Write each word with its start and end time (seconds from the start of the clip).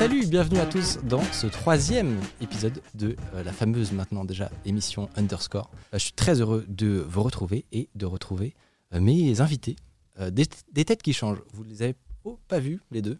Salut, 0.00 0.24
bienvenue 0.26 0.58
à 0.60 0.64
tous 0.64 0.98
dans 1.04 1.22
ce 1.24 1.46
troisième 1.46 2.18
épisode 2.40 2.80
de 2.94 3.16
euh, 3.34 3.44
la 3.44 3.52
fameuse 3.52 3.92
maintenant 3.92 4.24
déjà 4.24 4.50
émission 4.64 5.10
Underscore. 5.14 5.70
Euh, 5.74 5.98
je 5.98 6.04
suis 6.04 6.14
très 6.14 6.40
heureux 6.40 6.64
de 6.68 7.04
vous 7.06 7.22
retrouver 7.22 7.66
et 7.70 7.90
de 7.94 8.06
retrouver 8.06 8.54
euh, 8.94 9.00
mes 9.00 9.42
invités. 9.42 9.76
Des, 10.18 10.46
des 10.72 10.86
têtes 10.86 11.02
qui 11.02 11.12
changent. 11.12 11.42
Vous 11.52 11.64
les 11.64 11.82
avez 11.82 11.94
oh, 12.24 12.38
pas 12.48 12.60
vus 12.60 12.80
les 12.90 13.02
deux 13.02 13.18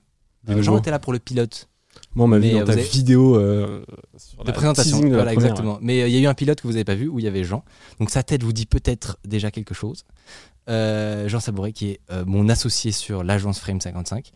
Euh, 0.48 0.62
Jean 0.62 0.78
était 0.78 0.90
là 0.90 0.98
pour 0.98 1.12
le 1.12 1.18
pilote 1.18 1.68
Moi, 2.14 2.24
on 2.24 2.28
m'a 2.28 2.38
vu 2.38 2.52
Mais, 2.52 2.58
dans 2.60 2.64
ta 2.66 2.72
avez- 2.72 2.82
vidéo 2.82 3.36
euh, 3.36 3.84
sur 4.16 4.42
de 4.42 4.46
la 4.48 4.52
présentation. 4.52 4.96
teasing 4.98 5.10
de 5.10 5.16
la 5.16 5.22
Voilà, 5.22 5.32
première. 5.32 5.50
exactement. 5.50 5.78
Mais 5.80 6.02
euh, 6.02 6.08
il 6.08 6.14
y 6.14 6.16
a 6.16 6.20
eu 6.20 6.26
un 6.26 6.34
pilote 6.34 6.60
que 6.60 6.66
vous 6.66 6.72
n'avez 6.72 6.84
pas 6.84 6.94
vu 6.96 7.08
où 7.08 7.18
il 7.18 7.24
y 7.24 7.28
avait 7.28 7.44
Jean. 7.44 7.64
Donc 8.00 8.10
sa 8.10 8.22
tête 8.22 8.42
vous 8.42 8.52
dit 8.52 8.66
peut-être 8.66 9.18
déjà 9.24 9.50
quelque 9.50 9.74
chose. 9.74 10.04
Euh, 10.68 11.28
Jean 11.28 11.40
Sabouret, 11.40 11.72
qui 11.72 11.88
est 11.90 12.00
euh, 12.12 12.24
mon 12.26 12.48
associé 12.48 12.92
sur 12.92 13.24
l'agence 13.24 13.58
Frame 13.58 13.80
55. 13.80 14.30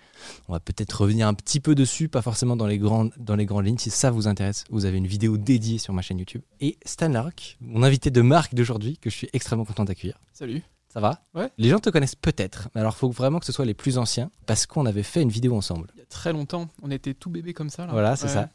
On 0.49 0.53
va 0.55 0.59
peut-être 0.61 0.93
revenir 1.03 1.29
un 1.29 1.35
petit 1.35 1.61
peu 1.61 1.75
dessus, 1.75 2.09
pas 2.09 2.23
forcément 2.23 2.57
dans 2.57 2.67
les, 2.67 2.79
grandes, 2.79 3.13
dans 3.19 3.37
les 3.37 3.45
grandes 3.47 3.67
lignes. 3.67 3.79
Si 3.79 3.91
ça 3.91 4.11
vous 4.11 4.27
intéresse, 4.27 4.65
vous 4.71 4.85
avez 4.85 4.99
une 4.99 5.07
vidéo 5.07 5.37
dédiée 5.37 5.79
sur 5.79 5.93
ma 5.93 6.03
chaîne 6.03 6.19
YouTube. 6.19 6.43
Et 6.61 6.77
Stan 6.87 7.09
Lark, 7.09 7.57
mon 7.61 7.83
invité 7.83 8.11
de 8.11 8.21
marque 8.21 8.55
d'aujourd'hui, 8.55 8.99
que 8.99 9.11
je 9.11 9.17
suis 9.17 9.29
extrêmement 9.33 9.65
content 9.65 9.85
d'accueillir. 9.85 10.19
Salut. 10.33 10.63
Ça 10.95 11.01
va 11.01 11.21
Ouais. 11.35 11.51
Les 11.59 11.69
gens 11.69 11.81
te 11.81 11.91
connaissent 11.91 12.15
peut-être, 12.15 12.69
mais 12.75 12.81
alors 12.81 12.95
il 12.97 12.99
faut 13.01 13.11
vraiment 13.11 13.41
que 13.41 13.47
ce 13.47 13.53
soit 13.53 13.65
les 13.65 13.75
plus 13.75 13.99
anciens, 13.99 14.31
parce 14.47 14.65
qu'on 14.65 14.87
avait 14.87 15.03
fait 15.03 15.21
une 15.23 15.29
vidéo 15.29 15.57
ensemble. 15.57 15.89
Il 15.97 15.99
y 15.99 16.03
a 16.03 16.07
très 16.07 16.33
longtemps, 16.33 16.69
on 16.83 16.91
était 16.91 17.15
tout 17.15 17.29
bébé 17.31 17.53
comme 17.53 17.69
ça. 17.69 17.85
Là. 17.87 17.93
Voilà, 17.93 18.15
c'est 18.17 18.27
Ouais. 18.27 18.33
ça. 18.33 18.51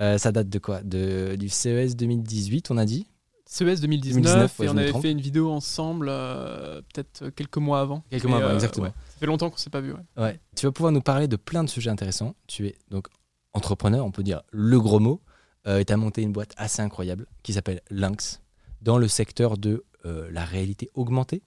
Euh, 0.00 0.16
ça 0.16 0.30
date 0.32 0.48
de 0.48 0.58
quoi? 0.58 0.82
De, 0.82 1.36
Du 1.36 1.48
CES 1.48 1.96
2018, 1.96 2.70
on 2.70 2.78
a 2.78 2.86
dit? 2.86 3.06
CES 3.44 3.80
2019, 3.80 4.14
2019, 4.22 4.58
ouais, 4.60 4.66
et 4.66 4.68
on 4.68 4.76
avait 4.76 4.92
fait 5.00 5.10
une 5.10 5.20
vidéo 5.20 5.50
ensemble 5.50 6.06
euh, 6.08 6.80
peut-être 6.94 7.28
quelques 7.30 7.56
mois 7.58 7.80
avant. 7.80 8.04
Quelques 8.08 8.24
mois 8.26 8.38
avant, 8.38 8.48
euh, 8.50 8.54
exactement. 8.54 8.86
ouais, 8.86 8.92
ça 9.08 9.18
fait 9.18 9.26
longtemps 9.26 9.50
qu'on 9.50 9.56
s'est 9.56 9.68
pas 9.70 9.80
vu. 9.80 9.92
Ouais. 9.92 10.22
Ouais. 10.22 10.40
Tu 10.56 10.66
vas 10.66 10.72
pouvoir 10.72 10.92
nous 10.92 11.00
parler 11.02 11.26
de 11.26 11.34
plein 11.36 11.64
de 11.64 11.68
sujets 11.68 11.90
intéressants. 11.90 12.36
Tu 12.46 12.68
es 12.68 12.76
donc 12.90 13.08
entrepreneur, 13.52 14.06
on 14.06 14.12
peut 14.12 14.22
dire 14.22 14.42
le 14.52 14.80
gros 14.80 15.00
mot, 15.00 15.20
euh, 15.66 15.78
et 15.80 15.84
tu 15.84 15.92
as 15.92 15.96
monté 15.96 16.22
une 16.22 16.32
boîte 16.32 16.54
assez 16.56 16.80
incroyable 16.80 17.26
qui 17.42 17.52
s'appelle 17.52 17.80
Lynx 17.90 18.40
dans 18.82 18.96
le 18.96 19.08
secteur 19.08 19.58
de 19.58 19.84
euh, 20.06 20.30
la 20.30 20.44
réalité 20.44 20.88
augmentée. 20.94 21.42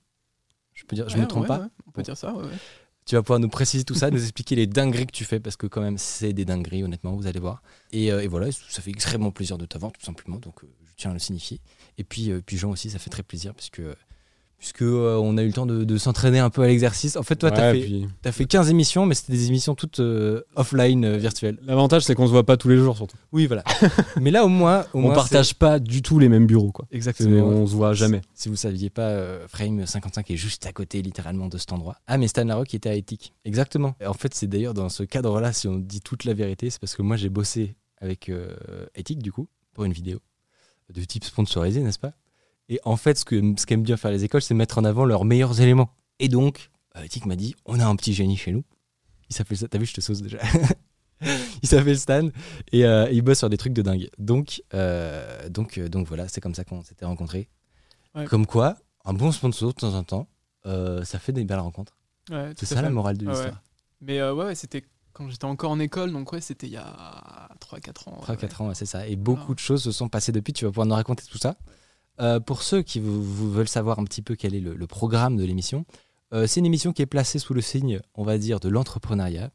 Je 0.74 0.84
peux 0.86 0.96
dire, 0.96 1.08
je 1.10 1.18
me 1.18 1.26
trompe 1.28 1.44
ouais, 1.44 1.48
pas 1.48 1.60
ouais, 1.60 1.68
On 1.88 1.92
peut 1.92 2.02
Bon. 2.02 2.04
dire 2.04 2.18
ça. 2.18 2.34
Tu 3.06 3.16
vas 3.16 3.22
pouvoir 3.22 3.40
nous 3.40 3.50
préciser 3.50 3.84
tout 3.84 3.96
ça, 3.96 4.10
nous 4.10 4.22
expliquer 4.22 4.56
les 4.56 4.66
dingueries 4.66 5.06
que 5.08 5.12
tu 5.12 5.26
fais, 5.26 5.40
parce 5.42 5.58
que 5.58 5.68
quand 5.68 5.82
même, 5.82 5.98
c'est 5.98 6.32
des 6.32 6.46
dingueries, 6.46 6.84
honnêtement, 6.86 7.14
vous 7.16 7.28
allez 7.28 7.40
voir. 7.40 7.62
Et, 7.92 8.12
euh, 8.12 8.24
et 8.24 8.28
voilà, 8.28 8.50
ça 8.52 8.82
fait 8.82 8.92
extrêmement 8.92 9.32
plaisir 9.32 9.58
de 9.58 9.66
t'avoir, 9.66 9.92
tout 9.92 10.02
simplement, 10.02 10.38
donc 10.38 10.64
euh, 10.64 10.68
je 10.86 10.94
tiens 10.96 11.12
à 11.12 11.14
le 11.14 11.20
signifier. 11.20 11.60
Et 11.98 12.06
puis, 12.06 12.32
euh, 12.32 12.42
puis 12.46 12.56
Jean 12.58 12.70
aussi, 12.72 12.90
ça 12.90 13.00
fait 13.00 13.10
très 13.10 13.24
plaisir, 13.24 13.54
puisque, 13.56 13.82
puisque 14.64 14.84
euh, 14.84 15.18
on 15.18 15.38
a 15.38 15.44
eu 15.44 15.48
le 15.48 15.52
temps 15.52 15.66
de, 15.66 15.84
de 15.84 15.98
s'entraîner 15.98 16.40
un 16.40 16.50
peu 16.50 16.62
à 16.62 16.68
l'exercice. 16.68 17.18
En 17.18 17.24
fait, 17.24 17.36
toi, 17.36 17.52
t'as 17.52 17.74
fait, 17.74 17.82
puis 17.82 18.08
t'as 18.22 18.32
fait 18.32 18.46
15 18.46 18.70
émissions, 18.70 19.06
mais 19.06 19.14
c'était 19.14 19.34
des 19.34 19.50
émissions 19.50 19.76
toutes 19.76 20.00
euh, 20.00 20.42
offline, 20.56 21.04
euh, 21.04 21.18
virtuelles. 21.18 21.58
L'avantage, 21.66 22.04
c'est 22.04 22.16
qu'on 22.16 22.28
se 22.28 22.32
voit 22.32 22.46
pas 22.46 22.56
tous 22.56 22.70
les 22.70 22.78
jours, 22.78 22.96
surtout. 22.96 23.18
Oui, 23.34 23.46
voilà. 23.46 23.66
mais 24.22 24.32
là, 24.32 24.46
au 24.46 24.48
moins, 24.48 24.86
au 24.94 25.00
on 25.00 25.02
moins, 25.02 25.16
partage 25.16 25.54
pas 25.56 25.80
du 25.80 26.02
tout 26.02 26.18
les 26.18 26.30
mêmes 26.30 26.48
bureaux, 26.48 26.72
quoi. 26.72 26.88
Exactement. 26.94 27.46
On 27.46 27.68
se 27.68 27.76
voit 27.76 27.92
jamais. 27.92 28.22
Si 28.34 28.48
vous 28.48 28.56
saviez 28.56 28.90
pas, 28.90 29.20
Frame 29.50 29.86
55 29.86 30.32
est 30.32 30.38
juste 30.38 30.66
à 30.66 30.72
côté 30.72 31.02
littéralement 31.02 31.50
de 31.50 31.58
cet 31.58 31.74
endroit. 31.74 31.98
Ah, 32.08 32.18
mais 32.18 32.30
Stan 32.30 32.46
Larocque 32.46 32.74
était 32.74 32.90
à 32.90 32.96
Ethic. 32.96 33.34
Exactement. 33.44 33.96
Et 34.00 34.08
en 34.08 34.14
fait, 34.14 34.34
c'est 34.34 34.48
d'ailleurs 34.48 34.74
dans 34.74 34.88
ce 34.88 35.04
cadre-là, 35.04 35.52
si 35.52 35.68
on 35.68 35.76
dit 35.76 36.00
toute 36.00 36.24
la 36.24 36.34
vérité, 36.34 36.70
c'est 36.70 36.80
parce 36.80 36.96
que 36.96 37.02
moi 37.02 37.18
j'ai 37.18 37.28
bossé 37.28 37.76
avec 38.00 38.32
Ethic 38.96 39.22
du 39.22 39.34
coup, 39.34 39.50
pour 39.74 39.84
une 39.84 39.94
vidéo 39.94 40.20
de 40.94 41.04
type 41.04 41.26
sponsorisé, 41.26 41.82
n'est-ce 41.82 42.00
pas? 42.00 42.14
Et 42.70 42.80
en 42.84 42.96
fait, 42.98 43.18
ce 43.18 43.26
que 43.26 43.36
ce 43.58 43.66
qu'aiment 43.66 43.84
bien 43.84 43.98
faire 43.98 44.12
les 44.12 44.24
écoles, 44.24 44.42
c'est 44.42 44.54
mettre 44.54 44.78
en 44.78 44.84
avant 44.86 45.06
leurs 45.06 45.26
meilleurs 45.26 45.60
éléments. 45.62 45.90
Et 46.20 46.30
donc, 46.30 46.70
euh, 46.96 47.04
Ethic 47.04 47.26
m'a 47.26 47.36
dit 47.36 47.56
on 47.66 47.80
a 47.80 47.86
un 47.86 47.96
petit 47.96 48.14
génie 48.14 48.38
chez 48.38 48.52
nous. 48.52 48.64
Il 49.30 49.36
s'appelle 49.36 49.58
ça. 49.58 49.68
T'as 49.68 49.78
vu, 49.78 49.86
je 49.86 49.94
te 49.94 50.02
sauce 50.02 50.22
déjà. 50.22 50.40
il 51.62 51.70
s'appelle 51.70 51.98
Stan 51.98 52.30
et 52.72 52.86
euh, 52.86 53.10
il 53.12 53.22
bosse 53.22 53.40
sur 53.40 53.50
des 53.50 53.58
trucs 53.58 53.74
de 53.74 53.82
dingue. 53.82 54.10
Donc, 54.18 54.62
euh, 54.74 55.50
donc, 55.50 55.78
euh, 55.78 55.88
donc 55.90 56.08
voilà, 56.08 56.28
c'est 56.28 56.42
comme 56.42 56.56
ça 56.56 56.64
qu'on 56.64 56.84
s'était 56.84 57.06
rencontrés. 57.06 57.50
Ouais. 58.16 58.26
Comme 58.26 58.46
quoi, 58.46 58.78
un 59.06 59.14
bon 59.14 59.32
sponsor 59.32 59.70
de 59.74 59.80
temps 59.80 59.94
en 59.96 60.04
temps, 60.04 60.28
ça 60.66 61.20
fait 61.20 61.32
des 61.32 61.44
belles 61.46 61.60
rencontres. 61.60 61.98
Ouais, 62.30 62.54
C'est 62.58 62.66
ça 62.66 62.82
la 62.82 62.90
morale 62.90 63.18
de 63.18 63.26
Ouais, 63.26 63.32
l'histoire. 63.34 63.62
Mais 64.02 64.22
ouais, 64.32 64.56
c'était 64.56 64.84
quand 65.14 65.30
j'étais 65.30 65.46
encore 65.46 65.72
en 65.72 65.80
école, 65.80 66.12
donc 66.12 66.32
ouais, 66.32 66.42
c'était 66.42 66.68
il 66.68 66.74
y 66.74 66.78
a 66.78 67.50
3-4 67.60 68.10
ans. 68.10 68.22
3-4 68.26 68.42
ouais. 68.42 68.62
ans, 68.62 68.68
ouais, 68.70 68.76
c'est 68.76 68.86
ça. 68.86 69.08
Et 69.08 69.16
beaucoup 69.16 69.52
Ah. 69.52 69.56
de 69.56 69.60
choses 69.60 69.84
se 69.84 69.92
sont 69.92 70.10
passées 70.10 70.32
depuis. 70.32 70.54
Tu 70.54 70.66
vas 70.66 70.72
pouvoir 70.72 70.86
nous 70.88 70.96
raconter 70.96 71.24
tout 71.30 71.38
ça. 71.38 71.56
Euh, 72.20 72.40
pour 72.40 72.62
ceux 72.62 72.82
qui 72.82 73.00
veulent 73.02 73.68
savoir 73.68 74.00
un 74.00 74.04
petit 74.04 74.22
peu 74.22 74.36
quel 74.36 74.54
est 74.54 74.60
le, 74.60 74.88
programme 74.88 75.38
de 75.38 75.44
l'émission, 75.44 75.86
euh, 76.34 76.48
c'est 76.48 76.60
une 76.60 76.66
émission 76.66 76.94
qui 76.94 77.02
est 77.02 77.08
placée 77.08 77.40
sous 77.40 77.54
le 77.54 77.62
signe, 77.62 78.00
on 78.16 78.24
va 78.24 78.38
dire, 78.38 78.60
de 78.60 78.70
l'entrepreneuriat 78.70 79.52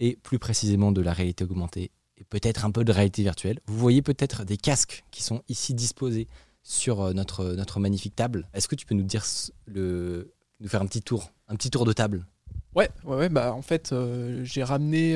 et 0.00 0.16
plus 0.16 0.38
précisément 0.38 0.92
de 0.92 1.00
la 1.00 1.12
réalité 1.12 1.44
augmentée 1.44 1.92
et 2.16 2.24
peut-être 2.24 2.64
un 2.64 2.70
peu 2.70 2.84
de 2.84 2.92
réalité 2.92 3.22
virtuelle. 3.22 3.60
Vous 3.66 3.78
voyez 3.78 4.02
peut-être 4.02 4.44
des 4.44 4.56
casques 4.56 5.04
qui 5.10 5.22
sont 5.22 5.42
ici 5.48 5.74
disposés 5.74 6.28
sur 6.62 7.00
euh, 7.00 7.12
notre, 7.12 7.78
magnifique 7.78 8.16
table. 8.16 8.48
Est-ce 8.54 8.68
que 8.68 8.74
tu 8.74 8.86
peux 8.86 8.94
nous 8.94 9.04
dire 9.04 9.24
le, 9.66 10.32
nous 10.60 10.68
faire 10.68 10.82
un 10.82 10.86
petit 10.86 11.02
tour, 11.02 11.30
un 11.48 11.56
petit 11.56 11.70
tour 11.70 11.84
de 11.84 11.92
table? 11.92 12.26
Ouais, 12.74 12.90
ouais, 13.04 13.16
ouais, 13.16 13.28
bah 13.28 13.52
en 13.54 13.62
fait, 13.62 13.94
j'ai 14.42 14.64
ramené 14.64 15.14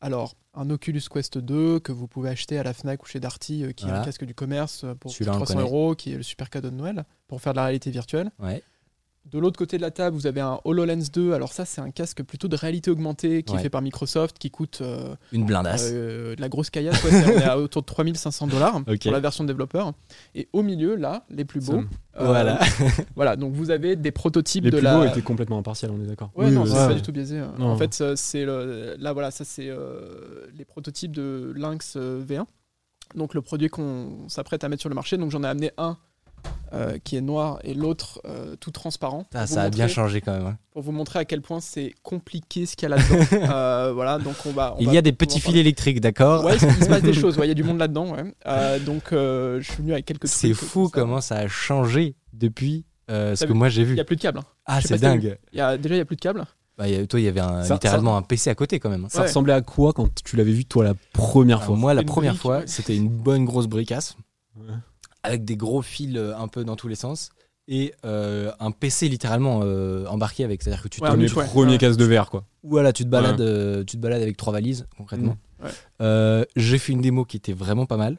alors 0.00 0.34
un 0.54 0.70
Oculus 0.70 1.02
Quest 1.10 1.38
2 1.38 1.80
que 1.80 1.92
vous 1.92 2.06
pouvez 2.08 2.30
acheter 2.30 2.58
à 2.58 2.62
la 2.62 2.72
Fnac 2.72 3.02
ou 3.02 3.06
chez 3.06 3.20
Darty, 3.20 3.64
euh, 3.64 3.72
qui 3.72 3.86
est 3.86 3.90
un 3.90 4.04
casque 4.04 4.24
du 4.24 4.34
commerce 4.34 4.84
euh, 4.84 4.94
pour 4.94 5.10
Celui-là, 5.10 5.32
on 5.32 5.36
300 5.36 5.54
connaît. 5.54 5.66
euros, 5.66 5.94
qui 5.94 6.12
est 6.12 6.16
le 6.16 6.22
super 6.22 6.48
cadeau 6.50 6.70
de 6.70 6.76
Noël 6.76 7.04
pour 7.28 7.40
faire 7.40 7.52
de 7.52 7.56
la 7.58 7.64
réalité 7.64 7.90
virtuelle. 7.90 8.30
Ouais. 8.38 8.62
De 9.32 9.38
l'autre 9.40 9.58
côté 9.58 9.76
de 9.76 9.82
la 9.82 9.90
table, 9.90 10.14
vous 10.16 10.26
avez 10.28 10.40
un 10.40 10.60
HoloLens 10.64 11.10
2. 11.12 11.32
Alors 11.32 11.52
ça, 11.52 11.64
c'est 11.64 11.80
un 11.80 11.90
casque 11.90 12.22
plutôt 12.22 12.46
de 12.48 12.54
réalité 12.56 12.90
augmentée 12.92 13.42
qui 13.42 13.52
Ouais. 13.54 13.58
est 13.58 13.62
fait 13.64 13.70
par 13.70 13.82
Microsoft, 13.82 14.38
qui 14.38 14.50
coûte 14.50 14.78
euh, 14.82 15.14
Une 15.32 15.44
blindasse. 15.44 15.90
euh, 15.92 16.36
de 16.36 16.40
la 16.40 16.48
grosse 16.48 16.70
caillasse. 16.70 17.02
ouais, 17.02 17.10
on 17.26 17.40
est 17.40 17.44
à 17.44 17.58
autour 17.58 17.82
de 17.82 17.86
3500 17.86 18.46
dollars 18.46 18.80
pour 19.02 19.12
la 19.12 19.20
version 19.20 19.42
développeur. 19.44 19.92
Et 20.36 20.48
au 20.52 20.62
milieu, 20.62 20.94
là, 20.94 21.24
les 21.28 21.44
plus 21.44 21.58
beaux. 21.60 21.72
Somme. 21.72 21.88
euh, 22.20 22.24
Voilà. 22.26 22.60
voilà, 23.16 23.34
donc 23.36 23.52
vous 23.52 23.70
avez 23.70 23.96
des 23.96 24.12
prototypes 24.12 24.64
Les 24.64 24.70
de 24.70 24.76
plus 24.76 24.84
la. 24.84 24.96
beaux 24.96 25.04
étaient 25.04 25.22
complètement 25.22 25.58
impartiels, 25.58 25.90
on 25.90 26.00
est 26.00 26.06
d'accord. 26.06 26.30
Ouais, 26.36 26.46
Oui, 26.46 26.52
non, 26.52 26.64
c'est 26.64 26.74
pas 26.74 26.94
du 26.94 27.02
tout 27.02 27.12
biaisé. 27.12 27.40
Non. 27.58 27.70
En 27.72 27.76
fait, 27.76 28.02
c'est 28.14 28.44
le- 28.44 28.94
là, 28.98 29.12
voilà, 29.12 29.30
ça 29.32 29.44
c'est 29.44 29.68
euh, 29.68 30.46
les 30.56 30.64
prototypes 30.64 31.12
de 31.12 31.52
Lynx 31.56 31.94
euh, 31.96 32.22
V1. 32.24 32.44
Donc 33.16 33.34
le 33.34 33.42
produit 33.42 33.68
qu'on 33.68 34.28
s'apprête 34.28 34.62
à 34.64 34.68
mettre 34.68 34.80
sur 34.80 34.88
le 34.88 34.94
marché. 34.94 35.16
Donc 35.16 35.30
j'en 35.30 35.42
ai 35.42 35.46
amené 35.48 35.70
un 35.78 35.96
euh, 36.72 36.98
qui 37.04 37.16
est 37.16 37.20
noir 37.20 37.58
et 37.62 37.74
l'autre 37.74 38.20
euh, 38.26 38.56
tout 38.56 38.70
transparent. 38.70 39.24
Ça, 39.32 39.44
vous 39.44 39.54
ça 39.54 39.62
a 39.62 39.70
bien 39.70 39.88
changé 39.88 40.20
quand 40.20 40.32
même. 40.32 40.46
hein. 40.46 40.58
Pour 40.72 40.82
vous 40.82 40.92
montrer 40.92 41.20
à 41.20 41.24
quel 41.24 41.40
point 41.40 41.60
c'est 41.60 41.94
compliqué 42.02 42.66
ce 42.66 42.76
qu'il 42.76 42.88
y 42.88 42.92
a 42.92 42.96
là-dedans. 42.96 43.48
Euh, 43.54 43.92
voilà, 43.94 44.18
donc 44.18 44.34
on 44.46 44.50
va. 44.52 44.74
on 44.76 44.80
Il 44.80 44.86
va 44.88 44.92
y 44.94 44.98
a 44.98 45.02
des 45.02 45.12
petits 45.12 45.40
fils 45.40 45.54
électriques, 45.56 46.00
d'accord 46.00 46.44
Ouais, 46.44 46.54
il 46.56 46.60
se 46.60 46.88
passe 46.88 47.02
des 47.02 47.12
choses. 47.14 47.38
ouais, 47.38 47.46
Il 47.46 47.48
y 47.48 47.52
a 47.52 47.54
du 47.54 47.62
monde 47.64 47.78
là-dedans. 47.78 48.14
Ouais. 48.14 48.24
Euh, 48.46 48.78
donc 48.78 49.12
euh, 49.12 49.60
je 49.60 49.70
suis 49.72 49.82
venu 49.82 49.92
avec 49.92 50.04
quelques. 50.06 50.26
C'est 50.28 50.52
fou 50.54 50.88
comme 50.88 50.90
ça. 50.90 51.00
comment 51.00 51.20
ça 51.20 51.36
a 51.36 51.48
changé 51.48 52.16
depuis 52.32 52.84
euh, 53.10 53.36
ce 53.36 53.44
que 53.44 53.52
vu 53.52 53.58
moi 53.58 53.68
j'ai 53.68 53.82
Il 53.82 53.86
vu. 53.88 53.94
n'y 53.94 54.00
a 54.00 54.04
plus 54.04 54.16
de 54.16 54.20
câble. 54.22 54.38
hein. 54.40 54.44
Ah, 54.66 54.80
c'est 54.80 54.98
dingue. 55.00 55.38
Il 55.52 55.58
y 55.58 55.60
a, 55.60 55.76
déjà, 55.78 55.94
il 55.94 55.98
n'y 55.98 56.02
a 56.02 56.06
plus 56.06 56.16
de 56.16 56.20
câble. 56.20 56.44
Bah, 56.76 56.86
il 56.88 56.94
y 56.94 56.98
a- 56.98 57.06
toi, 57.06 57.18
il 57.20 57.22
y 57.24 57.28
avait 57.28 57.40
un- 57.40 57.62
Ça- 57.62 57.74
littéralement 57.74 58.16
un 58.18 58.22
PC 58.22 58.50
à 58.50 58.54
côté 58.54 58.78
quand 58.80 58.90
même. 58.90 59.04
hein. 59.04 59.08
Ça 59.08 59.20
Ouais. 59.20 59.26
ressemblait 59.28 59.54
à 59.54 59.62
quoi 59.62 59.92
quand 59.94 60.08
tu 60.24 60.36
l'avais 60.36 60.52
vu, 60.52 60.66
toi, 60.66 60.84
la 60.84 60.92
première 61.14 61.58
Alors, 61.58 61.66
fois? 61.68 61.76
moi, 61.76 61.94
la 61.94 62.02
première 62.02 62.36
fois, 62.36 62.62
c'était 62.66 62.94
une 62.96 63.08
bonne 63.08 63.44
grosse 63.46 63.66
bricasse 63.66 64.16
Ouais. 64.58 64.74
Avec 65.26 65.44
des 65.44 65.56
gros 65.56 65.82
fils 65.82 66.16
euh, 66.16 66.34
un 66.36 66.48
peu 66.48 66.64
dans 66.64 66.76
tous 66.76 66.88
les 66.88 66.94
sens 66.94 67.30
et 67.68 67.92
euh, 68.04 68.52
un 68.60 68.70
PC 68.70 69.08
littéralement 69.08 69.60
euh, 69.64 70.06
embarqué 70.06 70.44
avec. 70.44 70.62
C'est-à-dire 70.62 70.82
que 70.82 70.88
tu 70.88 71.00
Ouais, 71.00 71.08
te 71.08 71.12
un 71.12 71.14
Comme 71.14 71.22
les 71.22 71.28
but, 71.28 71.36
ouais. 71.36 71.44
premiers 71.46 71.72
Ouais. 71.72 71.78
cases 71.78 71.96
de 71.96 72.04
verre, 72.04 72.30
quoi. 72.30 72.44
voilà, 72.62 72.92
tu 72.92 73.02
te 73.04 73.08
balades, 73.08 73.40
euh, 73.40 73.82
tu 73.84 73.96
te 73.96 74.02
balades 74.02 74.22
avec 74.22 74.36
trois 74.36 74.52
valises 74.52 74.86
concrètement. 74.96 75.36
Mm. 75.60 75.64
Ouais. 75.64 75.70
Euh, 76.00 76.44
j'ai 76.54 76.78
fait 76.78 76.92
une 76.92 77.00
démo 77.00 77.24
qui 77.24 77.36
était 77.36 77.52
vraiment 77.52 77.86
pas 77.86 77.96
mal. 77.96 78.18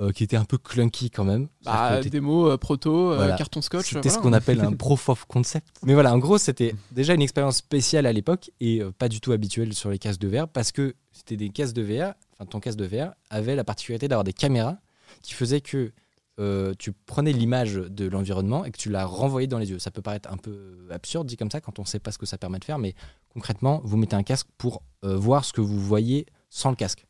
euh, 0.00 0.10
qui 0.10 0.24
était 0.24 0.36
un 0.36 0.44
peu 0.44 0.58
clunky 0.58 1.08
quand 1.08 1.22
même. 1.22 1.46
Bah, 1.64 2.00
démo, 2.00 2.50
euh, 2.50 2.56
proto, 2.58 3.12
euh, 3.12 3.16
Voilà. 3.16 3.36
carton 3.36 3.62
scotch. 3.62 3.92
C'était 3.92 4.08
ce 4.10 4.18
qu'on 4.18 4.32
appelle 4.32 4.60
un 4.60 4.72
proof 4.76 5.08
of 5.08 5.24
concept. 5.26 5.68
Mais 5.84 5.94
voilà, 5.94 6.12
en 6.12 6.18
gros, 6.18 6.36
c'était 6.36 6.74
déjà 6.90 7.14
une 7.14 7.22
expérience 7.22 7.58
spéciale 7.58 8.04
à 8.04 8.12
l'époque 8.12 8.50
et 8.60 8.82
euh, 8.82 8.90
pas 8.90 9.08
du 9.08 9.20
tout 9.20 9.30
habituelle 9.30 9.72
sur 9.72 9.90
les 9.90 9.98
casques 10.00 10.18
de 10.20 10.26
VR 10.26 10.48
parce 10.48 10.72
que 10.72 10.96
c'était 11.12 11.36
des 11.36 11.48
casques 11.50 11.76
de 11.76 11.82
VR, 11.82 12.14
enfin 12.32 12.44
ton 12.50 12.58
casque 12.58 12.76
de 12.76 12.86
VR 12.86 13.12
avait 13.30 13.54
la 13.54 13.62
particularité 13.62 14.08
d'avoir 14.08 14.24
des 14.24 14.32
caméras 14.32 14.78
qui 15.22 15.32
faisaient 15.32 15.60
que 15.60 15.92
euh, 16.40 16.74
tu 16.78 16.92
prenais 16.92 17.32
l'image 17.32 17.74
de 17.74 18.08
l'environnement 18.08 18.64
et 18.64 18.70
que 18.72 18.78
tu 18.78 18.90
la 18.90 19.06
renvoyais 19.06 19.46
dans 19.46 19.58
les 19.58 19.70
yeux. 19.70 19.78
Ça 19.78 19.90
peut 19.90 20.02
paraître 20.02 20.30
un 20.32 20.36
peu 20.36 20.86
absurde 20.90 21.26
dit 21.26 21.36
comme 21.36 21.50
ça 21.50 21.60
quand 21.60 21.78
on 21.78 21.82
ne 21.82 21.86
sait 21.86 22.00
pas 22.00 22.10
ce 22.12 22.18
que 22.18 22.26
ça 22.26 22.38
permet 22.38 22.58
de 22.58 22.64
faire, 22.64 22.78
mais 22.78 22.94
concrètement, 23.28 23.80
vous 23.84 23.96
mettez 23.96 24.16
un 24.16 24.22
casque 24.22 24.48
pour 24.58 24.82
euh, 25.04 25.16
voir 25.16 25.44
ce 25.44 25.52
que 25.52 25.60
vous 25.60 25.80
voyez 25.80 26.26
sans 26.50 26.70
le 26.70 26.76
casque. 26.76 27.06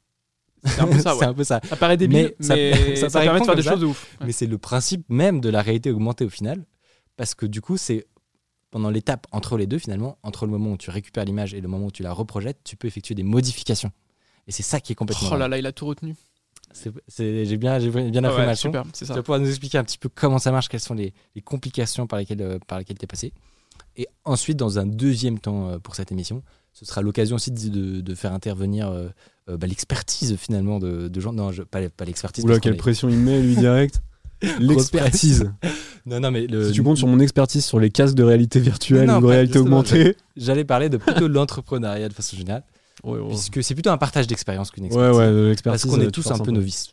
C'est 0.64 0.80
un 0.80 0.86
peu 0.86 0.98
ça, 0.98 1.14
ouais. 1.16 1.24
un 1.24 1.34
peu 1.34 1.44
ça. 1.44 1.60
Ça 1.68 1.76
paraît 1.76 1.96
débile, 1.96 2.34
Mais 2.38 2.44
ça- 2.46 2.54
mais 2.54 2.96
ça 2.96 3.08
ça, 3.08 3.18
paraît 3.18 3.26
permet 3.26 3.40
de 3.40 3.44
faire 3.46 3.56
des 3.56 3.62
choses 3.62 3.80
de 3.80 3.86
ouf. 3.86 4.16
Ouais. 4.20 4.26
Mais 4.26 4.32
c'est 4.32 4.46
le 4.46 4.58
principe 4.58 5.04
même 5.08 5.40
de 5.40 5.48
la 5.48 5.62
réalité 5.62 5.90
augmentée 5.90 6.24
au 6.24 6.30
final, 6.30 6.64
parce 7.16 7.34
que 7.34 7.46
du 7.46 7.60
coup, 7.60 7.76
c'est 7.76 8.06
pendant 8.70 8.90
l'étape 8.90 9.26
entre 9.30 9.56
les 9.56 9.66
deux, 9.66 9.78
finalement, 9.78 10.18
entre 10.22 10.46
le 10.46 10.52
moment 10.52 10.72
où 10.72 10.76
tu 10.76 10.90
récupères 10.90 11.24
l'image 11.24 11.54
et 11.54 11.60
le 11.60 11.68
moment 11.68 11.86
où 11.86 11.90
tu 11.92 12.02
la 12.02 12.12
reprojettes, 12.12 12.58
tu 12.64 12.76
peux 12.76 12.88
effectuer 12.88 13.14
des 13.14 13.22
modifications. 13.22 13.92
Et 14.48 14.52
c'est 14.52 14.62
ça 14.64 14.80
qui 14.80 14.92
est 14.92 14.94
complètement. 14.96 15.28
Oh 15.32 15.36
là 15.36 15.48
là, 15.48 15.58
il 15.58 15.64
a 15.66 15.72
tout 15.72 15.86
retenu. 15.86 16.14
J'ai 16.74 17.56
bien, 17.56 17.78
j'ai 17.78 17.90
bien 17.90 18.24
appris 18.24 18.40
ouais, 18.40 18.46
ma 18.46 18.50
leçon. 18.52 18.68
super, 18.68 18.84
c'est 18.92 19.06
Tu 19.06 19.12
vas 19.12 19.22
pouvoir 19.22 19.38
nous 19.40 19.48
expliquer 19.48 19.78
un 19.78 19.84
petit 19.84 19.98
peu 19.98 20.08
comment 20.12 20.38
ça 20.38 20.50
marche, 20.52 20.68
quelles 20.68 20.80
sont 20.80 20.94
les, 20.94 21.12
les 21.34 21.40
complications 21.42 22.06
par 22.06 22.18
lesquelles, 22.18 22.42
euh, 22.42 22.58
par 22.66 22.78
lesquelles 22.78 22.98
tu 22.98 23.04
es 23.04 23.06
passé. 23.06 23.32
Et 23.96 24.08
ensuite, 24.24 24.56
dans 24.56 24.78
un 24.78 24.86
deuxième 24.86 25.38
temps 25.38 25.68
euh, 25.68 25.78
pour 25.78 25.94
cette 25.94 26.10
émission, 26.10 26.42
ce 26.72 26.84
sera 26.84 27.00
l'occasion 27.02 27.36
aussi 27.36 27.52
de, 27.52 27.68
de- 27.68 28.00
de 28.00 28.14
faire 28.16 28.32
intervenir 28.32 28.88
euh, 28.90 29.08
bah, 29.46 29.66
l'expertise 29.68 30.36
finalement 30.36 30.78
de, 30.80 31.06
de 31.08 31.20
gens. 31.20 31.32
Non, 31.32 31.52
je- 31.52 31.62
pas, 31.62 31.80
pas 31.88 32.04
l'expertise. 32.04 32.44
Oula, 32.44 32.58
quelle 32.58 32.74
est- 32.74 32.76
pression 32.76 33.08
il 33.08 33.18
met, 33.18 33.40
lui, 33.40 33.54
direct. 33.54 34.02
L'expertise. 34.58 35.52
Non, 36.06 36.20
non, 36.20 36.30
mais 36.30 36.46
le- 36.46 36.66
Si 36.68 36.72
tu 36.72 36.82
comptes 36.82 36.98
sur 36.98 37.06
mon 37.06 37.20
expertise 37.20 37.64
sur 37.64 37.78
les 37.80 37.90
casques 37.90 38.14
de 38.16 38.22
réalité 38.24 38.60
virtuelle 38.60 39.06
Non, 39.06 39.18
ou 39.18 39.20
de 39.22 39.26
réalité 39.26 39.58
augmentée. 39.58 40.16
j'allais 40.36 40.64
parler 40.64 40.88
de 40.88 40.96
plutôt 40.98 41.28
de 41.28 41.32
l'entrepreneuriat 41.34 42.08
de 42.08 42.14
façon 42.14 42.36
générale, 42.36 42.62
Ouais, 43.04 43.18
ouais, 43.20 43.28
puisque 43.28 43.62
c'est 43.62 43.74
plutôt 43.74 43.90
un 43.90 43.98
partage 43.98 44.26
d'expérience 44.26 44.70
qu'une 44.70 44.84
ouais, 44.84 44.88
expertise. 44.88 45.18
ouais, 45.18 45.54
de 45.54 45.60
parce 45.62 45.84
qu'on 45.84 45.98
euh, 46.00 46.02
est 46.02 46.06
tu 46.06 46.12
tous 46.22 46.30
un 46.30 46.38
peu 46.38 46.50
novices. 46.50 46.92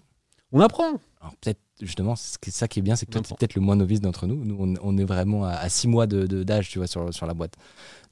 On 0.51 0.59
apprend. 0.59 0.99
Alors 1.21 1.33
peut-être 1.39 1.59
justement, 1.81 2.15
c'est 2.17 2.51
ça 2.51 2.67
qui 2.67 2.79
est 2.79 2.81
bien, 2.81 2.95
c'est 2.97 3.05
que 3.05 3.11
toi, 3.11 3.21
On 3.21 3.23
tu 3.23 3.33
es 3.33 3.35
peut-être 3.37 3.55
le 3.55 3.61
moins 3.61 3.75
novice 3.77 4.01
d'entre 4.01 4.27
nous. 4.27 4.43
Nous, 4.43 4.57
on, 4.59 4.73
on 4.81 4.97
est 4.97 5.03
vraiment 5.05 5.45
à, 5.45 5.51
à 5.53 5.69
six 5.69 5.87
mois 5.87 6.07
de- 6.07 6.25
de- 6.27 6.43
d'âge, 6.43 6.69
tu 6.69 6.77
vois, 6.79 6.87
sur, 6.87 7.13
sur 7.13 7.25
la 7.25 7.33
boîte. 7.33 7.53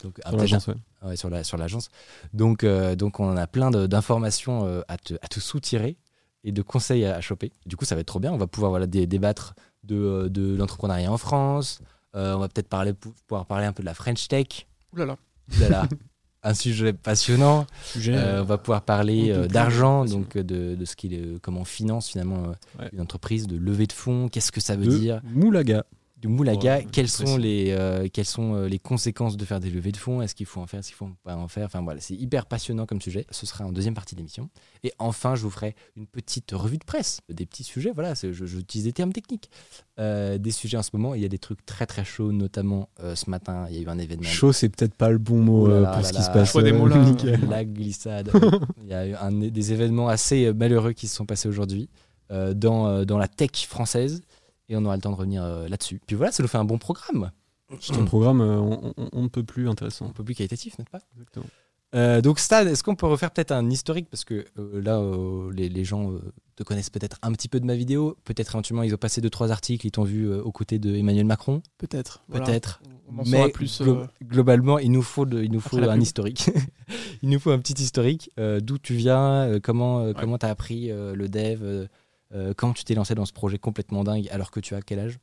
Donc, 0.03 0.19
Sur 0.25 0.37
l'agence, 0.37 0.67
ouais. 0.67 0.75
ouais, 1.05 1.15
sur 1.17 1.29
la- 1.29 1.43
sur 1.43 1.57
l'agence. 1.57 1.89
Donc, 2.33 2.63
euh, 2.63 2.95
donc, 2.95 3.19
on 3.19 3.29
en 3.29 3.35
a 3.35 3.45
plein 3.47 3.71
de- 3.71 3.87
d'informations 3.87 4.65
euh, 4.65 4.81
à 4.87 4.97
te, 4.97 5.15
à 5.21 5.27
te 5.27 5.39
soutirer 5.41 5.97
et 6.45 6.51
de 6.53 6.61
conseils 6.61 7.03
à, 7.03 7.15
à 7.17 7.21
choper. 7.21 7.51
Du 7.65 7.75
coup, 7.75 7.83
ça 7.83 7.95
va 7.95 8.01
être 8.01 8.07
trop 8.07 8.19
bien. 8.21 8.31
On 8.31 8.37
va 8.37 8.47
pouvoir 8.47 8.71
voilà, 8.71 8.87
dé- 8.87 9.05
débattre 9.07 9.55
de, 9.83 9.95
euh, 9.97 10.29
de 10.29 10.55
l'entrepreneuriat 10.55 11.11
en 11.11 11.17
France. 11.17 11.81
Euh, 12.15 12.35
on 12.35 12.39
va 12.39 12.47
peut-être 12.47 12.69
parler, 12.69 12.93
pou- 12.93 13.13
pouvoir 13.27 13.45
parler 13.45 13.65
un 13.65 13.73
peu 13.73 13.83
de 13.83 13.85
la 13.87 13.93
French 13.93 14.27
Tech. 14.29 14.65
Ouh 14.93 14.97
là 14.97 15.05
là. 15.05 15.17
Ouh 15.57 15.59
là 15.61 15.69
là, 15.69 15.87
un 16.43 16.53
sujet 16.53 16.93
passionnant. 16.93 17.67
Sujet. 17.83 18.13
Euh, 18.15 18.41
on 18.41 18.45
va 18.45 18.57
pouvoir 18.57 18.81
parler 18.83 19.31
euh, 19.31 19.47
d'argent, 19.47 20.05
donc 20.05 20.35
euh, 20.37 20.43
de, 20.43 20.75
de 20.75 20.85
ce 20.85 20.95
qu'il 20.95 21.13
est, 21.13 21.39
comment 21.41 21.61
on 21.61 21.65
finance 21.65 22.09
finalement 22.09 22.43
euh, 22.45 22.81
Ouais. 22.81 22.89
une 22.93 23.01
entreprise, 23.01 23.47
de 23.47 23.57
levée 23.57 23.87
de 23.87 23.93
fonds, 23.93 24.29
qu'est-ce 24.29 24.51
que 24.51 24.61
ça 24.61 24.75
veut 24.75 24.85
de 24.85 24.97
dire, 24.97 25.21
Moulaga. 25.33 25.83
Du 26.21 26.27
moulaga, 26.27 26.77
Ouais, 26.77 26.87
quelles 26.91 27.05
précis. 27.07 27.25
sont, 27.25 27.37
les, 27.37 27.71
euh, 27.71 28.07
quelles 28.11 28.25
sont 28.25 28.53
euh, 28.55 28.67
les 28.67 28.77
conséquences 28.79 29.37
de 29.37 29.45
faire 29.45 29.59
des 29.61 29.69
levées 29.69 29.91
de 29.93 29.97
fonds, 29.97 30.21
est-ce 30.21 30.35
qu'il 30.35 30.45
faut 30.45 30.59
en 30.59 30.67
faire, 30.67 30.81
est-ce 30.81 30.89
qu'il 30.89 30.97
faut 30.97 31.09
pas 31.23 31.35
en 31.37 31.47
faire, 31.47 31.65
enfin 31.65 31.81
voilà, 31.81 32.01
c'est 32.01 32.13
hyper 32.15 32.45
passionnant 32.45 32.85
comme 32.85 32.99
sujet, 33.01 33.25
ce 33.31 33.45
sera 33.45 33.65
en 33.65 33.71
deuxième 33.71 33.93
partie 33.93 34.15
d'émission. 34.15 34.49
Et 34.83 34.91
enfin, 34.99 35.35
je 35.35 35.43
vous 35.43 35.49
ferai 35.49 35.75
une 35.95 36.07
petite 36.07 36.51
revue 36.51 36.77
de 36.77 36.83
presse, 36.83 37.21
des 37.29 37.45
petits 37.45 37.63
sujets, 37.63 37.91
voilà, 37.93 38.15
c'est- 38.15 38.33
je, 38.33 38.45
je 38.45 38.57
utilise 38.59 38.85
des 38.85 38.93
termes 38.93 39.13
techniques, 39.13 39.49
Euh, 39.99 40.37
des 40.37 40.51
sujets 40.51 40.77
en 40.77 40.81
ce 40.83 40.91
moment, 40.93 41.13
il 41.13 41.21
y 41.21 41.25
a 41.25 41.27
des 41.27 41.39
trucs 41.39 41.65
très 41.65 41.85
très 41.85 42.05
chauds, 42.05 42.31
notamment 42.31 42.87
euh, 43.01 43.15
ce 43.15 43.29
matin, 43.29 43.65
il 43.69 43.75
y 43.75 43.79
a 43.79 43.81
eu 43.81 43.87
un 43.89 43.97
événement. 43.99 44.23
Chaud, 44.23 44.53
c'est 44.53 44.69
peut-être 44.69 44.95
pas 44.95 45.09
le 45.09 45.17
bon 45.17 45.39
mot 45.41 45.65
Oh 45.65 45.67
là 45.67 45.73
euh, 45.75 45.81
là 45.81 45.87
pour 45.89 45.97
là 45.97 46.03
ce 46.07 46.11
qui 46.13 46.19
là. 46.19 46.23
se 46.23 46.31
passe. 46.31 46.63
Des 46.63 46.71
mots, 46.71 46.87
là. 46.87 47.03
La 47.49 47.65
glissade. 47.65 48.31
Il 48.81 48.87
y 48.87 48.93
a 48.93 49.07
eu 49.07 49.13
un- 49.15 49.31
des 49.49 49.73
événements 49.73 50.07
assez 50.07 50.53
malheureux 50.53 50.93
qui 50.93 51.07
se 51.09 51.15
sont 51.17 51.25
passés 51.25 51.49
aujourd'hui 51.49 51.89
euh, 52.31 52.53
dans, 52.53 52.87
euh, 52.87 53.03
dans 53.03 53.17
la 53.17 53.27
tech 53.27 53.51
française. 53.67 54.21
Et 54.69 54.75
on 54.77 54.85
aura 54.85 54.95
le 54.95 55.01
temps 55.01 55.11
de 55.11 55.15
revenir 55.15 55.43
euh, 55.43 55.67
là-dessus. 55.67 55.99
Puis 56.05 56.15
voilà, 56.15 56.31
ça 56.31 56.43
nous 56.43 56.49
fait 56.49 56.57
un 56.57 56.65
bon 56.65 56.77
programme. 56.77 57.31
C'est 57.81 57.95
un 57.97 58.05
programme, 58.05 58.41
euh, 58.41 58.57
on, 59.13 59.21
ne 59.23 59.27
peut 59.27 59.43
plus 59.43 59.69
intéressant. 59.69 60.07
Un 60.07 60.11
peu 60.13 60.23
plus 60.23 60.33
qualitatif, 60.33 60.77
n'est-ce 60.79 60.89
pas? 60.89 61.01
Exactement. 61.13 61.45
Euh, 61.95 62.21
Donc, 62.21 62.39
Stade, 62.39 62.67
est-ce 62.67 62.83
qu'on 62.83 62.95
peut 62.95 63.05
refaire 63.07 63.29
peut-être 63.31 63.51
un 63.51 63.67
historique? 63.69 64.09
Parce 64.09 64.23
que 64.23 64.45
euh, 64.57 64.81
là, 64.81 64.97
euh, 64.99 65.51
les, 65.53 65.69
les 65.69 65.83
gens 65.83 66.11
euh, 66.11 66.19
te 66.55 66.63
connaissent 66.63 66.89
peut-être 66.89 67.17
un 67.23 67.31
petit 67.31 67.47
peu 67.47 67.59
de 67.59 67.65
ma 67.65 67.75
vidéo. 67.75 68.15
Peut-être 68.25 68.51
éventuellement, 68.51 68.83
ils 68.83 68.93
ont 68.93 68.97
passé 68.97 69.21
deux, 69.21 69.29
trois 69.29 69.51
articles, 69.51 69.85
ils 69.87 69.91
t'ont 69.91 70.03
vu 70.03 70.25
euh, 70.29 70.41
aux 70.41 70.51
côtés 70.51 70.77
de 70.79 70.95
Emmanuel 70.95 71.25
Macron. 71.25 71.61
Peut-être. 71.77 72.23
Peut-être. 72.31 72.81
Mais 73.25 73.49
plus. 73.49 73.81
glo- 73.81 74.05
globalement, 74.23 74.77
il 74.77 74.91
nous 74.91 75.01
faut, 75.01 75.25
de- 75.25 75.41
il 75.43 75.51
nous 75.51 75.59
faut 75.61 75.77
un 75.77 75.99
historique. 75.99 76.49
il 77.23 77.29
nous 77.29 77.39
faut 77.39 77.49
un 77.51 77.57
petit 77.59 77.73
historique. 77.81 78.29
euh, 78.39 78.59
D'où 78.59 78.77
tu 78.77 78.93
viens, 78.93 79.43
euh, 79.47 79.59
comment 79.61 80.01
euh, 80.01 80.13
comment 80.13 80.37
t'as 80.37 80.49
appris 80.49 80.91
euh, 80.91 81.15
le 81.15 81.27
dev, 81.27 81.87
euh, 82.33 82.53
comment 82.55 82.73
tu 82.73 82.83
t'es 82.83 82.93
lancé 82.93 83.15
dans 83.15 83.25
ce 83.25 83.33
projet 83.33 83.57
complètement 83.57 84.03
dingue 84.03 84.27
alors 84.29 84.51
que 84.51 84.59
tu 84.59 84.75
as 84.75 84.81
quel 84.81 84.99
âge 84.99 85.19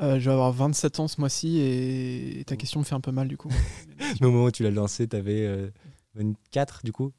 euh, 0.00 0.18
je 0.18 0.24
vais 0.24 0.32
avoir 0.32 0.50
27 0.52 0.98
ans 1.00 1.06
ce 1.08 1.20
mois-ci 1.20 1.60
et 1.60 2.42
ta 2.46 2.56
question 2.56 2.80
me 2.80 2.84
fait 2.84 2.96
un 2.96 3.00
peu 3.00 3.12
mal 3.12 3.28
du 3.28 3.36
coup. 3.36 3.48
Au 4.20 4.24
moment 4.24 4.46
où 4.46 4.50
tu 4.50 4.64
l'as 4.64 4.72
lancé, 4.72 5.06
t'avais 5.06 5.46
euh, 5.46 5.70
24 6.16 6.80
du 6.82 6.90
coup 6.92 7.12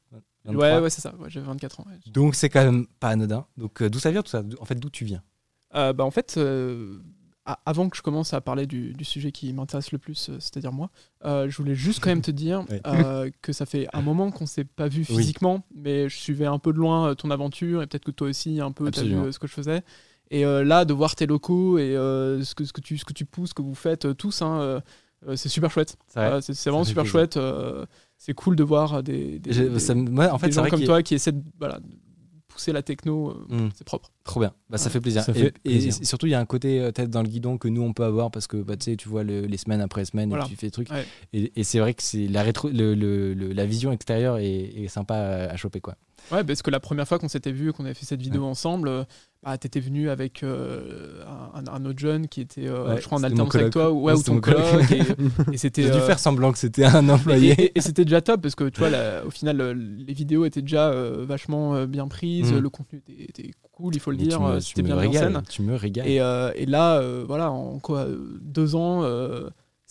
23. 0.44 0.68
ouais, 0.68 0.80
ouais, 0.80 0.90
c'est 0.90 1.00
ça. 1.00 1.14
Ouais, 1.16 1.30
J'avais 1.30 1.46
24 1.46 1.80
ans. 1.80 1.86
ouais. 1.88 2.12
Donc 2.12 2.34
c'est 2.34 2.50
quand 2.50 2.62
même 2.62 2.86
pas 3.00 3.08
anodin. 3.08 3.46
Donc 3.56 3.80
euh, 3.80 3.88
d'où 3.88 3.98
ça 3.98 4.10
vient 4.10 4.22
tout 4.22 4.28
ça? 4.28 4.42
En 4.60 4.66
fait, 4.66 4.74
d'où 4.74 4.90
tu 4.90 5.06
viens? 5.06 5.22
Bah, 5.72 6.04
en 6.04 6.10
fait, 6.10 6.38
avant 7.64 7.88
que 7.88 7.96
je 7.96 8.02
commence 8.02 8.34
à 8.34 8.40
parler 8.40 8.66
du, 8.66 8.92
du 8.92 9.04
sujet 9.04 9.30
qui 9.32 9.52
m'intéresse 9.52 9.92
le 9.92 9.98
plus, 9.98 10.28
euh, 10.30 10.36
c'est-à-dire 10.40 10.72
moi, 10.72 10.90
euh, 11.24 11.48
je 11.48 11.56
voulais 11.56 11.74
juste 11.74 12.00
quand 12.00 12.10
même 12.10 12.20
te 12.22 12.30
dire 12.32 12.64
euh, 12.86 13.30
que 13.42 13.52
ça 13.52 13.66
fait 13.66 13.86
un 13.92 14.02
moment 14.02 14.30
qu'on 14.32 14.46
s'est 14.46 14.64
pas 14.64 14.88
vu 14.88 15.04
Oui. 15.08 15.16
physiquement, 15.18 15.64
mais 15.74 16.08
je 16.08 16.16
suivais 16.16 16.46
un 16.46 16.58
peu 16.58 16.72
de 16.72 16.78
loin 16.78 17.14
ton 17.14 17.30
aventure 17.30 17.82
et 17.82 17.86
peut-être 17.86 18.04
que 18.04 18.10
toi 18.10 18.28
aussi 18.28 18.60
un 18.60 18.72
peu 18.72 18.90
t'as 18.90 19.02
vu 19.02 19.32
ce 19.32 19.38
que 19.38 19.46
je 19.46 19.52
faisais. 19.52 19.82
Et 20.32 20.44
euh, 20.44 20.64
là, 20.64 20.84
de 20.84 20.92
voir 20.92 21.14
tes 21.14 21.26
locaux 21.26 21.78
et 21.78 21.94
euh, 21.96 22.42
ce, 22.42 22.54
que, 22.56 22.64
ce, 22.64 22.72
que 22.72 22.80
tu, 22.80 22.98
ce 22.98 23.04
que 23.04 23.12
tu 23.12 23.24
pousses, 23.24 23.50
ce 23.50 23.54
que 23.54 23.62
vous 23.62 23.76
faites 23.76 24.06
euh, 24.06 24.14
tous, 24.14 24.42
hein, 24.42 24.82
c'est 25.36 25.48
super 25.48 25.70
chouette. 25.70 25.96
C'est 26.08 26.20
vraiment 26.68 26.84
super 26.84 27.04
plaisir. 27.04 27.10
chouette. 27.20 27.36
euh, 27.36 27.86
c'est 28.18 28.34
cool 28.34 28.56
de 28.56 28.64
voir 28.64 29.02
des, 29.02 29.38
des, 29.38 29.52
J'ai- 29.52 29.68
des- 29.68 29.78
ça 29.78 29.94
me- 29.94 30.10
ouais, 30.10 30.28
en 30.28 30.38
fait, 30.38 30.46
des 30.46 30.52
c'est 30.52 30.56
gens 30.56 30.62
vrai 30.62 30.70
comme 30.70 30.82
toi 30.84 31.02
qui 31.02 31.14
essaient 31.14 31.32
de, 31.32 31.42
voilà, 31.58 31.78
de 31.78 31.84
pousser 32.56 32.72
la 32.72 32.82
techno. 32.82 33.30
euh, 33.30 33.34
Hmm. 33.66 33.68
C'est 33.74 33.84
propre. 33.84 34.10
Trop 34.24 34.40
bien, 34.40 34.52
bah, 34.70 34.78
ça 34.78 34.86
Ouais. 34.86 34.90
fait 34.92 35.00
plaisir. 35.00 35.22
Ça 35.22 35.32
et, 35.32 35.34
fait 35.34 35.46
et- 35.46 35.70
plaisir. 35.70 35.94
et 36.00 36.04
surtout, 36.04 36.26
il 36.26 36.30
y 36.30 36.34
a 36.34 36.40
un 36.40 36.46
côté 36.46 36.80
euh, 36.80 36.90
tête 36.90 37.10
dans 37.10 37.22
le 37.22 37.28
guidon 37.28 37.58
que 37.58 37.68
nous 37.68 37.82
on 37.82 37.92
peut 37.92 38.04
avoir 38.04 38.30
parce 38.30 38.46
que 38.46 38.56
bah, 38.56 38.76
tu 38.76 38.84
sais, 38.90 38.96
tu 38.96 39.08
vois 39.08 39.22
le- 39.22 39.42
les 39.46 39.56
semaines 39.56 39.80
après 39.80 40.04
semaine 40.04 40.28
Voilà. 40.30 40.44
et 40.44 40.48
tu 40.48 40.56
fais 40.56 40.66
des 40.66 40.70
trucs. 40.72 40.90
Ouais. 40.90 41.04
Et, 41.32 41.52
et 41.54 41.64
c'est 41.64 41.78
vrai 41.78 41.94
que 41.94 42.02
c'est 42.02 42.26
la, 42.26 42.42
rétro, 42.42 42.68
le, 42.68 42.94
le- 42.94 43.34
le- 43.34 43.52
la 43.52 43.66
vision 43.66 43.92
extérieure 43.92 44.38
est, 44.38 44.46
est 44.84 44.88
sympa 44.88 45.14
à, 45.14 45.50
à 45.52 45.56
choper. 45.56 45.80
Quoi. 45.80 45.96
Ouais, 46.32 46.42
parce 46.42 46.62
que 46.62 46.70
la 46.70 46.80
première 46.80 47.06
fois 47.06 47.18
qu'on 47.18 47.28
s'était 47.28 47.52
vu, 47.52 47.72
qu'on 47.72 47.84
avait 47.84 47.94
fait 47.94 48.04
cette 48.06 48.20
vidéo 48.22 48.44
ensemble, 48.44 48.88
euh, 48.88 49.04
bah, 49.44 49.56
t'étais 49.58 49.78
venu 49.80 50.10
avec 50.10 50.42
euh, 50.42 51.22
un, 51.54 51.62
un 51.72 51.84
autre 51.84 51.98
jeune 51.98 52.26
qui 52.26 52.40
était, 52.40 52.66
euh, 52.66 52.88
Ouais, 52.94 53.00
je 53.00 53.06
crois, 53.06 53.18
en 53.18 53.22
alternance 53.22 53.54
avec 53.54 53.70
toi, 53.70 53.92
ou, 53.92 54.02
ouais, 54.02 54.12
ou 54.14 54.22
ton 54.22 54.40
coloc. 54.40 54.60
et, 54.90 55.02
et 55.52 55.56
c'était. 55.56 55.82
J'ai 55.84 55.90
dû 55.90 56.00
faire 56.00 56.18
semblant 56.18 56.50
que 56.52 56.58
c'était 56.58 56.84
un 56.84 57.08
employé. 57.08 57.52
et- 57.52 57.78
et 57.78 57.80
c'était 57.80 58.04
déjà 58.04 58.20
top 58.20 58.40
parce 58.42 58.54
que 58.56 58.64
tu 58.68 58.80
vois, 58.80 58.90
au 59.24 59.30
final, 59.30 59.58
les 59.72 60.14
vidéos 60.14 60.44
étaient 60.46 60.62
déjà 60.62 60.88
euh, 60.88 61.24
vachement 61.26 61.84
bien 61.86 62.08
prises, 62.08 62.52
Mm. 62.52 62.58
le 62.58 62.70
contenu 62.70 62.98
était, 63.06 63.22
était 63.42 63.50
cool, 63.72 63.94
il 63.94 64.00
faut 64.00 64.10
le 64.10 64.16
Mais 64.16 64.24
dire, 64.24 64.40
c'était 64.60 64.82
bien 64.82 64.94
mis 64.96 65.00
en 65.06 65.10
régales, 65.10 65.32
scène. 65.34 65.42
Tu 65.48 65.62
me 65.62 65.74
régales. 65.76 66.08
Et, 66.08 66.66
là, 66.66 67.00
voilà, 67.26 67.50
en 67.52 67.78
quoi, 67.78 68.06
deux 68.40 68.74
ans, 68.74 69.02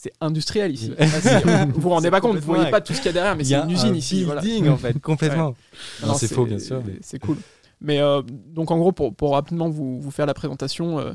c'est 0.05 0.13
industriel 0.21 0.71
ici. 0.71 0.89
Là, 0.97 1.07
c'est- 1.21 1.65
vous 1.65 1.81
vous 1.81 1.89
rendez 1.89 2.11
pas 2.11 2.21
compte, 2.21 2.37
vous 2.37 2.45
voyez 2.53 2.69
pas 2.71 2.81
tout 2.81 2.93
ce 2.93 2.97
qu'il 2.99 3.07
y 3.07 3.09
a 3.09 3.13
derrière, 3.13 3.35
mais 3.35 3.43
c'est 3.43 3.55
une 3.55 3.71
usine 3.71 3.93
un 3.93 3.95
ici. 3.95 4.23
Voilà. 4.23 4.41
building, 4.41 4.69
en 4.69 4.77
fait, 4.77 4.99
complètement. 4.99 5.55
Non, 6.01 6.07
Non, 6.09 6.13
c'est 6.13 6.27
faux, 6.31 6.45
bien 6.45 6.59
sûr. 6.59 6.81
mais- 6.85 6.99
C'est 7.01 7.19
cool. 7.19 7.37
Mais 7.81 7.99
euh, 7.99 8.21
donc 8.23 8.71
en 8.71 8.77
gros, 8.77 8.91
pour, 8.91 9.13
pour 9.13 9.33
rapidement 9.33 9.69
vous, 9.69 9.99
vous 9.99 10.11
faire 10.11 10.25
la 10.25 10.33
présentation, 10.33 10.99
euh, 10.99 11.13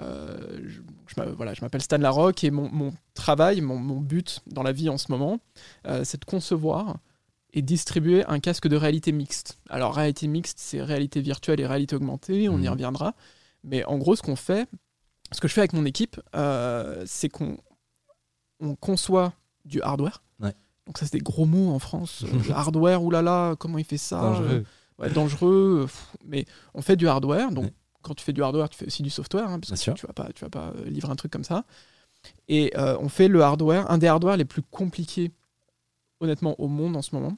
euh, 0.00 0.36
je, 0.66 0.80
je 1.08 1.14
m'a- 1.20 1.26
voilà, 1.32 1.52
je 1.54 1.60
m'appelle 1.62 1.82
Stan 1.82 1.98
Larocque 1.98 2.44
et 2.44 2.50
mon, 2.50 2.68
mon 2.70 2.92
travail, 3.14 3.60
mon, 3.60 3.76
mon 3.76 4.00
but 4.00 4.40
dans 4.46 4.62
la 4.62 4.72
vie 4.72 4.88
en 4.88 4.98
ce 4.98 5.06
moment, 5.10 5.38
c'est 6.04 6.20
de 6.20 6.24
concevoir 6.24 6.96
et 7.54 7.62
distribuer 7.62 8.24
un 8.26 8.38
casque 8.40 8.68
de 8.68 8.76
réalité 8.76 9.10
mixte. 9.12 9.58
Alors 9.68 9.94
réalité 9.94 10.28
mixte, 10.28 10.58
c'est 10.60 10.82
réalité 10.82 11.20
virtuelle 11.20 11.60
et 11.60 11.66
réalité 11.66 11.96
augmentée, 11.96 12.48
on 12.48 12.58
y 12.58 12.62
Mhm. 12.64 12.68
reviendra. 12.70 13.14
Mais 13.64 13.84
en 13.84 13.98
gros, 13.98 14.14
ce 14.16 14.22
qu'on 14.22 14.36
fait, 14.36 14.66
ce 15.32 15.40
que 15.40 15.48
je 15.48 15.52
fais 15.54 15.60
avec 15.62 15.72
mon 15.72 15.84
équipe, 15.84 16.20
c'est 17.06 17.28
qu'on 17.28 17.56
on 18.60 18.74
conçoit 18.74 19.32
du 19.64 19.80
hardware. 19.82 20.22
Ouais. 20.40 20.54
Donc 20.86 20.98
ça, 20.98 21.06
c'est 21.06 21.12
des 21.18 21.22
gros 21.24 21.46
mots 21.46 21.70
en 21.70 21.78
France. 21.78 22.24
Euh, 22.32 22.38
le 22.48 22.52
hardware, 22.52 23.02
oulala, 23.02 23.54
comment 23.58 23.78
il 23.78 23.84
fait 23.84 23.98
ça 23.98 24.20
Dangereux. 24.20 24.64
ouais, 24.98 25.10
dangereux. 25.10 25.78
euh, 25.82 25.86
pff, 25.86 26.12
mais 26.24 26.44
on 26.74 26.82
fait 26.82 26.96
du 26.96 27.06
hardware. 27.08 27.50
Donc, 27.52 27.64
Ouais. 27.66 27.72
quand 28.02 28.14
tu 28.14 28.24
fais 28.24 28.32
du 28.32 28.42
hardware, 28.42 28.68
tu 28.68 28.78
fais 28.78 28.86
aussi 28.86 29.02
du 29.02 29.10
software, 29.10 29.48
hein, 29.48 29.58
parce 29.60 29.68
Bien 29.68 29.76
que 29.76 29.82
sûr. 29.82 29.94
tu 29.94 30.06
vas 30.06 30.12
pas, 30.12 30.28
tu 30.34 30.44
vas 30.44 30.50
pas 30.50 30.72
euh, 30.76 30.84
livrer 30.88 31.10
un 31.12 31.16
truc 31.16 31.30
comme 31.32 31.44
ça. 31.44 31.64
Et 32.48 32.72
euh, 32.76 32.96
on 33.00 33.08
fait 33.08 33.28
le 33.28 33.42
hardware, 33.42 33.90
un 33.90 33.98
des 33.98 34.06
hardware 34.08 34.36
les 34.36 34.44
plus 34.44 34.62
compliqués, 34.62 35.30
honnêtement, 36.20 36.58
au 36.60 36.66
monde 36.68 36.96
en 36.96 37.02
ce 37.02 37.14
moment. 37.14 37.36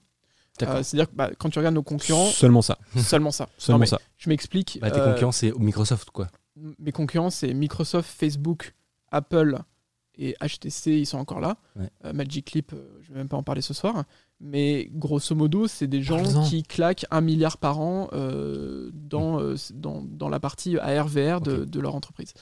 Euh, 0.62 0.82
C'est-à-dire 0.82 1.08
que 1.10 1.14
bah, 1.16 1.30
quand 1.38 1.48
tu 1.50 1.58
regardes 1.58 1.74
nos 1.74 1.82
concurrents, 1.82 2.26
Seulement 2.26 2.60
ça. 2.62 2.78
seulement 2.98 3.30
ça. 3.30 3.48
Seulement 3.58 3.86
ça. 3.86 3.98
Je 4.18 4.28
m'explique. 4.28 4.78
Bah, 4.80 4.90
tes 4.90 5.00
euh, 5.00 5.12
concurrents, 5.12 5.32
c'est 5.32 5.56
Microsoft, 5.58 6.10
quoi. 6.10 6.28
mes 6.78 6.92
concurrents, 6.92 7.30
c'est 7.30 7.52
Microsoft, 7.54 8.10
Facebook, 8.10 8.74
Apple 9.10 9.58
et 10.22 10.36
HTC, 10.40 10.90
ils 10.92 11.06
sont 11.06 11.18
encore 11.18 11.40
là. 11.40 11.56
Ouais. 11.76 11.88
Euh, 12.04 12.12
Magic 12.12 12.52
Leap, 12.52 12.72
euh, 12.74 12.98
je 13.02 13.08
vais 13.12 13.18
même 13.18 13.28
pas 13.28 13.36
en 13.38 13.42
parler 13.42 13.62
ce 13.62 13.72
soir. 13.74 14.04
Mais 14.42 14.88
grosso 14.94 15.34
modo, 15.34 15.66
c'est 15.66 15.86
des 15.86 16.02
gens 16.02 16.22
Parle-en. 16.22 16.44
qui 16.48 16.62
claquent 16.62 17.04
un 17.10 17.20
milliard 17.20 17.58
par 17.58 17.78
an 17.80 18.08
euh, 18.14 18.90
dans, 18.94 19.38
euh, 19.38 19.54
dans, 19.74 20.02
dans 20.02 20.30
la 20.30 20.40
partie 20.40 20.78
ARVR 20.78 21.42
de, 21.42 21.64
de 21.66 21.80
leur 21.80 21.94
entreprise. 21.94 22.32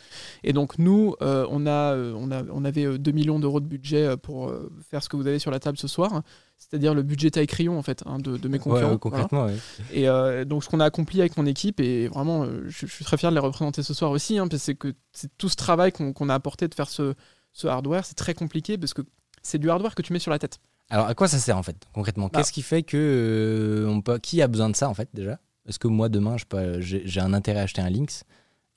Et 0.44 0.52
donc 0.52 0.78
nous, 0.78 1.14
euh, 1.22 1.44
on, 1.50 1.66
a, 1.66 1.96
on, 1.96 2.30
a, 2.30 2.44
on 2.52 2.64
avait 2.64 2.84
euh, 2.86 2.98
2 2.98 3.10
millions 3.10 3.40
d'euros 3.40 3.58
de 3.58 3.66
budget 3.66 4.16
pour 4.16 4.52
faire 4.88 5.02
ce 5.02 5.08
que 5.08 5.16
vous 5.16 5.26
avez 5.26 5.40
sur 5.40 5.50
la 5.50 5.58
table 5.58 5.76
ce 5.76 5.88
soir, 5.88 6.22
c'est-à-dire 6.56 6.94
le 6.94 7.02
budget 7.02 7.32
taille 7.32 7.48
crayon 7.48 7.76
en 7.76 7.82
fait 7.82 8.04
hein, 8.06 8.18
de, 8.18 8.36
de 8.36 8.48
mes 8.48 8.58
Ouais, 8.58 8.62
concurrents. 8.62 8.80
Voilà. 8.80 8.98
concrètement, 8.98 9.46
ouais. 9.46 9.56
Et 9.92 10.44
donc 10.44 10.62
ce 10.62 10.68
qu'on 10.68 10.78
a 10.80 10.84
accompli 10.84 11.18
avec 11.20 11.36
mon 11.36 11.46
équipe, 11.46 11.80
et 11.80 12.06
vraiment 12.06 12.44
je, 12.44 12.68
je 12.68 12.86
suis 12.86 13.04
très 13.04 13.16
fier 13.16 13.30
de 13.30 13.34
les 13.34 13.40
représenter 13.40 13.82
ce 13.82 13.92
soir 13.94 14.12
aussi, 14.12 14.38
hein, 14.38 14.46
parce 14.46 14.60
que 14.62 14.64
c'est 14.66 14.74
que 14.76 14.92
c'est 15.12 15.36
tout 15.36 15.48
ce 15.48 15.56
travail 15.56 15.90
qu'on 15.90 16.12
qu'on 16.12 16.28
a 16.28 16.34
apporté 16.34 16.68
de 16.68 16.74
faire 16.76 16.88
ce, 16.88 17.14
ce 17.58 17.66
hardware, 17.66 18.04
c'est 18.04 18.14
très 18.14 18.34
compliqué 18.34 18.78
parce 18.78 18.94
que 18.94 19.02
c'est 19.42 19.58
du 19.58 19.68
hardware 19.70 19.94
que 19.94 20.02
tu 20.02 20.12
mets 20.12 20.18
sur 20.20 20.30
la 20.30 20.38
tête. 20.38 20.58
Alors, 20.90 21.06
à 21.06 21.14
quoi 21.14 21.26
ça 21.28 21.38
sert 21.38 21.56
en 21.58 21.62
fait, 21.62 21.76
concrètement? 21.92 22.28
Bah. 22.32 22.38
Qu'est-ce 22.38 22.52
qui 22.52 22.62
fait 22.62 22.82
que. 22.82 22.96
euh, 22.96 23.88
on 23.90 24.00
peut... 24.00 24.18
Qui 24.18 24.40
a 24.42 24.46
besoin 24.46 24.70
de 24.70 24.76
ça 24.76 24.88
en 24.88 24.94
fait 24.94 25.08
déjà? 25.12 25.38
Est-ce 25.66 25.78
que 25.78 25.88
moi 25.88 26.08
demain, 26.08 26.36
j'ai 26.80 27.20
un 27.20 27.34
intérêt 27.34 27.60
à 27.60 27.62
acheter 27.64 27.82
un 27.82 27.90
Lynx 27.90 28.24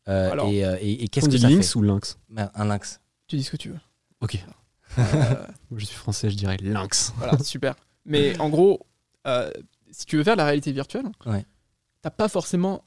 Euh, 0.10 0.32
Alors, 0.32 0.48
Et, 0.50 0.66
euh, 0.66 0.78
et- 0.82 1.04
et 1.04 1.08
qu'est-ce 1.08 1.28
que 1.28 1.32
dit 1.36 1.40
ça 1.42 1.50
Lynx 1.50 1.70
fait? 1.72 1.76
ou 1.78 1.84
Lynx? 1.84 2.18
Bah, 2.30 2.52
Un 2.56 2.66
Lynx. 2.66 3.00
Tu 3.28 3.36
dis 3.38 3.44
ce 3.44 3.52
que 3.52 3.58
tu 3.58 3.70
veux. 3.70 3.80
Ok. 4.20 4.36
Euh, 4.98 5.02
Moi, 5.70 5.78
Je 5.80 5.86
suis 5.86 5.96
français, 5.96 6.30
je 6.32 6.36
dirais 6.36 6.58
Lynx. 6.58 7.14
voilà, 7.18 7.38
super. 7.40 7.76
Mais 8.06 8.38
en 8.40 8.50
gros, 8.50 8.86
euh, 9.28 9.52
si 9.92 10.06
tu 10.06 10.18
veux 10.18 10.24
faire 10.24 10.34
de 10.34 10.40
la 10.40 10.46
réalité 10.46 10.72
virtuelle, 10.72 11.06
Ouais. 11.28 11.46
t'as 12.02 12.10
pas 12.10 12.28
forcément 12.28 12.84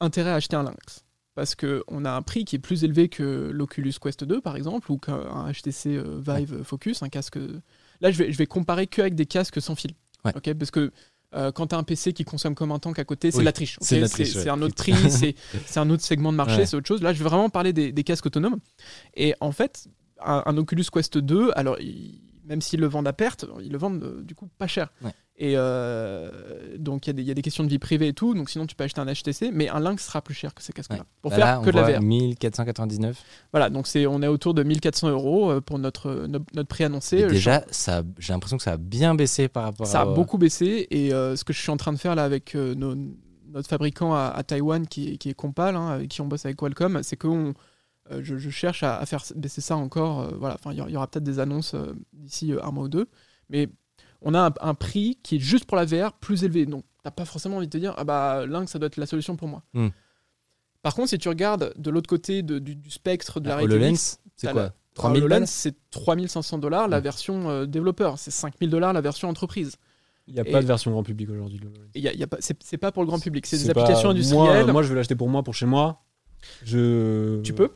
intérêt 0.00 0.30
à 0.30 0.34
acheter 0.34 0.54
un 0.56 0.62
Lynx. 0.62 1.04
Parce 1.38 1.54
qu'on 1.54 2.04
a 2.04 2.10
un 2.10 2.22
prix 2.22 2.44
qui 2.44 2.56
est 2.56 2.58
plus 2.58 2.82
élevé 2.82 3.08
que 3.08 3.48
l'Oculus 3.54 3.92
Quest 4.02 4.24
2, 4.24 4.40
par 4.40 4.56
exemple, 4.56 4.90
ou 4.90 4.98
qu'un 4.98 5.52
HTC 5.52 5.94
euh, 5.94 6.20
Vive 6.20 6.64
Focus, 6.64 7.04
un 7.04 7.08
casque. 7.08 7.38
Là, 8.00 8.10
je 8.10 8.18
vais, 8.18 8.32
je 8.32 8.38
vais 8.38 8.46
comparer 8.46 8.88
que 8.88 9.00
avec 9.02 9.14
des 9.14 9.24
casques 9.26 9.62
sans 9.62 9.76
fil. 9.76 9.92
Ouais. 10.24 10.32
parce 10.54 10.72
que 10.72 10.90
euh, 11.36 11.52
quand 11.52 11.68
tu 11.68 11.76
as 11.76 11.78
un 11.78 11.84
PC 11.84 12.12
qui 12.12 12.24
consomme 12.24 12.56
comme 12.56 12.72
un 12.72 12.80
tank 12.80 12.98
à 12.98 13.04
côté, 13.04 13.30
c'est 13.30 13.36
Oui, 13.36 13.42
de 13.42 13.46
la 13.46 13.52
triche. 13.52 13.76
c'est 13.80 13.94
de 13.96 14.00
la 14.00 14.08
triche, 14.08 14.32
C'est 14.32 14.42
ouais. 14.44 14.48
un 14.48 14.60
autre 14.62 14.74
prix, 14.74 14.94
c'est 15.10 15.36
c'est 15.66 15.78
un 15.78 15.88
autre 15.90 16.02
segment 16.02 16.32
de 16.32 16.36
marché, 16.36 16.56
Ouais. 16.56 16.66
c'est 16.66 16.76
autre 16.76 16.88
chose. 16.88 17.02
Là, 17.02 17.12
je 17.12 17.22
vais 17.22 17.28
vraiment 17.28 17.50
parler 17.50 17.72
des, 17.72 17.92
des 17.92 18.02
casques 18.02 18.26
autonomes. 18.26 18.56
Et 19.14 19.36
en 19.40 19.52
fait, 19.52 19.86
un, 20.24 20.42
un 20.44 20.56
Oculus 20.56 20.86
Quest 20.92 21.18
2, 21.18 21.52
alors 21.54 21.78
il- 21.78 22.20
même 22.46 22.60
s'ils 22.62 22.80
le 22.80 22.88
vendent 22.88 23.06
à 23.06 23.12
perte, 23.12 23.44
ils 23.62 23.70
le 23.70 23.78
vendent 23.78 24.02
euh, 24.02 24.22
du 24.22 24.34
coup 24.34 24.48
pas 24.58 24.66
cher. 24.66 24.90
Et 25.40 25.52
euh, 25.56 26.76
donc 26.78 27.06
il 27.06 27.10
y, 27.10 27.10
a 27.10 27.12
des- 27.12 27.22
il 27.22 27.28
y 27.28 27.30
a 27.30 27.34
des 27.34 27.42
questions 27.42 27.62
de 27.62 27.68
vie 27.68 27.78
privée 27.78 28.08
et 28.08 28.12
tout, 28.12 28.34
donc 28.34 28.50
sinon 28.50 28.66
tu 28.66 28.74
peux 28.74 28.82
acheter 28.82 29.00
un 29.00 29.06
HTC, 29.06 29.50
mais 29.52 29.68
un 29.68 29.78
Lynx 29.78 30.04
sera 30.04 30.20
plus 30.20 30.34
cher 30.34 30.52
que 30.52 30.60
ces 30.62 30.72
casques-là. 30.72 30.98
Ouais. 30.98 31.04
Pour 31.22 31.30
Bah 31.30 31.36
faire 31.36 31.46
là, 31.46 31.54
que 31.62 31.68
on 31.68 31.72
de 31.72 31.76
la 31.76 31.98
VR. 31.98 32.02
1499. 32.02 33.22
Voilà, 33.52 33.70
donc 33.70 33.86
c'est 33.86 34.06
on 34.06 34.20
est 34.22 34.26
autour 34.26 34.52
de 34.54 34.62
1400 34.64 35.10
euros 35.10 35.50
euh, 35.52 35.60
pour 35.60 35.78
notre, 35.78 36.26
notre, 36.26 36.44
notre 36.54 36.68
prix 36.68 36.82
annoncé. 36.84 37.18
Et 37.18 37.24
Euh, 37.24 37.28
déjà, 37.28 37.64
ça, 37.70 38.02
j'ai 38.18 38.32
l'impression 38.32 38.56
que 38.56 38.62
ça 38.64 38.72
a 38.72 38.76
bien 38.76 39.14
baissé 39.14 39.46
par 39.48 39.62
rapport 39.64 39.86
ça 39.86 40.00
a 40.00 40.02
à. 40.02 40.06
beaucoup 40.06 40.38
baissé 40.38 40.88
et 40.90 41.12
euh, 41.12 41.36
ce 41.36 41.44
que 41.44 41.52
je 41.52 41.60
suis 41.60 41.70
en 41.70 41.76
train 41.76 41.92
de 41.92 41.98
faire 41.98 42.14
là 42.16 42.24
avec 42.24 42.54
euh, 42.56 42.74
nos- 42.74 42.96
notre 43.50 43.68
fabricant 43.68 44.14
à, 44.14 44.32
à 44.34 44.42
Taïwan 44.42 44.86
qui, 44.88 45.12
est- 45.12 45.16
qui 45.18 45.30
est 45.30 45.34
Compal, 45.34 45.76
hein, 45.76 45.88
avec 45.90 46.08
qui 46.08 46.20
on 46.20 46.26
bosse 46.26 46.44
avec 46.46 46.56
Qualcomm, 46.56 47.00
c'est 47.04 47.16
que 47.16 47.28
on- 47.28 47.54
euh, 48.10 48.20
je, 48.24 48.38
je 48.38 48.50
cherche 48.50 48.82
à, 48.82 48.98
à 48.98 49.06
faire 49.06 49.22
baisser 49.36 49.60
ça 49.60 49.76
encore. 49.76 50.20
euh, 50.22 50.30
voilà, 50.38 50.56
enfin 50.56 50.72
il 50.72 50.78
y 50.88 50.92
y 50.92 50.96
aura 50.96 51.06
peut-être 51.06 51.22
des 51.24 51.38
annonces 51.38 51.74
euh, 51.74 51.92
d'ici 52.12 52.52
euh, 52.52 52.64
un 52.64 52.72
mois 52.72 52.84
ou 52.84 52.88
deux, 52.88 53.06
mais 53.50 53.68
on 54.22 54.34
a 54.34 54.48
un, 54.48 54.52
un 54.60 54.74
prix 54.74 55.18
qui 55.22 55.36
est 55.36 55.40
juste 55.40 55.64
pour 55.64 55.76
la 55.76 55.84
VR 55.84 56.12
plus 56.12 56.44
élevé. 56.44 56.66
Donc 56.66 56.84
t'as 57.02 57.10
pas 57.10 57.24
forcément 57.24 57.56
envie 57.58 57.66
de 57.66 57.72
te 57.72 57.78
dire 57.78 57.94
ah 57.96 58.04
bah 58.04 58.46
Lynx 58.46 58.72
ça 58.72 58.78
doit 58.78 58.86
être 58.88 58.96
la 58.96 59.06
solution 59.06 59.36
pour 59.36 59.48
moi. 59.48 59.62
Hmm. 59.74 59.88
Par 60.82 60.94
contre, 60.94 61.08
si 61.10 61.18
tu 61.18 61.28
regardes 61.28 61.72
de 61.76 61.90
l'autre 61.90 62.08
côté 62.08 62.42
de- 62.42 62.58
du, 62.58 62.74
du 62.76 62.90
spectre 62.90 63.40
de 63.40 63.48
la 63.48 63.54
Ah, 63.54 63.58
réalité 63.58 63.94
c'est 64.36 64.52
quoi 64.52 64.62
la- 64.62 64.72
3000 64.94 65.22
HoloLens, 65.24 65.46
c'est 65.46 65.74
3500 65.90 66.58
dollars 66.58 66.88
la 66.88 66.98
Hmm. 67.00 67.02
version 67.02 67.50
euh, 67.50 67.66
développeur, 67.66 68.18
c'est 68.18 68.30
5000 68.32 68.68
dollars 68.70 68.92
la 68.92 69.00
version 69.00 69.28
entreprise. 69.28 69.76
Il 70.26 70.34
n'y 70.34 70.40
a 70.40 70.46
Et- 70.46 70.50
pas 70.52 70.60
de 70.60 70.66
version 70.66 70.90
grand 70.90 71.02
public 71.02 71.30
aujourd'hui. 71.30 71.60
y 71.94 72.06
a- 72.08 72.12
y 72.12 72.22
a 72.22 72.26
pas- 72.26 72.36
C'est 72.40 72.60
c'est 72.62 72.76
pas 72.78 72.92
pour 72.92 73.02
le 73.02 73.06
grand 73.06 73.18
public, 73.18 73.46
c'est 73.46 73.58
des 73.58 73.72
pas- 73.72 73.80
applications 73.82 74.08
moi- 74.08 74.14
industrielles. 74.14 74.72
Moi, 74.72 74.82
je 74.82 74.88
veux 74.88 74.94
l'acheter 74.96 75.14
pour 75.14 75.28
moi, 75.28 75.42
pour 75.42 75.54
chez 75.54 75.66
moi. 75.66 76.02
Je. 76.64 77.40
tu 77.42 77.52
peux, 77.54 77.70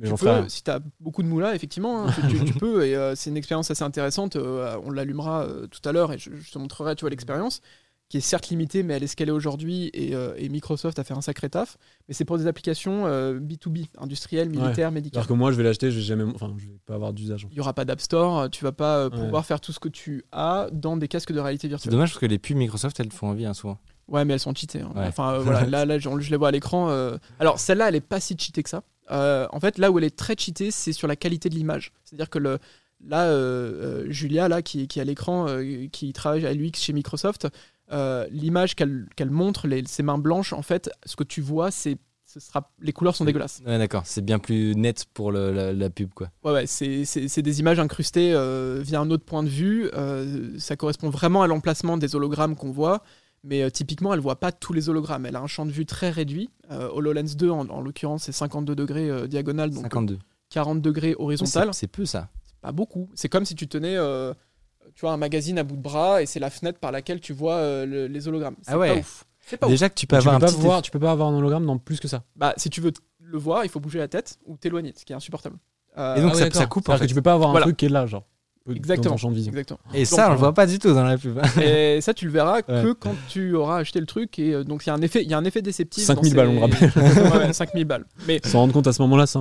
Mais 0.00 0.06
tu 0.08 0.10
peux 0.14 0.16
ferai 0.16 0.48
si 0.48 0.62
tu 0.64 0.70
as 0.70 0.80
beaucoup 1.00 1.22
de 1.22 1.28
moula, 1.28 1.54
effectivement, 1.54 2.06
hein, 2.06 2.12
tu, 2.14 2.26
tu- 2.38 2.44
tu 2.44 2.52
peux. 2.58 2.84
Et 2.86 2.96
euh, 2.96 3.14
c'est 3.14 3.30
une 3.30 3.36
expérience 3.36 3.70
assez 3.70 3.84
intéressante. 3.84 4.36
euh, 4.36 4.76
on 4.84 4.90
l'allumera 4.90 5.42
euh, 5.44 5.66
tout 5.66 5.86
à 5.88 5.92
l'heure 5.92 6.12
et 6.12 6.18
je, 6.18 6.30
je 6.34 6.50
te 6.50 6.58
montrerai 6.58 6.96
tu 6.96 7.02
vois, 7.02 7.10
l'expérience, 7.10 7.60
qui 8.08 8.16
est 8.16 8.20
certes 8.20 8.48
limitée, 8.48 8.82
mais 8.82 8.94
elle 8.94 9.04
est 9.04 9.06
ce 9.06 9.14
qu'elle 9.14 9.28
est 9.28 9.32
aujourd'hui. 9.32 9.88
Et, 9.94 10.16
euh, 10.16 10.34
et 10.36 10.48
Microsoft 10.48 10.98
a 10.98 11.04
fait 11.04 11.14
un 11.14 11.20
sacré 11.20 11.48
taf. 11.48 11.76
Mais 12.08 12.14
c'est 12.14 12.24
pour 12.24 12.38
des 12.38 12.48
applications 12.48 13.06
euh, 13.06 13.38
B2B, 13.38 13.86
industrielles, 13.98 14.48
militaires, 14.50 14.90
médicales. 14.90 15.18
Alors 15.20 15.28
que 15.28 15.32
moi, 15.34 15.52
je 15.52 15.56
vais 15.56 15.62
l'acheter, 15.62 15.90
je 15.92 15.96
vais 15.96 16.02
jamais. 16.02 16.24
Enfin, 16.24 16.52
je 16.58 16.64
vais 16.66 16.78
pas 16.86 16.94
avoir 16.94 17.12
d'usage. 17.12 17.46
Il 17.50 17.54
n'y 17.54 17.60
aura 17.60 17.72
pas 17.72 17.84
d'App 17.84 18.00
Store, 18.00 18.50
tu 18.50 18.64
vas 18.64 18.72
pas 18.72 18.96
euh, 18.98 19.10
Ouais. 19.10 19.16
pouvoir 19.16 19.46
faire 19.46 19.60
tout 19.60 19.72
ce 19.72 19.78
que 19.78 19.88
tu 19.88 20.24
as 20.32 20.68
dans 20.72 20.96
des 20.96 21.06
casques 21.06 21.30
de 21.32 21.38
réalité 21.38 21.66
C'est 21.66 21.68
virtuelle. 21.68 21.92
dommage 21.92 22.10
parce 22.10 22.20
que 22.20 22.26
les 22.26 22.38
pubs 22.40 22.56
Microsoft, 22.56 22.98
elles 22.98 23.12
font 23.12 23.28
envie 23.28 23.46
hein, 23.46 23.54
souvent. 23.54 23.78
Ouais, 24.08 24.24
mais 24.24 24.32
elles 24.34 24.40
sont 24.40 24.52
cheatées. 24.56 24.80
hein. 24.80 24.90
Ouais. 24.96 25.06
Enfin, 25.06 25.34
euh, 25.34 25.38
voilà, 25.44 25.64
là, 25.66 25.84
là, 25.84 25.98
je, 26.00 26.08
je 26.18 26.30
les 26.30 26.36
vois 26.36 26.48
à 26.48 26.50
l'écran. 26.50 26.90
euh. 26.90 27.16
Alors, 27.38 27.60
celle-là, 27.60 27.90
elle 27.90 27.94
est 27.94 28.00
pas 28.00 28.18
si 28.18 28.34
cheatée 28.36 28.64
que 28.64 28.70
ça. 28.70 28.82
Euh, 29.10 29.46
en 29.50 29.60
fait, 29.60 29.78
là 29.78 29.90
où 29.90 29.98
elle 29.98 30.04
est 30.04 30.16
très 30.16 30.34
cheatée, 30.38 30.70
c'est 30.70 30.92
sur 30.92 31.08
la 31.08 31.16
qualité 31.16 31.48
de 31.48 31.54
l'image. 31.54 31.92
C'est-à-dire 32.04 32.30
que 32.30 32.38
le, 32.38 32.58
là, 33.04 33.26
euh, 33.26 34.04
euh, 34.04 34.10
Julia, 34.10 34.48
là, 34.48 34.62
qui, 34.62 34.86
qui 34.88 34.98
est 34.98 35.02
à 35.02 35.04
l'écran, 35.04 35.46
euh, 35.48 35.86
qui 35.90 36.12
travaille 36.12 36.46
à 36.46 36.52
l'UX 36.54 36.72
chez 36.76 36.92
Microsoft, 36.92 37.48
l'image 38.30 38.76
qu'elle 38.76 39.06
qu'elle 39.16 39.30
montre, 39.30 39.66
les, 39.66 39.84
ses 39.86 40.02
mains 40.02 40.18
blanches, 40.18 40.52
en 40.52 40.62
fait, 40.62 40.90
ce 41.04 41.16
que 41.16 41.24
tu 41.24 41.40
vois, 41.40 41.70
c'est 41.70 41.96
ce 42.24 42.38
sera, 42.38 42.70
les 42.80 42.92
couleurs 42.92 43.16
sont 43.16 43.24
dégueulasses. 43.24 43.60
Ouais, 43.66 43.76
d'accord. 43.76 44.02
C'est 44.04 44.24
bien 44.24 44.38
plus 44.38 44.76
net 44.76 45.04
pour 45.14 45.32
le- 45.32 45.50
la, 45.50 45.72
la 45.72 45.90
pub, 45.90 46.10
quoi. 46.14 46.30
Ouais, 46.44 46.52
ouais, 46.52 46.66
c'est 46.66 47.42
des 47.42 47.58
images 47.58 47.80
incrustées 47.80 48.30
via 48.80 49.00
un 49.00 49.10
autre 49.10 49.24
point 49.24 49.42
de 49.42 49.48
vue. 49.48 49.90
ça 50.58 50.76
correspond 50.76 51.10
vraiment 51.10 51.42
à 51.42 51.48
l'emplacement 51.48 51.96
des 51.96 52.14
hologrammes 52.14 52.54
qu'on 52.54 52.70
voit. 52.70 53.02
Mais 53.42 53.62
euh, 53.62 53.70
typiquement, 53.70 54.12
elle 54.12 54.20
voit 54.20 54.38
pas 54.38 54.52
tous 54.52 54.72
les 54.72 54.88
hologrammes. 54.88 55.24
Elle 55.26 55.36
a 55.36 55.40
un 55.40 55.46
champ 55.46 55.64
de 55.64 55.70
vue 55.70 55.86
très 55.86 56.10
réduit. 56.10 56.50
Euh, 56.70 56.88
HoloLens 56.90 57.34
2, 57.36 57.50
en, 57.50 57.68
en 57.68 57.80
l'occurrence, 57.80 58.24
c'est 58.24 58.32
52 58.32 58.74
degrés 58.74 59.08
euh, 59.08 59.26
diagonale, 59.26 59.70
donc 59.70 59.82
52. 59.84 60.18
40 60.50 60.82
degrés 60.82 61.14
horizontal. 61.18 61.68
C'est 61.72 61.80
c'est 61.80 61.86
peu 61.86 62.04
ça. 62.04 62.28
Pas 62.60 62.72
beaucoup. 62.72 63.08
C'est 63.14 63.28
comme 63.30 63.44
si 63.46 63.54
tu 63.54 63.66
tenais 63.68 63.96
euh, 63.96 64.34
tu 64.94 65.00
vois, 65.02 65.12
un 65.12 65.16
magazine 65.16 65.58
à 65.58 65.62
bout 65.62 65.76
de 65.76 65.80
bras 65.82 66.20
et 66.22 66.26
c'est 66.26 66.40
la 66.40 66.50
fenêtre 66.50 66.78
par 66.78 66.92
laquelle 66.92 67.20
tu 67.20 67.32
vois 67.32 67.54
euh, 67.54 67.86
le- 67.86 68.06
les 68.08 68.28
hologrammes. 68.28 68.56
C'est 68.62 68.72
Ah 68.72 68.78
ouais. 68.78 68.92
pas 68.94 68.98
ouf. 69.00 69.24
C'est 69.46 69.56
pas 69.56 69.66
ouf. 69.66 69.70
Déjà 69.72 69.88
que 69.88 69.94
tu 69.94 70.06
peux 70.06 70.18
tu, 70.18 70.24
peux 70.24 70.30
un 70.30 70.38
pas 70.40 70.46
petit. 70.48 70.60
voir, 70.60 70.82
tu 70.82 70.90
peux 70.90 70.98
pas 71.00 71.12
avoir 71.12 71.28
un 71.28 71.34
hologramme 71.38 71.64
dans 71.64 71.78
plus 71.78 71.98
que 72.00 72.08
ça. 72.08 72.24
Bah, 72.36 72.52
si 72.58 72.68
tu 72.68 72.80
veux 72.82 72.92
t- 72.92 73.00
le 73.22 73.38
voir, 73.38 73.64
il 73.64 73.70
faut 73.70 73.80
bouger 73.80 73.98
la 74.00 74.08
tête 74.08 74.38
ou 74.44 74.56
t'éloigner, 74.58 74.92
ce 74.96 75.04
qui 75.04 75.12
est 75.12 75.16
insupportable. 75.16 75.56
Euh, 75.96 76.16
Et 76.16 76.20
donc, 76.20 76.32
Ah 76.32 76.34
ça- 76.34 76.44
ouais, 76.44 76.50
ça 76.50 76.58
d'accord. 76.60 76.68
coupe, 76.68 76.88
en 76.90 76.92
fait. 76.98 77.04
que 77.04 77.08
tu 77.08 77.14
peux 77.14 77.22
pas 77.22 77.32
avoir 77.32 77.48
un 77.48 77.52
Voilà. 77.52 77.64
truc 77.66 77.76
qui 77.78 77.86
est 77.86 77.88
là, 77.88 78.04
genre. 78.06 78.24
Peu- 78.72 78.76
Exactement. 78.78 79.04
Dans 79.04 79.10
ton 79.12 79.16
champ 79.18 79.30
de 79.30 79.34
vision. 79.36 79.50
Exactement. 79.52 79.78
Et 79.94 79.98
Donc, 79.98 80.06
ça, 80.06 80.28
on 80.28 80.32
le 80.32 80.38
voit 80.38 80.54
pas 80.54 80.66
du 80.66 80.78
tout 80.78 80.92
dans 80.92 81.04
la 81.04 81.16
pub. 81.18 81.38
Et 81.62 82.00
ça, 82.00 82.14
tu 82.14 82.24
le 82.26 82.30
verras 82.32 82.62
que 82.62 82.72
Ouais. 82.88 82.94
quand 82.98 83.14
tu 83.28 83.54
auras 83.54 83.78
acheté 83.78 84.00
le 84.00 84.06
truc. 84.06 84.38
Et 84.38 84.54
euh, 84.54 84.64
donc, 84.64 84.84
il 84.84 84.88
y 84.88 84.90
a 84.90 84.94
un 84.94 85.00
effet, 85.02 85.22
il 85.22 85.30
y 85.30 85.34
a 85.34 85.38
un 85.38 85.44
effet 85.44 85.62
déceptif. 85.62 86.04
5000 86.04 86.32
dans 86.34 86.36
balles, 86.36 86.48
on 86.48 86.60
rappelle. 86.60 86.92
Ouais, 87.40 87.46
ouais, 87.46 87.52
5000 87.52 87.84
balles. 87.84 88.04
Mais 88.26 88.40
S'en 88.44 88.60
rendre 88.60 88.72
compte 88.72 88.86
à 88.86 88.92
ce 88.92 89.02
moment-là, 89.02 89.26
ça. 89.26 89.40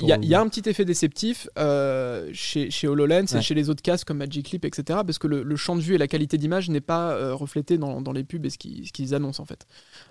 il 0.00 0.08
y, 0.08 0.12
a- 0.12 0.16
il 0.22 0.28
y 0.28 0.34
a 0.34 0.40
un 0.40 0.48
petit 0.48 0.68
effet 0.68 0.84
déceptif 0.84 1.48
euh, 1.58 2.28
chez, 2.32 2.70
chez 2.70 2.88
HoloLens 2.88 3.26
Ouais. 3.32 3.38
et 3.38 3.42
chez 3.42 3.54
les 3.54 3.68
autres 3.70 3.82
casques 3.82 4.06
comme 4.08 4.18
Magic 4.18 4.50
Leap, 4.50 4.64
etc. 4.64 5.00
Parce 5.04 5.18
que 5.18 5.26
le, 5.26 5.42
le 5.42 5.56
champ 5.56 5.76
de 5.76 5.80
vue 5.80 5.94
et 5.94 5.98
la 5.98 6.08
qualité 6.08 6.38
d'image 6.38 6.68
n'est 6.70 6.80
pas 6.80 7.12
euh, 7.12 7.34
reflété 7.34 7.78
dans, 7.78 8.00
dans 8.00 8.12
les 8.12 8.24
pubs 8.24 8.44
et 8.46 8.50
ce 8.50 8.58
qu'ils 8.58 8.86
ce 8.86 8.92
qu'ils 8.92 9.14
annoncent 9.14 9.42
en 9.42 9.46
fait. 9.46 9.66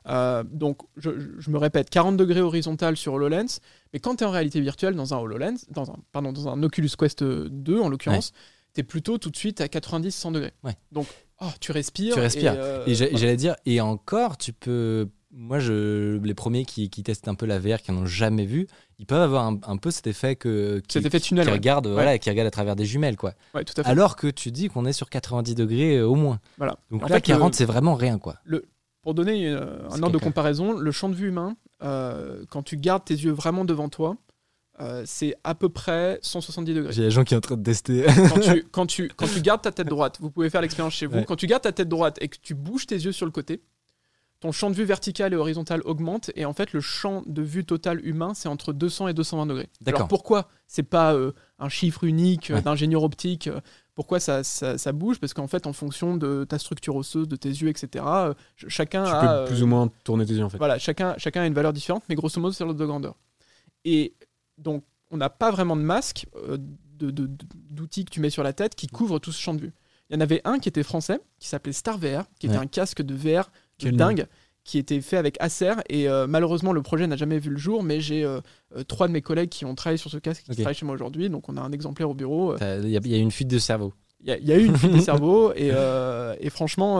Euh, 0.08 0.44
donc, 0.52 0.78
je, 0.98 1.10
je 1.40 1.50
me 1.52 1.58
répète, 1.58 1.90
40 1.90 2.18
degrés 2.18 2.42
horizontal 2.42 2.96
sur 2.98 3.14
HoloLens. 3.14 3.60
Mais 3.94 4.00
quand 4.00 4.16
tu 4.18 4.24
es 4.24 4.28
en 4.28 4.32
réalité 4.32 4.60
virtuelle 4.62 4.96
dans 4.96 5.14
un 5.14 5.18
HoloLens, 5.18 5.66
dans 5.72 5.90
un, 5.92 5.96
pardon, 6.12 6.32
dans 6.32 6.48
un 6.50 6.62
Oculus 6.64 6.90
Quest 6.98 7.24
2 7.24 7.80
en 7.80 7.90
l'occurrence, 7.90 8.34
tu 8.74 8.82
es 8.82 8.84
plutôt 8.84 9.18
tout 9.18 9.30
de 9.32 9.38
suite 9.38 9.62
à 9.62 9.66
90-100 9.68 10.32
degrés. 10.34 10.54
Ouais. 10.64 10.76
Donc, 10.92 11.08
oh, 11.42 11.46
tu 11.60 11.72
respires. 11.72 12.14
Tu 12.14 12.20
respires. 12.20 12.54
Et, 12.54 12.58
euh, 12.60 12.84
Et 12.86 12.94
j'a- 12.96 13.06
voilà. 13.06 13.18
j'allais 13.20 13.38
dire, 13.38 13.56
et 13.66 13.82
encore, 13.82 14.38
tu 14.38 14.54
peux. 14.54 15.08
Moi, 15.32 15.60
je, 15.60 16.18
les 16.24 16.34
premiers 16.34 16.66
qui, 16.66 16.90
qui 16.90 17.04
testent 17.04 17.28
un 17.28 17.36
peu 17.36 17.46
la 17.46 17.60
VR, 17.60 17.84
qui 17.84 17.92
n'en 17.92 18.02
ont 18.02 18.06
jamais 18.08 18.46
vu, 18.46 18.66
ils 18.98 19.06
peuvent 19.06 19.22
avoir 19.22 19.46
un, 19.46 19.60
un 19.68 19.78
peu 19.78 19.92
cet 19.92 20.08
effet 20.08 20.36
que 20.36 20.82
qui, 20.88 20.94
Cet 20.94 21.06
effet 21.06 21.20
tunnel, 21.20 21.46
qui 21.46 21.52
ouais. 21.52 21.58
regardent, 21.58 21.88
voilà, 21.88 22.18
qui 22.18 22.32
regardent 22.32 22.48
à 22.48 22.52
travers 22.52 22.76
des 22.76 22.86
jumelles, 22.86 23.16
quoi. 23.16 23.34
Ouais, 23.54 23.64
tout 23.64 23.74
à 23.80 23.84
fait. 23.84 23.90
Alors 23.90 24.16
que 24.16 24.26
tu 24.26 24.50
dis 24.50 24.70
qu'on 24.70 24.86
est 24.86 24.94
sur 24.94 25.08
90 25.08 25.54
degrés 25.54 25.98
euh, 25.98 26.08
au 26.08 26.16
moins. 26.16 26.40
Voilà. 26.58 26.78
Donc 26.90 27.04
En 27.04 27.08
là, 27.08 27.16
fait, 27.18 27.22
40, 27.22 27.52
le- 27.54 27.58
c'est 27.58 27.66
vraiment 27.66 27.94
rien, 27.94 28.18
quoi. 28.18 28.38
Pour 29.04 29.14
donner 29.14 29.48
euh, 29.50 29.88
un 29.92 30.02
ordre 30.02 30.12
de 30.12 30.18
comparaison, 30.24 30.74
le 30.74 30.92
champ 30.92 31.10
de 31.10 31.16
vue 31.16 31.28
humain, 31.28 31.56
euh, 31.84 32.44
quand 32.50 32.64
tu 32.64 32.78
gardes 32.78 33.06
tes 33.06 33.14
yeux 33.16 33.32
vraiment 33.32 33.66
devant 33.66 33.90
toi, 33.90 34.18
euh, 34.82 35.04
c'est 35.06 35.36
à 35.44 35.56
peu 35.56 35.68
près 35.70 36.20
170 36.22 36.74
degrés. 36.74 36.94
J'ai 36.94 37.02
des 37.04 37.12
gens 37.12 37.24
qui 37.24 37.32
sont 37.32 37.38
en 37.38 37.42
train 37.42 37.58
de 37.58 37.64
tester. 37.64 38.06
quand, 38.30 38.40
tu, 38.40 38.64
quand, 38.72 38.86
tu, 38.86 39.08
quand 39.16 39.28
tu 39.28 39.42
gardes 39.42 39.62
ta 39.62 39.72
tête 39.72 39.88
droite, 39.88 40.18
vous 40.22 40.32
pouvez 40.32 40.50
faire 40.50 40.62
l'expérience 40.62 40.94
chez 40.94 41.06
vous, 41.06 41.18
Ouais. 41.18 41.26
quand 41.26 41.36
tu 41.36 41.48
gardes 41.48 41.64
ta 41.64 41.72
tête 41.74 41.90
droite 41.90 42.18
et 42.22 42.30
que 42.30 42.38
tu 42.42 42.54
bouges 42.56 42.86
tes 42.88 42.96
yeux 42.96 43.12
sur 43.12 43.26
le 43.26 43.32
côté, 43.32 43.62
ton 44.40 44.52
champ 44.54 44.70
de 44.70 44.76
vue 44.76 44.86
vertical 44.86 45.34
et 45.34 45.36
horizontal 45.36 45.82
augmente 45.84 46.32
et 46.36 46.46
en 46.46 46.54
fait 46.54 46.72
le 46.74 46.80
champ 46.80 47.24
de 47.26 47.42
vue 47.42 47.66
total 47.66 48.06
humain 48.06 48.34
c'est 48.34 48.48
entre 48.48 48.72
200 48.74 49.10
et 49.10 49.14
220 49.14 49.46
degrés. 49.48 49.70
D'accord. 49.82 50.00
Alors 50.02 50.08
pourquoi 50.08 50.48
c'est 50.68 50.84
pas 50.84 51.14
euh, 51.14 51.34
un 51.60 51.68
chiffre 51.70 52.04
unique 52.06 52.50
euh, 52.52 52.56
Ouais. 52.56 52.62
d'ingénieur 52.62 53.04
optique 53.04 53.48
euh, 53.48 53.60
Pourquoi 53.96 54.20
ça, 54.22 54.44
ça, 54.46 54.78
ça 54.78 54.92
bouge? 54.94 55.20
Parce 55.20 55.34
qu'en 55.34 55.48
fait 55.48 55.68
en 55.68 55.74
fonction 55.74 56.16
de 56.16 56.46
ta 56.48 56.58
structure 56.58 56.96
osseuse, 56.96 57.28
de 57.28 57.36
tes 57.36 57.50
yeux, 57.50 57.68
etc. 57.68 58.06
ch- 58.58 58.70
chacun 58.70 59.04
Tu 59.04 59.10
a 59.12 59.40
peux 59.44 59.52
plus 59.52 59.62
ou 59.64 59.68
moins 59.68 59.90
tourner 60.06 60.26
tes 60.26 60.34
yeux 60.36 60.44
en 60.46 60.50
fait. 60.50 60.58
voilà, 60.58 60.80
chacun, 60.80 61.16
chacun 61.18 61.42
a 61.42 61.46
une 61.46 61.54
valeur 61.54 61.74
différente, 61.74 62.04
mais 62.08 62.16
grosso 62.16 62.40
modo, 62.40 62.54
c'est 62.54 62.64
l'ordre 62.64 62.80
de 62.80 62.86
grandeur. 62.86 63.16
Et 63.84 64.14
donc, 64.58 64.84
on 65.12 65.18
n'a 65.18 65.30
pas 65.30 65.52
vraiment 65.52 65.76
de 65.76 65.82
masque. 65.82 66.28
d'outils 67.00 68.06
que 68.06 68.10
tu 68.12 68.20
mets 68.20 68.30
sur 68.30 68.44
la 68.44 68.54
tête 68.54 68.76
qui 68.76 68.88
couvrent 68.88 69.20
tout 69.20 69.32
ce 69.32 69.42
champ 69.42 69.54
de 69.54 69.62
vue. 69.62 69.74
Il 70.10 70.16
y 70.16 70.18
en 70.18 70.22
avait 70.22 70.42
un 70.44 70.60
qui 70.60 70.70
était 70.70 70.84
français, 70.84 71.20
qui 71.40 71.48
s'appelait 71.48 71.74
Star 71.74 71.98
VR, 71.98 72.24
qui 72.40 72.48
était 72.48 72.56
un 72.58 72.66
casque 72.68 73.02
de 73.02 73.14
VR 73.16 73.52
de 73.86 73.92
Quel 73.92 74.00
nom 74.00 74.06
dingue, 74.08 74.26
qui 74.64 74.78
était 74.78 75.02
fait 75.02 75.18
avec 75.18 75.36
Acer. 75.40 75.74
Et 75.90 76.08
euh, 76.10 76.28
malheureusement, 76.28 76.74
le 76.74 76.82
projet 76.82 77.08
n'a 77.08 77.16
jamais 77.16 77.40
vu 77.40 77.50
le 77.50 77.58
jour, 77.58 77.82
mais 77.84 78.02
j'ai 78.02 78.24
euh, 78.24 78.40
euh, 78.76 78.84
trois 78.84 79.08
de 79.08 79.14
mes 79.14 79.22
collègues 79.22 79.50
qui 79.50 79.66
ont 79.66 79.74
travaillé 79.76 79.98
sur 79.98 80.12
ce 80.12 80.18
casque, 80.18 80.44
qui 80.44 80.52
Ok. 80.52 80.58
travaillent 80.58 80.76
chez 80.76 80.86
moi 80.86 80.96
aujourd'hui. 80.96 81.30
Donc 81.30 81.50
on 81.50 81.58
a 81.58 81.62
un 81.62 81.72
exemplaire 81.72 82.10
au 82.10 82.14
bureau. 82.14 82.56
Il 82.58 82.90
y, 82.90 82.98
a- 82.98 83.02
y 83.08 83.16
a 83.16 83.18
une 83.18 83.32
fuite 83.32 83.48
de 83.48 83.58
cerveau. 83.60 83.94
Il 84.22 84.28
y, 84.28 84.32
a- 84.32 84.38
y 84.38 84.52
a 84.52 84.58
eu 84.58 84.66
une 84.66 84.76
fuite 84.78 84.92
des 84.92 85.02
cerveaux 85.02 85.54
et, 85.56 85.72
et 86.40 86.50
franchement, 86.50 87.00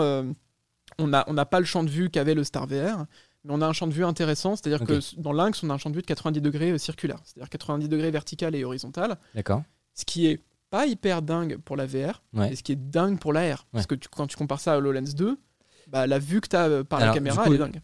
on 0.98 1.08
n'a 1.08 1.24
on 1.28 1.34
n'a 1.34 1.46
pas 1.46 1.60
le 1.60 1.66
champ 1.66 1.84
de 1.84 1.90
vue 1.90 2.10
qu'avait 2.10 2.34
le 2.34 2.44
Star 2.44 2.66
VR, 2.66 3.06
mais 3.44 3.54
on 3.54 3.62
a 3.62 3.68
un 3.68 3.74
champ 3.74 3.88
de 3.88 3.94
vue 3.94 4.06
intéressant. 4.06 4.56
C'est-à-dire 4.56 4.86
que 4.86 5.00
dans 5.20 5.34
Lynx, 5.34 5.64
on 5.64 5.70
a 5.70 5.74
un 5.74 5.78
champ 5.78 5.90
de 5.90 5.96
vue 5.96 6.02
de 6.02 6.08
90 6.08 6.42
degrés 6.42 6.78
circulaire, 6.78 7.20
c'est-à-dire 7.24 7.50
90 7.50 7.88
degrés 7.90 8.12
vertical 8.12 8.56
et 8.56 8.64
horizontal, 8.64 9.18
D'accord. 9.36 9.64
ce 9.94 10.06
qui 10.06 10.28
est 10.28 10.42
pas 10.70 10.86
hyper 10.86 11.22
dingue 11.22 11.58
pour 11.58 11.76
la 11.78 11.86
VR, 11.86 12.22
Ouais. 12.34 12.52
et 12.54 12.56
ce 12.56 12.64
qui 12.64 12.72
est 12.74 12.76
dingue 12.76 13.20
pour 13.20 13.34
l'AR. 13.34 13.66
Parce 13.72 13.86
que 13.88 13.96
tu- 13.96 14.08
quand 14.10 14.28
tu 14.28 14.36
compares 14.38 14.60
ça 14.60 14.74
à 14.74 14.78
HoloLens 14.78 15.14
2, 15.16 15.38
bah, 15.92 16.08
la 16.08 16.20
vue 16.20 16.42
que 16.42 16.48
tu 16.48 16.56
as 16.56 16.84
par 16.84 17.00
Alors, 17.00 17.14
la 17.14 17.20
caméra, 17.20 17.44
coup, 17.44 17.50
elle 17.50 17.56
est 17.56 17.58
dingue. 17.60 17.82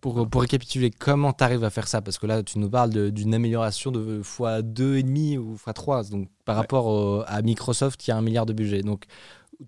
Pour, 0.00 0.28
pour 0.28 0.40
récapituler, 0.40 0.90
comment 0.90 1.32
tu 1.32 1.44
arrives 1.44 1.62
à 1.62 1.70
faire 1.70 1.86
ça? 1.86 2.00
Parce 2.02 2.18
que 2.18 2.26
là, 2.26 2.42
tu 2.42 2.58
nous 2.58 2.68
parles 2.68 3.12
d'une 3.12 3.34
amélioration 3.34 3.92
de 3.92 4.20
x2,5 4.22 5.38
ou 5.38 5.54
x3, 5.56 6.10
donc 6.10 6.28
par 6.44 6.56
Ouais. 6.56 6.60
rapport 6.62 6.86
au- 6.86 7.22
à 7.26 7.40
Microsoft 7.42 8.00
qui 8.00 8.10
a 8.10 8.16
un 8.16 8.22
milliard 8.22 8.46
de 8.46 8.52
budget. 8.52 8.82
Donc, 8.82 9.04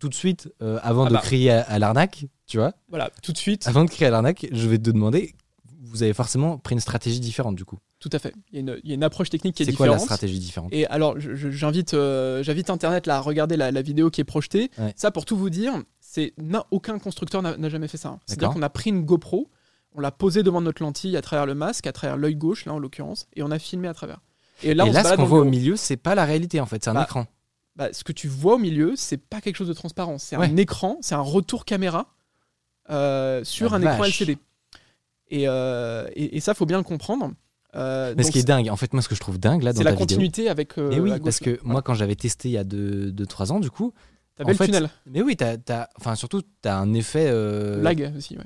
tout 0.00 0.08
de 0.08 0.14
suite, 0.14 0.52
euh, 0.60 0.80
avant 0.82 1.04
Ah 1.04 1.08
de 1.10 1.14
bah. 1.14 1.20
crier 1.20 1.50
à, 1.52 1.60
à 1.62 1.78
l'arnaque, 1.78 2.26
tu 2.46 2.56
vois, 2.58 2.72
Voilà, 2.88 3.10
tout 3.22 3.32
de 3.32 3.38
suite, 3.38 3.66
avant 3.68 3.84
de 3.84 3.90
crier 3.90 4.06
à 4.06 4.10
l'arnaque, 4.10 4.46
je 4.50 4.68
vais 4.68 4.78
te 4.78 4.90
demander, 4.90 5.34
vous 5.80 6.02
avez 6.02 6.12
forcément 6.14 6.58
pris 6.58 6.74
une 6.74 6.80
stratégie 6.80 7.20
différente 7.20 7.54
du 7.54 7.64
coup. 7.64 7.78
tout 8.00 8.10
à 8.12 8.18
fait. 8.18 8.34
Il 8.52 8.56
y, 8.56 8.58
a 8.58 8.60
une- 8.60 8.80
il 8.82 8.88
y 8.90 8.92
a 8.92 8.96
une 8.96 9.02
approche 9.04 9.30
technique 9.30 9.54
qui 9.54 9.62
est, 9.62 9.66
C'est 9.66 9.72
quoi 9.72 9.86
différente. 9.86 10.00
la 10.00 10.04
stratégie 10.16 10.38
différente? 10.38 10.68
Et 10.74 10.84
alors, 10.88 11.14
j'invite, 11.18 11.94
euh, 11.94 12.42
Internet 12.68 13.06
là, 13.06 13.16
à 13.16 13.20
regarder 13.20 13.56
la, 13.56 13.70
la 13.70 13.80
vidéo 13.82 14.10
qui 14.10 14.20
est 14.20 14.24
projetée. 14.24 14.70
Ouais. 14.78 14.92
Ça, 14.96 15.10
pour 15.10 15.24
tout 15.24 15.36
vous 15.38 15.48
dire, 15.48 15.72
c'est 16.14 16.32
aucun 16.70 16.98
constructeur 16.98 17.42
n'a 17.42 17.68
jamais 17.68 17.88
fait 17.88 17.96
ça. 17.98 18.08
hein. 18.10 18.20
C'est-à-dire 18.26 18.50
qu'on 18.50 18.62
a 18.62 18.70
pris 18.70 18.90
une 18.90 19.02
GoPro, 19.02 19.50
on 19.96 20.00
l'a 20.00 20.10
posée 20.12 20.42
devant 20.42 20.60
notre 20.60 20.82
lentille 20.82 21.16
à 21.16 21.22
travers 21.22 21.46
le 21.46 21.54
masque, 21.54 21.86
à 21.86 21.92
travers 21.92 22.16
l'œil 22.16 22.36
gauche, 22.36 22.66
là 22.66 22.72
en 22.74 22.78
l'occurrence, 22.78 23.26
et 23.34 23.42
on 23.42 23.50
a 23.50 23.58
filmé 23.58 23.88
à 23.88 23.94
travers. 23.94 24.20
Et 24.62 24.74
là, 24.74 24.84
Et 24.86 24.90
on 24.90 24.92
là, 24.92 25.02
se 25.02 25.10
ce 25.10 25.14
qu'on 25.16 25.24
voit 25.24 25.40
au 25.40 25.44
milieu, 25.44 25.74
c'est 25.76 25.96
pas 25.96 26.14
la 26.14 26.24
réalité 26.24 26.60
en 26.60 26.66
fait, 26.66 26.82
c'est 26.84 26.90
un 26.90 26.94
Bah, 26.94 27.02
écran. 27.04 27.26
Bah, 27.76 27.88
ce 27.92 28.04
que 28.04 28.12
tu 28.12 28.28
vois 28.28 28.54
au 28.54 28.58
milieu, 28.58 28.94
c'est 28.96 29.16
pas 29.16 29.40
quelque 29.40 29.56
chose 29.56 29.66
de 29.68 29.72
transparent. 29.72 30.18
C'est 30.18 30.36
Ouais. 30.36 30.46
un 30.46 30.56
écran, 30.56 30.98
c'est 31.00 31.16
un 31.16 31.20
retour 31.20 31.64
caméra 31.64 32.06
euh, 32.90 33.42
sur 33.44 33.70
La 33.70 33.76
un 33.76 33.82
écran. 33.82 34.04
LCD. 34.04 34.38
Et, 35.30 35.48
euh, 35.48 36.06
et, 36.14 36.36
et 36.36 36.40
ça, 36.40 36.54
faut 36.54 36.66
bien 36.66 36.76
le 36.78 36.84
comprendre. 36.84 37.32
Euh, 37.74 38.14
Mais 38.16 38.22
ce 38.22 38.30
qui 38.30 38.38
est 38.38 38.44
dingue, 38.44 38.68
en 38.68 38.76
fait, 38.76 38.92
moi, 38.92 39.02
ce 39.02 39.08
que 39.08 39.16
je 39.16 39.20
trouve 39.20 39.38
dingue 39.38 39.62
là 39.64 39.72
dans 39.72 39.78
c'est 39.78 39.84
la 39.84 39.90
vidéo. 39.92 40.06
continuité 40.06 40.48
avec. 40.48 40.78
euh, 40.78 40.88
Mais 40.90 41.00
oui, 41.00 41.12
parce 41.24 41.40
que 41.40 41.58
moi, 41.64 41.82
quand 41.82 41.94
j'avais 41.94 42.14
testé 42.14 42.48
il 42.48 42.52
y 42.52 42.58
a 42.58 42.62
2-3 42.64 43.50
ans, 43.50 43.58
du 43.58 43.70
coup, 43.70 43.92
T'avais 44.36 44.48
en 44.48 44.52
le 44.52 44.56
fait, 44.56 44.66
tunnel, 44.66 44.90
mais 45.06 45.22
oui, 45.22 45.36
t'as, 45.36 45.56
t'as- 45.56 45.88
enfin, 45.98 46.16
surtout, 46.16 46.42
tu 46.42 46.68
as 46.68 46.76
un 46.76 46.92
effet. 46.94 47.26
euh, 47.28 47.80
lag 47.80 48.12
aussi. 48.16 48.36
ouais. 48.36 48.44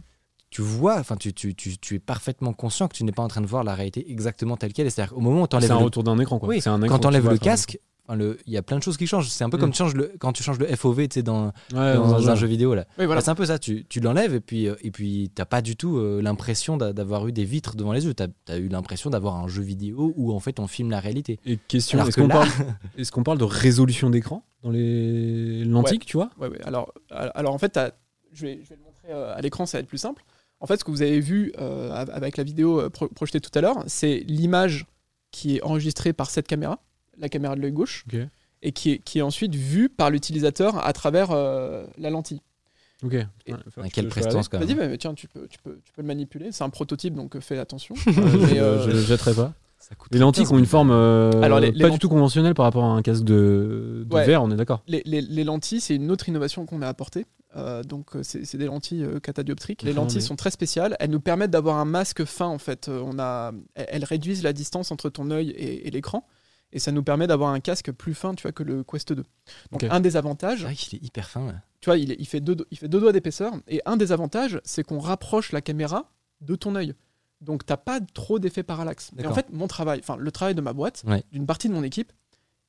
tu 0.51 0.61
vois, 0.63 0.99
enfin, 0.99 1.17
tu, 1.17 1.33
tu, 1.33 1.55
tu, 1.55 1.79
tu 1.79 1.95
es 1.95 1.99
parfaitement 1.99 2.53
conscient 2.53 2.89
que 2.89 2.95
tu 2.97 3.05
n'es 3.05 3.13
pas 3.13 3.23
en 3.23 3.29
train 3.29 3.41
de 3.41 3.47
voir 3.47 3.65
la 3.65 3.75
réalité 3.75 4.11
exactement 4.11 4.57
telle 4.57 4.73
qu'elle. 4.73 4.91
C'est-à-dire 4.91 5.15
qu'au 5.15 5.21
moment 5.21 5.43
où 5.43 5.47
tu 5.49 5.57
C'est 5.61 5.71
un 5.71 5.79
le, 5.79 5.85
retour 5.85 6.05
d'un 6.05 6.19
écran, 6.19 6.39
quoi. 6.39 6.49
Oui, 6.49 6.61
C'est 6.61 6.69
un 6.71 6.83
écran 6.83 6.89
quand 6.89 6.97
que 6.99 7.03
tu 7.03 7.07
enlèves 7.09 7.23
vois 7.23 7.33
le 7.33 7.39
casque, 7.39 7.79
enfin, 8.09 8.17
le- 8.17 8.39
il 8.47 8.53
y 8.53 8.57
a 8.57 8.63
plein 8.63 8.79
de 8.79 8.83
choses 8.83 8.97
qui 8.97 9.07
changent. 9.07 9.29
C'est 9.29 9.45
un 9.45 9.51
peu 9.51 9.57
Mm. 9.59 9.61
comme 9.61 9.71
tu 9.71 9.77
changes 9.79 9.95
le, 9.95 10.13
quand 10.19 10.33
tu 10.33 10.43
changes 10.43 10.59
le 10.59 10.67
FOV 10.75 11.07
tu 11.09 11.15
sais, 11.15 11.23
dans, 11.23 11.53
Ouais, 11.75 11.95
dans, 11.95 12.29
un 12.29 12.35
jeu 12.35 12.47
vidéo. 12.47 12.75
Là. 12.75 12.87
Oui, 12.99 13.05
voilà. 13.07 13.21
Bah, 13.21 13.25
c'est 13.25 13.31
un 13.31 13.35
peu 13.35 13.47
ça, 13.47 13.59
tu, 13.59 13.85
tu 13.85 14.01
l'enlèves 14.01 14.35
et 14.35 14.41
puis, 14.41 14.67
euh, 14.69 14.75
et 14.83 14.91
puis 14.91 15.31
t'as 15.35 15.45
pas 15.45 15.61
du 15.63 15.77
tout 15.77 15.99
euh, 15.99 16.21
l'impression 16.23 16.77
d'a- 16.77 16.93
d'avoir 16.93 17.27
eu 17.29 17.33
des 17.33 17.45
vitres 17.45 17.77
devant 17.77 17.93
les 17.93 18.05
yeux. 18.07 18.15
Tu 18.15 18.23
as, 18.49 18.57
eu 18.59 18.69
l'impression 18.69 19.11
d'avoir 19.11 19.37
un 19.37 19.47
jeu 19.49 19.63
vidéo 19.63 20.13
où 20.17 20.33
en 20.33 20.41
fait 20.41 20.59
on 20.59 20.67
filme 20.67 20.91
la 20.91 21.01
réalité. 21.01 21.39
Et 21.45 21.57
question, 21.59 22.05
est-ce 22.05 22.17
qu'on 22.21 22.27
là- 22.29 22.35
parle, 22.37 22.49
est-ce 22.99 23.13
qu'on 23.13 23.23
parle 23.23 23.39
de 23.39 23.45
résolution 23.45 24.11
d'écran 24.11 24.43
dans 24.63 24.71
les 24.71 25.65
lentilles, 25.65 25.99
tu 26.01 26.17
vois? 26.17 26.31
Ouais, 26.41 26.49
ouais. 26.49 26.61
Alors, 26.65 26.93
alors 27.11 27.55
en 27.55 27.59
fait, 27.59 27.79
je 28.33 28.47
vais, 28.47 28.61
je 28.65 28.69
vais 28.71 28.77
le 28.77 28.83
montrer 28.83 29.09
euh, 29.11 29.35
à 29.37 29.41
l'écran, 29.41 29.67
ça 29.67 29.79
va 29.79 29.81
être 29.83 29.89
plus 29.89 29.99
simple. 29.99 30.25
En 30.61 30.67
fait, 30.67 30.77
ce 30.79 30.85
que 30.85 30.91
vous 30.91 31.03
avez 31.03 31.21
vu 31.21 31.53
euh, 31.61 31.93
av- 31.93 32.11
avec 32.13 32.37
la 32.37 32.43
vidéo 32.45 32.91
pro- 32.91 33.09
projetée 33.09 33.41
tout 33.41 33.51
à 33.57 33.61
l'heure, 33.61 33.85
c'est 33.87 34.25
l'image 34.27 34.87
qui 35.31 35.57
est 35.57 35.63
enregistrée 35.63 36.13
par 36.13 36.31
cette 36.31 36.49
caméra, 36.49 36.81
la 37.19 37.29
caméra 37.29 37.55
de 37.57 37.61
l'œil 37.61 37.73
gauche, 37.73 38.05
et 38.63 38.73
qui 38.73 38.93
est, 38.93 38.99
qui 38.99 39.19
est 39.19 39.23
ensuite 39.23 39.55
vue 39.55 39.89
par 39.89 40.11
l'utilisateur 40.11 40.85
à 40.85 40.93
travers 40.93 41.31
euh, 41.31 41.85
la 41.99 42.11
lentille. 42.11 42.41
Ok. 43.05 43.15
Et- 43.47 43.53
Ouais, 43.53 43.91
quelle 43.93 44.09
prestance 44.09 44.49
quand 44.49 44.59
même. 44.59 44.97
tiens, 44.99 45.15
tu 45.15 45.29
peux, 45.29 45.47
tu, 45.49 45.59
peux, 45.63 45.79
tu 45.85 45.93
peux 45.93 46.03
le 46.03 46.07
manipuler. 46.09 46.51
C'est 46.51 46.65
un 46.65 46.71
prototype, 46.71 47.15
donc 47.15 47.37
euh, 47.37 47.41
fais 47.41 47.57
attention. 47.59 47.95
Mais, 48.07 48.13
Je- 48.13 48.55
euh, 48.57 48.83
Je 48.91 48.97
ne 48.97 49.01
jetterai 49.01 49.35
pas. 49.35 49.53
Les 50.11 50.19
lentilles 50.19 50.43
15 50.43 50.49
qui 50.49 50.55
ont 50.55 50.59
une 50.59 50.67
forme 50.67 50.91
euh, 50.91 51.31
Alors, 51.41 51.61
les- 51.61 51.71
les 51.71 51.81
pas 51.83 51.87
lent- 51.89 51.95
du 51.95 52.01
tout 52.01 52.09
conventionnelle 52.09 52.55
par 52.55 52.65
rapport 52.65 52.83
à 52.85 52.89
un 52.89 53.01
casque 53.01 53.23
de, 53.23 54.05
de 54.07 54.15
Ouais. 54.15 54.27
verre, 54.27 54.43
on 54.43 54.51
est 54.51 54.57
d'accord. 54.57 54.83
les, 54.89 55.03
les- 55.07 55.21
les 55.23 55.45
lentilles, 55.45 55.81
c'est 55.81 55.95
une 55.95 56.11
autre 56.11 56.29
innovation 56.29 56.67
qu'on 56.67 56.83
a 56.83 56.89
apportée. 56.89 57.25
Euh, 57.57 57.83
donc, 57.85 58.17
euh, 58.17 58.21
c'est 58.25 58.57
des 58.57 58.67
lentilles 58.67 59.05
euh, 59.05 59.21
catadioptriques. 59.21 59.83
Les 59.83 59.93
lentilles 59.95 60.17
mais- 60.19 60.25
sont 60.25 60.37
très 60.37 60.51
spéciales. 60.51 60.97
Elles 61.01 61.11
nous 61.11 61.21
permettent 61.21 61.53
d'avoir 61.53 61.77
un 61.77 61.85
masque 61.87 62.25
fin, 62.25 62.47
en 62.47 62.59
fait. 62.59 62.89
Euh, 62.89 63.01
On 63.07 63.19
a, 63.21 63.53
elles 63.77 63.87
elles 63.91 64.05
réduisent 64.05 64.43
la 64.43 64.53
distance 64.53 64.91
entre 64.91 65.09
ton 65.09 65.31
œil 65.31 65.51
et, 65.51 65.87
et 65.87 65.91
l'écran. 65.93 66.27
Et 66.73 66.79
ça 66.79 66.93
nous 66.93 67.03
permet 67.03 67.27
d'avoir 67.27 67.51
un 67.53 67.61
casque 67.61 67.91
plus 67.93 68.15
fin, 68.15 68.35
tu 68.35 68.43
vois, 68.43 68.53
que 68.53 68.63
le 68.63 68.85
Quest 68.85 69.13
2. 69.13 69.25
Donc, 69.73 69.85
un 69.85 70.01
des 70.01 70.17
avantages, 70.17 70.63
vrai 70.65 70.75
qu'il 70.75 70.99
est 70.99 71.05
hyper 71.05 71.29
fin. 71.31 71.47
Là. 71.47 71.55
tu 71.81 71.87
vois, 71.89 71.97
il, 71.97 72.13
est- 72.13 72.17
il 72.19 72.27
fait 72.27 72.41
deux, 72.41 72.55
do- 72.55 72.67
il 72.71 72.77
fait 72.79 72.89
deux 72.89 73.01
doigts 73.01 73.13
d'épaisseur. 73.13 73.55
Et 73.69 73.81
un 73.87 73.97
des 73.97 74.13
avantages, 74.13 74.61
c'est 74.65 74.83
qu'on 74.85 74.99
rapproche 74.99 75.53
la 75.53 75.61
caméra 75.63 76.11
de 76.43 76.55
ton 76.57 76.75
œil. 76.75 76.95
Donc, 77.41 77.65
t'as 77.65 77.77
pas 77.79 78.01
trop 78.01 78.39
d'effet 78.39 78.63
parallaxe. 78.65 79.13
Et 79.19 79.27
en 79.27 79.33
fait, 79.33 79.47
mon 79.51 79.67
travail, 79.69 80.01
enfin, 80.03 80.17
le 80.17 80.31
travail 80.31 80.55
de 80.55 80.61
ma 80.61 80.73
boîte, 80.73 81.03
Ouais. 81.07 81.23
d'une 81.33 81.47
partie 81.47 81.69
de 81.69 81.73
mon 81.75 81.83
équipe, 81.85 82.13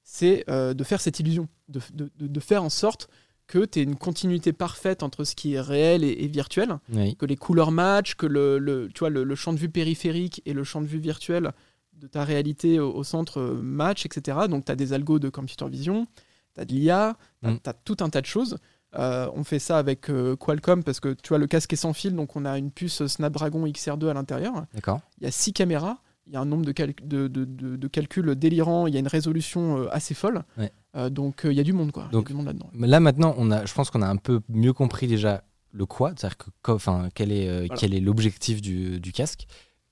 c'est 0.04 0.44
euh, 0.50 0.74
de 0.74 0.84
faire 0.84 1.02
cette 1.02 1.20
illusion, 1.20 1.48
de, 1.68 1.82
de- 1.94 2.10
de- 2.18 2.28
de 2.28 2.40
faire 2.40 2.64
en 2.64 2.70
sorte 2.70 3.10
que 3.48 3.66
tu 3.66 3.80
aies 3.80 3.84
une 3.84 3.96
continuité 3.96 4.54
parfaite 4.54 5.02
entre 5.04 5.24
ce 5.24 5.36
qui 5.36 5.56
est 5.56 5.62
réel 5.62 6.04
et, 6.04 6.10
et 6.24 6.28
virtuel, 6.28 6.78
Oui. 6.94 7.16
que 7.16 7.26
les 7.26 7.36
couleurs 7.36 7.72
matchent, 7.72 8.16
que 8.16 8.28
le, 8.28 8.60
le- 8.60 8.90
tu 8.94 9.00
vois, 9.00 9.10
le, 9.10 9.24
le 9.24 9.36
champ 9.36 9.54
de 9.54 9.58
vue 9.60 9.70
périphérique 9.70 10.42
et 10.46 10.54
le 10.54 10.64
champ 10.64 10.82
de 10.82 10.86
vue 10.88 11.00
virtuel 11.00 11.52
de 12.00 12.08
ta 12.08 12.24
réalité 12.24 12.80
au, 12.80 12.92
au 12.94 13.04
centre 13.04 13.40
euh, 13.40 13.60
match, 13.62 14.06
etc. 14.06 14.38
Donc, 14.50 14.66
tu 14.66 14.72
as 14.72 14.76
des 14.76 14.94
algos 14.94 15.20
de 15.20 15.30
computer 15.30 15.68
vision, 15.70 16.08
tu 16.56 16.62
as 16.62 16.66
de 16.66 16.74
l'IA, 16.74 17.18
tu 17.44 17.50
Mm. 17.50 17.58
as, 17.66 17.74
tout 17.74 17.98
un 18.02 18.10
tas 18.10 18.22
de 18.22 18.26
choses. 18.26 18.58
Euh, 18.98 19.30
on 19.36 19.44
fait 19.44 19.60
ça 19.60 19.78
avec 19.78 20.10
euh, 20.10 20.36
Qualcomm 20.36 20.84
parce 20.84 21.00
que 21.00 21.14
tu 21.14 21.30
vois, 21.30 21.38
le 21.38 21.46
casque 21.48 21.72
est 21.74 21.76
sans 21.76 21.94
fil, 21.94 22.16
donc 22.16 22.36
on 22.36 22.44
a 22.46 22.58
une 22.58 22.72
puce 22.72 23.06
Snapdragon 23.06 23.68
XR2 23.68 24.08
à 24.10 24.14
l'intérieur. 24.16 24.66
D'accord. 24.74 25.02
Il 25.20 25.26
y 25.26 25.28
a 25.28 25.32
six 25.32 25.54
caméras, 25.54 26.00
il 26.26 26.34
y 26.34 26.36
a 26.38 26.42
un 26.42 26.46
nombre 26.46 26.66
de, 26.66 26.72
cal- 26.72 26.94
de, 27.04 27.28
de- 27.28 27.46
de- 27.46 27.76
de 27.76 27.88
calculs 27.88 28.34
délirants, 28.36 28.88
il 28.88 28.94
y 28.96 28.98
a 28.98 29.00
une 29.00 29.08
résolution 29.08 29.78
euh, 29.84 29.88
assez 29.92 30.16
folle. 30.16 30.42
Ouais. 30.58 30.72
Euh, 30.96 31.12
donc 31.12 31.46
euh, 31.46 31.52
il 31.54 31.58
y 31.58 31.60
a 31.60 31.64
du 31.64 31.74
monde, 31.74 31.92
quoi. 31.92 32.06
Il 32.06 32.08
y 32.08 32.10
a 32.10 32.12
Donc, 32.14 32.28
du 32.30 32.34
monde 32.34 32.48
là-dedans. 32.48 32.70
Mais 32.74 32.88
Là 32.88 33.00
maintenant, 33.00 33.36
on 33.38 33.52
a, 33.52 33.64
je 33.64 33.74
pense 33.76 33.92
qu'on 33.92 34.02
a 34.02 34.08
un 34.08 34.16
peu 34.16 34.42
mieux 34.50 34.74
compris 34.74 35.06
déjà 35.06 35.44
le 35.72 35.86
quoi, 35.86 36.14
c'est-à-dire 36.18 36.38
que, 36.40 36.46
co- 36.64 36.74
enfin, 36.74 37.10
quel 37.14 37.32
est, 37.32 37.48
euh, 37.48 37.60
Voilà. 37.68 37.76
quel 37.76 37.94
est 37.94 38.00
l'objectif 38.00 38.60
du, 38.60 39.00
du 39.00 39.12
casque. 39.12 39.46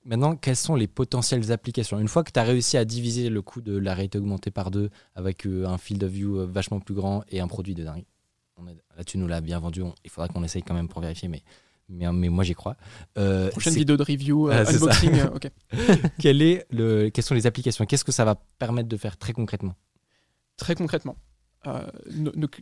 Maintenant, 0.08 0.36
quelles 0.36 0.56
sont 0.56 0.74
les 0.74 0.86
potentielles 0.88 1.52
applications? 1.52 1.98
Une 1.98 2.08
fois 2.08 2.24
que 2.24 2.32
tu 2.32 2.40
as 2.40 2.42
réussi 2.42 2.78
à 2.78 2.84
diviser 2.86 3.28
le 3.28 3.42
coût 3.42 3.60
de 3.60 3.76
la 3.76 3.92
réalité 3.92 4.16
augmentée 4.18 4.50
par 4.50 4.70
deux 4.70 4.88
avec 5.14 5.46
euh, 5.46 5.66
un 5.66 5.76
field 5.76 6.02
of 6.02 6.10
view 6.10 6.38
euh, 6.40 6.46
vachement 6.46 6.80
plus 6.80 6.94
grand 6.94 7.22
et 7.28 7.40
un 7.40 7.46
produit 7.46 7.74
de 7.74 7.84
dingue, 7.84 8.04
on 8.56 8.66
est- 8.66 8.76
là 8.96 9.04
tu 9.04 9.18
nous 9.18 9.26
l'as 9.28 9.42
bien 9.42 9.58
vendu, 9.60 9.82
on- 9.82 9.94
il 10.04 10.10
faudra 10.10 10.28
qu'on 10.28 10.42
essaye 10.42 10.62
quand 10.62 10.72
même 10.72 10.88
pour 10.88 11.02
vérifier, 11.02 11.28
mais, 11.28 11.42
mais, 11.90 12.10
mais 12.10 12.30
moi 12.30 12.42
j'y 12.42 12.54
crois. 12.54 12.76
Euh, 13.18 13.50
Prochaine 13.50 13.74
vidéo 13.74 13.98
de 13.98 14.02
review, 14.02 14.48
euh, 14.48 14.54
Ah, 14.60 14.64
c'est 14.64 14.78
ça. 14.78 14.84
unboxing. 14.84 15.18
euh, 15.18 15.30
ok. 15.34 15.50
quel 16.18 16.40
est 16.40 16.66
le, 16.70 17.10
quelles 17.10 17.24
sont 17.24 17.34
les 17.34 17.46
applications? 17.46 17.84
Qu'est-ce 17.84 18.04
que 18.04 18.12
ça 18.12 18.24
va 18.24 18.34
permettre 18.58 18.88
de 18.88 18.96
faire 18.96 19.18
très 19.18 19.34
concrètement? 19.34 19.74
Très 20.56 20.74
concrètement. 20.74 21.16
euh, 21.66 21.86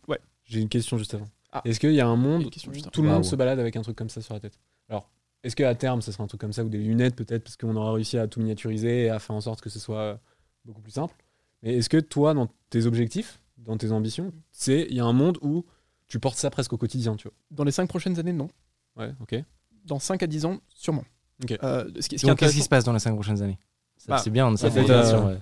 ouais. 0.09 0.19
J'ai 0.47 0.61
une 0.61 0.69
question 0.69 0.99
juste 0.99 1.15
avant. 1.15 1.29
Ah. 1.53 1.63
Est-ce 1.65 1.79
qu'il 1.79 1.93
y 1.93 2.01
a 2.01 2.09
un 2.09 2.17
monde 2.17 2.47
où 2.47 2.51
tout 2.91 3.03
le 3.03 3.09
monde 3.09 3.25
se 3.25 3.37
balade 3.37 3.61
avec 3.61 3.77
un 3.77 3.83
truc 3.83 3.97
comme 3.97 4.09
ça 4.11 4.21
sur 4.21 4.35
la 4.35 4.41
tête? 4.41 4.59
Alors, 4.89 5.09
est-ce 5.47 5.57
qu'à 5.57 5.75
terme, 5.75 6.03
ça 6.03 6.13
sera 6.13 6.25
un 6.25 6.27
truc 6.27 6.41
comme 6.41 6.53
ça 6.53 6.65
ou 6.65 6.69
des 6.69 6.79
lunettes 6.79 7.15
peut-être 7.17 7.43
parce 7.45 7.57
qu'on 7.57 7.75
aura 7.77 7.93
réussi 7.93 8.19
à 8.19 8.27
tout 8.29 8.41
miniaturiser 8.41 9.05
et 9.05 9.11
à 9.11 9.19
faire 9.19 9.35
en 9.37 9.41
sorte 9.41 9.61
que 9.61 9.71
ce 9.71 9.79
soit 9.79 9.99
euh, 10.01 10.17
beaucoup 10.65 10.81
plus 10.83 10.93
simple 10.93 11.15
Mais 11.63 11.75
est-ce 11.77 11.89
que 11.89 11.99
toi, 11.99 12.35
dans 12.35 12.49
tes 12.71 12.87
objectifs, 12.87 13.41
dans 13.59 13.77
tes 13.77 13.93
ambitions, 13.93 14.33
c'est 14.53 14.87
il 14.91 14.97
y 14.97 15.01
a 15.01 15.05
un 15.05 15.13
monde 15.13 15.39
où 15.43 15.65
tu 16.09 16.19
portes 16.21 16.39
ça 16.39 16.51
presque 16.51 16.73
au 16.73 16.77
quotidien, 16.77 17.17
tu 17.17 17.29
Dans 17.51 17.65
les 17.65 17.73
cinq 17.73 17.89
prochaines 17.89 18.19
années, 18.19 18.33
non. 18.33 18.49
vois 18.95 19.07
Ouais, 19.07 19.13
ok. 19.21 19.43
Dans 19.85 19.99
5 20.01 20.23
à 20.23 20.27
10 20.27 20.45
ans, 20.47 20.59
sûrement. 20.75 21.05
Ok. 21.45 21.57
Euh, 21.63 21.85
ce 22.01 22.09
qui, 22.09 22.19
ce 22.19 22.25
qui 22.25 22.27
est 22.27 22.29
Donc 22.29 22.39
qu'est-ce 22.39 22.55
qui 22.55 22.63
se 22.63 22.69
passe 22.69 22.83
dans 22.85 22.93
les 22.93 22.99
cinq 22.99 23.15
prochaines 23.15 23.41
années? 23.43 23.59
Ça, 23.97 24.07
Bah, 24.09 24.19
C'est 24.19 24.31
bien, 24.31 24.49
on 24.49 24.57
ça 24.57 24.71
fait, 24.71 24.89
euh, 24.91 25.37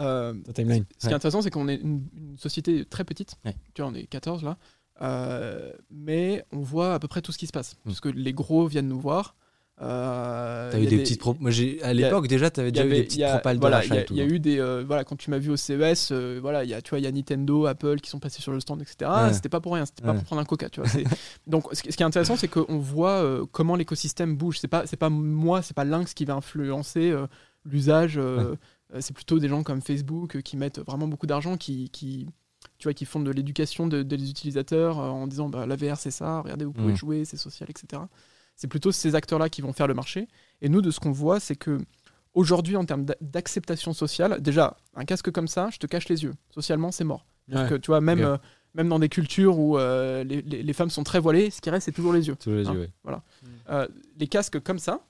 euh, 0.00 0.34
Ta 0.44 0.52
timeline. 0.52 0.84
Ce 0.92 0.98
qui 1.00 1.06
Ouais. 1.06 1.12
est 1.12 1.16
intéressant, 1.16 1.42
c'est 1.42 1.50
qu'on 1.50 1.68
est 1.68 1.76
une, 1.76 2.06
une 2.14 2.38
société 2.38 2.84
très 2.84 3.04
petite. 3.04 3.34
Ouais. 3.44 3.54
Tu 3.74 3.82
vois, 3.82 3.90
on 3.90 3.94
est 3.94 4.06
14 4.06 4.42
là. 4.44 4.58
Euh, 5.02 5.72
mais 5.90 6.44
on 6.52 6.60
voit 6.60 6.94
à 6.94 6.98
peu 6.98 7.08
près 7.08 7.22
tout 7.22 7.32
ce 7.32 7.38
qui 7.38 7.46
se 7.46 7.52
passe. 7.52 7.74
Mm. 7.74 7.78
Parce 7.88 8.00
que 8.00 8.08
les 8.08 8.32
gros 8.32 8.66
viennent 8.66 8.88
nous 8.88 9.00
voir. 9.00 9.34
Euh, 9.80 10.70
T'as 10.70 10.78
eu 10.78 10.86
a 10.86 10.90
des, 10.90 10.98
petites 10.98 11.18
pro- 11.18 11.34
Moi, 11.40 11.50
j'ai 11.50 11.82
à 11.82 11.92
l'époque 11.92 12.28
déjà, 12.28 12.50
t'avais 12.50 12.70
déjà 12.70 12.84
eu 12.84 12.86
avait- 12.86 12.96
des 12.98 13.02
il 13.02 13.06
petites 13.08 13.22
a- 13.22 13.30
propales 13.30 13.56
de 13.56 13.60
voilà, 13.62 13.76
rachat 13.78 14.04
il 14.10 14.16
y 14.16 14.20
a- 14.20 14.24
y 14.24 14.28
eu 14.28 14.38
des. 14.38 14.60
euh, 14.60 14.84
voilà, 14.86 15.02
quand 15.02 15.16
tu 15.16 15.28
m'as 15.30 15.38
vu 15.38 15.50
au 15.50 15.56
CES, 15.56 16.10
euh, 16.12 16.38
voilà, 16.40 16.62
il 16.62 16.70
y 16.70 16.74
a, 16.74 16.80
tu 16.82 16.90
vois, 16.90 17.00
il 17.00 17.04
y 17.04 17.08
a 17.08 17.10
Nintendo, 17.10 17.66
Apple 17.66 17.96
qui 18.00 18.08
sont 18.10 18.20
passés 18.20 18.40
sur 18.42 18.52
le 18.52 18.60
stand, 18.60 18.80
etc. 18.80 19.10
Ouais. 19.10 19.32
C'était 19.32 19.48
pas 19.48 19.60
pour 19.60 19.74
rien, 19.74 19.84
c'était 19.86 20.02
pas 20.02 20.10
Ouais. 20.10 20.16
pour 20.16 20.24
prendre 20.24 20.42
un 20.42 20.44
coca, 20.44 20.68
tu 20.68 20.80
vois. 20.80 20.88
Donc, 21.48 21.64
ce 21.72 21.82
qui 21.82 21.90
ce 21.90 21.96
qui 21.96 22.02
est 22.02 22.06
intéressant, 22.06 22.36
c'est 22.36 22.46
qu'on 22.48 22.78
voit 22.78 23.22
euh, 23.24 23.44
comment 23.50 23.74
l'écosystème 23.74 24.36
bouge. 24.36 24.58
C'est 24.60 24.68
pas, 24.68 24.86
c'est 24.86 24.98
pas 24.98 25.08
moi, 25.10 25.62
c'est 25.62 25.74
pas 25.74 25.84
Lynx 25.84 26.14
qui 26.14 26.26
va 26.26 26.34
influencer 26.34 27.12
l'usage 27.64 28.20
c'est 29.00 29.14
plutôt 29.14 29.38
des 29.38 29.48
gens 29.48 29.62
comme 29.62 29.80
Facebook 29.80 30.42
qui 30.42 30.56
mettent 30.58 30.78
vraiment 30.80 31.08
beaucoup 31.08 31.26
d'argent, 31.26 31.56
qui, 31.56 31.88
qui, 31.88 32.26
tu 32.78 32.84
vois, 32.88 32.94
qui 32.94 33.04
font 33.04 33.20
de 33.20 33.30
l'éducation 33.30 33.86
de- 33.86 34.02
des 34.02 34.30
utilisateurs 34.30 34.98
euh, 35.00 35.08
en 35.08 35.26
disant 35.26 35.48
bah, 35.48 35.66
la 35.66 35.76
VR 35.76 35.96
c'est 35.96 36.10
ça, 36.10 36.40
regardez, 36.40 36.64
vous 36.64 36.72
pouvez 36.72 36.88
Mhm. 36.92 36.96
jouer, 36.96 37.24
c'est 37.24 37.36
social, 37.36 37.68
etc. 37.70 38.02
C'est 38.56 38.68
plutôt 38.68 38.92
ces 38.92 39.14
acteurs-là 39.14 39.48
qui 39.48 39.62
vont 39.62 39.72
faire 39.72 39.86
le 39.86 39.94
marché. 39.94 40.28
Et 40.60 40.68
nous, 40.68 40.82
de 40.82 40.90
ce 40.90 41.00
qu'on 41.00 41.12
voit, 41.12 41.40
c'est 41.40 41.56
que 41.56 41.78
aujourd'hui, 42.34 42.76
en 42.76 42.84
termes 42.84 43.04
d'a- 43.04 43.16
d'acceptation 43.20 43.92
sociale, 43.92 44.40
déjà, 44.40 44.76
un 44.94 45.04
casque 45.04 45.30
comme 45.30 45.48
ça, 45.48 45.68
je 45.72 45.78
te 45.78 45.86
cache 45.86 46.08
les 46.08 46.22
yeux. 46.24 46.34
Socialement, 46.50 46.90
c'est 46.92 47.04
mort. 47.04 47.24
Ouais. 47.52 47.66
Que, 47.68 47.74
tu 47.74 47.88
vois, 47.90 48.00
même, 48.00 48.20
euh, 48.20 48.36
même 48.74 48.88
dans 48.88 48.98
des 48.98 49.08
cultures 49.08 49.58
où 49.58 49.76
euh, 49.78 50.22
les, 50.24 50.42
les- 50.42 50.62
les 50.62 50.72
femmes 50.72 50.90
sont 50.90 51.02
très 51.02 51.18
voilées, 51.18 51.50
ce 51.50 51.60
qui 51.60 51.70
reste, 51.70 51.86
c'est 51.86 51.92
toujours 51.92 52.12
les 52.12 52.28
yeux. 52.28 52.36
Les 52.46 52.66
Hein. 52.68 52.74
yeux, 52.74 52.88
ouais. 53.04 53.14
Euh, 53.70 53.88
les 54.18 54.26
casques 54.28 54.60
comme 54.60 54.78
ça, 54.78 55.00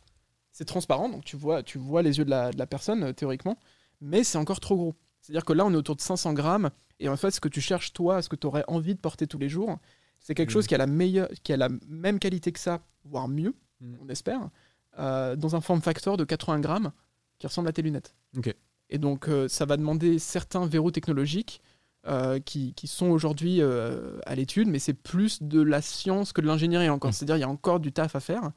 c'est 0.50 0.64
transparent, 0.64 1.08
donc 1.08 1.24
tu 1.24 1.36
vois, 1.36 1.62
tu 1.62 1.78
vois 1.78 2.02
les 2.02 2.18
yeux 2.18 2.24
de 2.24 2.30
la, 2.30 2.50
de 2.52 2.58
la 2.58 2.66
personne 2.66 3.12
théoriquement, 3.14 3.58
mais 4.00 4.24
c'est 4.24 4.38
encore 4.38 4.60
trop 4.60 4.76
gros. 4.76 4.94
C'est-à-dire 5.22 5.44
que 5.44 5.52
là, 5.54 5.64
on 5.64 5.72
est 5.72 5.76
autour 5.76 5.96
de 5.96 6.00
500 6.02 6.34
grammes, 6.34 6.70
et 7.00 7.08
en 7.08 7.16
fait, 7.16 7.30
ce 7.30 7.40
que 7.40 7.48
tu 7.48 7.60
cherches 7.60 7.92
toi, 7.92 8.20
ce 8.22 8.28
que 8.28 8.36
tu 8.36 8.46
aurais 8.46 8.64
envie 8.68 8.94
de 8.94 9.00
porter 9.00 9.26
tous 9.26 9.38
les 9.38 9.48
jours, 9.48 9.78
c'est 10.20 10.34
quelque 10.34 10.50
Mhm. 10.50 10.52
chose 10.52 10.66
qui 10.66 10.74
a 10.74 10.78
la 10.78 10.86
meilleure, 10.86 11.28
qui 11.42 11.52
a 11.52 11.56
la 11.56 11.68
même 11.88 12.18
qualité 12.18 12.52
que 12.52 12.60
ça, 12.60 12.80
voire 13.04 13.28
mieux, 13.28 13.54
Mhm. 13.80 13.98
on 14.02 14.08
espère, 14.08 14.50
euh, 14.98 15.34
dans 15.36 15.56
un 15.56 15.60
form 15.60 15.80
factor 15.80 16.16
de 16.16 16.24
80 16.24 16.60
grammes 16.60 16.92
qui 17.38 17.46
ressemble 17.46 17.68
à 17.68 17.72
tes 17.72 17.82
lunettes. 17.82 18.14
Ok. 18.36 18.54
Et 18.90 18.98
donc, 18.98 19.28
euh, 19.28 19.48
ça 19.48 19.64
va 19.64 19.76
demander 19.76 20.18
certains 20.18 20.66
verrous 20.66 20.90
technologiques 20.90 21.62
euh, 22.06 22.40
qui, 22.40 22.74
qui 22.74 22.88
sont 22.88 23.06
aujourd'hui 23.10 23.62
euh, 23.62 24.18
à 24.26 24.34
l'étude, 24.34 24.66
mais 24.66 24.80
c'est 24.80 24.92
plus 24.92 25.40
de 25.40 25.62
la 25.62 25.80
science 25.80 26.32
que 26.32 26.40
de 26.40 26.46
l'ingénierie 26.48 26.88
encore. 26.90 27.10
Mm. 27.10 27.12
C'est-à-dire, 27.12 27.36
il 27.36 27.40
y 27.40 27.44
a 27.44 27.48
encore 27.48 27.78
du 27.78 27.92
taf 27.92 28.16
à 28.16 28.20
faire. 28.20 28.50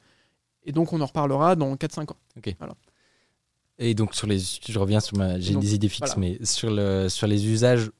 Et 0.64 0.72
donc, 0.72 0.92
on 0.92 1.00
en 1.00 1.06
reparlera 1.06 1.54
dans 1.54 1.76
4-5 1.76 2.10
ans. 2.10 2.16
Et 3.78 3.94
donc 3.94 4.14
sur 4.14 4.26
les, 4.26 4.38
je 4.38 4.78
reviens 4.78 5.00
sur 5.00 5.16
ma, 5.16 5.38
j'ai 5.38 5.54
des 5.54 5.74
idées 5.74 5.88
fixes, 5.88 6.14
voilà. 6.14 6.38
mais 6.38 6.44
sur 6.44 6.70
le, 6.70 7.08
sur 7.08 7.26
les 7.26 7.46
usages, 7.46 7.90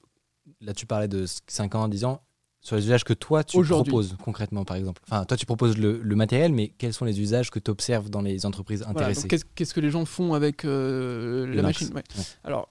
là 0.61 0.73
tu 0.73 0.87
parlais 0.87 1.09
de 1.09 1.27
5 1.47 1.75
ans, 1.75 1.89
10 1.89 2.05
ans, 2.05 2.23
sur 2.61 2.77
les 2.77 2.85
usages 2.85 3.05
que 3.05 3.13
toi 3.13 3.45
tu 3.45 3.63
proposes 3.63 4.17
concrètement 4.25 4.65
par 4.65 4.77
exemple. 4.77 5.03
Enfin, 5.07 5.25
toi 5.25 5.37
tu 5.37 5.45
proposes 5.45 5.77
le, 5.77 6.01
le 6.03 6.17
matériel, 6.17 6.53
mais 6.53 6.69
quels 6.69 6.95
sont 6.95 7.05
les 7.05 7.21
usages 7.21 7.51
que 7.51 7.59
tu 7.59 7.71
observes 7.71 8.09
dans 8.09 8.23
les 8.23 8.47
entreprises 8.47 8.81
Voilà, 8.81 9.09
intéressées? 9.09 9.29
donc 9.29 9.45
qu'est-ce, 9.55 9.75
que 9.75 9.81
les 9.81 9.91
gens 9.91 10.05
font 10.07 10.33
avec 10.33 10.65
euh, 10.65 11.47
la 11.55 11.63
machine? 11.63 11.89
Ouais. 11.89 12.03
Ouais. 12.17 12.25
Alors, 12.43 12.71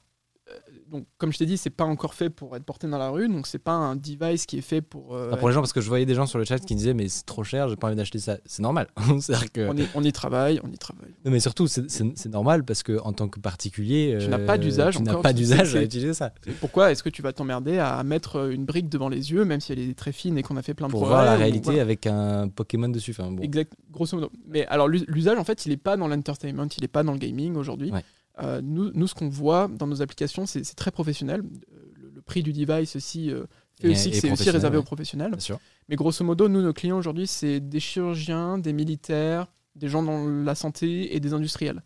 donc, 0.95 1.05
comme 1.17 1.31
je 1.33 1.37
t'ai 1.37 1.45
dit, 1.45 1.57
c'est 1.57 1.69
pas 1.69 1.83
encore 1.83 2.13
fait 2.13 2.29
pour 2.29 2.55
être 2.55 2.63
porté 2.63 2.87
dans 2.87 2.97
la 2.97 3.09
rue, 3.09 3.27
donc 3.27 3.47
c'est 3.47 3.59
pas 3.59 3.73
un 3.73 3.95
device 3.95 4.45
qui 4.45 4.57
est 4.57 4.61
fait 4.61 4.81
pour. 4.81 5.15
euh, 5.15 5.27
Enfin, 5.29 5.37
Pour 5.37 5.49
les 5.49 5.53
gens, 5.53 5.61
parce 5.61 5.73
que 5.73 5.81
je 5.81 5.87
voyais 5.89 6.05
des 6.05 6.15
gens 6.15 6.25
sur 6.25 6.39
le 6.39 6.45
chat 6.45 6.59
qui 6.59 6.75
disaient 6.75 6.93
mais 6.93 7.07
c'est 7.09 7.25
trop 7.25 7.43
cher, 7.43 7.67
j'ai 7.69 7.75
pas 7.75 7.87
envie 7.87 7.95
d'acheter 7.95 8.19
ça. 8.19 8.37
C'est 8.45 8.61
normal. 8.61 8.87
Que... 9.53 9.67
on, 9.69 9.75
y, 9.77 9.87
on 9.95 10.03
y 10.03 10.11
travaille, 10.11 10.59
on 10.63 10.71
y 10.71 10.77
travaille. 10.77 11.13
Non, 11.25 11.31
mais 11.31 11.39
surtout, 11.39 11.67
c'est- 11.67 12.25
normal 12.29 12.63
parce 12.63 12.83
que 12.83 12.99
en 13.01 13.13
tant 13.13 13.27
que 13.27 13.39
particulier, 13.39 14.17
Tu 14.19 14.27
n'as 14.27 14.39
euh, 14.39 14.45
pas 14.45 14.57
d'usage 14.57 14.95
tu 14.97 15.03
n'as 15.03 15.15
pas 15.17 15.33
d'usage 15.33 15.75
à 15.75 15.83
utiliser 15.83 16.13
ça. 16.13 16.31
Pourquoi 16.59 16.91
est-ce 16.91 17.03
que 17.03 17.09
tu 17.09 17.21
vas 17.21 17.33
t'emmerder 17.33 17.77
à 17.79 18.01
mettre 18.03 18.37
euh, 18.37 18.51
une 18.51 18.65
brique 18.65 18.89
devant 18.89 19.09
les 19.09 19.31
yeux, 19.31 19.45
même 19.45 19.59
si 19.61 19.71
elle 19.71 19.79
est 19.79 19.93
très 19.97 20.11
fine 20.11 20.37
et 20.37 20.43
qu'on 20.43 20.57
a 20.57 20.61
fait 20.61 20.73
plein 20.73 20.87
de 20.87 20.91
Pour 20.91 21.01
progrès 21.01 21.17
voir 21.23 21.25
la 21.25 21.35
réalité 21.37 21.65
voilà. 21.65 21.81
avec 21.81 22.07
un 22.07 22.47
Pokémon 22.49 22.89
dessus. 22.89 23.11
Enfin, 23.11 23.31
bon. 23.31 23.41
Exact, 23.43 23.73
grosso 23.91 24.15
modo. 24.17 24.31
Mais 24.47 24.65
alors 24.67 24.87
l'us- 24.87 25.05
l'usage, 25.07 25.37
en 25.37 25.43
fait, 25.43 25.65
il 25.65 25.69
n'est 25.69 25.77
pas 25.77 25.97
dans 25.97 26.07
l'entertainment, 26.07 26.67
il 26.77 26.81
n'est 26.81 26.87
pas 26.87 27.03
dans 27.03 27.11
le 27.13 27.17
gaming 27.19 27.55
aujourd'hui. 27.55 27.91
Ouais. 27.91 28.03
Euh, 28.39 28.61
nous, 28.61 28.91
nous, 28.93 29.07
ce 29.07 29.15
qu'on 29.15 29.29
voit 29.29 29.67
dans 29.69 29.87
nos 29.87 30.01
applications, 30.01 30.45
c'est 30.45 30.61
très 30.75 30.91
professionnel. 30.91 31.41
Euh, 31.41 31.91
Le, 31.95 32.09
le 32.15 32.21
prix 32.21 32.43
du 32.43 32.51
device 32.53 32.95
aussi 32.95 33.31
euh, 33.31 33.45
fait 33.79 33.87
Et- 33.87 33.91
aussi 33.91 34.11
que 34.11 34.15
et 34.17 34.19
c'est 34.19 34.31
aussi 34.31 34.49
réservé 34.49 34.77
ouais. 34.77 34.81
aux 34.81 34.85
professionnels. 34.85 35.31
Bien 35.31 35.39
sûr. 35.39 35.59
Mais 35.89 35.95
grosso 35.95 36.23
modo, 36.25 36.47
nous, 36.49 36.61
nos 36.61 36.73
clients 36.73 36.97
aujourd'hui, 36.97 37.27
c'est 37.27 37.59
des 37.59 37.79
chirurgiens, 37.79 38.57
des 38.57 38.73
militaires, 38.73 39.47
des 39.75 39.87
gens 39.87 40.03
dans 40.03 40.27
la 40.27 40.55
santé 40.55 41.15
et 41.15 41.19
des 41.19 41.33
industriels. 41.33 41.81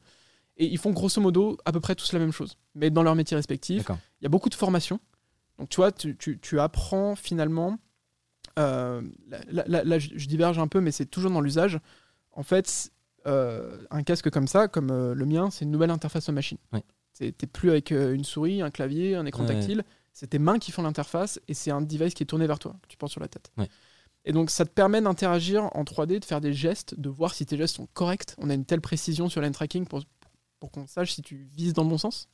Et 0.57 0.65
ils 0.65 0.77
font 0.77 0.91
grosso 0.91 1.21
modo 1.21 1.57
à 1.65 1.71
peu 1.71 1.79
près 1.79 1.95
tous 1.95 2.11
la 2.13 2.19
même 2.19 2.31
chose, 2.31 2.57
mais 2.75 2.89
dans 2.89 3.03
leur 3.03 3.15
métier 3.15 3.35
respectif. 3.37 3.83
Il 3.89 4.23
y 4.23 4.25
a 4.25 4.29
beaucoup 4.29 4.49
de 4.49 4.55
formations. 4.55 4.99
Donc, 5.57 5.69
tu 5.69 5.77
vois, 5.77 5.91
tu, 5.91 6.15
tu- 6.17 6.39
tu 6.39 6.59
apprends 6.59 7.15
finalement. 7.15 7.77
euh, 8.57 9.01
là, 9.27 9.39
là- 9.51 9.63
là- 9.67 9.83
là, 9.83 9.99
je, 9.99 10.09
diverge 10.27 10.59
un 10.59 10.67
peu, 10.67 10.81
mais 10.81 10.91
c'est 10.91 11.05
toujours 11.05 11.31
dans 11.31 11.39
l'usage. 11.41 11.79
En 12.33 12.43
fait, 12.43 12.91
un 13.25 14.03
casque 14.03 14.29
comme 14.29 14.47
ça, 14.47 14.67
comme 14.67 14.91
euh, 14.91 15.13
le 15.13 15.25
mien, 15.25 15.49
c'est 15.51 15.65
une 15.65 15.71
nouvelle 15.71 15.91
interface 15.91 16.29
aux 16.29 16.31
machines. 16.33 16.57
Ouais. 16.73 16.83
T'es 17.17 17.31
plus 17.47 17.69
avec 17.69 17.91
euh, 17.91 18.13
une 18.13 18.23
souris, 18.23 18.61
un 18.61 18.71
clavier, 18.71 19.15
un 19.15 19.25
écran 19.25 19.43
Ouais. 19.45 19.53
tactile. 19.53 19.83
C'est 20.13 20.27
tes 20.27 20.39
mains 20.39 20.57
qui 20.59 20.71
font 20.71 20.81
l'interface 20.83 21.39
et 21.47 21.53
c'est 21.53 21.71
un 21.71 21.81
device 21.81 22.13
qui 22.13 22.23
est 22.23 22.25
tourné 22.25 22.47
vers 22.47 22.59
toi, 22.59 22.75
que 22.81 22.87
tu 22.87 22.97
portes 22.97 23.11
sur 23.11 23.21
la 23.21 23.27
tête. 23.27 23.51
Ouais. 23.57 23.67
Et 24.25 24.31
donc, 24.31 24.49
ça 24.49 24.65
te 24.65 24.69
permet 24.71 25.01
d'interagir 25.01 25.69
en 25.75 25.83
3D, 25.83 26.19
de 26.19 26.25
faire 26.25 26.41
des 26.41 26.53
gestes, 26.53 26.97
de 26.99 27.09
voir 27.09 27.33
si 27.33 27.45
tes 27.45 27.57
gestes 27.57 27.75
sont 27.75 27.87
corrects. 27.93 28.35
On 28.37 28.49
a 28.49 28.53
une 28.53 28.65
telle 28.65 28.81
précision 28.81 29.27
sur 29.29 29.41
l'end 29.41 29.51
tracking 29.51 29.85
pour, 29.85 30.01
pour 30.59 30.71
qu'on 30.71 30.87
sache 30.87 31.13
si 31.13 31.21
tu 31.21 31.35
vises 31.35 31.73
dans 31.73 31.83
le 31.83 31.89
bon 31.89 31.97
sens. 31.97 32.27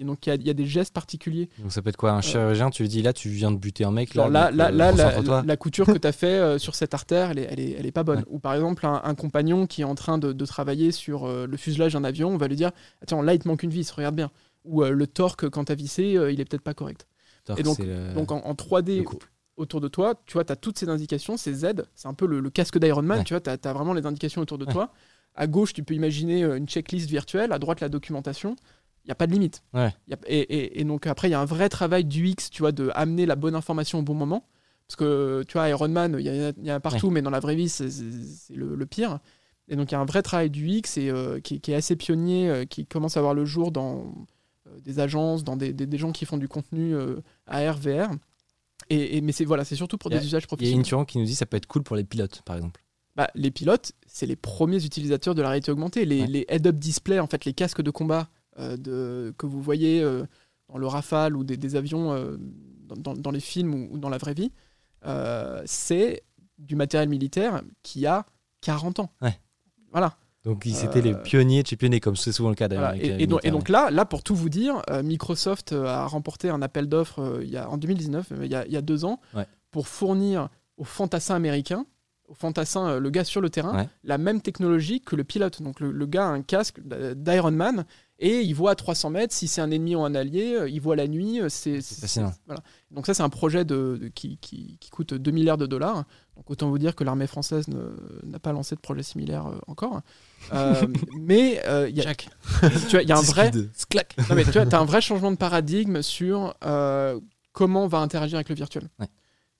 Donc, 0.00 0.26
il 0.26 0.30
y 0.30 0.32
a- 0.32 0.36
il 0.36 0.46
y, 0.46 0.50
a 0.50 0.54
des 0.54 0.66
gestes 0.66 0.92
particuliers. 0.94 1.48
Donc 1.58 1.72
ça 1.72 1.82
peut 1.82 1.88
être 1.90 1.96
quoi 1.96 2.12
Un 2.12 2.20
chirurgien, 2.20 2.70
tu 2.70 2.82
lui 2.82 2.88
dis 2.88 3.02
là, 3.02 3.12
tu 3.12 3.28
viens 3.28 3.50
de 3.50 3.56
buter 3.56 3.84
un 3.84 3.90
mec. 3.90 4.14
Là, 4.14 4.28
là, 4.28 4.48
donc, 4.50 4.58
là, 4.58 4.68
euh, 4.68 5.22
là, 5.22 5.42
la, 5.46 5.56
couture 5.56 5.86
que 5.86 5.98
tu 5.98 6.06
as 6.06 6.12
fait 6.12 6.26
euh, 6.38 6.58
sur 6.58 6.74
cette 6.74 6.94
artère, 6.94 7.30
elle 7.30 7.38
est, 7.40 7.48
elle 7.50 7.60
est, 7.60 7.70
elle 7.78 7.86
est 7.86 7.92
pas 7.92 8.04
bonne. 8.04 8.18
Ouais. 8.20 8.24
Ou 8.28 8.38
par 8.38 8.54
exemple, 8.54 8.86
un, 8.86 9.00
un 9.04 9.14
compagnon 9.14 9.66
qui 9.66 9.82
est 9.82 9.84
en 9.84 9.94
train 9.94 10.18
de, 10.18 10.32
de 10.32 10.46
travailler 10.46 10.92
sur 10.92 11.24
euh, 11.26 11.46
le 11.46 11.56
fuselage 11.56 11.92
d'un 11.94 12.04
avion, 12.04 12.28
on 12.30 12.36
va 12.36 12.48
lui 12.48 12.56
dire 12.56 12.70
Attends, 13.02 13.22
là, 13.22 13.34
il 13.34 13.38
te 13.38 13.48
manque 13.48 13.62
une 13.62 13.70
vis, 13.70 13.90
regarde 13.90 14.16
bien. 14.16 14.30
Ou 14.64 14.82
euh, 14.82 14.90
le 14.90 15.06
torque, 15.06 15.48
quand 15.48 15.64
tu 15.64 15.72
as 15.72 15.76
vissé, 15.76 16.16
euh, 16.16 16.30
il 16.32 16.40
est 16.40 16.44
peut-être 16.44 16.62
pas 16.62 16.74
correct. 16.74 17.06
Et 17.56 17.62
donc- 17.62 17.76
c'est 17.78 17.86
le- 17.86 18.12
Donc 18.14 18.30
en, 18.30 18.38
en 18.44 18.54
3D 18.54 18.98
le 18.98 19.02
couple. 19.04 19.30
autour 19.56 19.80
de 19.80 19.88
toi, 19.88 20.14
tu 20.26 20.34
vois, 20.34 20.44
tu 20.44 20.52
as 20.52 20.56
toutes 20.56 20.78
ces 20.78 20.88
indications, 20.90 21.36
ces 21.38 21.54
Z, 21.54 21.66
c'est 21.94 22.08
un 22.08 22.12
peu 22.14 22.26
le, 22.26 22.40
le 22.40 22.50
casque 22.50 22.78
d'Iron 22.78 23.02
Man, 23.02 23.18
Ouais. 23.18 23.24
tu 23.24 23.32
vois, 23.34 23.40
tu 23.40 23.48
as, 23.50 23.72
vraiment 23.72 23.94
les 23.94 24.04
indications 24.04 24.42
autour 24.42 24.58
de 24.58 24.66
Ouais. 24.66 24.72
toi. 24.72 24.92
À 25.34 25.46
gauche, 25.46 25.72
tu 25.72 25.82
peux 25.84 25.94
imaginer 25.94 26.42
euh, 26.42 26.56
une 26.56 26.66
checklist 26.68 27.08
virtuelle, 27.08 27.52
à 27.52 27.58
droite, 27.60 27.80
la 27.80 27.88
documentation. 27.88 28.56
Il 29.04 29.08
n'y 29.08 29.12
a 29.12 29.14
pas 29.14 29.26
de 29.26 29.32
limite. 29.32 29.62
Ouais. 29.72 29.92
Y 30.08 30.14
a- 30.14 30.18
et, 30.26 30.38
et- 30.40 30.80
et 30.80 30.84
donc 30.84 31.06
après, 31.06 31.28
il 31.28 31.30
y 31.32 31.34
a 31.34 31.40
un 31.40 31.44
vrai 31.46 31.68
travail 31.68 32.04
du 32.04 32.28
X, 32.28 32.50
tu 32.50 32.62
vois, 32.62 32.72
de 32.72 32.90
amener 32.94 33.24
la 33.26 33.36
bonne 33.36 33.54
information 33.54 33.98
au 34.00 34.02
bon 34.02 34.14
moment. 34.14 34.44
Parce 34.86 34.96
que, 34.96 35.44
tu 35.46 35.54
vois, 35.54 35.68
Iron 35.68 35.88
Man, 35.88 36.16
il 36.18 36.26
y, 36.26 36.30
en 36.30 36.48
a- 36.48 36.52
il 36.56 36.64
y 36.64 36.70
a 36.70 36.80
partout, 36.80 37.10
mais 37.10 37.20
dans 37.22 37.30
la 37.30 37.40
vraie 37.40 37.54
vie, 37.56 37.68
c'est 37.68 37.88
le, 38.54 38.74
le 38.74 38.86
pire. 38.86 39.18
Et 39.68 39.76
donc, 39.76 39.90
il 39.90 39.92
y 39.92 39.96
a 39.96 40.00
un 40.00 40.04
vrai 40.06 40.22
travail 40.22 40.48
du 40.50 40.66
X 40.68 40.96
et, 40.96 41.10
euh, 41.10 41.40
qui, 41.40 41.60
qui 41.60 41.72
est 41.72 41.74
assez 41.74 41.94
pionnier, 41.96 42.48
euh, 42.48 42.64
qui 42.64 42.86
commence 42.86 43.16
à 43.16 43.20
voir 43.20 43.34
le 43.34 43.44
jour 43.44 43.70
dans 43.70 44.14
euh, 44.66 44.80
des 44.80 44.98
agences, 44.98 45.44
dans 45.44 45.56
des, 45.56 45.72
des- 45.74 45.86
des 45.86 45.98
gens 45.98 46.12
qui 46.12 46.24
font 46.24 46.38
du 46.38 46.48
contenu 46.48 46.94
AR, 47.46 47.78
VR. 47.78 48.10
Et, 48.90 49.20
mais 49.20 49.32
c'est 49.32 49.44
voilà, 49.44 49.64
c'est 49.64 49.76
surtout 49.76 49.98
pour 49.98 50.10
a- 50.10 50.18
des 50.18 50.24
usages 50.24 50.42
Il 50.42 50.44
y 50.44 50.44
a 50.44 50.48
professionnels. 50.48 51.06
qui 51.06 51.18
nous 51.18 51.24
dit 51.24 51.34
ça 51.34 51.44
peut 51.46 51.56
être 51.58 51.66
cool 51.66 51.82
pour 51.82 51.96
les 51.96 52.04
pilotes, 52.04 52.40
par 52.42 52.56
exemple. 52.56 52.80
Bah, 53.16 53.28
les 53.34 53.50
pilotes, 53.50 53.92
c'est 54.06 54.24
les 54.26 54.36
premiers 54.36 54.82
utilisateurs 54.84 55.34
de 55.34 55.42
la 55.42 55.48
réalité 55.48 55.70
augmentée. 55.72 56.04
Les, 56.04 56.20
Ouais. 56.22 56.26
les 56.28 56.46
head-up 56.48 56.76
display, 56.76 57.18
en 57.18 57.26
fait, 57.26 57.44
les 57.44 57.52
casques 57.52 57.82
de 57.82 57.90
combat 57.90 58.28
de, 58.58 59.32
que 59.38 59.46
vous 59.46 59.62
voyez 59.62 60.02
euh, 60.02 60.24
dans 60.68 60.78
le 60.78 60.86
Rafale 60.86 61.36
ou 61.36 61.44
des, 61.44 61.56
des 61.56 61.76
avions 61.76 62.12
euh, 62.12 62.36
dans, 62.96 63.30
les 63.30 63.40
films 63.40 63.74
ou, 63.74 63.88
ou 63.92 63.98
dans 63.98 64.08
la 64.08 64.18
vraie 64.18 64.34
vie, 64.34 64.50
euh, 65.06 65.62
c'est 65.66 66.22
du 66.58 66.74
matériel 66.76 67.08
militaire 67.08 67.62
qui 67.82 68.06
a 68.06 68.24
40 68.62 69.00
ans. 69.00 69.10
Ouais. 69.22 69.38
Voilà. 69.92 70.16
Donc 70.44 70.64
ils 70.66 70.84
étaient 70.84 71.02
les 71.02 71.12
Euh, 71.14 71.22
pionniers 71.22 71.62
de 71.62 71.68
chez 71.68 71.76
pionniers, 71.76 72.00
comme 72.00 72.16
c'est 72.16 72.32
souvent 72.32 72.48
le 72.48 72.54
cas 72.54 72.68
d'ailleurs. 72.68 72.94
Voilà. 72.94 73.02
Et, 73.02 73.26
donc, 73.26 73.40
et 73.44 73.50
militaires. 73.50 73.52
donc 73.52 73.68
là, 73.68 73.90
là, 73.90 74.04
pour 74.04 74.22
tout 74.22 74.34
vous 74.34 74.48
dire, 74.48 74.82
euh, 74.90 75.02
Microsoft 75.02 75.72
euh, 75.72 75.84
a 75.86 76.06
remporté 76.06 76.48
un 76.48 76.62
appel 76.62 76.88
d'offres 76.88 77.20
euh, 77.20 77.64
en 77.68 77.76
2019, 77.76 78.32
euh, 78.32 78.36
il 78.44 78.50
y 78.50 78.54
a, 78.54 78.66
il 78.66 78.72
y 78.72 78.76
a 78.76 78.82
deux 78.82 79.04
ans, 79.04 79.20
Ouais. 79.34 79.46
pour 79.70 79.86
fournir 79.88 80.48
aux 80.76 80.84
fantassins 80.84 81.34
américains, 81.34 81.84
au 82.28 82.34
fantassin, 82.34 82.88
euh, 82.88 83.00
le 83.00 83.10
gars 83.10 83.24
sur 83.24 83.40
le 83.40 83.50
terrain, 83.50 83.76
Ouais. 83.76 83.88
la 84.04 84.16
même 84.18 84.40
technologie 84.40 85.00
que 85.00 85.16
le 85.16 85.24
pilote. 85.24 85.60
Donc 85.62 85.80
le, 85.80 85.90
le 85.92 86.06
gars 86.06 86.26
a 86.26 86.30
un 86.30 86.42
casque 86.42 86.80
d'Iron 86.80 87.52
Man 87.52 87.84
et 88.18 88.40
il 88.42 88.52
voit 88.54 88.72
à 88.72 88.74
300 88.74 89.10
mètres 89.10 89.32
si 89.34 89.46
c'est 89.48 89.60
un 89.60 89.70
ennemi 89.70 89.94
ou 89.94 90.02
un 90.04 90.14
allié, 90.14 90.54
euh, 90.54 90.68
il 90.68 90.80
voit 90.80 90.96
la 90.96 91.06
nuit. 91.06 91.40
euh, 91.40 91.48
C'est 91.48 91.80
fascinant. 91.80 92.32
voilà. 92.46 92.62
Donc 92.90 93.06
ça, 93.06 93.14
c'est 93.14 93.22
un 93.22 93.28
projet 93.28 93.64
de, 93.64 93.98
de- 94.00 94.08
qui, 94.08 94.38
qui- 94.38 94.76
qui 94.80 94.90
coûte 94.90 95.14
2 95.14 95.30
milliards 95.30 95.58
de 95.58 95.66
dollars. 95.66 96.04
Donc 96.36 96.50
autant 96.50 96.68
vous 96.70 96.78
dire 96.78 96.94
que 96.96 97.04
l'armée 97.04 97.26
française 97.26 97.66
n'a 98.24 98.38
pas 98.38 98.52
lancé 98.52 98.74
de 98.74 98.80
projet 98.80 99.02
similaire 99.02 99.46
euh, 99.46 99.58
encore. 99.66 100.00
Euh, 100.52 100.74
mais 101.18 101.60
euh, 101.66 101.88
il 101.88 101.96
y 101.96 102.00
a, 102.00 102.14
tu 102.14 102.26
vois, 102.90 103.02
il 103.02 103.08
y 103.08 103.12
a 103.12 103.18
un 103.18 103.22
vrai... 103.22 103.50
Non, 104.30 104.34
mais 104.36 104.44
tu 104.44 104.58
as 104.58 104.80
un 104.80 104.84
vrai 104.84 105.00
changement 105.00 105.30
de 105.30 105.36
paradigme 105.36 106.02
sur 106.02 106.54
euh, 106.64 107.20
comment 107.52 107.84
on 107.84 107.88
va 107.88 107.98
interagir 107.98 108.36
avec 108.36 108.48
le 108.48 108.54
virtuel. 108.54 108.88
Ouais. 108.98 109.08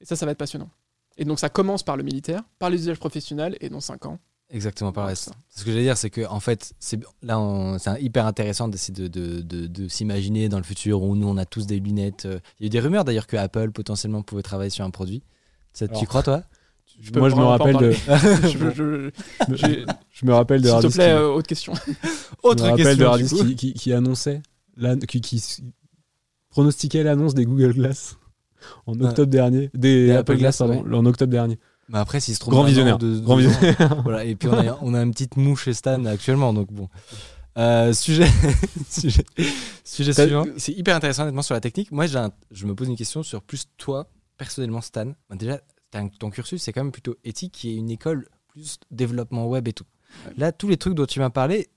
Et 0.01 0.05
ça, 0.05 0.17
ça 0.17 0.27
va 0.27 0.33
être 0.33 0.39
passionnant. 0.39 0.71
Et 1.17 1.25
donc, 1.25 1.41
ça 1.41 1.49
commence 1.49 1.83
par 1.83 1.97
le 1.97 2.05
militaire, 2.05 2.43
par 2.61 2.71
les 2.71 2.79
usages 2.83 2.99
professionnels, 3.01 3.57
et 3.61 3.69
dans 3.69 3.81
5 3.81 4.07
ans. 4.07 4.19
Exactement 4.51 4.93
C'est 5.11 5.15
ça. 5.15 5.33
ce 5.51 5.63
que 5.65 5.71
j'allais 5.71 5.83
dire, 5.83 5.97
c'est 5.99 6.09
que 6.09 6.27
en 6.27 6.41
fait, 6.41 6.73
c'est 6.81 6.99
là, 7.23 7.77
c'est 7.79 8.03
hyper 8.03 8.25
intéressant 8.27 8.67
d'essayer 8.69 8.95
de, 8.95 9.07
de, 9.09 9.43
de- 9.43 9.67
de 9.67 9.89
s'imaginer 9.89 10.49
dans 10.49 10.57
le 10.57 10.63
futur 10.65 11.03
où 11.03 11.15
nous, 11.17 11.29
on 11.29 11.37
a 11.37 11.45
tous 11.45 11.67
des 11.67 11.79
lunettes. 11.81 12.25
euh. 12.25 12.39
Il 12.59 12.63
y 12.63 12.65
a 12.65 12.69
eu 12.69 12.71
des 12.71 12.81
rumeurs 12.81 13.05
d'ailleurs 13.05 13.27
que 13.27 13.37
Apple 13.37 13.71
potentiellement 13.73 14.23
pouvait 14.23 14.43
travailler 14.43 14.71
sur 14.71 14.85
un 14.87 14.91
produit. 14.91 15.23
Ça, 15.75 15.87
tu 15.87 16.07
crois 16.07 16.23
toi? 16.23 16.43
Je 17.01 17.13
Moi, 17.13 17.29
je 17.29 17.37
me 17.37 17.43
rappelle 17.45 17.77
de, 17.77 17.91
Je- 18.43 18.71
je- 18.75 19.11
je, 19.55 19.87
je 20.11 20.27
me 20.27 20.33
rappelle 20.35 20.63
de 20.63 20.69
S'il 20.69 20.81
te 20.81 20.87
plaît, 20.95 21.05
qui- 21.05 21.11
euh, 21.13 21.29
autre 21.29 21.47
question. 21.47 21.75
je 22.43 22.49
me 22.65 22.71
rappelle 22.71 22.97
de 22.97 23.05
Hardis 23.05 23.29
qui, 23.29 23.55
qui, 23.55 23.73
qui 23.75 23.93
annonçait, 23.93 24.43
la- 24.77 24.97
qui, 24.97 25.21
pronostiquait 26.51 27.03
l'annonce 27.03 27.35
des 27.35 27.45
Google 27.45 27.75
Glass 27.75 28.17
en 28.87 28.99
octobre 29.01 29.31
dernier, 29.31 29.71
des, 29.75 30.07
Des 30.07 30.11
Apple 30.13 30.33
Apple 30.33 30.39
Glass, 30.39 30.59
Glass, 30.59 30.77
pardon, 30.79 30.93
en 30.99 31.07
octobre 31.07 31.31
dernier. 31.31 31.59
Mais 31.89 31.99
après, 31.99 32.21
s'il 32.21 32.35
se 32.35 32.41
trompe 32.41 32.53
Grand 32.55 32.65
visionnaire. 32.65 32.99
de- 32.99 33.15
de 33.17 33.21
Grand 33.21 33.37
visionnaire. 33.37 34.01
voilà. 34.03 34.25
Et 34.25 34.35
puis 34.35 34.49
on 34.49 34.59
a, 34.59 34.79
on 34.83 34.95
a 34.95 35.03
une 35.03 35.13
petite 35.13 35.37
mouche 35.37 35.65
chez 35.65 35.75
Stan 35.75 36.05
actuellement, 36.05 36.53
donc 36.53 36.73
bon. 36.73 36.89
Euh, 37.57 37.93
sujet, 37.93 38.29
sujet, 39.85 40.13
suivant. 40.13 40.45
C'est 40.59 40.73
hyper 40.73 40.95
intéressant 40.97 41.23
honnêtement 41.23 41.43
sur 41.43 41.55
la 41.55 41.61
technique. 41.61 41.91
Moi, 41.93 42.05
un- 42.17 42.31
je 42.51 42.67
me 42.67 42.75
pose 42.75 42.89
une 42.89 42.97
question 42.97 43.23
sur 43.23 43.43
plus 43.43 43.65
toi, 43.79 44.09
personnellement, 44.37 44.81
Stan. 44.81 45.13
Ben, 45.31 45.37
déjà, 45.37 45.61
ton 46.19 46.31
cursus, 46.31 46.63
c'est 46.63 46.73
quand 46.73 46.83
même 46.85 46.93
plutôt 46.93 47.17
éthique, 47.25 47.53
qui 47.53 47.71
est 47.71 47.75
une 47.77 47.91
école 47.91 48.29
plus 48.49 48.79
développement 48.91 49.47
web 49.47 49.67
et 49.69 49.73
tout. 49.73 49.85
Là, 50.37 50.53
tous 50.53 50.69
les 50.69 50.77
trucs 50.77 50.95
dont 50.95 51.07
tu 51.07 51.19
m'as 51.21 51.31
parlé, 51.31 51.69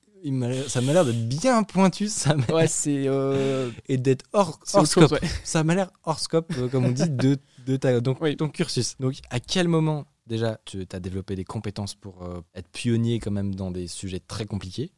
ça 0.68 0.82
m'a 0.82 0.94
l'air 0.94 1.06
d'être 1.06 1.28
bien 1.28 1.64
pointu, 1.64 2.08
ça 2.08 2.36
m'a- 2.36 2.46
Ouais, 2.54 2.68
c'est. 2.68 3.08
euh, 3.08 3.70
et 3.88 3.98
d'être 3.98 4.26
hors, 4.34 4.60
chose, 4.66 4.90
scope. 4.90 5.12
ouais. 5.12 5.20
Ça 5.44 5.64
m'a 5.64 5.76
l'air 5.76 5.92
hors 6.04 6.20
scope, 6.20 6.52
euh, 6.58 6.68
comme 6.68 6.86
on 6.86 6.92
dit, 6.92 7.10
de, 7.10 7.38
de 7.66 7.76
ta, 7.78 8.00
donc, 8.02 8.22
Oui. 8.22 8.36
ton 8.38 8.50
cursus. 8.50 8.96
Donc, 9.00 9.16
à 9.30 9.40
quel 9.40 9.68
moment, 9.68 10.06
déjà, 10.28 10.60
tu 10.66 10.86
as 10.92 11.00
développé 11.00 11.36
des 11.36 11.44
compétences 11.46 11.96
pour 11.96 12.24
euh, 12.24 12.42
être 12.56 12.70
pionnier 12.70 13.20
quand 13.20 13.32
même 13.32 13.56
dans 13.56 13.72
des 13.72 13.88
sujets 13.88 14.20
très 14.20 14.46
compliqués? 14.46 14.92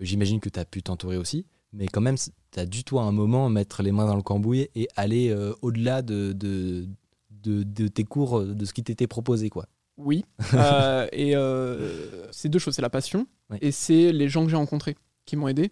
J'imagine 0.00 0.40
que 0.40 0.48
tu 0.50 0.60
as 0.60 0.64
pu 0.66 0.82
t'entourer 0.82 1.16
aussi, 1.16 1.46
mais 1.72 1.86
quand 1.88 2.02
même, 2.02 2.16
tu 2.18 2.60
as 2.60 2.66
dû, 2.66 2.84
toi, 2.84 3.02
à 3.02 3.04
un 3.06 3.12
moment, 3.12 3.48
mettre 3.48 3.82
les 3.82 3.92
mains 3.92 4.06
dans 4.06 4.16
le 4.16 4.22
cambouis 4.22 4.68
et 4.74 4.88
aller 4.96 5.30
euh, 5.30 5.54
au-delà 5.62 6.02
de, 6.02 6.32
de, 6.32 6.86
de, 7.30 7.62
de 7.62 7.88
tes 7.88 8.04
cours, 8.04 8.42
de 8.44 8.64
ce 8.64 8.72
qui 8.74 8.82
t'était 8.84 9.06
proposé, 9.06 9.48
quoi. 9.48 9.66
Oui. 9.96 10.24
Euh, 10.54 11.06
et 11.12 11.34
euh, 11.36 12.26
c'est 12.30 12.48
deux 12.48 12.58
choses 12.58 12.74
c'est 12.74 12.82
la 12.82 12.90
passion 12.90 13.26
et 13.60 13.72
c'est 13.72 14.12
les 14.12 14.28
gens 14.28 14.44
que 14.44 14.50
j'ai 14.50 14.56
rencontrés 14.56 14.96
qui 15.24 15.36
m'ont 15.36 15.48
aidé. 15.48 15.70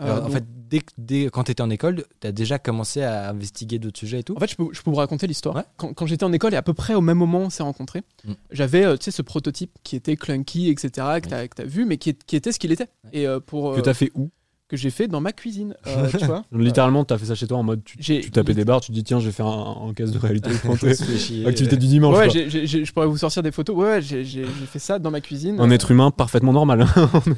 Euh, 0.00 0.22
en 0.22 0.30
fait, 0.30 0.44
dès, 0.96 1.26
quand 1.26 1.44
tu 1.44 1.52
étais 1.52 1.60
en 1.60 1.68
école, 1.68 2.04
tu 2.20 2.26
as 2.26 2.32
déjà 2.32 2.58
commencé 2.58 3.02
à 3.02 3.28
investiguer 3.28 3.78
d'autres 3.78 3.98
sujets 3.98 4.20
et 4.20 4.24
tout 4.24 4.34
En 4.34 4.40
fait, 4.40 4.50
je 4.50 4.56
peux, 4.56 4.68
je 4.72 4.80
peux 4.80 4.90
vous 4.90 4.96
raconter 4.96 5.26
l'histoire. 5.26 5.54
Ouais. 5.54 5.64
Quand, 5.76 5.92
quand 5.92 6.06
j'étais 6.06 6.24
en 6.24 6.32
école 6.32 6.54
et 6.54 6.56
à 6.56 6.62
peu 6.62 6.72
près 6.72 6.94
au 6.94 7.02
même 7.02 7.18
moment 7.18 7.40
on 7.40 7.50
s'est 7.50 7.62
rencontrés, 7.62 8.02
Mm. 8.24 8.32
j'avais 8.52 8.96
tu 8.98 9.04
sais, 9.04 9.10
ce 9.10 9.20
prototype 9.22 9.76
qui 9.82 9.96
était 9.96 10.16
clunky, 10.16 10.70
etc., 10.70 10.90
que 11.20 11.28
Oui. 11.34 11.48
tu 11.56 11.62
as, 11.62 11.64
vu, 11.66 11.84
mais 11.84 11.98
qui, 11.98 12.10
était 12.32 12.52
ce 12.52 12.58
qu'il 12.58 12.72
était. 12.72 12.88
Ouais. 13.12 13.20
Et 13.22 13.40
pour, 13.46 13.74
Que 13.74 13.80
euh, 13.80 13.82
t'as 13.82 13.94
fait 13.94 14.10
où? 14.14 14.30
Que 14.72 14.78
j'ai 14.78 14.90
fait 14.90 15.06
dans 15.06 15.20
ma 15.20 15.32
cuisine, 15.32 15.74
euh, 15.86 16.08
tu 16.10 16.24
vois. 16.24 16.44
Littéralement, 16.52 17.04
t'as 17.04 17.18
fait 17.18 17.26
ça 17.26 17.34
chez 17.34 17.46
toi 17.46 17.58
en 17.58 17.62
mode 17.62 17.84
tu, 17.84 17.98
tu 17.98 18.30
tapais 18.30 18.54
des 18.54 18.64
barres, 18.64 18.80
tu 18.80 18.88
te 18.88 18.92
dis 18.94 19.04
tiens, 19.04 19.20
je 19.20 19.26
vais 19.26 19.32
faire 19.32 19.46
un, 19.46 19.88
un 19.88 19.92
caisse 19.92 20.10
de 20.12 20.18
réalité. 20.18 20.50
Activité 21.46 21.76
du 21.76 21.86
dimanche. 21.86 22.16
Ouais, 22.16 22.30
je 22.30 22.92
pourrais 22.92 23.06
vous 23.06 23.18
sortir 23.18 23.42
des 23.42 23.52
photos. 23.52 23.76
Ouais, 23.76 23.84
ouais, 23.86 24.00
j'ai 24.02 24.44
fait 24.66 24.78
ça 24.78 24.98
dans 24.98 25.10
ma 25.10 25.20
cuisine. 25.20 25.60
Un 25.60 25.70
Euh, 25.70 25.74
être 25.74 25.90
humain 25.90 26.10
parfaitement 26.10 26.52
normal. 26.54 26.80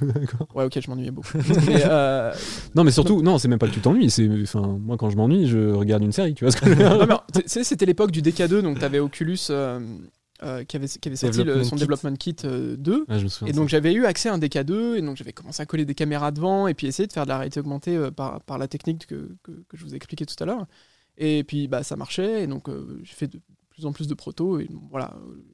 D'accord. 0.03 0.47
Ouais, 0.55 0.65
ok, 0.65 0.79
je 0.81 0.89
m'ennuyais 0.89 1.11
beaucoup. 1.11 1.37
mais, 1.67 1.83
euh, 1.85 2.33
non, 2.75 2.85
mais 2.85 2.93
surtout, 2.93 3.21
non, 3.23 3.39
c'est 3.39 3.49
même 3.49 3.59
pas 3.59 3.67
que 3.69 3.75
tu 3.75 3.81
t'ennuies. 3.81 4.11
C'est, 4.11 4.29
enfin, 4.43 4.79
moi, 4.81 4.97
quand 4.97 5.11
je 5.11 5.17
m'ennuie, 5.17 5.49
je 5.49 5.73
regarde 5.73 6.03
une 6.05 6.13
série. 6.13 6.35
Tu 6.35 6.45
vois 6.45 6.53
ce 6.53 6.57
que 6.59 6.67
je 6.67 6.71
veux 6.71 6.77
dire 6.77 6.97
non, 6.99 7.07
mais 7.09 7.15
tu 7.35 7.43
sais, 7.47 7.65
c'était 7.65 7.87
l'époque 7.87 8.13
du 8.13 8.23
DK2, 8.23 8.61
donc 8.63 8.79
t'avais 8.79 9.01
Oculus 9.01 9.39
euh, 10.43 10.47
euh, 10.61 10.65
qui 10.65 10.77
avait, 10.77 10.89
qui 10.89 11.09
avait 11.09 11.17
sorti 11.17 11.45
le- 11.45 11.63
son 11.65 11.77
Kit. 11.77 11.81
Development 11.83 12.17
Kit 12.17 12.37
euh, 12.45 12.77
2. 12.77 13.05
Ouais, 13.09 13.19
je 13.19 13.25
me 13.25 13.29
souviens. 13.29 13.53
Et 13.53 13.57
donc 13.57 13.69
j'avais 13.69 13.93
eu 13.93 14.05
accès 14.05 14.29
à 14.29 14.35
un 14.35 14.39
DK2 14.39 14.97
et 14.97 15.03
donc 15.03 15.17
j'avais 15.17 15.33
commencé 15.33 15.63
à 15.63 15.67
coller 15.67 15.85
des 15.85 15.95
caméras 15.95 16.33
devant 16.33 16.67
et 16.67 16.75
puis 16.75 16.87
essayer 16.87 17.07
de 17.07 17.13
faire 17.13 17.25
de 17.25 17.29
la 17.29 17.39
réalité 17.39 17.61
augmentée 17.61 17.97
euh, 17.97 18.11
par, 18.11 18.41
par 18.43 18.59
la 18.59 18.67
technique 18.69 19.07
que, 19.07 19.37
que, 19.43 19.53
que 19.53 19.77
je 19.77 19.85
vous 19.85 19.93
ai 19.95 19.97
expliqué 19.97 20.27
tout 20.27 20.35
à 20.41 20.45
l'heure. 20.47 20.67
Et 21.17 21.45
puis 21.45 21.69
bah, 21.69 21.83
ça 21.85 21.97
marchait 21.97 22.43
et 22.43 22.47
donc 22.47 22.69
euh, 22.69 23.01
j'ai 23.05 23.15
fait 23.15 23.29
de 23.29 23.41
plus 23.71 23.87
en 23.87 23.93
plus 23.93 24.09
de 24.09 24.15
protos 24.15 24.59
et 24.61 24.69
voilà, 24.91 25.15
euh, 25.29 25.45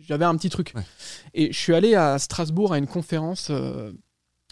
j'avais 0.00 0.24
un 0.26 0.36
petit 0.36 0.50
truc. 0.50 0.72
Ouais. 0.74 0.82
Et 1.34 1.52
je 1.52 1.58
suis 1.58 1.74
allé 1.74 1.94
à 1.94 2.18
Strasbourg 2.18 2.72
à 2.72 2.78
une 2.78 2.86
conférence 2.86 3.48
euh, 3.50 3.92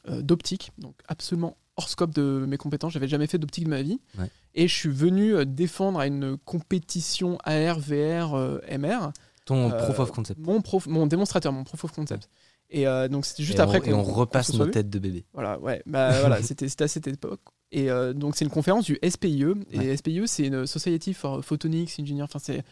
euh, 0.08 0.22
d'optique, 0.22 0.72
donc 0.78 0.94
absolument 1.08 1.56
hors 1.76 1.88
scope 1.88 2.14
de 2.14 2.44
mes 2.48 2.56
compétences, 2.56 2.92
j'avais 2.92 3.08
jamais 3.08 3.26
fait 3.26 3.38
d'optique 3.38 3.64
de 3.64 3.70
ma 3.70 3.82
vie. 3.82 4.00
Ouais. 4.18 4.30
Et 4.54 4.68
je 4.68 4.74
suis 4.74 4.88
venu 4.88 5.34
euh, 5.34 5.44
défendre 5.44 5.98
à 5.98 6.06
une 6.06 6.36
compétition 6.38 7.38
AR, 7.44 7.78
VR, 7.78 8.34
euh, 8.34 8.60
MR. 8.70 9.12
Ton 9.44 9.70
Euh, 9.70 9.78
proof 9.84 9.98
of 10.00 10.12
concept. 10.12 10.40
Mon, 10.40 10.60
prof, 10.60 10.86
mon 10.86 11.06
démonstrateur, 11.06 11.52
mon 11.52 11.64
proof 11.64 11.84
of 11.84 11.92
concept. 11.92 12.28
Et 12.68 12.86
euh, 12.88 13.06
donc 13.06 13.26
c'était 13.26 13.44
juste 13.44 13.58
et 13.58 13.62
après 13.62 13.78
on, 13.78 13.82
qu'on 13.82 13.90
et 13.90 13.94
on 13.94 14.02
repasse 14.02 14.52
nos 14.54 14.66
têtes 14.66 14.90
de 14.90 14.98
bébé. 14.98 15.24
Voilà, 15.32 15.60
ouais, 15.60 15.82
bah, 15.86 16.10
voilà, 16.20 16.42
c'était 16.42 16.66
à 16.82 16.88
cette 16.88 17.06
époque. 17.06 17.40
Et 17.70 17.88
donc 18.14 18.36
c'est 18.36 18.44
une 18.44 18.50
conférence 18.50 18.84
du 18.84 18.98
SPIE. 19.08 19.44
Et 19.70 19.96
SPIE, 19.96 20.22
c'est 20.26 20.46
une 20.46 20.66
Society 20.66 21.14
for 21.14 21.44
Photonics 21.44 21.94
Engineers. 22.00 22.22
Enfin, 22.22 22.38
c'est 22.38 22.64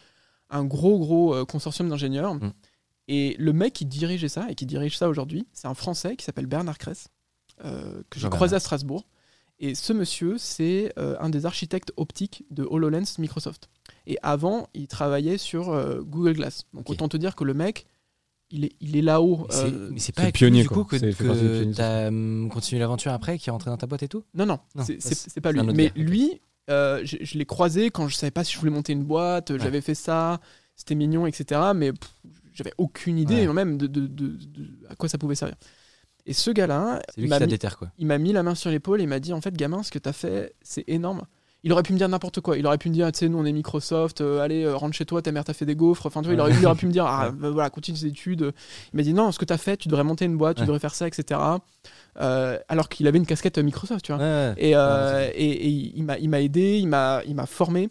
un 0.50 0.64
gros, 0.64 0.98
gros 0.98 1.44
consortium 1.46 1.88
d'ingénieurs. 1.88 2.34
Mm. 2.34 2.52
Et 3.08 3.36
le 3.38 3.52
mec 3.52 3.74
qui 3.74 3.84
dirigeait 3.84 4.28
ça 4.28 4.46
et 4.48 4.54
qui 4.54 4.66
dirige 4.66 4.96
ça 4.96 5.08
aujourd'hui, 5.08 5.46
c'est 5.52 5.68
un 5.68 5.74
Français 5.74 6.16
qui 6.16 6.24
s'appelle 6.24 6.46
Bernard 6.46 6.78
Kress, 6.78 7.08
que 7.70 7.70
j'ai 8.16 8.20
Jean-Bernard. 8.20 8.31
croisé 8.38 8.57
à 8.57 8.61
Strasbourg. 8.61 9.07
Et 9.61 9.74
ce 9.77 9.92
monsieur, 9.92 10.37
c'est 10.37 10.92
euh, 10.98 11.16
un 11.20 11.31
des 11.31 11.46
architectes 11.46 11.92
optiques 11.96 12.44
de 12.50 12.64
HoloLens 12.64 13.18
Microsoft. 13.18 13.68
Et 14.07 14.18
avant, 14.22 14.68
il 14.74 14.88
travaillait 14.88 15.38
sur 15.38 15.70
euh, 15.70 16.00
Google 16.03 16.35
Glass. 16.35 16.64
Donc 16.74 16.90
autant 16.90 17.09
te 17.09 17.16
dire 17.16 17.37
que 17.37 17.44
le 17.44 17.55
mec, 17.55 17.87
il 18.50 18.64
est, 18.64 18.72
il 18.81 18.96
est 18.96 19.03
là-haut. 19.03 19.46
Mais 19.48 19.55
c'est- 19.55 19.64
euh, 19.72 19.88
mais 19.92 19.98
c'est 20.00 20.07
c'est 20.07 20.12
pas 20.12 20.22
le 20.22 20.27
avec 20.27 20.35
pionnier, 20.35 20.59
lui, 20.59 20.62
du 20.62 20.68
quoi. 20.68 20.83
coup 20.85 20.85
que, 20.90 20.96
que 20.96 21.12
pionniers, 21.12 21.72
t'as 21.72 22.09
hum, 22.09 22.48
continué 22.53 22.81
l'aventure 22.81 23.12
après, 23.12 23.38
qui 23.38 23.48
est 23.48 23.53
rentré 23.53 23.70
dans 23.70 23.77
ta 23.77 23.87
boîte 23.87 24.03
et 24.03 24.09
tout? 24.09 24.24
Non, 24.35 24.44
non, 24.44 24.59
Non, 24.74 24.85
c'est- 24.85 25.40
pas 25.40 25.53
lui. 25.53 25.62
Mais 25.72 25.87
gars, 25.87 25.92
lui, 25.96 26.40
euh, 26.68 27.00
je, 27.05 27.16
je 27.20 27.38
l'ai 27.38 27.46
croisé 27.46 27.90
quand 27.90 28.09
je 28.09 28.16
savais 28.16 28.33
pas 28.33 28.42
si 28.42 28.55
je 28.55 28.59
voulais 28.59 28.72
monter 28.72 28.92
une 28.92 29.05
boîte, 29.05 29.53
euh, 29.53 29.59
j'avais 29.59 29.81
fait 29.81 29.94
ça, 29.94 30.40
c'était 30.74 30.96
mignon, 30.96 31.27
etc. 31.27 31.61
Mais 31.77 31.92
j'avais 32.53 32.72
aucune 32.77 33.18
idée 33.18 33.46
Ouais. 33.46 33.53
même 33.55 33.79
de, 33.79 33.87
de- 33.87 34.07
de- 34.09 34.37
de- 34.37 34.70
à 34.88 34.96
quoi 34.96 35.09
ça 35.09 35.16
pouvait 35.16 35.37
servir. 35.37 35.57
Et 36.26 36.32
ce 36.32 36.50
gars-là, 36.50 37.00
il 37.16 37.28
m'a 37.28 38.18
mis, 38.18 38.32
la 38.32 38.42
main 38.42 38.54
sur 38.54 38.70
l'épaule 38.70 39.00
et 39.00 39.06
m'a 39.06 39.20
dit 39.20 39.32
en 39.32 39.40
fait, 39.40 39.54
gamin, 39.54 39.82
ce 39.82 39.90
que 39.90 39.98
t'as 39.98 40.12
fait, 40.12 40.54
c'est 40.62 40.84
énorme. 40.88 41.22
Il 41.64 41.72
aurait 41.72 41.82
pu 41.82 41.94
me 41.94 41.98
dire 41.98 42.08
n'importe 42.10 42.42
quoi. 42.42 42.58
Il 42.58 42.66
aurait 42.66 42.76
pu 42.76 42.90
me 42.90 42.94
dire, 42.94 43.10
tu 43.10 43.20
sais, 43.20 43.28
nous 43.28 43.38
on 43.38 43.44
est 43.46 43.52
Microsoft, 43.52 44.20
euh, 44.20 44.40
allez, 44.40 44.64
euh, 44.64 44.76
rentre 44.76 44.94
chez 44.94 45.06
toi, 45.06 45.22
ta 45.22 45.32
mère 45.32 45.44
t'a 45.44 45.54
fait 45.54 45.64
des 45.64 45.74
gaufres. 45.74 46.04
Enfin, 46.04 46.20
tu 46.20 46.26
vois, 46.26 46.34
il, 46.34 46.40
aurait, 46.40 46.52
il 46.52 46.66
aurait 46.66 46.74
pu 46.74 46.87
me 46.87 46.92
dire, 46.92 47.06
ah, 47.06 47.30
bah, 47.30 47.48
voilà, 47.48 47.70
continue 47.70 47.98
tes 47.98 48.06
études. 48.06 48.52
Il 48.92 48.96
m'a 48.98 49.02
dit, 49.02 49.14
non, 49.14 49.32
ce 49.32 49.38
que 49.38 49.46
t'as 49.46 49.56
fait, 49.56 49.78
tu 49.78 49.88
devrais 49.88 50.04
monter 50.04 50.26
une 50.26 50.37
boîte, 50.37 50.56
tu 50.56 50.60
Ouais. 50.60 50.66
devrais 50.66 50.78
faire 50.78 50.94
ça, 50.94 51.08
etc. 51.08 51.40
Euh, 52.20 52.58
alors 52.68 52.90
qu'il 52.90 53.06
avait 53.06 53.16
une 53.16 53.24
casquette 53.26 53.56
Microsoft, 53.58 54.04
tu 54.04 54.12
vois. 54.12 54.22
Ouais, 54.22 54.54
ouais. 54.58 55.32
Et, 55.37 55.68
il 55.68 56.04
m'a 56.04 56.40
aidé, 56.40 56.78
il 56.78 56.87
m'a 56.88 57.46
formé 57.46 57.88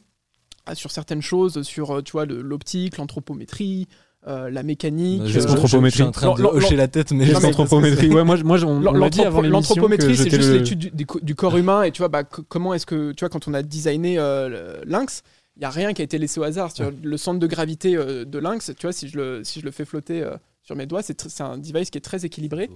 sur 0.73 0.91
certaines 0.91 1.23
choses, 1.23 1.63
sur 1.63 2.03
tu 2.03 2.11
vois 2.11 2.25
l'optique, 2.25 2.97
l'anthropométrie, 2.97 3.87
euh, 4.27 4.49
la 4.49 4.63
mécanique. 4.63 5.23
Qu'est-ce 5.23 5.33
Je- 5.33 5.39
qu'on 5.39 5.41
je- 5.41 5.61
qu'anthropométrie 5.61 5.97
Je 5.97 6.03
suis 6.03 6.03
en 6.07 6.11
train 6.11 6.33
de 6.35 6.43
hocher 6.43 6.75
la 6.75 6.87
tête, 6.87 7.11
mais 7.11 7.25
mais- 7.25 7.33
qu'anthropométrie 7.33 8.09
Ouais, 8.09 8.23
moi, 8.23 8.37
moi 8.43 8.57
on, 8.65 9.09
dit 9.09 9.21
avant. 9.21 9.41
L'anthropométrie, 9.41 10.15
c'est 10.15 10.29
juste 10.29 10.51
l'étude 10.51 10.79
du, 10.79 10.91
du 10.91 11.05
co- 11.05 11.19
du 11.21 11.35
corps 11.35 11.57
humain 11.57 11.83
et 11.83 11.91
tu 11.91 11.99
vois 12.01 12.07
bah, 12.09 12.23
co- 12.23 12.43
comment 12.47 12.73
est-ce 12.73 12.85
que 12.85 13.11
tu 13.11 13.19
vois 13.21 13.29
quand 13.29 13.47
on 13.47 13.53
a 13.53 13.61
designé 13.63 14.17
euh, 14.19 14.49
le- 14.83 14.89
Lynx, 14.89 15.23
il 15.57 15.61
y 15.61 15.65
a 15.65 15.69
rien 15.69 15.93
qui 15.93 16.01
a 16.01 16.05
été 16.05 16.17
laissé 16.17 16.39
au 16.39 16.43
hasard. 16.43 16.73
Tu 16.73 16.83
vois, 16.83 16.91
le 17.03 17.17
centre 17.17 17.39
de 17.39 17.47
gravité 17.47 17.95
euh, 17.95 18.25
de 18.25 18.39
Lynx, 18.39 18.71
tu 18.77 18.85
vois 18.85 18.93
si 18.93 19.07
je 19.07 19.17
le 19.17 19.43
si 19.43 19.59
je 19.59 19.65
le 19.65 19.71
fais 19.71 19.85
flotter 19.85 20.21
euh, 20.23 20.35
sur 20.63 20.75
mes 20.75 20.85
doigts, 20.85 21.01
c'est 21.03 21.41
un 21.41 21.57
device 21.57 21.89
qui 21.89 21.97
est 21.97 22.01
très 22.01 22.25
équilibré 22.25 22.69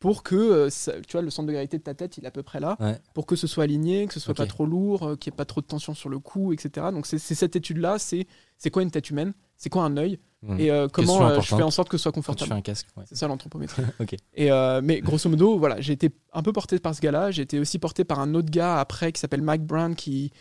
pour 0.00 0.22
que 0.22 0.36
euh, 0.36 0.70
ça- 0.70 0.92
tu 1.06 1.12
vois 1.12 1.22
le 1.22 1.30
centre 1.30 1.48
de 1.48 1.52
gravité 1.52 1.76
de 1.78 1.82
ta 1.82 1.94
tête 1.94 2.18
il 2.18 2.24
est 2.24 2.28
à 2.28 2.30
peu 2.30 2.42
près 2.42 2.60
là 2.60 2.76
Ouais. 2.80 2.98
pour 3.14 3.26
que 3.26 3.34
ce 3.36 3.46
soit 3.46 3.64
aligné 3.64 4.06
que 4.06 4.14
ce 4.14 4.20
soit 4.20 4.34
pas 4.34 4.46
trop 4.46 4.64
lourd 4.66 5.02
euh, 5.06 5.16
qu'il 5.16 5.30
n'y 5.30 5.34
ait 5.34 5.38
pas 5.38 5.44
trop 5.44 5.60
de 5.60 5.66
tension 5.66 5.94
sur 5.94 6.08
le 6.08 6.18
cou 6.20 6.52
etc 6.52 6.86
donc 6.92 7.06
c'est 7.06 7.18
cette 7.18 7.56
étude 7.56 7.78
là 7.78 7.98
c'est 7.98 8.26
c'est 8.56 8.70
quoi 8.70 8.82
une 8.82 8.90
tête 8.90 9.10
humaine? 9.10 9.32
C'est 9.56 9.70
quoi 9.70 9.82
un 9.84 9.96
œil? 9.96 10.18
Mmh. 10.42 10.60
et 10.60 10.70
euh, 10.70 10.86
comment 10.86 11.40
je 11.40 11.48
fais 11.56 11.62
en 11.64 11.70
sorte 11.72 11.88
que 11.88 11.96
ce 11.96 12.02
soit 12.04 12.12
tu 12.12 12.16
confortable 12.20 12.48
fais 12.50 12.54
un 12.54 12.60
casque. 12.60 12.86
ouais. 12.96 13.02
c'est 13.08 13.16
ça 13.16 13.26
l'anthropométrie 13.26 13.82
Ok. 14.00 14.14
et 14.34 14.50
mais 14.84 15.00
grosso 15.00 15.28
modo 15.28 15.58
voilà 15.58 15.80
j'ai 15.80 15.94
été 15.94 16.10
un 16.32 16.42
peu 16.42 16.52
porté 16.52 16.78
par 16.78 16.94
ce 16.94 17.00
gars 17.00 17.10
là 17.10 17.32
j'ai 17.32 17.42
été 17.42 17.58
aussi 17.58 17.80
porté 17.80 18.04
par 18.04 18.20
un 18.20 18.34
autre 18.34 18.50
gars 18.50 18.78
après 18.78 19.10
qui 19.10 19.20
s'appelle 19.20 19.42
Mike 19.42 19.64
Brown 19.64 19.96
qui 19.96 20.32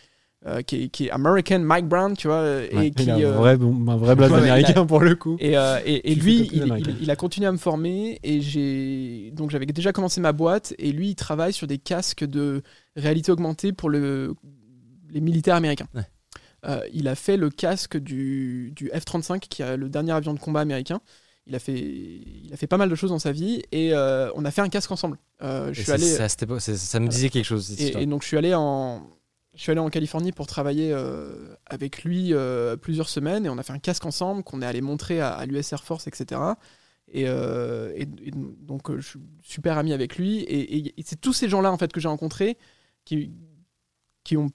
euh, 0.46 0.62
qui, 0.62 0.84
est, 0.84 0.90
qui 0.90 1.08
est 1.08 1.12
American 1.12 1.60
Mike 1.60 1.88
Brown 1.88 2.16
tu 2.16 2.28
vois 2.28 2.38
euh, 2.38 2.68
Ouais. 2.74 2.88
et 2.88 2.92
qui 2.92 3.04
Il 3.04 3.10
a 3.10 3.16
un 3.16 3.22
euh, 3.22 3.32
vrai, 3.32 3.58
bon- 3.58 3.88
un 3.90 3.98
vrai 3.98 4.16
blaze 4.16 4.32
Ouais, 4.32 4.38
ouais, 4.42 4.50
américain 4.50 4.86
pour 4.86 5.00
le 5.00 5.16
coup. 5.16 5.36
et, 5.40 5.58
euh, 5.58 5.80
et, 5.86 6.12
et 6.12 6.14
Qui 6.14 6.20
lui, 6.22 6.50
il, 6.54 6.60
d'American. 6.60 6.92
il- 6.98 7.04
il 7.04 7.12
a 7.12 7.16
continué 7.16 7.48
à 7.48 7.52
me 7.52 7.58
former 7.58 8.20
et 8.24 8.40
j'ai 8.42 9.32
donc 9.34 9.50
j'avais 9.50 9.66
déjà 9.66 9.92
commencé 9.92 10.22
ma 10.22 10.34
boîte 10.34 10.74
et 10.78 10.92
lui 10.92 11.10
il 11.10 11.16
travaille 11.16 11.54
sur 11.54 11.66
des 11.68 11.80
casques 11.80 12.24
de 12.24 12.62
réalité 12.96 13.32
augmentée 13.32 13.74
pour 13.74 13.90
le, 13.90 14.36
les 15.10 15.22
militaires 15.22 15.56
américains. 15.56 15.88
Ouais. 15.96 16.04
Euh, 16.68 16.82
il 16.94 17.08
a 17.08 17.16
fait 17.16 17.38
le 17.38 17.50
casque 17.50 17.98
du, 17.98 18.74
du 18.76 18.90
F-35 18.90 19.40
qui 19.40 19.62
est 19.62 19.78
le 19.78 19.90
dernier 19.90 20.12
avion 20.12 20.34
de 20.34 20.40
combat 20.40 20.60
américain. 20.62 21.00
Il 21.46 21.56
a 21.56 21.60
fait, 21.60 21.74
il 21.80 22.50
a 22.52 22.58
fait 22.58 22.68
pas 22.68 22.78
mal 22.78 22.90
de 22.90 22.96
choses 22.96 23.12
dans 23.12 23.20
sa 23.20 23.32
vie 23.32 23.62
et 23.72 23.94
euh, 23.94 24.30
on 24.36 24.44
a 24.44 24.52
fait 24.52 24.62
un 24.62 24.68
casque 24.70 24.92
ensemble. 24.92 25.18
Euh, 25.42 25.70
je 25.72 25.82
suis 25.82 25.92
allé 25.92 26.04
ça 26.06 27.00
me 27.00 27.08
disait 27.08 27.30
quelque 27.30 27.46
chose. 27.46 27.68
cette 27.68 27.80
et, 27.80 27.84
histoire. 27.86 28.04
et 28.04 28.06
donc 28.06 28.22
je 28.24 28.28
suis 28.28 28.38
allé 28.38 28.54
en 28.54 29.08
je 29.58 29.62
suis 29.64 29.72
allé 29.72 29.82
en 29.82 29.90
Californie 29.90 30.32
pour 30.32 30.48
travailler 30.48 30.92
euh, 30.94 31.54
avec 31.66 32.04
lui 32.06 32.34
euh, 32.34 32.78
plusieurs 32.78 33.10
semaines 33.10 33.46
et 33.46 33.50
on 33.50 33.58
a 33.58 33.64
fait 33.64 33.74
un 33.74 33.80
casque 33.80 34.06
ensemble 34.06 34.44
qu'on 34.44 34.62
est 34.62 34.66
allé 34.66 34.80
montrer 34.82 35.20
à, 35.20 35.32
à 35.34 35.46
l'US 35.46 35.74
Air 35.74 35.84
Force 35.84 36.08
etc 36.08 36.40
et, 37.12 37.26
euh, 37.28 37.92
et- 37.96 38.04
et 38.04 38.32
donc 38.62 38.90
euh, 38.90 39.00
je 39.00 39.08
suis 39.10 39.20
super 39.44 39.78
ami 39.78 39.92
avec 39.94 40.18
lui 40.18 40.40
et, 40.40 40.78
et- 40.78 40.94
et 41.00 41.04
c'est 41.06 41.20
tous 41.20 41.34
ces 41.34 41.50
gens 41.50 41.62
là 41.62 41.72
en 41.72 41.78
fait 41.78 41.92
que 41.92 42.00
j'ai 42.00 42.08
rencontrés 42.08 42.58
qui 43.04 43.32
qui 44.24 44.38
ont 44.38 44.50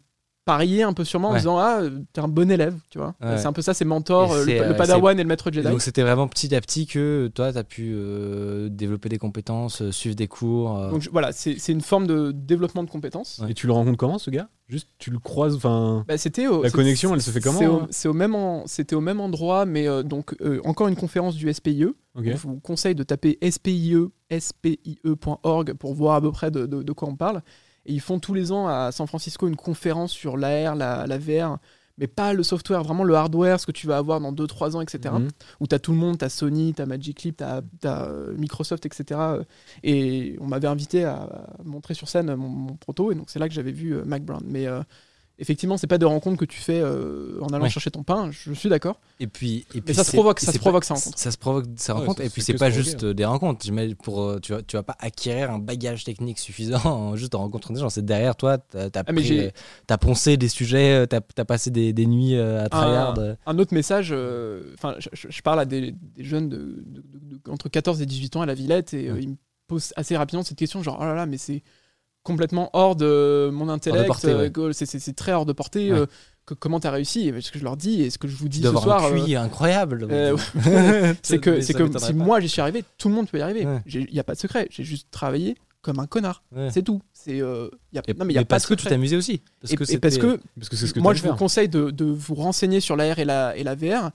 parié 0.45 0.83
un 0.83 0.93
peu 0.93 1.05
sur 1.05 1.21
moi 1.21 1.31
en 1.31 1.35
Ouais. 1.35 1.39
disant 1.39 1.57
ah 1.59 1.81
t'es 2.13 2.21
un 2.21 2.27
bon 2.27 2.51
élève 2.51 2.77
tu 2.91 2.99
vois 2.99 3.15
Ouais. 3.23 3.39
c'est 3.39 3.47
un 3.47 3.53
peu 3.53 3.63
ça 3.63 3.75
c'est 3.75 3.85
mentor 3.85 4.35
le, 4.35 4.45
le 4.45 4.77
padawan 4.77 5.17
et 5.19 5.23
le 5.23 5.29
maître 5.29 5.53
Jedi 5.53 5.69
donc 5.69 5.81
c'était 5.81 6.03
vraiment 6.03 6.27
petit 6.27 6.53
à 6.55 6.61
petit 6.61 6.87
que 6.89 7.31
toi, 7.33 7.53
tu 7.53 7.59
as 7.59 7.63
pu 7.65 7.93
euh, 7.95 8.69
développer 8.69 9.09
des 9.09 9.19
compétences, 9.19 9.89
suivre 9.93 10.17
des 10.17 10.27
cours. 10.27 10.77
euh. 10.77 10.91
donc 10.91 11.01
je- 11.03 11.11
voilà 11.11 11.31
c'est 11.31 11.59
c'est 11.61 11.71
une 11.71 11.81
forme 11.81 12.09
de 12.09 12.33
développement 12.33 12.83
de 12.83 12.91
compétences 12.91 13.39
Ouais. 13.39 13.53
Et 13.53 13.55
tu 13.55 13.69
le 13.69 13.73
rencontres 13.73 13.97
comment 13.99 14.19
ce 14.19 14.31
gars? 14.31 14.49
Juste, 14.73 14.89
tu 14.99 15.11
le 15.11 15.19
croises, 15.19 15.55
enfin. 15.55 16.03
Bah, 16.09 16.17
c'était 16.17 16.47
La 16.63 16.71
connexion, 16.71 17.13
elle 17.15 17.21
se 17.21 17.31
fait 17.31 17.41
comment, 17.41 17.59
c'est 17.59 17.67
au- 17.67 17.81
hein 17.83 17.87
même 18.15 18.35
C'était 18.67 18.95
au 18.95 19.03
même 19.03 19.21
endroit, 19.21 19.67
mais 19.67 19.87
euh, 19.87 20.03
donc 20.03 20.35
euh, 20.41 20.61
encore 20.65 20.89
une 20.89 20.97
conférence 20.97 21.35
du 21.37 21.53
SPIE. 21.53 21.87
Je 22.33 22.37
vous 22.39 22.59
conseille 22.61 22.95
de 22.95 23.03
taper 23.03 23.39
SPIE, 23.51 23.97
spie.org 24.39 25.75
pour 25.75 25.95
voir 25.95 26.17
à 26.17 26.21
peu 26.21 26.33
près 26.33 26.51
de, 26.51 26.67
de- 26.67 26.83
de 26.83 26.93
quoi 26.93 27.09
on 27.09 27.17
parle. 27.17 27.43
Et 27.85 27.93
ils 27.93 28.01
font 28.01 28.19
tous 28.19 28.33
les 28.35 28.53
ans 28.53 28.69
à 28.69 28.93
San 28.93 29.07
Francisco 29.07 29.49
une 29.49 29.57
conférence 29.57 30.13
sur 30.13 30.37
l'AR, 30.37 30.75
la, 30.77 31.07
la 31.07 31.19
VR, 31.19 31.59
mais 31.99 32.07
pas 32.07 32.33
le 32.33 32.43
software, 32.43 32.83
vraiment 32.83 33.05
le 33.05 33.15
hardware, 33.15 33.61
ce 33.61 33.67
que 33.67 33.73
tu 33.73 33.87
vas 33.87 33.97
avoir 33.97 34.21
dans 34.21 34.33
2-3 34.33 34.77
ans, 34.77 34.81
etc. 34.81 35.15
Mhm. 35.15 35.29
Où 35.61 35.67
tu 35.67 35.75
as 35.75 35.79
tout 35.79 35.93
le 35.93 35.99
monde, 35.99 36.19
tu 36.19 36.25
as 36.25 36.29
Sony, 36.29 36.75
tu 36.75 36.83
as 36.83 36.87
Magic 36.87 37.23
Leap, 37.23 37.43
tu 37.81 37.87
as, 37.87 38.09
Microsoft, 38.37 38.87
etc. 38.87 39.21
Et 39.83 40.37
on 40.41 40.47
m'avait 40.47 40.69
invité 40.69 41.05
à 41.05 41.47
montrer 41.65 41.95
sur 41.95 42.09
scène 42.09 42.35
mon, 42.35 42.49
mon 42.49 42.77
proto, 42.77 43.13
et 43.13 43.15
donc 43.15 43.31
c'est 43.31 43.39
là 43.39 43.49
que 43.49 43.55
j'avais 43.55 43.73
vu 43.73 43.95
euh, 43.95 44.05
Mac 44.05 44.25
Brown. 44.25 44.43
Mais 44.47 44.67
euh, 44.67 44.83
effectivement, 45.43 45.77
c'est 45.77 45.87
pas 45.87 45.99
des 45.99 46.07
rencontres 46.07 46.39
que 46.39 46.47
tu 46.47 46.59
fais 46.59 46.81
euh, 46.81 47.39
en 47.43 47.49
allant 47.49 47.65
Ouais. 47.65 47.69
chercher 47.71 47.91
ton 47.91 48.03
pain, 48.03 48.31
je 48.31 48.53
suis 48.55 48.71
d'accord. 48.71 48.99
Et 49.21 49.27
puis, 49.27 49.67
et 49.75 49.83
puis 49.83 49.95
ça 49.95 50.05
se 50.05 50.13
provoque, 50.13 50.41
ça 50.41 50.53
se 50.53 50.59
provoque, 50.59 50.83
pas- 50.83 50.87
ça 50.87 50.95
rencontre. 50.95 51.19
Ça 51.19 51.31
se 51.31 51.37
provoque, 51.37 51.65
ça 51.77 51.93
Ouais, 51.95 52.01
rencontre. 52.01 52.19
ça 52.21 52.25
et 52.25 52.31
puis 52.31 52.41
c'est 52.41 52.55
pas 52.55 52.71
juste 52.71 52.97
provoquer. 52.99 53.07
euh, 53.11 53.15
des 53.15 53.25
rencontres. 53.27 53.67
Pour, 54.03 54.23
euh, 54.23 54.39
tu, 54.41 54.53
vas, 54.53 54.63
tu 54.63 54.77
vas 54.77 54.83
pas 54.83 54.97
acquérir 54.99 55.51
un 55.51 55.59
bagage 55.59 56.05
technique 56.05 56.39
suffisant 56.39 56.81
en 56.85 57.17
juste 57.17 57.35
en 57.35 57.41
rencontrant 57.41 57.75
des 57.75 57.81
gens. 57.81 57.91
C'est 57.91 58.05
derrière 58.05 58.37
toi, 58.37 58.57
t'as 58.59 58.87
as, 58.87 59.05
Ah, 59.89 59.99
poncé 59.99 60.37
des 60.37 60.49
sujets, 60.49 61.07
t'as 61.07 61.21
as 61.37 61.45
passé 61.45 61.71
des, 61.71 61.93
des 61.93 62.07
nuits 62.07 62.37
euh, 62.37 62.65
à 62.65 62.69
tryhard. 62.69 63.19
Un 63.47 63.59
autre 63.59 63.75
message, 63.75 64.09
euh, 64.13 64.63
enfin, 64.75 64.95
je, 64.99 65.09
je- 65.13 65.29
je 65.31 65.43
parle 65.43 65.61
à 65.61 65.65
des, 65.65 65.93
des 65.93 66.25
jeunes 66.25 66.49
de, 66.49 66.57
de- 66.57 67.03
de- 67.03 67.39
de- 67.45 67.51
entre 67.51 67.69
14 67.69 68.01
et 68.01 68.07
18 68.07 68.37
ans 68.37 68.43
à 68.43 68.47
la 68.47 68.55
Villette 68.55 68.95
et 68.95 69.09
euh, 69.09 69.15
Ouais. 69.15 69.23
ils 69.23 69.29
me 69.31 69.37
posent 69.67 69.93
assez 69.97 70.17
rapidement 70.17 70.43
cette 70.43 70.59
question 70.59 70.83
genre 70.83 70.99
oh 71.01 71.05
là 71.05 71.15
là 71.15 71.27
mais 71.27 71.39
c'est 71.39 71.63
complètement 72.23 72.71
hors 72.73 72.97
de 72.97 73.51
mon 73.53 73.69
intellect, 73.69 74.25
euh, 74.25 74.49
ouais. 74.51 74.73
c'est- 74.73 74.87
c'est 74.87 74.99
c'est 74.99 75.13
très 75.13 75.33
hors 75.33 75.47
de 75.47 75.53
portée. 75.53 75.93
Ouais. 75.93 75.99
euh, 76.01 76.07
que, 76.45 76.55
comment 76.55 76.81
t'as 76.81 76.91
réussi 76.91 77.29
Et 77.29 77.41
ce 77.41 77.53
que 77.53 77.59
je 77.59 77.65
leur 77.65 77.77
dis 77.77 78.03
et 78.03 78.11
ce 78.11 78.19
que 78.19 78.27
je 78.27 78.35
vous 78.37 78.49
dis 78.49 78.61
Tu 78.61 78.67
ce 78.67 78.73
soir, 78.73 79.05
un 79.05 79.17
euh, 79.17 79.41
incroyable. 79.41 80.09
euh, 80.11 80.37
c'est 81.23 81.39
que, 81.39 81.61
c'est 81.61 81.73
que 81.75 81.99
si 81.99 82.15
moi 82.15 82.41
j'y 82.41 82.49
suis 82.49 82.61
arrivé, 82.61 82.85
tout 82.99 83.09
le 83.09 83.15
monde 83.15 83.29
peut 83.29 83.39
y 83.39 83.43
arriver. 83.43 83.65
Ouais. 83.65 83.81
Il 83.87 84.09
n'y 84.13 84.19
a 84.19 84.25
pas 84.25 84.35
de 84.35 84.39
secret. 84.41 84.67
J'ai 84.71 84.83
juste 84.85 85.07
travaillé 85.11 85.57
comme 85.83 85.99
un 86.01 86.07
connard. 86.07 86.43
Ouais. 86.55 86.69
C'est 86.73 86.83
tout. 86.83 87.01
C'est 87.13 87.41
euh, 87.41 87.69
y 87.93 87.99
a, 87.99 88.03
Et, 88.09 88.15
non 88.15 88.25
mais 88.25 88.33
il 88.33 88.35
y 88.35 88.39
a 88.39 88.41
mais 88.41 88.45
pas 88.45 88.57
parce 88.57 88.67
que 88.67 88.75
tu 88.75 88.87
t'amusais 88.87 89.17
aussi. 89.17 89.41
Parce 89.61 89.73
et, 89.73 89.77
que 89.77 89.93
et 89.93 89.99
parce 89.99 90.19
que 90.19 90.41
Parce 90.57 90.69
que 90.69 90.77
c'est 90.77 90.87
ce 90.89 90.95
que 90.95 91.01
moi 91.01 91.15
je 91.15 91.23
vous 91.23 91.35
conseille 91.37 91.69
de, 91.69 91.91
de 91.91 92.05
vous 92.05 92.35
renseigner 92.35 92.81
sur 92.81 92.97
l'AR 92.97 93.19
et 93.21 93.25
la, 93.25 93.57
et 93.57 93.63
la 93.63 93.75
VR. 93.77 94.11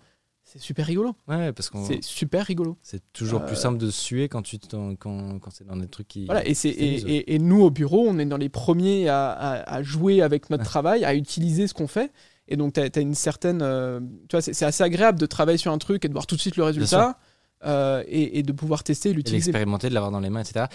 C'est 0.50 0.60
super 0.60 0.86
rigolo. 0.88 1.14
Ouais, 1.28 1.52
parce 1.52 1.70
qu'on. 1.70 1.86
C'est 1.86 2.02
super 2.02 2.46
rigolo. 2.46 2.78
C'est 2.82 3.02
toujours 3.12 3.46
plus 3.46 3.58
Euh, 3.58 3.60
simple 3.60 3.78
de 3.78 3.92
suer 3.92 4.30
quand 4.30 4.42
tu 4.44 4.58
quand, 4.60 4.96
quand 5.40 5.50
c'est 5.52 5.68
dans 5.68 5.76
des 5.76 5.88
trucs 5.90 6.08
qui. 6.08 6.26
Voilà, 6.26 6.48
et, 6.48 6.54
c'est, 6.54 6.70
et, 6.70 6.96
et- 7.18 7.36
et 7.36 7.40
nous, 7.40 7.62
au 7.62 7.70
bureau, 7.70 8.06
on 8.08 8.18
est 8.18 8.26
dans 8.26 8.38
les 8.38 8.48
premiers 8.48 9.10
à, 9.10 9.30
à- 9.32 9.74
à 9.76 9.84
jouer 9.84 10.22
avec 10.22 10.50
notre 10.50 10.64
travail, 10.74 11.04
à 11.04 11.14
utiliser 11.16 11.68
ce 11.68 11.74
qu'on 11.74 11.88
fait. 11.88 12.14
Et 12.48 12.56
donc, 12.56 12.74
tu 12.76 12.80
as, 12.80 13.02
une 13.02 13.14
certaine. 13.14 13.62
euh, 13.62 14.00
tu 14.30 14.38
vois, 14.38 14.42
c'est, 14.42 14.64
assez 14.64 14.84
agréable 14.84 15.20
de 15.20 15.26
travailler 15.26 15.58
sur 15.58 15.74
un 15.74 15.78
truc 15.78 16.06
et 16.06 16.08
de 16.08 16.14
voir 16.14 16.26
tout 16.26 16.38
de 16.38 16.42
suite 16.42 16.56
le 16.56 16.64
résultat 16.64 17.20
euh, 17.66 18.04
et, 18.08 18.40
et 18.40 18.44
de 18.44 18.54
pouvoir 18.54 18.86
tester 18.86 19.10
et 19.10 19.14
l'utiliser. 19.14 19.48
l'expérimenter, 19.52 19.90
de 19.90 19.94
l'avoir 19.96 20.12
dans 20.14 20.22
les 20.22 20.30
mains, 20.30 20.42
etc. 20.44 20.68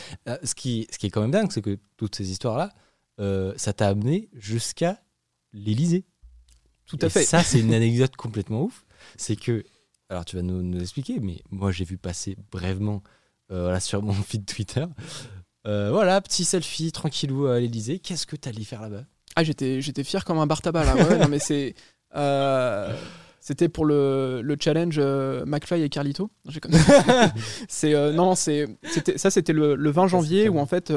Ce, 0.43 0.55
qui, 0.55 0.87
ce 0.93 0.99
qui 0.99 1.07
est 1.07 1.11
quand 1.11 1.23
même 1.23 1.31
dingue, 1.31 1.51
c'est 1.51 1.63
que 1.63 1.79
toutes 1.97 2.15
ces 2.15 2.31
histoires-là, 2.31 2.73
ça 3.57 3.73
t'a 3.73 3.89
amené 3.89 4.29
jusqu'à 4.35 5.01
l'Elysée. 5.55 6.05
Tout 6.85 6.99
à 7.01 7.07
Et 7.07 7.11
fait. 7.11 7.23
Ça, 7.23 7.43
c'est 7.43 7.61
une 7.61 7.73
anecdote 7.73 8.17
complètement 8.17 8.65
ouf. 8.65 8.85
C'est 9.17 9.37
que, 9.37 9.65
alors 10.09 10.25
tu 10.25 10.37
vas 10.37 10.43
nous, 10.43 10.63
nous 10.63 10.81
expliquer, 10.81 11.21
mais 11.21 11.41
moi 11.51 11.73
j'ai 11.73 11.85
vu 11.85 11.99
passer 11.99 12.37
brièvement 12.51 13.03
euh, 13.51 13.63
voilà, 13.65 13.81
sur 13.81 14.03
mon 14.03 14.13
feed 14.31 14.47
Twitter. 14.47 14.85
Euh, 15.67 15.91
voilà, 15.93 16.21
petit 16.21 16.45
selfie 16.45 16.91
tranquillou 16.93 17.47
à 17.47 17.61
l'Elysée. 17.61 17.99
Qu'est-ce 17.99 18.27
que 18.27 18.37
t'allais 18.37 18.65
faire 18.65 18.83
là-bas? 18.83 19.05
Ah, 19.37 19.45
j'étais, 19.45 19.81
j'étais 19.81 20.05
fier 20.05 20.25
comme 20.25 20.39
un 20.39 20.47
bar 20.47 20.61
tabac 20.61 20.85
là. 20.85 20.95
Ouais, 20.97 21.19
non, 21.19 21.29
mais 21.29 21.39
c'est. 21.39 21.75
euh, 22.17 22.95
c'était 23.41 23.69
pour 23.69 23.85
le, 23.85 24.41
le 24.43 24.57
challenge 24.61 24.99
McFly 24.99 25.83
et 25.83 25.89
Carlito. 25.89 26.31
Non, 26.45 26.51
j'ai 26.53 26.61
connu. 26.61 26.77
c'est 27.69 28.13
non, 28.13 28.35
c'est 28.35 28.67
c'était 28.85 29.19
ça 29.19 29.31
c'était 29.31 29.53
le, 29.53 29.75
le 29.75 29.91
20 29.91 30.07
janvier 30.09 30.49
où 30.49 30.59
en 30.59 30.67
fait 30.67 30.93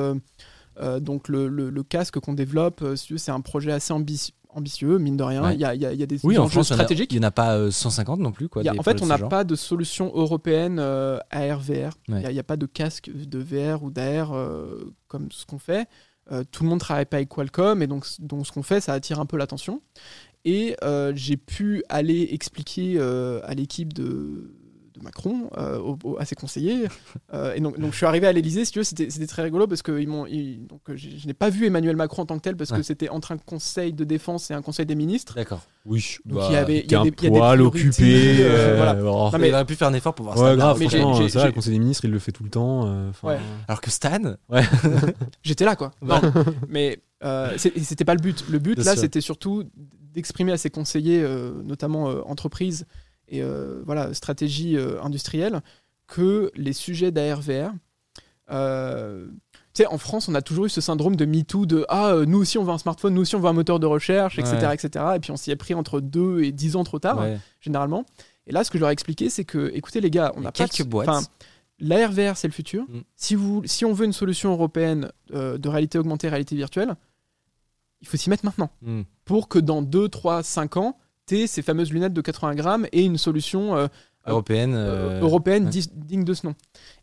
donc 0.99 1.29
le, 1.29 1.47
le- 1.47 1.69
le 1.69 1.83
casque 1.83 2.19
qu'on 2.19 2.33
développe, 2.33 2.83
c'est 2.95 3.31
un 3.31 3.41
projet 3.41 3.71
assez 3.71 3.93
ambici- 3.93 4.33
ambitieux 4.55 4.97
mine 4.97 5.17
de 5.17 5.23
rien. 5.23 5.43
Ouais. 5.43 5.53
Il 5.55 5.59
y, 5.61 5.65
a, 5.65 5.75
il 5.75 5.81
y 5.81 5.85
il 5.85 5.99
y 5.99 6.03
a 6.03 6.05
des 6.05 6.19
Oui, 6.23 6.37
en 6.37 6.45
enjeux 6.45 6.55
il 6.57 6.59
en 6.59 6.63
stratégiques. 6.63 7.11
il 7.13 7.19
n'y 7.19 7.25
en 7.25 7.27
a 7.27 7.31
pas 7.31 7.55
euh, 7.57 7.69
150 7.71 8.19
non 8.19 8.31
plus. 8.31 8.49
Quoi, 8.49 8.63
Il 8.63 8.69
a- 8.69 8.73
en 8.77 8.81
fait, 8.83 9.01
on 9.01 9.05
n'a 9.05 9.17
pas 9.19 9.43
de 9.43 9.55
solution 9.55 10.11
européenne 10.15 10.77
euh, 10.79 11.19
AR-VR. 11.29 11.91
Il 12.07 12.13
Ouais. 12.15 12.33
n'y 12.33 12.39
a, 12.39 12.43
pas 12.43 12.57
de 12.57 12.65
casque 12.65 13.11
de 13.13 13.39
VR 13.39 13.83
ou 13.83 13.91
d'AR 13.91 14.33
euh, 14.33 14.93
comme 15.07 15.31
ce 15.31 15.45
qu'on 15.45 15.59
fait. 15.59 15.87
Euh, 16.31 16.43
tout 16.51 16.63
le 16.63 16.69
monde 16.69 16.79
travaille 16.79 17.05
pas 17.05 17.17
avec 17.17 17.29
Qualcomm 17.29 17.83
et 17.83 17.87
donc, 17.87 18.05
donc 18.19 18.47
ce 18.47 18.51
qu'on 18.51 18.63
fait, 18.63 18.81
ça 18.81 18.93
attire 18.93 19.19
un 19.19 19.25
peu 19.27 19.37
l'attention. 19.37 19.81
Et 20.43 20.75
euh, 20.83 21.11
j'ai 21.15 21.37
pu 21.37 21.83
aller 21.89 22.29
expliquer 22.31 22.95
euh, 22.97 23.41
à 23.43 23.53
l'équipe 23.53 23.93
de 23.93 24.51
Macron, 25.05 25.49
euh, 25.57 25.79
au- 25.79 25.97
au- 26.03 26.17
à 26.19 26.25
ses 26.25 26.35
conseillers. 26.35 26.87
Euh, 27.33 27.53
et 27.55 27.61
donc, 27.61 27.79
donc 27.79 27.91
je 27.93 27.95
suis 27.97 28.05
arrivé 28.05 28.27
à 28.27 28.33
l'Elysée, 28.33 28.65
si 28.65 28.73
tu 28.73 28.79
veux, 28.79 28.83
c'était 28.83 29.27
très 29.27 29.43
rigolo 29.43 29.67
parce 29.67 29.81
que 29.81 29.97
ils 29.97 30.07
m'ont, 30.09 30.25
ils- 30.25 30.67
donc, 30.67 30.81
euh, 30.89 30.95
j'ai- 30.97 31.17
je 31.17 31.27
n'ai 31.27 31.33
pas 31.33 31.49
vu 31.49 31.65
Emmanuel 31.67 31.95
Macron 31.95 32.23
en 32.23 32.25
tant 32.25 32.35
que 32.37 32.41
tel 32.43 32.57
parce 32.57 32.71
Ouais. 32.71 32.77
que 32.77 32.83
c'était 32.83 33.07
entre 33.09 33.31
un 33.31 33.37
conseil 33.37 33.93
de 33.93 34.03
défense 34.03 34.51
et 34.51 34.53
un 34.53 34.61
conseil 34.61 34.85
des 34.85 34.95
ministres. 34.95 35.35
D'accord. 35.35 35.61
Oui, 35.85 36.17
Donc 36.25 36.39
Bah, 36.39 36.47
il 36.49 36.53
y 36.53 36.55
avait, 36.57 36.79
il 36.85 36.91
y 36.91 36.95
a 36.95 36.99
un 36.99 37.03
des, 37.03 37.09
il 37.17 37.23
y 37.23 37.27
a 37.27 37.29
des 37.29 37.37
poil 37.37 37.57
priorités, 37.57 37.87
occupé. 37.87 38.43
euh, 38.43 38.47
euh, 38.49 38.75
voilà. 38.75 38.93
bon. 38.95 39.31
Non, 39.31 39.37
mais- 39.37 39.47
il 39.49 39.53
aurait 39.53 39.65
pu 39.65 39.75
faire 39.75 39.87
un 39.87 39.93
effort 39.93 40.15
pour 40.15 40.25
voir 40.25 40.37
Ouais, 40.37 40.49
ça. 40.49 40.55
grave, 40.55 40.77
mais 40.79 40.89
j'ai- 40.89 40.99
franchement, 40.99 41.21
j'ai- 41.21 41.29
ça, 41.29 41.39
j'ai- 41.41 41.45
le 41.47 41.51
Conseil 41.53 41.73
des 41.73 41.79
ministres, 41.79 42.05
il 42.05 42.11
le 42.11 42.19
fait 42.19 42.31
tout 42.31 42.43
le 42.43 42.49
temps. 42.49 42.87
euh, 42.87 43.11
Ouais. 43.23 43.37
Alors 43.67 43.79
que 43.81 43.91
Stan, 43.91 44.35
J'étais 45.43 45.65
là, 45.65 45.75
quoi. 45.75 45.91
Non, 46.01 46.19
mais 46.67 46.99
euh, 47.23 47.55
c'était 47.57 48.05
pas 48.05 48.15
le 48.15 48.21
but. 48.21 48.45
Le 48.49 48.59
but, 48.59 48.77
là, 48.83 48.95
c'était 48.95 49.21
surtout 49.21 49.63
d'exprimer 50.13 50.51
à 50.53 50.57
ses 50.57 50.69
conseillers, 50.69 51.21
euh, 51.23 51.51
notamment 51.63 52.09
euh, 52.09 52.21
entreprises 52.25 52.85
et 53.27 53.41
euh, 53.41 53.81
voilà, 53.85 54.13
stratégie 54.13 54.77
euh, 54.77 55.01
industrielle, 55.01 55.61
que 56.07 56.51
les 56.55 56.73
sujets 56.73 57.11
d'ARVR. 57.11 57.71
Euh, 58.51 59.27
tu 59.73 59.83
sais, 59.83 59.87
en 59.87 59.97
France, 59.97 60.29
on 60.29 60.35
a 60.35 60.41
toujours 60.41 60.65
eu 60.65 60.69
ce 60.69 60.81
syndrome 60.81 61.15
de 61.15 61.25
MeToo 61.25 61.65
de 61.65 61.85
Ah, 61.89 62.15
nous 62.27 62.37
aussi 62.39 62.57
on 62.57 62.63
veut 62.63 62.71
un 62.71 62.77
smartphone, 62.77 63.13
nous 63.13 63.21
aussi 63.21 63.35
on 63.35 63.39
veut 63.39 63.49
un 63.49 63.53
moteur 63.53 63.79
de 63.79 63.87
recherche, 63.87 64.39
etc. 64.39 64.57
Ouais. 64.61 64.75
etc. 64.75 65.05
Et 65.15 65.19
puis 65.19 65.31
on 65.31 65.37
s'y 65.37 65.51
est 65.51 65.55
pris 65.55 65.73
entre 65.73 65.99
2 65.99 66.43
et 66.43 66.51
10 66.51 66.75
ans 66.75 66.83
trop 66.83 66.99
tard, 66.99 67.19
ouais, 67.19 67.39
généralement. 67.59 68.05
Et 68.47 68.51
là, 68.51 68.63
ce 68.63 68.69
que 68.69 68.77
je 68.77 68.81
leur 68.81 68.91
ai 68.91 68.93
expliqué, 68.93 69.29
c'est 69.29 69.43
que, 69.43 69.71
écoutez 69.73 69.99
les 70.01 70.11
gars, 70.11 70.31
on 70.35 70.41
a 70.41 70.43
n'a 70.43 70.51
pas 70.51 70.65
de- 70.65 70.71
quelques 70.71 70.87
boîtes. 70.87 71.29
L'ARVR, 71.79 72.37
c'est 72.37 72.47
le 72.47 72.53
futur. 72.53 72.83
Mm. 72.83 73.01
Si, 73.15 73.35
vous, 73.35 73.63
si 73.65 73.83
on 73.83 73.91
veut 73.91 74.05
une 74.05 74.13
solution 74.13 74.51
européenne 74.51 75.11
de 75.31 75.67
réalité 75.67 75.97
augmentée, 75.97 76.29
réalité 76.29 76.55
virtuelle, 76.55 76.95
il 78.01 78.07
faut 78.07 78.17
s'y 78.17 78.29
mettre 78.29 78.45
maintenant. 78.45 78.69
Hmm. 78.81 79.01
Pour 79.25 79.47
que 79.47 79.59
dans 79.59 79.81
2, 79.81 80.09
3, 80.09 80.43
5 80.43 80.77
ans, 80.77 80.97
ces 81.27 81.61
fameuses 81.61 81.91
lunettes 81.91 82.13
de 82.13 82.21
80 82.21 82.55
grammes 82.55 82.87
et 82.91 83.03
une 83.03 83.17
solution 83.17 83.75
euh, 83.75 83.87
européenne. 84.27 84.73
euh, 84.75 85.19
euh, 85.19 85.21
européenne 85.21 85.65
ouais. 85.65 85.69
dis- 85.69 85.89
digne 85.93 86.23
de 86.23 86.33
ce 86.33 86.45
nom. 86.47 86.55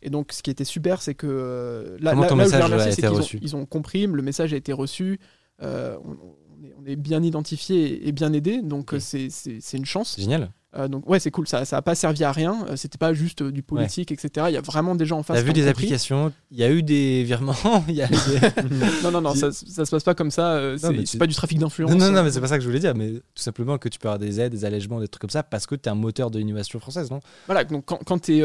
Et 0.02 0.10
donc, 0.10 0.32
ce 0.32 0.42
qui 0.42 0.50
était 0.50 0.64
super, 0.64 1.02
c'est 1.02 1.14
que 1.14 1.26
euh, 1.28 1.96
là, 2.00 2.14
là- 2.14 2.20
là 2.20 2.26
où 2.26 2.28
je 2.28 2.28
les 2.34 2.36
message 2.36 2.64
remercie, 2.64 2.88
a 2.88 2.92
c'est 2.92 2.98
été 3.00 3.02
qu'ils 3.08 3.10
ont- 3.16 3.20
reçu? 3.20 3.38
ils 3.42 3.56
ont 3.56 3.66
compris, 3.66 4.06
le 4.06 4.22
message 4.22 4.52
a 4.52 4.56
été 4.56 4.72
reçu, 4.72 5.18
euh, 5.62 5.96
on, 6.04 6.10
on 6.10 6.64
est, 6.64 6.74
on 6.80 6.86
est 6.86 6.96
bien 6.96 7.22
identifié 7.22 8.06
et 8.06 8.12
bien 8.12 8.32
aidé, 8.32 8.62
donc 8.62 8.94
euh, 8.94 9.00
c'est- 9.00 9.28
une 9.76 9.84
chance. 9.84 10.16
Génial. 10.18 10.52
Euh, 10.74 10.88
donc 10.88 11.06
ouais, 11.08 11.20
c'est 11.20 11.30
cool, 11.30 11.46
ça 11.46 11.64
n'a 11.70 11.82
pas 11.82 11.94
servi 11.94 12.24
à 12.24 12.32
rien, 12.32 12.64
euh, 12.70 12.76
c'était 12.76 12.96
pas 12.96 13.12
juste 13.12 13.42
euh, 13.42 13.52
du 13.52 13.62
politique, 13.62 14.10
etc. 14.10 14.46
Il 14.48 14.54
y 14.54 14.56
a 14.56 14.62
vraiment 14.62 14.94
des 14.94 15.04
gens 15.04 15.18
en 15.18 15.22
face. 15.22 15.36
T'as 15.36 15.42
vu 15.42 15.52
des 15.52 15.60
compris. 15.60 15.70
applications 15.70 16.32
Il 16.50 16.58
y 16.58 16.64
a 16.64 16.70
eu 16.70 16.82
des 16.82 17.24
virements 17.24 17.54
il 17.88 17.94
y 17.94 18.00
a 18.00 18.06
des- 18.08 18.14
Non, 19.04 19.10
non, 19.10 19.20
non, 19.20 19.34
ça, 19.34 19.52
ça 19.52 19.84
se 19.84 19.90
passe 19.90 20.02
pas 20.02 20.14
comme 20.14 20.30
ça, 20.30 20.78
c'est 20.78 21.04
tu- 21.04 21.18
pas 21.18 21.26
du 21.26 21.34
trafic 21.34 21.58
d'influence. 21.58 21.90
Non, 21.90 21.98
non, 21.98 22.10
non, 22.10 22.22
mais 22.22 22.30
c'est 22.30 22.40
pas 22.40 22.46
ça 22.48 22.56
que 22.56 22.62
je 22.62 22.68
voulais 22.68 22.80
dire, 22.80 22.94
mais 22.94 23.10
tout 23.12 23.42
simplement 23.42 23.76
que 23.76 23.90
tu 23.90 23.98
peux 23.98 24.08
avoir 24.08 24.18
des 24.18 24.40
aides, 24.40 24.52
des 24.52 24.64
allègements, 24.64 24.98
des 24.98 25.08
trucs 25.08 25.20
comme 25.20 25.28
ça, 25.30 25.42
parce 25.42 25.66
que 25.66 25.74
tu 25.74 25.88
es 25.88 25.92
un 25.92 25.94
moteur 25.94 26.30
de 26.30 26.38
l'innovation 26.38 26.80
française, 26.80 27.10
non? 27.10 27.20
Voilà, 27.46 27.64
donc 27.64 27.84
quand, 27.84 27.98
quand 28.06 28.18
t'es, 28.18 28.42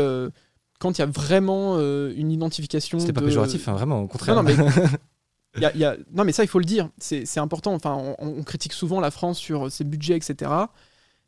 quand 0.79 0.97
il 0.97 1.01
y 1.01 1.03
a 1.03 1.07
vraiment 1.07 1.75
euh, 1.77 2.13
une 2.17 2.31
identification. 2.31 2.99
C'était 2.99 3.13
pas 3.13 3.21
de- 3.21 3.27
péjoratif, 3.27 3.67
hein, 3.69 3.73
vraiment, 3.73 4.01
au 4.01 4.07
contraire. 4.07 4.35
Non, 4.35 4.43
non, 4.43 4.49
mais 4.49 5.61
y 5.61 5.65
a- 5.65 5.75
y 5.77 5.83
a- 5.85 5.95
non, 6.13 6.23
mais 6.25 6.33
ça, 6.33 6.43
il 6.43 6.47
faut 6.47 6.59
le 6.59 6.65
dire. 6.65 6.89
C'est 6.97 7.25
c'est 7.25 7.39
important. 7.39 7.73
Enfin, 7.73 7.95
on, 8.19 8.37
on 8.39 8.43
critique 8.43 8.73
souvent 8.73 8.99
la 8.99 9.11
France 9.11 9.39
sur 9.39 9.71
ses 9.71 9.85
budgets, 9.85 10.17
etc. 10.17 10.51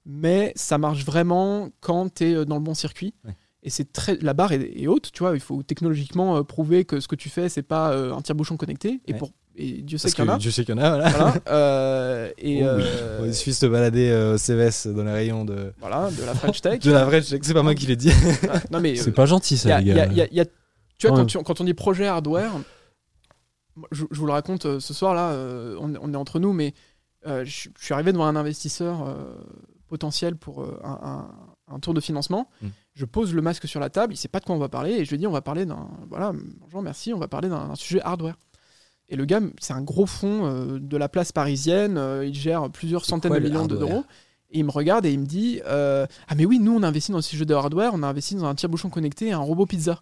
Mais 0.06 0.54
ça 0.56 0.78
marche 0.78 1.06
vraiment 1.06 1.70
quand 1.82 2.14
tu 2.16 2.26
es 2.26 2.46
dans 2.46 2.56
le 2.56 2.62
bon 2.62 2.74
circuit. 2.74 3.14
Ouais. 3.26 3.36
Et 3.62 3.70
c'est 3.70 3.92
très, 3.92 4.16
la 4.22 4.34
barre 4.34 4.54
est, 4.54 4.82
est 4.82 4.88
haute, 4.88 5.12
tu 5.12 5.20
vois. 5.20 5.34
Il 5.34 5.42
faut 5.42 5.62
technologiquement 5.64 6.38
euh, 6.38 6.44
prouver 6.44 6.86
que 6.86 7.00
ce 7.02 7.08
que 7.10 7.16
tu 7.16 7.30
fais, 7.30 7.50
c'est 7.50 7.62
pas 7.62 7.92
euh, 7.92 8.14
un 8.14 8.22
tire-bouchon 8.22 8.56
connecté. 8.58 9.02
Et, 9.06 9.12
Ouais. 9.14 9.20
pour, 9.20 9.32
et 9.58 9.82
Dieu 9.82 9.98
sait 9.98 10.10
qu'il 10.10 10.24
y 10.24 10.30
en 10.30 10.32
a. 10.34 10.38
Dieu 10.38 10.50
sait 10.52 10.64
qu'il 10.64 10.74
y 10.76 10.80
en 10.80 10.82
a, 10.82 10.90
voilà. 10.90 11.10
Voilà. 11.10 11.34
Euh, 11.50 12.32
et 12.38 12.64
Oh 12.64 12.68
oui. 12.78 12.84
euh, 12.86 13.24
Il 13.26 13.34
suffit 13.36 13.50
de 13.50 13.56
se 13.56 13.66
balader 13.66 14.10
euh, 14.10 14.36
au 14.36 14.38
CVS 14.38 14.88
dans 14.88 15.04
les 15.04 15.12
rayons 15.12 15.44
de, 15.44 15.74
voilà, 15.80 16.10
de 16.10 16.24
la 16.24 16.34
French 16.34 16.62
Tech. 16.62 16.80
de 16.84 16.92
la 16.92 17.22
sais 17.22 17.38
que 17.38 17.46
c'est 17.46 17.54
pas 17.54 17.62
moi 17.64 17.76
qui 17.76 17.86
l'ai 17.86 17.98
dit. 17.98 18.12
Non, 18.72 18.80
mais 18.80 18.96
C'est 18.96 19.10
euh, 19.10 19.14
pas 19.14 19.26
gentil, 19.26 19.58
ça, 19.58 19.76
a- 19.76 19.82
les 19.82 19.94
gars. 19.94 20.06
il 20.10 20.18
y 20.18 20.22
a- 20.22 20.28
il 20.32 20.38
y 20.38 20.40
a- 20.40 20.46
tu 20.98 21.08
vois, 21.08 21.18
Ouais. 21.18 21.22
quand, 21.24 21.26
tu- 21.26 21.44
quand 21.44 21.60
on 21.60 21.66
dit 21.66 21.74
projet 21.74 22.08
hardware, 22.08 22.52
je, 23.92 24.06
je 24.12 24.20
vous 24.20 24.26
le 24.26 24.32
raconte 24.34 24.66
euh, 24.66 24.80
ce 24.80 24.94
soir 24.94 25.14
là, 25.14 25.32
euh, 25.32 25.76
on, 25.80 25.94
on 26.02 26.14
est 26.14 26.18
entre 26.18 26.40
nous, 26.40 26.54
mais 26.54 26.74
euh, 27.28 27.44
je, 27.46 27.70
je 27.78 27.84
suis 27.86 27.94
arrivé 27.94 28.12
devant 28.14 28.26
un 28.26 28.36
investisseur 28.38 29.06
euh, 29.08 29.36
potentiel 29.90 30.36
pour 30.36 30.62
euh, 30.64 30.80
un, 30.84 31.00
un- 31.02 31.76
un 31.76 31.80
tour 31.80 31.94
de 31.94 32.00
financement. 32.00 32.50
Mm. 32.62 32.68
Je 32.94 33.06
pose 33.06 33.34
le 33.34 33.42
masque 33.42 33.68
sur 33.68 33.80
la 33.80 33.90
table, 33.90 34.14
il 34.14 34.18
sait 34.18 34.28
pas 34.30 34.40
de 34.40 34.46
quoi 34.46 34.56
on 34.56 34.60
va 34.60 34.70
parler, 34.70 34.92
et 34.94 35.06
je 35.06 35.10
lui 35.12 35.18
dis 35.18 35.28
on 35.28 35.32
va 35.32 35.42
parler 35.42 35.66
d'un. 35.66 35.90
Voilà, 36.10 36.32
bonjour, 36.62 36.82
merci, 36.82 37.14
on 37.14 37.20
va 37.20 37.28
parler 37.28 37.50
d'un 37.50 37.76
sujet 37.76 38.02
hardware. 38.02 38.36
Et 39.10 39.16
le 39.16 39.26
gars, 39.26 39.42
c'est 39.60 39.74
un 39.74 39.82
gros 39.82 40.06
fond 40.06 40.46
euh, 40.46 40.80
de 40.80 40.96
la 40.98 41.10
place 41.10 41.32
parisienne. 41.32 41.98
euh, 41.98 42.26
il 42.26 42.34
gère 42.36 42.70
plusieurs 42.70 43.06
centaines 43.06 43.32
quoi, 43.32 43.40
de 43.40 43.44
millions 43.50 43.68
d'euros. 43.80 44.04
Et 44.52 44.60
il 44.60 44.66
me 44.66 44.72
regarde 44.72 45.06
et 45.06 45.12
il 45.14 45.20
me 45.20 45.26
dit 45.26 45.62
euh, 45.66 46.06
Ah, 46.28 46.36
mais 46.36 46.46
oui, 46.46 46.60
nous, 46.60 46.76
on 46.76 46.84
a 46.84 46.88
investi 46.88 47.12
dans 47.12 47.22
ce 47.22 47.36
jeu 47.36 47.46
de 47.46 47.54
hardware, 47.54 47.92
on 47.94 48.04
a 48.04 48.08
investi 48.08 48.36
dans 48.36 48.46
un 48.46 48.56
tire-bouchon 48.56 48.90
connecté 48.90 49.28
et 49.28 49.32
un 49.32 49.38
robot 49.40 49.66
pizza. 49.66 50.02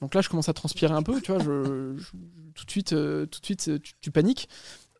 Donc 0.00 0.14
là, 0.14 0.20
je 0.22 0.28
commence 0.28 0.48
à 0.48 0.52
transpirer 0.54 0.92
un 0.92 1.02
peu, 1.02 1.20
tu 1.20 1.30
vois. 1.32 1.42
Je, 1.42 1.94
je- 1.96 2.10
tout 2.54 2.64
de 2.64 2.70
suite, 2.70 2.92
euh, 2.92 3.26
tout 3.26 3.40
de 3.40 3.44
suite 3.46 3.70
tu, 3.82 3.92
tu 4.00 4.10
paniques. 4.10 4.48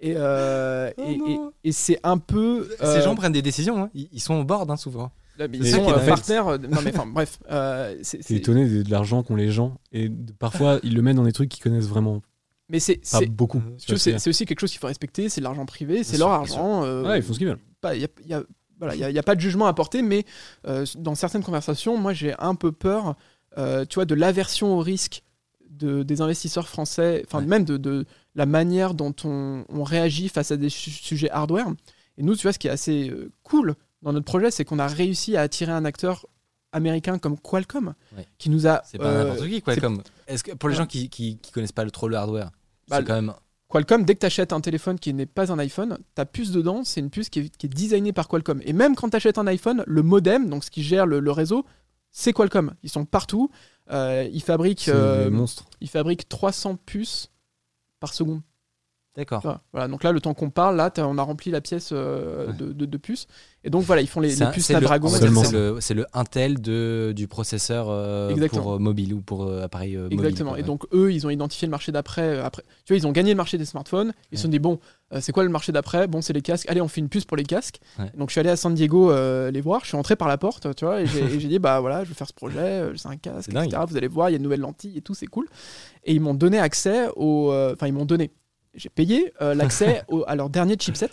Et, 0.01 0.14
euh, 0.16 0.90
Oh 0.96 1.03
et, 1.07 1.12
et- 1.12 1.18
non. 1.18 1.53
et 1.64 1.72
c'est 1.72 1.99
un 2.05 2.18
peu. 2.18 2.68
Ces 2.78 2.84
euh, 2.84 3.03
gens 3.03 3.14
prennent 3.16 3.32
des 3.32 3.42
décisions, 3.42 3.82
hein. 3.84 3.90
ils, 3.94 4.09
ils 4.12 4.20
sont 4.20 4.34
au 4.34 4.44
board 4.44 4.70
hein, 4.70 4.76
souvent. 4.76 5.11
là, 5.38 5.49
mais 5.49 5.59
ils 5.59 5.66
sont 5.66 5.84
c'est 5.86 5.92
euh, 5.92 6.07
partenaires. 6.07 6.49
euh, 6.49 6.59
non, 6.59 6.80
mais 6.84 6.96
enfin, 6.96 7.07
bref. 7.07 7.38
euh, 7.51 7.96
c'est- 8.03 8.30
étonné 8.30 8.68
de, 8.68 8.82
de 8.82 8.90
l'argent 8.90 9.22
qu'ont 9.24 9.34
les 9.36 9.51
gens. 9.51 9.78
Et 9.92 10.09
de- 10.09 10.32
parfois, 10.32 10.78
ils 10.84 10.94
le 10.94 11.03
mettent 11.03 11.16
dans 11.16 11.24
des 11.24 11.32
trucs 11.32 11.49
qu'ils 11.49 11.62
connaissent 11.62 11.88
vraiment 11.88 12.22
mais 12.70 12.80
c'est. 12.80 13.01
beaucoup. 13.30 13.62
C'est 13.78 14.28
aussi 14.28 14.46
quelque 14.46 14.61
chose 14.61 14.70
qu'il 14.70 14.78
faut 14.80 14.86
respecter, 14.88 15.28
c'est 15.28 15.40
de 15.40 15.44
l'argent 15.44 15.66
privé, 15.66 16.05
c'est 16.05 16.18
leur 16.18 16.28
argent. 16.30 16.84
euh, 16.84 17.03
Ouais, 17.09 17.18
ils 17.18 17.22
font 17.22 17.32
ce 17.32 17.38
qu'ils 17.38 17.49
veulent. 17.49 17.59
pas- 17.80 17.94
il 17.96 18.03
y 18.03 18.05
a, 18.05 18.09
y 18.26 18.34
a- 18.34 18.42
voilà, 18.78 18.94
il 18.94 19.01
y 19.01 19.05
a- 19.05 19.11
il 19.11 19.16
y 19.16 19.18
a 19.18 19.22
pas 19.24 19.34
de 19.34 19.40
jugement 19.40 19.66
à 19.66 19.72
porter, 19.74 20.03
mais 20.03 20.24
euh, 20.68 20.84
dans 20.96 21.14
certaines 21.16 21.42
conversations, 21.42 21.96
moi 21.96 22.12
j'ai 22.12 22.34
un 22.38 22.55
peu 22.55 22.70
peur, 22.70 23.16
euh, 23.57 23.84
tu 23.84 23.94
vois, 23.96 24.05
de 24.05 24.14
l'aversion 24.14 24.76
au 24.76 24.80
risque 24.80 25.22
de, 25.70 26.03
des 26.03 26.20
investisseurs 26.20 26.68
français, 26.68 27.22
enfin 27.26 27.38
Ouais. 27.40 27.46
même 27.46 27.64
de, 27.64 27.76
de 27.76 28.05
la 28.39 28.47
manière 28.47 28.95
dont 28.95 29.14
on, 29.24 29.64
on 29.68 29.82
réagit 29.82 30.28
face 30.28 30.51
à 30.53 30.57
des 30.57 30.70
su- 30.70 30.91
sujets 30.91 31.28
hardware. 31.30 31.66
Et 32.16 32.22
nous, 32.22 32.34
tu 32.36 32.43
vois, 32.43 32.53
ce 32.53 32.59
qui 32.59 32.68
est 32.68 32.70
assez 32.70 33.11
euh, 33.11 33.30
cool 33.43 33.74
dans 34.03 34.12
notre 34.12 34.24
projet, 34.26 34.51
c'est 34.53 34.64
qu'on 34.64 34.78
a 34.78 34.86
réussi 34.86 35.36
à 35.36 35.43
attirer 35.43 35.72
un 35.72 35.84
acteur 35.84 36.24
américain 36.72 37.18
comme 37.18 37.36
Qualcomm, 37.39 37.95
Ouais. 38.16 38.26
qui 38.39 38.49
nous 38.51 38.66
a 38.66 38.82
C'est 38.84 38.99
pas 38.99 39.07
euh, 39.07 39.24
n'importe 39.24 39.49
qui, 39.49 39.61
quoi. 39.61 39.74
c'est- 39.74 39.80
Comme... 39.80 40.03
Est-ce 40.28 40.45
que 40.45 40.53
pour 40.53 40.68
les 40.68 40.74
Ouais. 40.76 40.82
gens 40.82 40.86
qui, 40.86 41.09
qui, 41.11 41.39
qui 41.39 41.51
connaissent 41.53 41.72
pas 41.72 41.84
le, 41.84 41.91
trop 41.91 42.07
le 42.09 42.16
hardware, 42.16 42.51
Bah, 42.89 42.99
c'est 42.99 43.05
quand 43.05 43.14
même. 43.14 43.32
Qualcomm, 43.68 44.05
dès 44.05 44.14
que 44.14 44.20
tu 44.20 44.26
achètes 44.26 44.53
un 44.53 44.61
téléphone 44.61 44.99
qui 44.99 45.12
n'est 45.12 45.26
pas 45.26 45.51
un 45.53 45.59
iPhone, 45.59 45.99
ta 46.14 46.24
puce 46.24 46.53
dedans, 46.53 46.84
c'est 46.84 47.01
une 47.01 47.11
puce 47.11 47.28
qui 47.28 47.41
est, 47.41 47.57
qui 47.57 47.66
est 47.66 47.68
designée 47.68 48.12
par 48.12 48.28
Qualcomm. 48.28 48.61
Et 48.64 48.72
même 48.72 48.95
quand 48.95 49.11
tu 49.11 49.16
achètes 49.16 49.36
un 49.36 49.47
iPhone, 49.49 49.82
le 49.86 50.03
modem, 50.03 50.49
donc 50.49 50.62
ce 50.64 50.70
qui 50.70 50.82
gère 50.84 51.07
le, 51.07 51.18
le 51.20 51.30
réseau, 51.32 51.66
c'est 52.12 52.32
Qualcomm. 52.32 52.72
Ils 52.84 52.89
sont 52.91 53.05
partout. 53.05 53.51
Euh, 53.91 54.28
ils, 54.32 54.43
fabriquent, 54.43 54.89
euh, 54.89 55.30
ils 55.80 55.89
fabriquent 55.89 56.28
300 56.28 56.76
puces 56.76 57.30
par 58.01 58.14
seconde. 58.14 58.42
D'accord. 59.18 59.42
Voilà. 59.42 59.60
Voilà. 59.72 59.88
Donc 59.88 60.04
là, 60.04 60.12
le 60.12 60.20
temps 60.20 60.32
qu'on 60.32 60.48
parle, 60.50 60.76
là, 60.76 60.90
on 60.98 61.18
a 61.18 61.22
rempli 61.22 61.50
la 61.50 61.60
pièce 61.60 61.90
euh, 61.92 62.46
Ouais. 62.46 62.52
de, 62.54 62.72
de- 62.72 62.86
de 62.86 62.96
puces. 62.96 63.26
Et 63.64 63.70
donc 63.70 63.82
voilà, 63.82 64.00
ils 64.00 64.06
font 64.06 64.20
les, 64.20 64.36
les 64.36 64.46
puces 64.52 64.66
Snapdragon. 64.66 65.08
C'est 65.80 65.94
le, 65.94 66.06
Intel 66.14 66.60
de, 66.62 67.12
du 67.14 67.26
processeur 67.26 67.88
euh, 67.90 68.34
pour 68.48 68.74
euh, 68.74 68.78
mobile 68.78 69.12
ou 69.12 69.20
pour 69.20 69.52
appareil 69.60 69.96
mobile. 69.96 70.20
Exactement. 70.20 70.50
quoi, 70.50 70.58
Et 70.60 70.62
ouais. 70.62 70.66
donc 70.66 70.84
eux, 70.94 71.12
ils 71.12 71.26
ont 71.26 71.30
identifié 71.30 71.66
le 71.66 71.70
marché 71.72 71.90
d'après. 71.90 72.38
Après, 72.38 72.62
tu 72.84 72.92
vois, 72.92 72.96
ils 72.96 73.06
ont 73.08 73.12
gagné 73.12 73.30
le 73.32 73.36
marché 73.36 73.58
des 73.58 73.64
smartphones. 73.64 74.12
Ils 74.30 74.38
se 74.38 74.44
sont 74.44 74.48
dit 74.48 74.60
bon, 74.60 74.78
c'est 75.20 75.32
quoi 75.32 75.42
le 75.42 75.48
marché 75.50 75.72
d'après? 75.72 76.06
Bon, 76.06 76.22
c'est 76.22 76.32
les 76.32 76.40
casques. 76.42 76.70
Allez, 76.70 76.80
on 76.80 76.86
fait 76.88 77.00
une 77.00 77.08
puce 77.08 77.24
pour 77.24 77.36
les 77.36 77.42
casques. 77.44 77.80
Donc 78.16 78.28
je 78.28 78.32
suis 78.34 78.40
allé 78.40 78.50
à 78.50 78.56
San 78.56 78.72
Diego 78.72 79.10
les 79.50 79.60
voir. 79.60 79.80
Je 79.82 79.88
suis 79.88 79.96
entré 79.96 80.14
par 80.14 80.28
la 80.28 80.38
porte, 80.38 80.72
tu 80.76 80.84
vois, 80.84 81.00
et 81.02 81.06
j'ai 81.06 81.48
dit 81.48 81.58
bah 81.58 81.80
voilà, 81.80 82.04
je 82.04 82.10
vais 82.10 82.14
faire 82.14 82.28
ce 82.28 82.32
projet. 82.32 82.84
C'est 82.94 83.08
un 83.08 83.16
casque, 83.16 83.50
dingue. 83.50 83.66
etc. 83.66 83.82
Vous 83.88 83.96
allez 83.96 84.08
voir, 84.08 84.30
il 84.30 84.32
y 84.32 84.36
a 84.36 84.38
une 84.38 84.44
nouvelle 84.44 84.60
lentille 84.60 84.96
et 84.96 85.00
tout, 85.02 85.14
c'est 85.14 85.26
cool. 85.26 85.48
Et 86.04 86.14
ils 86.14 86.20
m'ont 86.20 86.34
donné 86.34 86.60
accès 86.60 87.08
au, 87.16 87.52
enfin 87.72 87.88
ils 87.88 87.92
m'ont 87.92 88.04
donné. 88.06 88.30
J'ai 88.74 88.88
payé 88.88 89.32
euh, 89.40 89.54
l'accès 89.54 90.02
à 90.26 90.36
leur 90.36 90.50
dernier 90.50 90.76
chipset. 90.78 91.10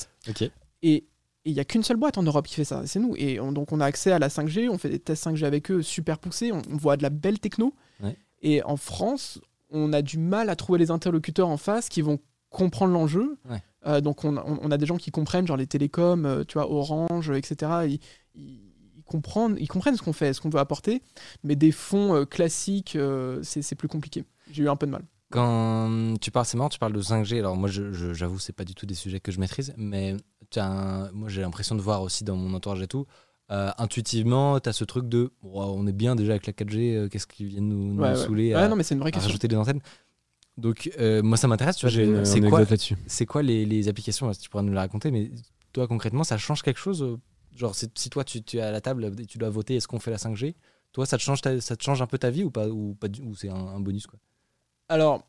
Et 0.83 1.05
il 1.45 1.53
n'y 1.53 1.59
a 1.59 1.65
qu'une 1.65 1.83
seule 1.83 1.97
boîte 1.97 2.17
en 2.17 2.23
Europe 2.23 2.47
qui 2.47 2.55
fait 2.55 2.63
ça, 2.65 2.85
c'est 2.85 2.99
nous. 2.99 3.15
Et 3.17 3.39
on- 3.39 3.51
donc 3.51 3.71
on 3.71 3.79
a 3.79 3.85
accès 3.85 4.11
à 4.11 4.19
la 4.19 4.29
5G, 4.29 4.67
on 4.69 4.77
fait 4.77 4.89
des 4.89 4.99
tests 4.99 5.23
5G 5.25 5.45
avec 5.45 5.69
eux 5.71 5.81
super 5.81 6.17
poussés, 6.19 6.51
on, 6.51 6.61
on 6.71 6.77
voit 6.77 6.97
de 6.97 7.03
la 7.03 7.09
belle 7.09 7.39
techno. 7.39 7.73
Ouais. 8.01 8.17
Et 8.41 8.63
en 8.63 8.77
France, 8.77 9.39
on 9.69 9.93
a 9.93 10.01
du 10.01 10.17
mal 10.17 10.49
à 10.49 10.55
trouver 10.55 10.79
les 10.79 10.91
interlocuteurs 10.91 11.49
en 11.49 11.57
face 11.57 11.89
qui 11.89 12.01
vont 12.01 12.19
comprendre 12.49 12.93
l'enjeu. 12.93 13.37
Ouais. 13.49 13.61
Euh, 13.87 14.01
donc 14.01 14.23
on, 14.23 14.37
a 14.71 14.77
des 14.77 14.85
gens 14.87 14.97
qui 14.97 15.11
comprennent, 15.11 15.45
genre 15.45 15.57
les 15.57 15.67
télécoms, 15.67 16.25
euh, 16.25 16.43
tu 16.43 16.53
vois, 16.57 16.71
Orange, 16.71 17.29
etc. 17.29 17.71
Ils, 17.87 17.99
ils- 18.35 18.71
ils 18.97 19.03
comprennent, 19.03 19.55
ils 19.59 19.67
comprennent 19.67 19.95
ce 19.95 20.01
qu'on 20.01 20.13
fait, 20.13 20.33
ce 20.33 20.41
qu'on 20.41 20.49
veut 20.49 20.59
apporter. 20.59 21.03
Mais 21.43 21.55
des 21.55 21.71
fonds 21.71 22.25
classiques, 22.25 22.97
c'est 23.43 23.75
plus 23.75 23.87
compliqué. 23.87 24.23
J'ai 24.51 24.63
eu 24.63 24.69
un 24.69 24.75
peu 24.75 24.87
de 24.87 24.91
mal. 24.91 25.03
Quand 25.31 26.15
tu 26.21 26.31
parles, 26.31 26.45
c'est 26.45 26.57
marrant, 26.57 26.69
tu 26.69 26.79
parles 26.79 26.93
de 26.93 27.01
5G. 27.01 27.39
Alors 27.39 27.55
moi, 27.57 27.69
j'avoue, 27.69 28.39
c'est 28.39 28.53
pas 28.53 28.63
du 28.63 28.75
tout 28.75 28.85
des 28.85 28.93
sujets 28.95 29.19
que 29.19 29.31
je 29.31 29.39
maîtrise, 29.39 29.73
mais 29.77 30.15
as 30.55 30.65
un- 30.65 31.11
moi, 31.11 31.27
j'ai 31.29 31.41
l'impression 31.41 31.75
de 31.75 31.81
voir 31.81 32.01
aussi 32.01 32.23
dans 32.23 32.35
mon 32.35 32.53
entourage 32.53 32.81
et 32.81 32.87
tout. 32.87 33.05
euh, 33.51 33.69
intuitivement, 33.77 34.59
tu 34.59 34.69
as 34.69 34.73
ce 34.73 34.83
truc 34.85 35.07
de 35.07 35.31
Wow, 35.43 35.75
on 35.77 35.85
est 35.85 35.91
bien 35.93 36.15
déjà 36.15 36.31
avec 36.31 36.47
la 36.47 36.53
4G, 36.53 36.95
euh, 36.95 37.09
qu'est-ce 37.09 37.27
qu'ils 37.27 37.45
viennent 37.45 37.69
nous, 37.69 37.93
nous 37.93 38.01
Ouais, 38.01 38.15
saouler 38.15 38.55
Ouais, 38.55 38.61
à, 38.61 38.67
non, 38.67 38.75
mais 38.75 38.81
c'est 38.81 38.95
une 38.95 39.01
vraie 39.01 39.09
à 39.09 39.11
question. 39.11 39.27
rajouter 39.27 39.47
des 39.47 39.55
antennes 39.55 39.81
Donc, 40.57 40.89
euh, 40.99 41.21
moi, 41.21 41.37
ça 41.37 41.47
m'intéresse. 41.47 41.77
C'est 41.77 42.41
quoi, 42.41 42.63
c'est 43.07 43.25
quoi 43.27 43.43
les, 43.43 43.65
les 43.65 43.87
applications 43.87 44.31
tu 44.31 44.49
pourrais 44.49 44.63
nous 44.63 44.73
la 44.73 44.81
raconter, 44.81 45.11
mais 45.11 45.31
toi, 45.73 45.87
concrètement, 45.87 46.23
ça 46.23 46.37
change 46.37 46.61
quelque 46.63 46.79
chose 46.79 47.17
Genre, 47.55 47.75
si 47.75 48.09
toi, 48.09 48.23
tu, 48.23 48.41
tu 48.43 48.57
es 48.57 48.61
à 48.61 48.71
la 48.71 48.81
table 48.81 49.11
et 49.19 49.25
tu 49.27 49.37
dois 49.37 49.49
voter, 49.49 49.75
est-ce 49.75 49.87
qu'on 49.87 49.99
fait 49.99 50.11
la 50.11 50.17
5G 50.17 50.55
Toi, 50.91 51.05
ça 51.05 51.17
te 51.17 51.21
change, 51.23 51.41
ta- 51.41 51.61
ça 51.61 51.75
te 51.75 51.83
change 51.83 52.01
un 52.01 52.07
peu 52.07 52.17
ta 52.17 52.29
vie 52.31 52.43
ou 52.43 52.51
pas 52.51 52.67
Ou, 52.67 52.95
pas 52.95 53.07
du- 53.07 53.21
ou 53.21 53.35
c'est 53.35 53.49
un, 53.49 53.55
un 53.55 53.79
bonus 53.79 54.07
quoi? 54.07 54.17
Alors, 54.89 55.23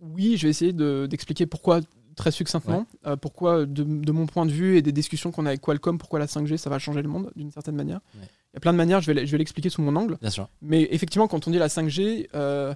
oui, 0.00 0.36
je 0.36 0.44
vais 0.46 0.50
essayer 0.50 0.72
de- 0.72 1.06
d'expliquer 1.08 1.46
pourquoi 1.46 1.80
très 2.16 2.30
succinctement, 2.30 2.86
euh, 3.06 3.16
pourquoi 3.16 3.64
de, 3.66 3.82
de 3.84 4.12
mon 4.12 4.26
point 4.26 4.44
de 4.44 4.50
vue 4.50 4.76
et 4.76 4.82
des 4.82 4.92
discussions 4.92 5.30
qu'on 5.30 5.46
a 5.46 5.50
avec 5.50 5.60
Qualcomm, 5.60 5.96
pourquoi 5.98 6.18
la 6.18 6.26
5G 6.26 6.56
ça 6.56 6.68
va 6.68 6.78
changer 6.78 7.02
le 7.02 7.08
monde 7.08 7.30
d'une 7.36 7.50
certaine 7.50 7.76
manière. 7.76 8.00
Ouais. 8.14 8.26
Il 8.52 8.54
y 8.54 8.56
a 8.56 8.60
plein 8.60 8.72
de 8.72 8.76
manières, 8.78 9.00
je 9.00 9.12
vais, 9.12 9.20
l- 9.20 9.26
je 9.26 9.32
vais 9.32 9.38
l'expliquer 9.38 9.70
sous 9.70 9.80
mon 9.80 9.94
angle. 9.96 10.18
Bien 10.20 10.30
sûr. 10.30 10.48
Mais 10.60 10.88
effectivement, 10.90 11.28
quand 11.28 11.46
on 11.46 11.50
dit 11.50 11.58
la 11.58 11.68
5G, 11.68 12.28
euh, 12.34 12.74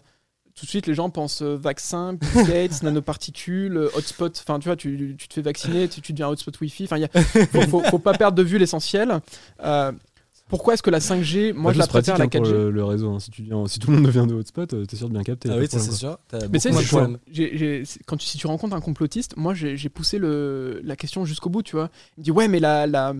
tout 0.55 0.65
de 0.67 0.71
suite 0.71 0.87
les 0.87 0.95
gens 0.95 1.11
pensent 1.11 1.43
euh, 1.43 1.57
vaccin, 1.57 2.17
Gates, 2.47 2.83
nanoparticules, 2.85 3.77
euh, 3.77 3.89
hotspot. 3.97 4.39
Enfin, 4.47 4.59
tu 4.61 4.69
vois, 4.69 4.77
tu, 4.77 5.17
tu 5.19 5.29
te 5.29 5.35
fais 5.35 5.43
vacciner, 5.43 5.89
tu, 5.89 6.01
tu 6.01 6.13
deviens 6.13 6.29
hotspot 6.29 6.59
Wi-Fi. 6.61 6.85
Enfin, 6.85 6.97
il 6.99 7.67
faut, 7.69 7.81
faut 7.81 7.99
pas 7.99 8.15
perdre 8.15 8.37
de 8.39 8.43
vue 8.43 8.59
l'essentiel. 8.59 9.21
Pourquoi 10.49 10.75
est-ce 10.75 10.83
que 10.83 10.91
la 10.91 10.99
5G, 11.01 11.53
moi 11.55 11.73
je 11.73 11.79
la 11.79 11.87
préfère 11.87 12.15
à 12.17 12.19
la 12.19 12.25
hein, 12.25 12.29
pour 12.29 12.43
4G 12.43 12.53
le, 12.53 12.71
le 12.71 12.85
réseau. 12.85 13.13
hein. 13.15 13.19
Si, 13.19 13.31
tu 13.31 13.43
viens, 13.43 13.67
si 13.67 13.79
tout 13.79 13.91
le 13.91 13.97
monde 13.97 14.07
devient 14.07 14.27
de 14.29 14.35
hotspot, 14.35 14.73
euh, 14.75 14.85
t'es 14.85 14.95
sûr 14.97 15.09
de 15.09 15.15
bien 15.15 15.23
capter. 15.23 15.49
Ah 15.51 15.57
oui, 15.59 15.67
c'est 15.71 15.79
sûr. 15.97 16.19
Mais 16.53 16.59
tu 16.59 16.61
sais, 16.61 16.71
quand 18.07 18.17
tu, 18.17 18.27
si 18.27 18.39
tu 18.39 18.47
rencontres 18.47 18.77
un 18.77 18.81
complotiste, 18.81 19.37
moi 19.37 19.55
j'ai 19.55 19.89
poussé 19.89 20.19
le, 20.19 20.81
la 20.85 20.97
question 20.97 21.25
jusqu'au 21.25 21.49
bout, 21.51 21.63
tu 21.63 21.77
vois. 21.77 21.91
Il 22.17 22.21
me 22.21 22.25
dit 22.25 22.31
ouais, 22.31 22.49
mais 22.49 22.61
la, 22.61 22.87
la, 22.87 23.15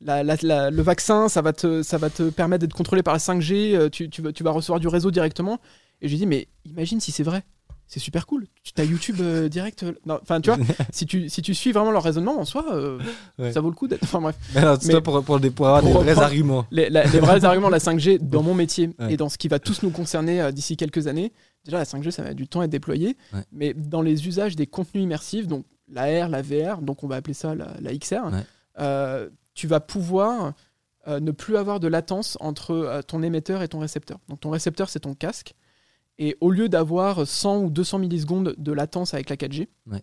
la- 0.00 0.22
la- 0.24 0.36
la- 0.42 0.70
le 0.70 0.82
vaccin, 0.82 1.28
ça 1.28 1.42
va 1.42 1.52
te, 1.52 1.82
ça 1.82 1.96
va 1.96 2.10
te 2.10 2.28
permettre 2.30 2.60
d'être 2.62 2.74
contrôlé 2.74 3.02
par 3.02 3.14
la 3.14 3.20
5G, 3.20 3.74
euh, 3.76 3.88
tu, 3.88 4.10
tu, 4.10 4.20
vas, 4.20 4.32
tu 4.32 4.42
vas 4.42 4.50
recevoir 4.50 4.80
du 4.80 4.88
réseau 4.88 5.10
directement. 5.12 5.60
Et 6.02 6.08
j'ai 6.08 6.16
dit 6.16 6.26
mais 6.26 6.48
imagine 6.66 7.00
si 7.00 7.12
c'est 7.12 7.22
vrai. 7.22 7.44
C'est 7.86 8.00
super 8.00 8.26
cool. 8.26 8.46
Tu 8.62 8.72
as 8.80 8.84
YouTube 8.84 9.16
euh, 9.20 9.48
direct. 9.48 9.82
euh, 9.82 9.92
Enfin, 10.22 10.40
tu 10.40 10.50
vois, 10.50 10.58
si 10.92 11.06
tu, 11.06 11.28
si 11.28 11.42
tu 11.42 11.54
suis 11.54 11.70
vraiment 11.70 11.90
leur 11.90 12.02
raisonnement 12.02 12.38
en 12.40 12.44
soi, 12.44 12.64
euh, 12.72 12.98
Ouais. 13.38 13.52
ça 13.52 13.60
vaut 13.60 13.68
le 13.68 13.74
coup 13.76 13.86
d'être. 13.88 14.02
Enfin, 14.02 14.20
bref. 14.20 14.36
Mais 14.54 14.60
alors, 14.62 14.78
Mais- 14.84 15.00
pour, 15.00 15.22
pour, 15.22 15.38
des, 15.38 15.50
pour 15.50 15.68
avoir 15.68 15.82
Pour 15.82 16.02
des 16.04 16.12
vrais 16.12 16.22
arguments. 16.24 16.66
Les, 16.70 16.88
la- 16.88 17.04
les 17.04 17.20
vrais 17.20 17.44
arguments 17.44 17.68
de 17.68 17.72
la 17.72 17.78
5G 17.78 18.18
dans 18.18 18.42
mon 18.42 18.54
métier 18.54 18.90
Ouais. 18.98 19.12
et 19.12 19.16
dans 19.16 19.28
ce 19.28 19.36
qui 19.38 19.48
va 19.48 19.58
tous 19.58 19.82
nous 19.82 19.90
concerner 19.90 20.40
euh, 20.40 20.50
d'ici 20.50 20.76
quelques 20.76 21.06
années. 21.06 21.32
Déjà, 21.64 21.78
la 21.78 21.84
5G, 21.84 22.10
ça 22.10 22.22
va 22.22 22.34
du 22.34 22.48
temps 22.48 22.60
à 22.60 22.64
être 22.64 22.70
déployé. 22.70 23.16
Ouais. 23.32 23.40
Mais 23.52 23.74
dans 23.74 24.02
les 24.02 24.26
usages 24.26 24.56
des 24.56 24.66
contenus 24.66 25.04
immersifs, 25.04 25.46
donc 25.46 25.64
la 25.88 26.26
R, 26.26 26.28
la 26.28 26.42
VR, 26.42 26.80
donc 26.80 27.04
on 27.04 27.06
va 27.06 27.16
appeler 27.16 27.34
ça 27.34 27.54
la, 27.54 27.68
la 27.80 27.94
XR, 27.96 28.30
tu 29.54 29.66
vas 29.66 29.80
pouvoir 29.80 30.52
ne 31.06 31.30
plus 31.32 31.56
avoir 31.56 31.80
de 31.80 31.88
latence 31.88 32.36
entre 32.40 33.02
ton 33.06 33.22
émetteur 33.22 33.62
et 33.62 33.68
ton 33.68 33.78
récepteur. 33.78 34.18
Donc 34.28 34.40
ton 34.40 34.50
récepteur, 34.50 34.88
c'est 34.88 35.00
ton 35.00 35.14
casque. 35.14 35.54
Et 36.18 36.36
au 36.40 36.50
lieu 36.50 36.68
d'avoir 36.68 37.26
100 37.26 37.58
ou 37.62 37.70
200 37.70 37.98
millisecondes 37.98 38.54
de 38.56 38.72
latence 38.72 39.14
avec 39.14 39.30
la 39.30 39.36
4G, 39.36 39.68
Ouais. 39.90 40.02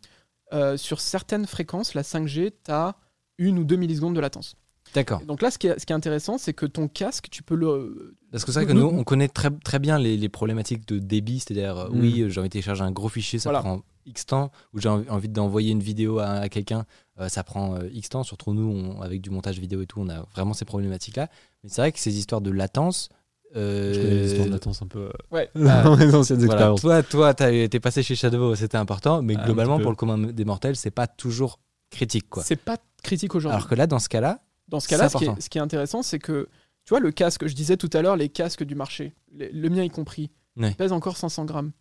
euh, 0.53 0.75
sur 0.77 0.99
certaines 0.99 1.45
fréquences, 1.47 1.93
la 1.93 2.03
5G, 2.03 2.51
tu 2.65 2.71
as 2.71 2.95
une 3.37 3.57
ou 3.59 3.63
deux 3.63 3.77
millisecondes 3.77 4.15
de 4.15 4.19
latence. 4.19 4.55
D'accord. 4.93 5.21
Donc 5.25 5.41
là, 5.41 5.49
ce 5.51 5.57
qui 5.57 5.67
est, 5.67 5.79
ce 5.79 5.85
qui 5.85 5.93
est 5.93 5.95
intéressant, 5.95 6.37
c'est 6.37 6.51
que 6.53 6.65
ton 6.65 6.89
casque, 6.89 7.27
tu 7.31 7.43
peux 7.43 7.55
le. 7.55 8.17
Parce 8.29 8.43
que 8.43 8.51
c'est 8.51 8.59
vrai 8.63 8.73
que 8.73 8.77
Nous- 8.77 8.85
on 8.85 9.05
connaît 9.05 9.29
très, 9.29 9.49
très 9.49 9.79
bien 9.79 9.97
les, 9.97 10.17
les 10.17 10.27
problématiques 10.27 10.85
de 10.85 10.99
débit. 10.99 11.39
C'est-à-dire, 11.39 11.77
euh, 11.77 11.89
Mm. 11.89 11.99
oui, 12.01 12.21
euh, 12.21 12.29
j'ai 12.29 12.39
envie 12.41 12.49
de 12.49 12.53
télécharger 12.53 12.83
un 12.83 12.91
gros 12.91 13.07
fichier, 13.07 13.39
ça 13.39 13.49
Voilà. 13.51 13.59
prend 13.61 13.81
X 14.05 14.25
temps. 14.25 14.51
Ou 14.73 14.79
j'ai 14.81 14.89
envie 14.89 15.09
envie 15.09 15.29
d'envoyer 15.29 15.71
une 15.71 15.79
vidéo 15.81 16.19
à, 16.19 16.25
à 16.31 16.49
quelqu'un, 16.49 16.85
euh, 17.21 17.29
ça 17.29 17.43
prend 17.45 17.75
euh, 17.75 17.87
X 17.93 18.09
temps. 18.09 18.23
Surtout 18.23 18.53
nous, 18.53 18.67
on- 18.69 19.01
avec 19.01 19.21
du 19.21 19.29
montage 19.29 19.59
vidéo 19.59 19.81
et 19.81 19.85
tout, 19.85 20.01
on 20.01 20.09
a 20.09 20.23
vraiment 20.35 20.53
ces 20.53 20.65
problématiques-là. 20.65 21.29
Mais 21.63 21.69
c'est 21.69 21.79
vrai 21.81 21.91
que 21.93 21.99
ces 21.99 22.17
histoires 22.17 22.41
de 22.41 22.51
latence. 22.51 23.07
Euh, 23.55 23.93
Je 23.93 23.99
connais 23.99 24.13
les 24.15 24.27
histoires 24.27 24.47
de 24.47 24.51
latence 24.51 24.81
un 24.81 24.87
peu. 24.87 24.99
euh, 24.99 25.11
Ouais. 25.31 25.49
dans 25.55 25.97
mes 25.97 26.13
anciennes 26.15 26.39
voilà, 26.39 26.53
expériences. 26.53 26.81
toi, 26.81 27.03
toi, 27.03 27.33
t'as- 27.33 27.67
t'es 27.67 27.79
passé 27.79 28.03
chez 28.03 28.15
Shadow, 28.15 28.55
c'était 28.55 28.77
important, 28.77 29.21
mais 29.21 29.35
Ah, 29.37 29.41
un 29.41 29.45
globalement, 29.45 29.79
pour 29.79 29.89
le 29.91 29.95
commun 29.95 30.17
des 30.17 30.45
mortels, 30.45 30.75
c'est 30.75 30.91
pas 30.91 31.07
toujours 31.07 31.59
critique, 31.89 32.29
quoi. 32.29 32.43
C'est 32.43 32.55
pas 32.55 32.77
critique 33.03 33.35
aujourd'hui. 33.35 33.55
Alors 33.57 33.67
que 33.67 33.75
là, 33.75 33.87
dans 33.87 33.99
ce 33.99 34.07
cas-là, 34.09 34.39
Dans 34.69 34.79
ce 34.79 34.87
cas-là, 34.87 35.09
ce, 35.09 35.17
qui 35.17 35.23
est- 35.23 35.27
important. 35.27 35.41
ce 35.41 35.49
qui 35.49 35.57
est 35.57 35.61
intéressant, 35.61 36.01
c'est 36.03 36.19
que, 36.19 36.47
tu 36.85 36.89
vois, 36.89 36.99
le 36.99 37.11
casque, 37.11 37.45
je 37.47 37.53
disais 37.55 37.75
tout 37.77 37.89
à 37.93 38.01
l'heure, 38.01 38.15
les 38.15 38.29
casques 38.29 38.63
du 38.63 38.75
marché, 38.75 39.13
les- 39.33 39.51
le 39.51 39.69
mien 39.69 39.83
y 39.83 39.89
compris, 39.89 40.31
Ouais. 40.57 40.73
pèse 40.73 40.91
encore 40.93 41.17
500 41.17 41.45
grammes. 41.45 41.71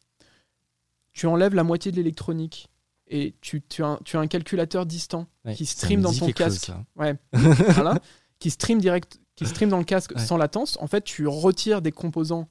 Tu 1.12 1.26
enlèves 1.26 1.54
la 1.54 1.64
moitié 1.64 1.90
de 1.92 1.96
l'électronique 1.96 2.68
et 3.08 3.34
tu, 3.40 3.62
tu, 3.62 3.82
as, 3.82 3.88
un- 3.88 3.98
tu 4.04 4.16
as 4.16 4.20
un 4.20 4.26
calculateur 4.28 4.86
distant 4.86 5.26
ouais, 5.44 5.54
qui 5.54 5.66
stream 5.66 6.00
dans 6.00 6.12
ton 6.12 6.26
chose, 6.26 6.34
casque. 6.34 6.64
ça. 6.66 6.84
Ouais, 6.96 7.16
voilà, 7.32 7.98
qui 8.38 8.50
stream 8.50 8.80
direct, 8.80 9.18
qui 9.44 9.50
stream 9.50 9.68
dans 9.70 9.78
le 9.78 9.84
casque 9.84 10.12
Ouais. 10.14 10.20
sans 10.20 10.36
latence. 10.36 10.76
En 10.80 10.86
fait, 10.86 11.02
tu 11.02 11.26
retires 11.26 11.82
des 11.82 11.92
composants 11.92 12.48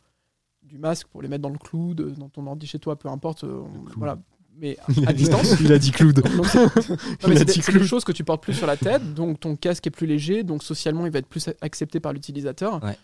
du 0.63 0.77
masque 0.77 1.07
pour 1.07 1.21
les 1.21 1.27
mettre 1.27 1.41
dans 1.43 1.49
le 1.49 1.57
cloud, 1.57 2.15
dans 2.17 2.29
ton 2.29 2.45
ordi 2.47 2.67
chez 2.67 2.79
toi, 2.79 2.97
peu 2.97 3.09
importe. 3.09 3.43
euh, 3.43 3.61
voilà, 3.97 4.17
mais 4.57 4.77
à 5.07 5.13
distance. 5.13 5.55
Il 5.61 5.71
a 5.71 5.79
dit 5.79 5.91
Cloud. 5.91 6.21
C'est- 6.47 7.61
clou. 7.71 7.83
choses 7.83 8.03
que 8.03 8.11
tu 8.11 8.23
portes 8.23 8.43
plus 8.43 8.53
sur 8.53 8.67
la 8.67 8.77
tête, 8.77 9.13
donc 9.13 9.39
ton 9.39 9.55
casque 9.55 9.87
est 9.87 9.91
plus 9.91 10.07
léger, 10.07 10.43
donc 10.43 10.63
socialement 10.63 11.05
il 11.05 11.11
va 11.11 11.19
être 11.19 11.27
plus 11.27 11.49
accepté 11.61 11.99
par 11.99 12.13
l'utilisateur. 12.13 12.83
Ouais. 12.83 12.97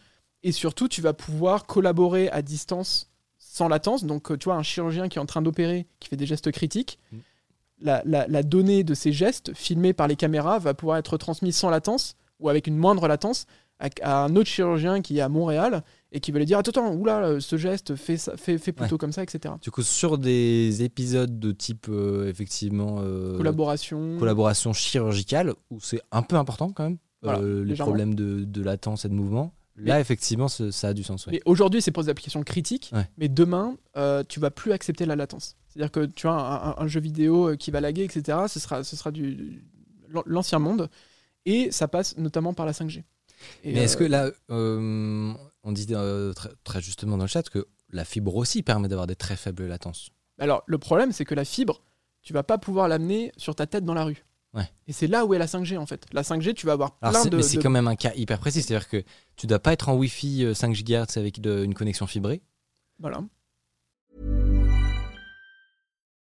Et 0.43 0.51
surtout, 0.51 0.87
tu 0.87 1.01
vas 1.01 1.13
pouvoir 1.13 1.65
collaborer 1.65 2.29
à 2.29 2.41
distance 2.41 3.09
sans 3.37 3.67
latence. 3.67 4.03
Donc, 4.03 4.31
euh, 4.31 4.37
tu 4.37 4.45
vois, 4.45 4.55
un 4.55 4.63
chirurgien 4.63 5.07
qui 5.07 5.17
est 5.17 5.21
en 5.21 5.25
train 5.25 5.41
d'opérer, 5.41 5.87
qui 5.99 6.09
fait 6.09 6.17
des 6.17 6.25
gestes 6.27 6.51
critiques, 6.51 6.99
Mm. 7.11 7.17
la, 7.81 8.01
la- 8.05 8.27
la 8.27 8.43
donnée 8.43 8.83
de 8.83 8.93
ces 8.93 9.11
gestes 9.11 9.53
filmés 9.55 9.93
par 9.93 10.07
les 10.07 10.15
caméras 10.15 10.59
va 10.59 10.73
pouvoir 10.73 10.97
être 10.97 11.17
transmise 11.17 11.55
sans 11.55 11.69
latence 11.69 12.15
ou 12.39 12.49
avec 12.49 12.67
une 12.67 12.77
moindre 12.77 13.07
latence 13.07 13.45
à, 13.79 13.89
à 14.01 14.23
un 14.25 14.35
autre 14.35 14.49
chirurgien 14.49 15.01
qui 15.01 15.17
est 15.17 15.21
à 15.21 15.29
Montréal 15.29 15.83
et 16.11 16.19
qui 16.19 16.31
va 16.31 16.39
lui 16.39 16.45
dire 16.45 16.57
Attends, 16.57 16.71
attends, 16.71 16.93
oula, 16.93 17.39
ce 17.41 17.57
geste, 17.57 17.95
fais, 17.95 18.17
fais, 18.17 18.57
fais 18.57 18.71
plutôt 18.71 18.97
comme 18.97 19.11
ça, 19.11 19.21
etc. 19.23 19.53
Du 19.61 19.71
coup, 19.71 19.81
sur 19.83 20.17
des 20.17 20.83
épisodes 20.83 21.39
de 21.39 21.51
type, 21.51 21.87
euh, 21.89 22.29
effectivement, 22.29 22.97
euh, 23.01 23.35
Collaboration. 23.37 24.17
collaboration 24.17 24.71
chirurgicale, 24.73 25.53
où 25.69 25.79
c'est 25.81 26.01
un 26.11 26.21
peu 26.21 26.35
important 26.37 26.71
quand 26.71 26.83
même, 26.83 26.97
Voilà, 27.21 27.39
euh, 27.39 27.63
les 27.63 27.69
légèrement. 27.71 27.91
problèmes 27.91 28.15
de, 28.15 28.45
de 28.45 28.63
latence 28.63 29.03
et 29.05 29.09
de 29.09 29.13
mouvement, 29.13 29.53
là, 29.75 29.99
effectivement, 29.99 30.47
ça 30.47 30.87
a 30.87 30.93
du 30.93 31.03
sens. 31.03 31.27
ouais. 31.27 31.41
Aujourd'hui, 31.45 31.81
c'est 31.81 31.91
pour 31.91 32.03
des 32.03 32.09
applications 32.09 32.43
critiques. 32.43 32.91
Ouais. 32.93 33.09
Mais 33.17 33.27
demain, 33.27 33.75
euh, 33.97 34.23
tu 34.27 34.39
vas 34.39 34.51
plus 34.51 34.71
accepter 34.71 35.05
la 35.05 35.17
latence. 35.17 35.57
C'est-à-dire 35.67 35.91
que 35.91 36.05
tu 36.05 36.27
as 36.27 36.31
un, 36.31 36.69
un- 36.69 36.75
un 36.77 36.87
jeu 36.87 37.01
vidéo 37.01 37.57
qui 37.59 37.71
va 37.71 37.81
laguer, 37.81 38.05
etc. 38.05 38.37
Ce 38.47 38.61
sera, 38.61 38.85
ce 38.85 38.95
sera 38.95 39.11
du, 39.11 39.35
du- 39.35 39.65
l'an- 40.09 40.23
l'ancien 40.25 40.59
monde. 40.59 40.89
Et 41.45 41.71
ça 41.71 41.89
passe 41.89 42.15
notamment 42.17 42.53
par 42.53 42.65
la 42.65 42.71
5G. 42.71 43.03
Et, 43.63 43.73
Mais 43.73 43.83
est-ce 43.83 43.95
euh, 43.95 43.99
que 43.99 44.03
là, 44.05 44.31
euh, 44.51 45.33
on 45.63 45.71
dit 45.71 45.87
euh, 45.91 46.33
très, 46.33 46.49
très 46.63 46.81
justement 46.81 47.17
dans 47.17 47.23
le 47.25 47.29
chat 47.29 47.47
que 47.49 47.67
la 47.91 48.05
fibre 48.05 48.35
aussi 48.35 48.63
permet 48.63 48.87
d'avoir 48.87 49.07
des 49.07 49.15
très 49.15 49.35
faibles 49.35 49.65
latences 49.67 50.09
Alors, 50.39 50.63
le 50.67 50.77
problème, 50.77 51.11
c'est 51.11 51.25
que 51.25 51.35
la 51.35 51.45
fibre, 51.45 51.81
tu 52.21 52.33
vas 52.33 52.43
pas 52.43 52.57
pouvoir 52.57 52.87
l'amener 52.87 53.31
sur 53.37 53.55
ta 53.55 53.67
tête 53.67 53.85
dans 53.85 53.93
la 53.93 54.03
rue. 54.03 54.25
Ouais. 54.53 54.69
Et 54.87 54.93
c'est 54.93 55.07
là 55.07 55.25
où 55.25 55.33
est 55.33 55.37
la 55.37 55.47
5G, 55.47 55.77
en 55.77 55.85
fait. 55.85 56.05
La 56.13 56.23
5G, 56.23 56.53
tu 56.53 56.65
vas 56.65 56.73
avoir 56.73 56.97
Alors, 57.01 57.11
plein 57.13 57.23
c'est- 57.23 57.29
de. 57.29 57.37
mais 57.37 57.43
c'est 57.43 57.57
de- 57.57 57.61
quand 57.61 57.69
même 57.69 57.87
un 57.89 57.95
cas 57.95 58.13
hyper 58.15 58.39
précis, 58.39 58.61
c'est-à-dire 58.61 58.87
que 58.87 59.03
tu 59.35 59.47
dois 59.47 59.59
pas 59.59 59.73
être 59.73 59.89
en 59.89 59.95
Wi-Fi 59.95 60.45
euh, 60.45 60.53
5 60.53 60.73
GHz 60.73 61.17
avec 61.17 61.41
de- 61.41 61.63
une 61.63 61.73
connexion 61.73 62.07
fibrée. 62.07 62.41
Voilà. 62.99 63.19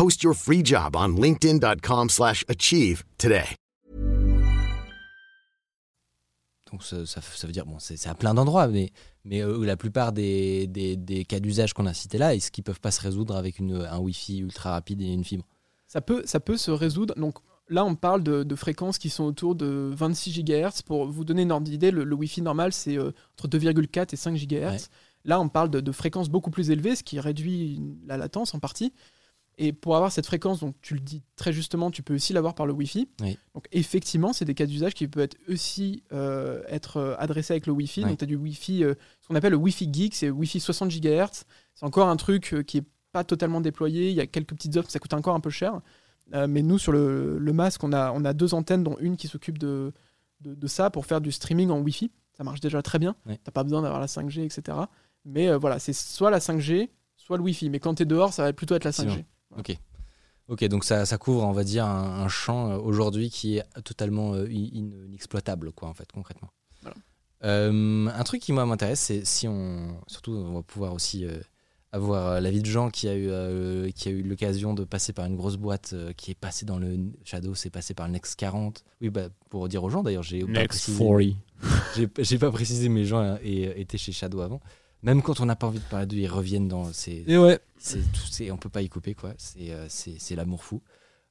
Post 0.00 0.22
your 0.22 0.32
free 0.34 0.62
job 0.64 0.96
on 0.96 1.08
linkedin.com/achieve 1.20 2.08
slash 2.08 2.42
achieve 2.48 3.02
today. 3.18 3.44
Donc 6.72 6.82
ça, 6.82 7.04
ça- 7.04 7.20
ça 7.20 7.46
veut 7.46 7.52
dire, 7.52 7.66
bon, 7.66 7.78
c'est 7.78 8.06
à 8.08 8.14
plein 8.14 8.32
d'endroits, 8.32 8.66
mais, 8.68 8.92
mais 9.26 9.42
euh, 9.42 9.62
la 9.66 9.76
plupart 9.76 10.12
des, 10.12 10.66
des- 10.68 10.96
des 10.96 11.26
cas 11.26 11.38
d'usage 11.38 11.74
qu'on 11.74 11.84
a 11.84 11.92
cités 11.92 12.16
là, 12.16 12.34
est-ce 12.34 12.50
qu'ils 12.50 12.64
peuvent 12.64 12.80
pas 12.80 12.92
se 12.92 13.02
résoudre 13.02 13.36
avec 13.36 13.58
une, 13.58 13.74
un 13.74 13.98
Wi-Fi 13.98 14.38
ultra 14.38 14.70
rapide 14.70 15.02
et 15.02 15.12
une 15.12 15.22
fibre? 15.22 15.44
Ça 15.86 16.00
peut, 16.00 16.22
ça 16.24 16.40
peut 16.40 16.56
se 16.56 16.70
résoudre. 16.70 17.14
Donc 17.16 17.36
là, 17.68 17.84
on 17.84 17.94
parle 17.94 18.22
de, 18.22 18.42
de 18.42 18.54
fréquences 18.54 18.96
qui 18.96 19.10
sont 19.10 19.24
autour 19.24 19.54
de 19.54 19.90
26 19.94 20.32
GHz. 20.42 20.80
Pour 20.82 21.10
vous 21.10 21.26
donner 21.26 21.42
une 21.42 21.52
ordre 21.52 21.66
d'idée, 21.66 21.90
le, 21.90 22.04
le 22.04 22.14
Wi-Fi 22.16 22.40
normal, 22.40 22.72
c'est 22.72 22.96
euh, 22.96 23.10
entre 23.34 23.48
2,4 23.48 24.14
et 24.14 24.16
5 24.16 24.34
GHz. 24.34 24.48
Ouais. 24.64 24.78
Là, 25.26 25.38
on 25.42 25.50
parle 25.50 25.68
de, 25.68 25.80
de 25.80 25.92
fréquences 25.92 26.30
beaucoup 26.30 26.50
plus 26.50 26.70
élevées, 26.70 26.96
ce 26.96 27.02
qui 27.02 27.20
réduit 27.20 27.82
la 28.06 28.16
latence 28.16 28.54
en 28.54 28.60
partie. 28.60 28.94
Et 29.62 29.72
pour 29.74 29.94
avoir 29.94 30.10
cette 30.10 30.24
fréquence, 30.24 30.60
donc 30.60 30.74
tu 30.80 30.94
le 30.94 31.00
dis 31.00 31.22
très 31.36 31.52
justement, 31.52 31.90
tu 31.90 32.02
peux 32.02 32.14
aussi 32.14 32.32
l'avoir 32.32 32.54
par 32.54 32.64
le 32.64 32.72
Wi-Fi. 32.72 33.08
Oui. 33.20 33.36
Donc 33.54 33.66
effectivement, 33.72 34.32
c'est 34.32 34.46
des 34.46 34.54
cas 34.54 34.64
d'usage 34.64 34.94
qui 34.94 35.06
peuvent 35.06 35.22
être 35.22 35.36
aussi 35.48 36.02
euh, 36.12 36.62
être 36.68 36.96
euh, 36.96 37.14
adressés 37.18 37.52
avec 37.52 37.66
le 37.66 37.72
Wi-Fi. 37.74 38.02
Donc 38.02 38.18
tu 38.18 38.24
as 38.24 38.26
du 38.26 38.36
Wi-Fi, 38.36 38.84
euh, 38.84 38.94
ce 39.20 39.28
qu'on 39.28 39.34
appelle 39.34 39.52
le 39.52 39.58
Wi-Fi 39.58 39.90
geek, 39.92 40.14
c'est 40.14 40.30
Wi-Fi 40.30 40.60
60 40.60 40.90
GHz. 40.90 41.44
C'est 41.74 41.84
encore 41.84 42.08
un 42.08 42.16
truc 42.16 42.56
qui 42.66 42.78
est 42.78 42.84
pas 43.12 43.22
totalement 43.22 43.60
déployé. 43.60 44.08
Il 44.08 44.16
y 44.16 44.20
a 44.20 44.26
quelques 44.26 44.54
petites 44.54 44.76
offres, 44.76 44.90
ça 44.90 44.98
coûte 44.98 45.12
encore 45.14 45.34
un 45.34 45.40
peu 45.40 45.50
cher. 45.50 45.80
Euh, 46.34 46.46
mais 46.48 46.62
nous, 46.62 46.78
sur 46.78 46.92
le, 46.92 47.38
le 47.38 47.52
masque, 47.52 47.82
on 47.84 47.92
a, 47.92 48.12
on 48.12 48.24
a 48.24 48.32
deux 48.32 48.54
antennes, 48.54 48.84
dont 48.84 48.96
une 49.00 49.16
qui 49.16 49.28
s'occupe 49.28 49.58
de, 49.58 49.92
de, 50.40 50.54
de 50.54 50.66
ça 50.66 50.90
pour 50.90 51.06
faire 51.06 51.20
du 51.20 51.32
streaming 51.32 51.70
en 51.70 51.80
Wi-Fi. 51.80 52.10
Ça 52.36 52.44
marche 52.44 52.60
déjà 52.60 52.80
très 52.82 52.98
bien. 52.98 53.16
Ouais. 53.26 53.38
T'as 53.42 53.50
pas 53.52 53.64
besoin 53.64 53.82
d'avoir 53.82 54.00
la 54.00 54.06
5G, 54.06 54.44
etc. 54.44 54.78
Mais 55.24 55.48
euh, 55.48 55.58
voilà, 55.58 55.78
c'est 55.78 55.92
soit 55.92 56.30
la 56.30 56.38
5G, 56.38 56.88
soit 57.16 57.36
le 57.36 57.42
Wi-Fi. 57.42 57.68
Mais 57.68 57.80
quand 57.80 57.96
tu 57.96 58.04
es 58.04 58.06
dehors, 58.06 58.32
ça 58.32 58.44
va 58.44 58.52
plutôt 58.52 58.74
être 58.74 58.84
la 58.84 58.92
5G. 58.92 59.24
Ok. 59.58 59.76
Ok, 60.48 60.64
donc 60.64 60.84
ça, 60.84 61.06
ça 61.06 61.16
couvre, 61.16 61.44
on 61.44 61.52
va 61.52 61.62
dire, 61.62 61.84
un, 61.84 62.22
un 62.24 62.28
champ 62.28 62.70
euh, 62.70 62.76
aujourd'hui 62.78 63.30
qui 63.30 63.58
est 63.58 63.64
totalement 63.84 64.34
euh, 64.34 64.46
in- 64.46 64.68
in- 64.74 65.06
inexploitable, 65.06 65.70
quoi, 65.72 65.88
en 65.88 65.94
fait, 65.94 66.10
concrètement. 66.12 66.50
Voilà. 66.82 66.96
Euh, 67.44 68.08
un 68.08 68.22
truc 68.24 68.42
qui 68.42 68.52
moi 68.52 68.66
m'intéresse, 68.66 69.00
c'est 69.00 69.24
si 69.24 69.46
on, 69.48 69.96
surtout, 70.08 70.32
on 70.32 70.54
va 70.54 70.62
pouvoir 70.62 70.92
aussi 70.92 71.24
euh, 71.24 71.38
avoir 71.92 72.40
l'avis 72.40 72.60
de 72.60 72.66
gens 72.66 72.90
qui 72.90 73.08
a 73.08 73.14
eu, 73.14 73.28
euh, 73.30 73.90
qui 73.92 74.08
a 74.08 74.10
eu 74.12 74.22
l'occasion 74.22 74.74
de 74.74 74.84
passer 74.84 75.12
par 75.12 75.24
une 75.26 75.36
grosse 75.36 75.56
boîte 75.56 75.94
qui 76.16 76.32
est 76.32 76.38
passée 76.38 76.66
dans 76.66 76.78
le 76.78 76.98
Shadow, 77.24 77.54
c'est 77.54 77.70
passé 77.70 77.94
par 77.94 78.06
le 78.08 78.12
Next 78.12 78.34
40. 78.36 78.84
Oui, 79.00 79.08
bah, 79.10 79.28
pour 79.48 79.68
dire 79.68 79.82
aux 79.84 79.90
gens, 79.90 80.02
d'ailleurs, 80.02 80.22
j'ai 80.24 80.44
pas 80.44 80.60
précisé. 80.68 80.98
J'ai 81.96 82.08
j'ai 82.18 82.38
pas 82.38 82.50
précisé, 82.50 82.88
mais 82.88 83.04
gens 83.04 83.38
étaient 83.42 83.98
chez 83.98 84.12
Shadow 84.12 84.40
avant. 84.40 84.60
Même 85.02 85.22
quand 85.22 85.40
on 85.40 85.46
n'a 85.46 85.56
pas 85.56 85.66
envie 85.66 85.78
de 85.78 85.84
parler 85.84 86.06
d'eux, 86.06 86.16
ils 86.18 86.26
reviennent 86.28 86.68
dans. 86.68 86.92
C'est, 86.92 87.24
Et 87.26 87.38
ouais, 87.38 87.58
c'est 87.78 87.98
tout, 88.12 88.20
c'est, 88.30 88.50
on 88.50 88.56
peut 88.56 88.68
pas 88.68 88.82
y 88.82 88.88
couper, 88.88 89.14
quoi. 89.14 89.32
C'est, 89.38 89.70
euh, 89.70 89.86
c'est, 89.88 90.14
c'est 90.18 90.36
l'amour 90.36 90.62
fou. 90.62 90.82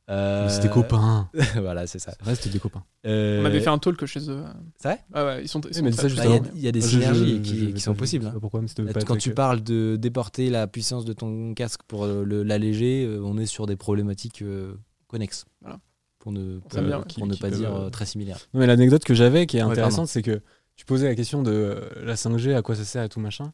Euh, 0.09 0.49
c'était 0.49 0.69
copains. 0.69 1.29
voilà, 1.57 1.85
c'est 1.85 1.99
ça. 1.99 2.15
Ouais, 2.25 2.33
c'était 2.33 2.49
des 2.49 2.57
copains. 2.59 2.83
Euh, 3.05 3.43
On 3.43 3.45
avait 3.45 3.59
fait 3.61 3.69
un 3.69 3.77
talk 3.77 4.03
chez 4.07 4.27
eux. 4.27 4.43
C'est 4.79 4.87
vrai 4.87 4.99
Ah 5.13 5.23
ouais, 5.25 5.43
ils 5.43 5.47
sont, 5.47 5.61
ils 5.61 5.75
sont 5.75 5.83
mais 5.83 5.91
ça. 5.91 6.07
Bah, 6.07 6.09
Il 6.09 6.15
y 6.15 6.19
a- 6.19 6.31
justement. 6.31 6.51
il 6.55 6.61
y, 6.61 6.67
a 6.67 6.71
des 6.71 6.81
Je- 6.81 6.85
je- 6.87 6.89
synergies 6.89 7.35
je- 7.35 7.41
qui, 7.41 7.59
je- 7.59 7.65
qui 7.67 7.71
je- 7.77 7.83
sont 7.83 7.93
je- 7.93 7.99
possibles. 7.99 8.25
Hein. 8.25 8.33
pourquoi, 8.41 8.59
mais 8.61 8.91
pas 8.93 9.01
Quand 9.03 9.17
tu 9.17 9.35
parles 9.35 9.61
de 9.61 9.97
déporter 9.97 10.49
la 10.49 10.65
puissance 10.65 11.05
de 11.05 11.13
ton 11.13 11.53
casque 11.53 11.81
pour 11.87 12.05
euh, 12.05 12.23
le- 12.25 12.41
l'alléger, 12.41 13.05
euh, 13.05 13.21
on 13.23 13.37
est 13.37 13.45
sur 13.45 13.67
des 13.67 13.75
problématiques 13.75 14.41
euh, 14.41 14.73
connexes. 15.07 15.45
Voilà. 15.61 15.79
Pour 16.17 16.31
ne, 16.31 16.59
bien 16.81 16.97
pour 16.97 17.05
qui- 17.07 17.21
ne 17.23 17.33
qui 17.33 17.39
pas 17.39 17.51
dire 17.51 17.73
euh, 17.75 17.85
euh, 17.85 17.89
très 17.91 18.05
similaires. 18.07 18.39
Non, 18.55 18.61
mais 18.61 18.67
l'anecdote 18.67 19.03
que 19.05 19.13
j'avais 19.13 19.45
qui 19.45 19.57
est 19.57 19.63
Ouais, 19.63 19.69
intéressante, 19.71 20.07
c'est 20.07 20.23
que 20.23 20.41
tu 20.79 20.85
posais 20.85 21.07
la 21.09 21.15
question 21.15 21.43
de 21.43 21.51
euh, 21.51 21.81
la 22.05 22.15
5G, 22.15 22.55
à 22.55 22.61
quoi 22.61 22.73
ça 22.73 22.85
sert 22.85 23.03
et 23.03 23.09
tout 23.09 23.19
machin. 23.19 23.51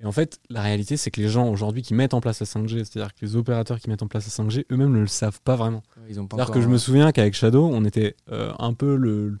Et 0.00 0.04
en 0.04 0.12
fait, 0.12 0.38
la 0.50 0.60
réalité, 0.60 0.98
c'est 0.98 1.10
que 1.10 1.18
les 1.20 1.28
gens 1.28 1.48
aujourd'hui 1.48 1.80
qui 1.80 1.94
mettent 1.94 2.12
en 2.12 2.20
place 2.20 2.40
la 2.40 2.46
5G, 2.46 2.84
c'est-à-dire 2.84 3.14
que 3.14 3.24
les 3.24 3.36
opérateurs 3.36 3.80
qui 3.80 3.88
mettent 3.88 4.02
en 4.02 4.06
place 4.08 4.26
la 4.36 4.44
5G, 4.44 4.64
eux-mêmes 4.70 4.92
ne 4.92 5.00
le 5.00 5.06
savent 5.06 5.40
pas 5.42 5.56
vraiment. 5.56 5.82
C'est-à-dire 6.36 6.52
que 6.54 6.60
je 6.60 6.68
me 6.68 6.74
euh, 6.74 6.78
souviens 6.78 7.10
qu'avec 7.12 7.32
Shadow, 7.34 7.70
on 7.72 7.84
était 7.86 8.16
euh, 8.30 8.52
un 8.58 8.74
peu 8.74 8.96
le, 8.96 9.38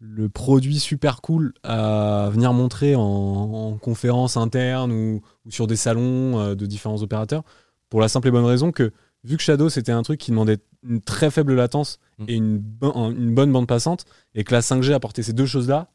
le 0.00 0.28
produit 0.28 0.78
super 0.80 1.22
cool 1.22 1.54
à 1.62 2.28
venir 2.32 2.52
montrer 2.52 2.94
en, 2.96 3.00
en 3.02 3.76
conférence 3.78 4.36
interne 4.36 4.92
ou, 4.92 5.22
ou 5.46 5.50
sur 5.50 5.66
des 5.66 5.76
salons 5.76 6.38
euh, 6.40 6.54
de 6.54 6.66
différents 6.66 7.00
opérateurs, 7.02 7.42
pour 7.88 8.00
la 8.02 8.08
simple 8.08 8.28
et 8.28 8.30
bonne 8.32 8.44
raison 8.44 8.72
que, 8.72 8.92
vu 9.24 9.36
que 9.36 9.42
Shadow, 9.42 9.68
c'était 9.70 9.92
un 9.92 10.02
truc 10.02 10.18
qui 10.20 10.30
demandait 10.32 10.58
une 10.82 11.00
très 11.00 11.30
faible 11.30 11.54
latence 11.54 11.98
Mm. 12.18 12.24
et 12.28 12.34
une, 12.34 12.58
bo- 12.58 12.92
une 13.12 13.34
bonne 13.34 13.50
bande 13.52 13.66
passante, 13.66 14.04
et 14.34 14.44
que 14.44 14.52
la 14.52 14.60
5G 14.60 14.92
apportait 14.92 15.22
ces 15.22 15.32
deux 15.32 15.46
choses-là, 15.46 15.88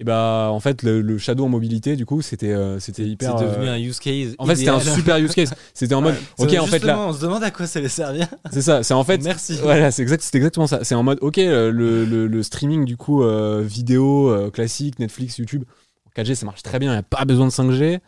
et 0.00 0.04
bah 0.04 0.48
en 0.50 0.58
fait, 0.60 0.82
le, 0.82 1.02
le 1.02 1.18
Shadow 1.18 1.44
en 1.44 1.48
mobilité, 1.48 1.94
du 1.94 2.06
coup, 2.06 2.22
c'était 2.22 2.52
euh, 2.52 2.80
c'était 2.80 3.04
hyper. 3.04 3.38
c'est 3.38 3.44
devenu 3.44 3.68
euh, 3.68 3.74
un 3.74 3.78
use 3.78 4.00
case. 4.00 4.34
En 4.38 4.46
fait, 4.46 4.56
c'était 4.56 4.70
un 4.70 4.80
super 4.80 5.18
use 5.18 5.34
case. 5.34 5.52
C'était 5.74 5.94
en 5.94 6.00
mode, 6.00 6.14
ok, 6.38 6.56
en 6.58 6.66
fait 6.66 6.82
là, 6.82 6.98
on 6.98 7.12
se 7.12 7.20
demande 7.20 7.44
à 7.44 7.50
quoi 7.50 7.66
ça 7.66 7.78
allait 7.78 7.88
servir. 7.88 8.26
c'est 8.50 8.62
ça. 8.62 8.82
C'est 8.82 8.94
en 8.94 9.04
fait, 9.04 9.22
Merci. 9.22 9.58
voilà, 9.62 9.90
c'est 9.90 10.02
exact, 10.02 10.22
c'est 10.22 10.34
exactement 10.36 10.66
ça. 10.66 10.82
C'est 10.84 10.94
en 10.94 11.02
mode, 11.02 11.18
ok, 11.20 11.38
euh, 11.38 11.70
le, 11.70 12.04
le- 12.04 12.26
le 12.26 12.42
streaming 12.42 12.84
du 12.86 12.96
coup 12.96 13.22
euh, 13.22 13.62
vidéo 13.64 14.50
classique, 14.52 14.98
Netflix, 14.98 15.36
YouTube, 15.38 15.64
en 16.06 16.20
4G, 16.22 16.34
ça 16.34 16.46
marche 16.46 16.62
très 16.62 16.78
bien. 16.78 16.90
Il 16.92 16.94
n'y 16.94 17.00
a 17.00 17.02
pas 17.02 17.24
besoin 17.26 17.46
de 17.46 17.52
5G. 17.52 18.00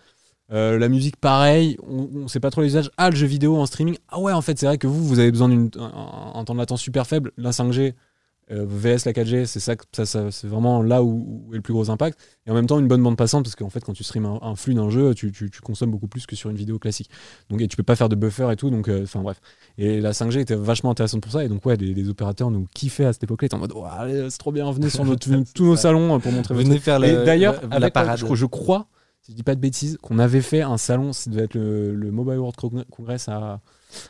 Euh, 0.52 0.78
la 0.78 0.88
musique, 0.88 1.16
pareil. 1.16 1.76
On, 1.88 2.08
on 2.24 2.28
sait 2.28 2.40
pas 2.40 2.50
trop 2.50 2.60
les 2.62 2.68
usages. 2.68 2.90
Ah, 2.98 3.10
le 3.10 3.16
jeu 3.16 3.26
vidéo 3.26 3.56
en 3.58 3.64
streaming. 3.66 3.96
Ah 4.08 4.18
ouais, 4.18 4.32
en 4.32 4.42
fait, 4.42 4.58
c'est 4.58 4.66
vrai 4.66 4.76
que 4.76 4.86
vous, 4.86 5.02
vous 5.06 5.18
avez 5.18 5.30
besoin 5.30 5.48
d'un 5.48 5.68
un 6.34 6.44
temps 6.44 6.52
de 6.54 6.58
latence 6.58 6.80
super 6.82 7.06
faible. 7.06 7.32
La 7.38 7.50
5G. 7.52 7.94
Euh, 8.50 8.66
VS 8.66 9.04
la 9.06 9.12
4G, 9.12 9.46
c'est 9.46 9.60
ça, 9.60 9.76
que- 9.76 9.84
ça, 9.92 10.04
ça- 10.04 10.30
c'est 10.30 10.46
vraiment 10.48 10.82
là 10.82 11.02
où, 11.02 11.44
où 11.48 11.52
est 11.52 11.56
le 11.56 11.62
plus 11.62 11.72
gros 11.72 11.88
impact. 11.90 12.18
Et 12.46 12.50
en 12.50 12.54
même 12.54 12.66
temps, 12.66 12.78
une 12.78 12.88
bonne 12.88 13.02
bande 13.02 13.16
passante, 13.16 13.44
parce 13.44 13.54
qu'en 13.54 13.70
fait, 13.70 13.80
quand 13.84 13.92
tu 13.92 14.02
streames 14.04 14.26
un, 14.26 14.38
un 14.42 14.56
flux 14.56 14.74
d'un 14.74 14.90
jeu, 14.90 15.14
tu, 15.14 15.30
tu- 15.32 15.50
tu 15.50 15.60
consommes 15.60 15.90
beaucoup 15.90 16.08
plus 16.08 16.26
que 16.26 16.34
sur 16.36 16.50
une 16.50 16.56
vidéo 16.56 16.78
classique. 16.78 17.08
Donc, 17.50 17.60
et 17.62 17.68
tu 17.68 17.76
peux 17.76 17.82
pas 17.82 17.96
faire 17.96 18.08
de 18.08 18.16
buffer 18.16 18.48
et 18.52 18.56
tout. 18.56 18.68
Donc, 18.70 18.88
euh, 18.88 19.04
enfin 19.04 19.20
bref. 19.22 19.40
Et 19.78 20.00
la 20.00 20.12
5G 20.12 20.40
était 20.40 20.54
vachement 20.56 20.90
intéressante 20.90 21.22
pour 21.22 21.32
ça. 21.32 21.44
Et 21.44 21.48
donc, 21.48 21.64
ouais, 21.64 21.76
les, 21.76 21.94
les 21.94 22.08
opérateurs 22.08 22.50
nous 22.50 22.66
kiffaient 22.74 23.04
à 23.06 23.12
cette 23.12 23.24
époque-là. 23.24 23.46
Ils 23.46 23.46
étaient 23.46 23.54
en 23.54 23.58
mode, 23.58 23.72
allez, 23.98 24.28
c'est 24.28 24.38
trop 24.38 24.52
bien, 24.52 24.70
venez 24.72 24.90
sur 24.90 25.04
notre, 25.04 25.26
tous 25.54 25.64
nos 25.64 25.76
salons 25.76 26.16
euh, 26.16 26.18
pour 26.18 26.32
montrer 26.32 26.54
votre 26.54 26.66
Venez 26.66 26.78
faire 26.80 26.98
le, 26.98 27.08
et 27.08 27.24
d'ailleurs, 27.24 27.60
la, 27.70 27.90
parade. 27.90 28.18
je, 28.18 28.24
crois- 28.24 28.36
je 28.36 28.46
crois, 28.46 28.86
si 29.22 29.30
je 29.32 29.36
dis 29.36 29.44
pas 29.44 29.54
de 29.54 29.60
bêtises, 29.60 29.98
qu'on 30.02 30.18
avait 30.18 30.40
fait 30.42 30.62
un 30.62 30.76
salon, 30.78 31.12
ça 31.12 31.30
devait 31.30 31.44
être 31.44 31.54
le, 31.54 31.94
le 31.94 32.10
Mobile 32.10 32.38
World 32.38 32.56
Congre- 32.56 32.84
Congress 32.90 33.28
à, 33.28 33.60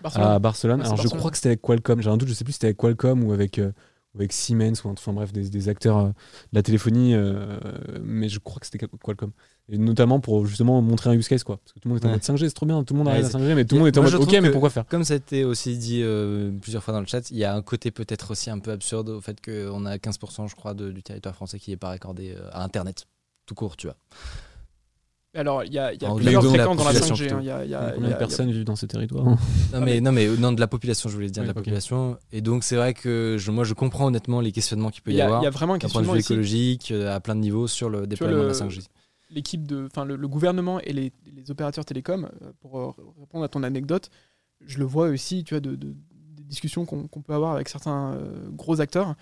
Barcelone. 0.03 0.27
à 0.29 0.39
Barcelone. 0.39 0.79
Ouais, 0.81 0.87
c'est 0.87 0.93
Alors 0.93 1.03
je 1.03 1.09
crois 1.09 1.31
que 1.31 1.37
c'était 1.37 1.51
avec 1.51 1.61
Qualcomm, 1.61 2.01
j'ai 2.01 2.09
un 2.09 2.17
doute, 2.17 2.29
je 2.29 2.35
sais 2.35 2.45
plus 2.45 2.53
si 2.53 2.57
c'était 2.57 2.69
avec 2.69 2.79
Qualcomm 2.79 3.23
ou 3.25 3.33
avec, 3.33 3.59
euh, 3.59 3.73
avec 4.15 4.33
Siemens, 4.33 4.85
ou 4.85 4.89
enfin 4.89 5.13
bref, 5.13 5.33
des, 5.33 5.49
des 5.49 5.69
acteurs 5.69 5.97
euh, 5.99 6.09
de 6.09 6.13
la 6.53 6.63
téléphonie, 6.63 7.15
euh, 7.15 7.59
mais 8.03 8.29
je 8.29 8.39
crois 8.39 8.61
que 8.61 8.67
c'était 8.67 8.79
Qualcomm. 9.03 9.33
Et 9.71 9.79
notamment 9.79 10.21
pour 10.21 10.45
justement 10.45 10.83
montrer 10.83 11.09
un 11.11 11.15
use 11.15 11.29
case, 11.29 11.45
quoi. 11.45 11.57
Parce 11.59 11.73
que 11.73 11.81
tout 11.81 11.89
le 11.89 11.91
monde 11.91 11.99
était 11.99 12.07
en 12.07 12.11
Ouais. 12.11 12.17
mode 12.17 12.23
5G, 12.23 12.49
c'est 12.49 12.55
trop 12.55 12.67
bien, 12.67 12.83
tout 12.85 12.93
le 12.95 12.99
monde 12.99 13.07
Ouais, 13.07 13.15
arrive 13.15 13.25
à 13.27 13.29
c'est- 13.31 13.39
5G, 13.39 13.55
mais 13.55 13.65
tout 13.65 13.77
le 13.77 13.79
monde 13.81 13.89
était 13.89 13.99
en 14.01 14.03
mode 14.03 14.15
ok, 14.15 14.33
mais 14.43 14.51
pourquoi 14.51 14.69
faire? 14.71 14.85
Comme 14.87 15.05
ça 15.05 15.15
a 15.15 15.17
été 15.17 15.45
aussi 15.45 15.79
dit 15.79 16.03
euh, 16.03 16.51
plusieurs 16.61 16.83
fois 16.83 16.93
dans 16.93 17.01
le 17.01 17.07
chat, 17.07 17.31
il 17.31 17.39
y 17.39 17.45
a 17.45 17.55
un 17.55 17.63
côté 17.63 17.91
peut-être 17.91 18.33
aussi 18.33 18.51
un 18.51 18.59
peu 18.59 18.71
absurde 18.73 19.09
au 19.09 19.21
fait 19.21 19.39
qu'on 19.43 19.87
a 19.87 19.97
15%, 19.99 20.47
je 20.49 20.57
crois, 20.57 20.75
de- 20.75 20.91
du 20.91 21.03
territoire 21.03 21.35
français 21.35 21.59
qui 21.59 21.71
n'est 21.71 21.77
pas 21.79 21.89
raccordé 21.89 22.37
à 22.53 22.65
Internet, 22.65 23.07
tout 23.47 23.55
court, 23.55 23.77
tu 23.77 23.87
vois. 23.87 23.97
Alors, 25.35 25.65
il 25.65 25.73
y 25.73 25.79
a, 25.79 25.95
y 25.95 26.05
a 26.05 26.11
En 26.11 26.17
plusieurs 26.17 26.45
fréquences 26.45 26.77
dans 26.77 26.85
la 26.85 26.91
population 26.93 27.15
5G. 27.15 27.33
hein. 27.33 27.43
y 27.43 27.51
a- 27.51 27.65
y 27.65 27.75
a- 27.75 27.93
Combien 27.95 28.11
de 28.11 28.15
personnes 28.17 28.51
vivent 28.51 28.65
dans 28.65 28.77
ces 28.77 28.87
territoires 28.87 29.25
Non 29.25 29.39
Ah, 29.73 29.81
mais, 29.81 30.01
non 30.03 30.13
mais 30.13 30.29
non 30.29 30.53
de 30.53 30.61
la 30.61 30.67
population, 30.67 31.09
je 31.09 31.15
voulais 31.15 31.31
dire 31.31 31.43
de 31.43 31.49
la 31.49 31.55
population. 31.55 32.19
Et 32.33 32.43
donc 32.43 32.65
c'est 32.65 32.77
vrai 32.77 32.93
que 32.93 33.37
je, 33.39 33.51
moi 33.51 33.65
je 33.65 33.73
comprends 33.73 34.07
honnêtement 34.07 34.41
les 34.43 34.53
questionnements 34.53 34.91
qu'il 34.91 35.03
peut 35.03 35.11
y, 35.13 35.15
y 35.17 35.21
a- 35.23 35.25
avoir 35.27 35.41
il 35.41 35.45
y 35.45 35.47
a 35.47 35.51
vraiment 35.51 35.75
un 35.75 35.79
d'un 35.79 35.89
point 35.89 36.03
de 36.03 36.07
questionnement 36.07 36.13
vue 36.13 36.19
ici. 36.21 36.33
écologique 36.33 36.91
euh, 36.91 37.15
à 37.17 37.21
plein 37.21 37.35
de 37.35 37.41
niveaux 37.41 37.67
sur 37.67 37.89
le 37.89 38.07
déploiement 38.07 38.37
le- 38.37 38.43
de 38.43 38.49
la 38.49 38.53
5G. 38.55 38.83
l'équipe 39.31 39.67
de, 39.67 39.87
enfin 39.87 40.05
le, 40.05 40.17
le 40.17 40.29
gouvernement 40.29 40.81
et 40.81 40.93
les, 40.93 41.13
les 41.35 41.51
opérateurs 41.51 41.87
télécoms, 41.87 42.29
euh, 42.43 42.53
pour 42.61 42.79
euh, 42.79 42.91
répondre 43.19 43.45
à 43.45 43.49
ton 43.49 43.63
anecdote, 43.63 44.11
je 44.67 44.79
le 44.79 44.85
vois 44.85 45.09
aussi, 45.09 45.45
tu 45.45 45.55
vois, 45.55 45.61
de, 45.61 45.75
de- 45.77 45.95
des 46.37 46.43
discussions 46.45 46.85
qu'on 46.85 47.07
peut 47.23 47.33
avoir 47.33 47.53
avec 47.55 47.71
certains 47.71 48.13
euh, 48.13 48.49
gros 48.51 48.83
acteurs, 48.83 49.15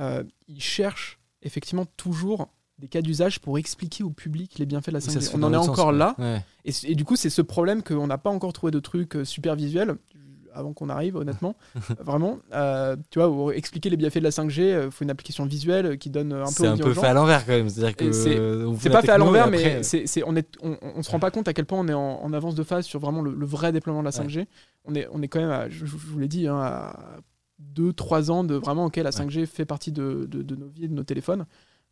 euh, 0.00 0.24
ils 0.48 0.60
cherchent 0.60 1.20
effectivement 1.42 1.84
toujours 1.96 2.48
des 2.82 2.88
cas 2.88 3.00
d'usage 3.00 3.38
pour 3.40 3.58
expliquer 3.58 4.02
au 4.04 4.10
public 4.10 4.58
les 4.58 4.66
bienfaits 4.66 4.88
de 4.88 4.94
la 4.94 5.00
Ça 5.00 5.10
5G. 5.12 5.20
se 5.20 5.30
fait 5.30 5.36
On 5.38 5.42
en 5.44 5.52
est 5.52 5.56
encore 5.56 5.76
sens, 5.90 5.94
là. 5.94 6.14
Ouais. 6.18 6.44
et, 6.64 6.94
du 6.96 7.04
coup 7.04 7.14
c'est 7.16 7.30
ce 7.30 7.40
problème 7.40 7.82
qu'on 7.82 8.08
n'a 8.08 8.18
pas 8.18 8.28
encore 8.30 8.52
trouvé 8.52 8.72
de 8.72 8.80
trucs 8.80 9.14
euh, 9.16 9.24
super 9.24 9.54
visuels 9.56 9.94
avant 10.54 10.74
qu'on 10.74 10.90
arrive, 10.90 11.16
honnêtement, 11.16 11.56
vraiment. 12.04 12.38
Euh, 12.52 12.94
tu 13.08 13.18
vois, 13.20 13.28
pour 13.28 13.52
expliquer 13.54 13.88
les 13.88 13.96
bienfaits 13.96 14.18
de 14.18 14.24
la 14.24 14.28
5G, 14.30 14.84
il 14.84 14.90
faut 14.90 15.02
une 15.02 15.08
application 15.10 15.46
visuelle 15.46 15.96
qui 15.96 16.10
donne 16.10 16.32
euh, 16.34 16.42
un 16.42 16.46
peu 16.46 16.50
C'est 16.52 16.66
un 16.66 16.76
peu 16.76 16.92
fait 16.92 17.06
à 17.06 17.14
l'envers 17.14 17.46
quand 17.46 17.52
même. 17.52 17.70
C'est-à-dire 17.70 17.96
que 17.96 18.12
c'est- 18.12 18.36
euh, 18.38 18.70
pas 18.90 19.00
fait 19.00 19.08
à 19.12 19.16
l'envers, 19.16 19.48
mais 19.48 19.80
on, 20.26 20.36
est, 20.36 20.46
on, 20.62 20.76
on 20.82 21.02
se 21.02 21.10
rend 21.10 21.20
pas 21.20 21.30
compte 21.30 21.48
à 21.48 21.54
quel 21.54 21.64
point 21.64 21.78
on 21.80 21.88
est 21.88 21.94
en, 21.94 22.20
en 22.22 22.32
avance 22.34 22.54
de 22.54 22.64
phase 22.64 22.84
sur 22.84 23.00
vraiment 23.00 23.22
le, 23.22 23.32
le 23.32 23.46
vrai 23.46 23.72
déploiement 23.72 24.00
de 24.00 24.04
la 24.04 24.10
5G. 24.10 24.44
On, 24.84 24.94
est, 24.94 25.08
on 25.10 25.22
est 25.22 25.28
quand 25.28 25.40
même, 25.40 25.50
à, 25.50 25.70
je, 25.70 25.86
je 25.86 25.96
vous 25.96 26.18
l'ai 26.18 26.28
dit, 26.28 26.46
hein, 26.48 26.58
à 26.60 26.96
2-3 27.74 28.30
ans 28.30 28.44
de 28.44 28.54
vraiment, 28.56 28.84
ok, 28.86 28.96
la 28.96 29.10
5G 29.10 29.46
fait 29.46 29.64
partie 29.64 29.90
de, 29.92 30.26
de- 30.30 30.42
de 30.42 30.54
nos 30.56 30.68
vies, 30.68 30.86
de 30.88 30.92
nos 30.94 31.04
téléphones. 31.04 31.46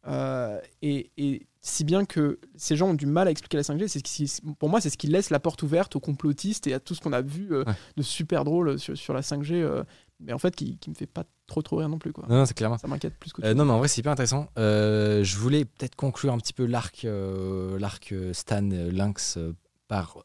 Euh, 0.07 0.61
et, 0.82 1.11
et 1.18 1.46
si 1.61 1.84
bien 1.84 2.05
que 2.07 2.38
ces 2.57 2.74
gens 2.76 2.88
ont 2.90 2.94
du 2.94 3.07
mal 3.07 3.28
à 3.28 3.30
expliquer 3.30 3.57
la 3.59 3.62
5G, 3.62 3.86
c'est 3.88 3.98
ce 3.98 4.03
qui, 4.03 4.40
pour 4.59 4.68
moi, 4.70 4.80
c'est 4.80 4.88
ce 4.90 4.96
qui 4.96 5.07
laisse 5.09 5.30
la 5.30 5.40
porte 5.40 5.62
ouverte 5.62 5.94
aux 5.96 6.01
complotistes 6.01 6.66
et 6.66 6.74
à 6.74 6.80
tout 6.80 6.94
ce 6.94 7.01
qu'on 7.01 7.12
a 7.12 7.20
vu 7.20 7.48
euh, 7.53 7.64
Ouais. 7.64 7.74
de 7.96 8.03
super 8.03 8.44
drôle 8.44 8.78
sur, 8.78 8.96
sur 8.96 9.12
la 9.12 9.20
5G, 9.20 9.55
euh, 9.55 9.84
mais 10.20 10.32
en 10.32 10.38
fait, 10.38 10.57
qui, 10.57 10.78
qui 10.78 10.88
me 10.90 10.94
fait 10.94 11.07
pas 11.07 11.24
trop 11.46 11.61
trop 11.62 11.76
rire 11.76 11.88
non 11.88 11.98
plus. 11.98 12.12
Quoi. 12.12 12.24
Non, 12.28 12.36
non, 12.36 12.46
c'est 12.46 12.55
clairement. 12.55 12.78
Ça 12.78 12.88
m'inquiète 12.88 13.14
plus 13.18 13.32
que 13.32 13.53
non, 13.53 13.64
mais 13.64 13.72
en 13.72 13.78
vrai, 13.78 13.88
c'est 13.88 14.01
hyper 14.01 14.12
intéressant. 14.12 14.48
Je 14.57 15.36
voulais 15.36 15.64
peut-être 15.64 15.96
conclure 15.96 16.32
un 16.32 16.38
petit 16.38 16.53
peu 16.53 16.64
l'arc, 16.64 17.07
l'arc 17.07 18.14
Stan 18.32 18.62
Lynx 18.62 19.38
par 19.88 20.18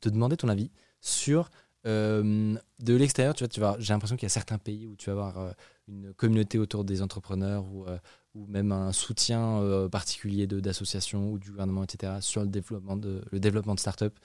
te 0.00 0.08
demander 0.08 0.36
ton 0.36 0.48
avis 0.48 0.70
sur 1.00 1.50
euh, 1.86 2.54
de 2.78 2.94
l'extérieur. 2.94 3.34
Tu 3.34 3.44
vois, 3.44 3.48
tu 3.48 3.60
vas, 3.60 3.76
j'ai 3.78 3.92
l'impression 3.92 4.16
qu'il 4.16 4.24
y 4.24 4.30
a 4.30 4.30
certains 4.30 4.58
pays 4.58 4.86
où 4.86 4.96
tu 4.96 5.06
vas 5.06 5.12
avoir 5.12 5.38
euh, 5.38 5.50
une 5.88 6.14
communauté 6.14 6.58
autour 6.58 6.84
des 6.84 7.02
entrepreneurs 7.02 7.64
ou, 7.66 7.84
euh, 7.86 7.98
ou 8.34 8.46
même 8.46 8.72
un 8.72 8.92
soutien 8.92 9.58
euh, 9.60 9.88
particulier 9.88 10.46
d'associations 10.46 11.30
ou 11.32 11.38
du 11.38 11.50
gouvernement, 11.50 11.84
etc., 11.84 12.14
sur 12.20 12.42
le 12.42 12.48
développement 12.48 12.96
de, 12.96 13.22
le 13.30 13.40
développement 13.40 13.74
de 13.74 13.80
start-up 13.80 14.18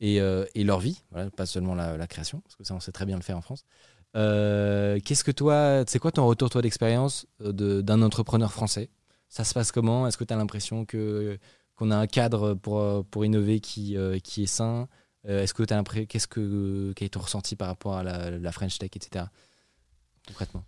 et, 0.00 0.20
euh, 0.20 0.44
et 0.54 0.64
leur 0.64 0.80
vie, 0.80 1.02
pas 1.36 1.46
seulement 1.46 1.74
la, 1.74 2.06
création, 2.06 2.40
parce 2.40 2.56
que 2.56 2.64
ça, 2.64 2.74
on 2.74 2.80
sait 2.80 2.92
très 2.92 3.06
bien 3.06 3.16
le 3.16 3.22
faire 3.22 3.36
en 3.36 3.42
France. 3.42 3.64
Euh, 4.16 4.98
qu'est-ce 5.04 5.24
que 5.24 5.30
toi, 5.30 5.84
c'est 5.86 5.98
quoi 5.98 6.12
ton 6.12 6.26
retour 6.26 6.50
toi 6.50 6.60
d'expérience 6.60 7.26
de- 7.40 7.80
d'un 7.80 8.02
entrepreneur 8.02 8.52
français? 8.52 8.90
Ça 9.28 9.44
se 9.44 9.54
passe 9.54 9.72
comment? 9.72 10.06
Est-ce 10.06 10.18
que 10.18 10.24
tu 10.24 10.34
as 10.34 10.36
l'impression 10.36 10.84
qu'on 10.84 11.90
a 11.90 11.96
un 11.96 12.06
cadre 12.06 12.54
pour, 12.54 13.04
pour 13.06 13.24
innover 13.24 13.60
qui, 13.60 13.96
qui 14.22 14.42
est 14.42 14.46
sain? 14.46 14.88
Est-ce 15.24 15.54
que 15.54 15.62
tu 15.62 15.72
as 15.72 15.76
l'impression 15.76 16.06
qu'est-ce 16.06 16.26
que 16.26 16.92
quel 16.94 17.06
est 17.06 17.10
ton 17.10 17.20
ressenti 17.20 17.56
par 17.56 17.68
rapport 17.68 17.94
à 17.96 18.02
la, 18.02 18.30
la 18.30 18.52
French 18.52 18.78
Tech, 18.78 18.90
etc. 18.94 19.26
Concrètement? 20.26 20.64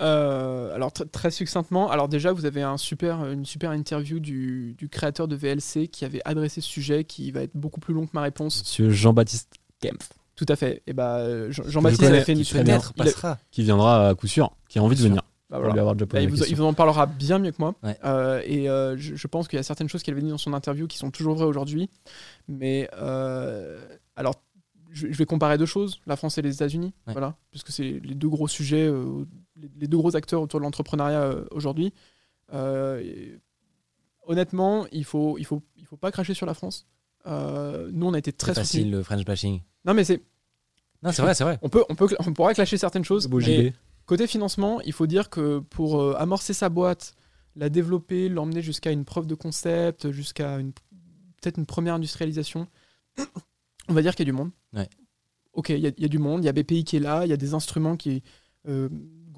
Euh, 0.00 0.74
alors 0.74 0.90
tr- 0.90 1.08
très 1.10 1.30
succinctement, 1.30 1.90
alors 1.90 2.08
déjà 2.08 2.32
vous 2.32 2.46
avez 2.46 2.62
un 2.62 2.76
super, 2.76 3.24
une 3.30 3.44
super 3.44 3.70
interview 3.72 4.18
du, 4.18 4.74
du 4.78 4.88
créateur 4.88 5.28
de 5.28 5.36
VLC 5.36 5.88
qui 5.88 6.04
avait 6.04 6.22
adressé 6.24 6.60
ce 6.60 6.68
sujet, 6.68 7.04
qui 7.04 7.30
va 7.32 7.42
être 7.42 7.54
beaucoup 7.54 7.80
plus 7.80 7.92
long 7.94 8.06
que 8.06 8.12
ma 8.14 8.22
réponse. 8.22 8.60
Monsieur 8.62 8.90
Jean-Baptiste 8.90 9.52
Kempf, 9.82 10.08
Tout 10.36 10.46
à 10.48 10.56
fait. 10.56 10.82
Et 10.86 10.92
bah 10.92 11.16
euh, 11.18 11.50
Jean- 11.50 11.64
Je 11.64 11.70
Jean-Baptiste 11.70 12.02
avait 12.04 12.24
fait 12.24 12.32
une. 12.32 12.44
Peut-être 12.44 12.94
passera. 12.94 13.38
qui 13.50 13.62
viendra 13.62 14.08
à 14.08 14.14
coup 14.14 14.26
sûr, 14.26 14.50
qui 14.68 14.78
a 14.78 14.82
envie 14.82 14.96
de 14.96 15.02
venir. 15.02 15.22
bah, 15.50 15.58
voilà. 15.58 15.74
Bah, 15.94 16.20
il, 16.20 16.28
vous, 16.28 16.36
question. 16.36 16.46
il 16.50 16.56
vous 16.56 16.64
en 16.64 16.72
parlera 16.74 17.06
bien 17.06 17.38
mieux 17.38 17.50
que 17.52 17.56
moi. 17.60 17.74
Ouais. 17.82 17.96
Euh, 18.04 18.40
et 18.46 18.68
euh, 18.70 18.96
je, 18.96 19.14
je 19.16 19.26
pense 19.26 19.48
qu'il 19.48 19.56
y 19.58 19.60
a 19.60 19.62
certaines 19.62 19.88
choses 19.88 20.02
qu'elle 20.02 20.14
avait 20.14 20.22
dit 20.22 20.30
dans 20.30 20.38
son 20.38 20.52
interview 20.54 20.86
qui 20.86 20.96
sont 20.98 21.10
toujours 21.10 21.34
vraies 21.34 21.44
aujourd'hui. 21.46 21.90
Mais 22.48 22.88
alors, 24.16 24.34
je, 24.92 25.06
je 25.10 25.16
vais 25.16 25.26
comparer 25.26 25.56
deux 25.56 25.66
choses, 25.66 26.00
la 26.06 26.16
France 26.16 26.36
et 26.38 26.42
les 26.42 26.54
États-Unis, 26.54 26.92
Ouais. 27.06 27.12
voilà, 27.12 27.36
puisque 27.50 27.70
c'est 27.70 28.00
les 28.04 28.14
deux 28.14 28.28
gros 28.28 28.48
sujets, 28.48 28.88
les, 29.60 29.68
les 29.76 29.86
deux 29.88 29.96
gros 29.98 30.16
acteurs 30.16 30.42
autour 30.42 30.60
de 30.60 30.64
l'entrepreneuriat 30.64 31.22
euh, 31.22 31.44
aujourd'hui. 31.50 31.92
Euh, 32.52 33.36
honnêtement, 34.26 34.86
il 34.92 35.04
faut, 35.04 35.38
il 35.38 35.44
faut, 35.44 35.62
il 35.76 35.84
faut 35.86 35.96
pas 35.96 36.10
cracher 36.10 36.34
sur 36.34 36.46
la 36.46 36.54
France. 36.54 36.86
Euh, 37.26 37.90
nous, 37.92 38.06
on 38.06 38.14
a 38.14 38.18
été 38.18 38.32
très 38.32 38.52
soutenus. 38.52 38.66
facile 38.68 38.90
le 38.90 39.02
French 39.02 39.24
bashing. 39.24 39.60
Non, 39.84 39.94
mais 39.94 40.04
c'est, 40.04 40.22
Non, 41.02 41.12
c'est 41.12 41.22
vrai, 41.22 41.34
c'est 41.34 41.44
vrai. 41.44 41.58
on 41.62 41.68
peut, 41.68 41.84
on 41.88 41.94
peut, 41.94 42.08
on 42.26 42.32
pourra 42.32 42.54
clasher 42.54 42.76
certaines 42.78 43.04
choses. 43.04 43.28
Mais-. 43.28 43.72
Côté 44.06 44.26
financement, 44.26 44.80
il 44.80 44.92
faut 44.92 45.06
dire 45.06 45.30
que 45.30 45.58
pour 45.60 46.00
euh, 46.00 46.14
amorcer 46.18 46.52
sa 46.52 46.68
boîte, 46.68 47.14
la 47.56 47.68
développer, 47.68 48.28
l'emmener 48.28 48.62
jusqu'à 48.62 48.90
une 48.90 49.04
preuve 49.04 49.26
de 49.26 49.34
concept, 49.34 50.10
jusqu'à 50.10 50.58
une 50.58 50.72
peut-être 51.40 51.58
une 51.58 51.66
première 51.66 51.94
industrialisation, 51.94 52.66
on 53.88 53.94
va 53.94 54.02
dire 54.02 54.14
qu'il 54.14 54.26
y 54.26 54.28
a 54.28 54.32
du 54.32 54.36
monde. 54.36 54.50
Ouais. 54.72 54.88
Ok, 55.52 55.70
il 55.70 55.78
y, 55.78 55.86
a- 55.86 55.92
il 55.96 56.02
y 56.02 56.04
a 56.04 56.08
du 56.08 56.18
monde, 56.18 56.42
il 56.42 56.46
y 56.46 56.48
a 56.48 56.52
BPI 56.52 56.84
qui 56.84 56.96
est 56.96 57.00
là, 57.00 57.24
il 57.24 57.28
y 57.30 57.32
a 57.32 57.36
des 57.36 57.54
instruments 57.54 57.96
qui 57.96 58.22
euh, 58.68 58.88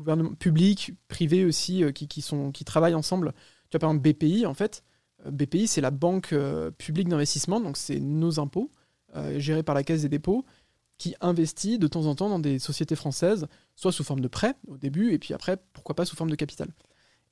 gouvernement 0.02 0.34
public, 0.34 0.92
privé 1.08 1.44
aussi, 1.44 1.82
euh, 1.82 1.92
qui, 1.92 2.08
qui 2.08 2.22
sont 2.22 2.50
qui 2.52 2.64
travaillent 2.64 2.94
ensemble. 2.94 3.32
Tu 3.70 3.78
vois 3.78 3.80
par 3.80 3.90
exemple 3.90 4.12
BPI 4.12 4.46
en 4.46 4.54
fait, 4.54 4.82
euh, 5.26 5.30
BPI 5.30 5.66
c'est 5.66 5.80
la 5.80 5.90
banque 5.90 6.32
euh, 6.32 6.70
publique 6.70 7.08
d'investissement, 7.08 7.60
donc 7.60 7.76
c'est 7.76 8.00
nos 8.00 8.40
impôts 8.40 8.70
gérés 9.36 9.62
par 9.62 9.74
la 9.74 9.82
Caisse 9.82 10.00
des 10.00 10.08
dépôts 10.08 10.46
qui 10.96 11.14
investit 11.20 11.78
de 11.78 11.86
temps 11.86 12.06
en 12.06 12.14
temps 12.14 12.30
dans 12.30 12.38
des 12.38 12.58
sociétés 12.58 12.96
françaises, 12.96 13.46
soit 13.76 13.92
sous 13.92 14.04
forme 14.04 14.20
de 14.20 14.28
prêt 14.28 14.54
au 14.68 14.78
début, 14.78 15.12
et 15.12 15.18
puis 15.18 15.34
après, 15.34 15.58
pourquoi 15.74 15.94
pas 15.94 16.06
sous 16.06 16.16
forme 16.16 16.30
de 16.30 16.34
capital. 16.34 16.68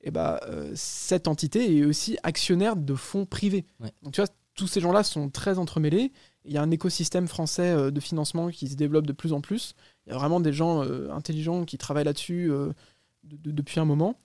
Et 0.01 0.11
bah, 0.11 0.39
euh, 0.43 0.71
cette 0.75 1.27
entité 1.27 1.75
est 1.75 1.83
aussi 1.83 2.19
actionnaire 2.21 2.75
de 2.75 2.93
fonds 2.93 3.25
privés. 3.25 3.65
Ouais. 3.79 3.91
Donc 4.03 4.13
tu 4.13 4.21
vois, 4.21 4.29
tous 4.53 4.67
ces 4.67 4.79
gens-là 4.79 5.03
sont 5.03 5.31
très 5.31 5.57
entremêlés. 5.57 6.11
Il 6.45 6.51
y 6.51 6.57
a 6.57 6.61
un 6.61 6.69
écosystème 6.69 7.27
français 7.27 7.91
de 7.91 7.99
financement 7.99 8.49
qui 8.49 8.67
se 8.67 8.75
développe 8.75 9.07
de 9.07 9.13
plus 9.13 9.33
en 9.33 9.41
plus. 9.41 9.73
Vraiment 10.13 10.39
des 10.39 10.53
gens 10.53 10.83
euh, 10.83 11.09
intelligents 11.11 11.65
qui 11.65 11.77
travaillent 11.77 12.05
là-dessus 12.05 12.51
euh, 12.51 12.71
de- 13.23 13.37
de- 13.37 13.51
depuis 13.51 13.79
un 13.79 13.85
moment. 13.85 14.19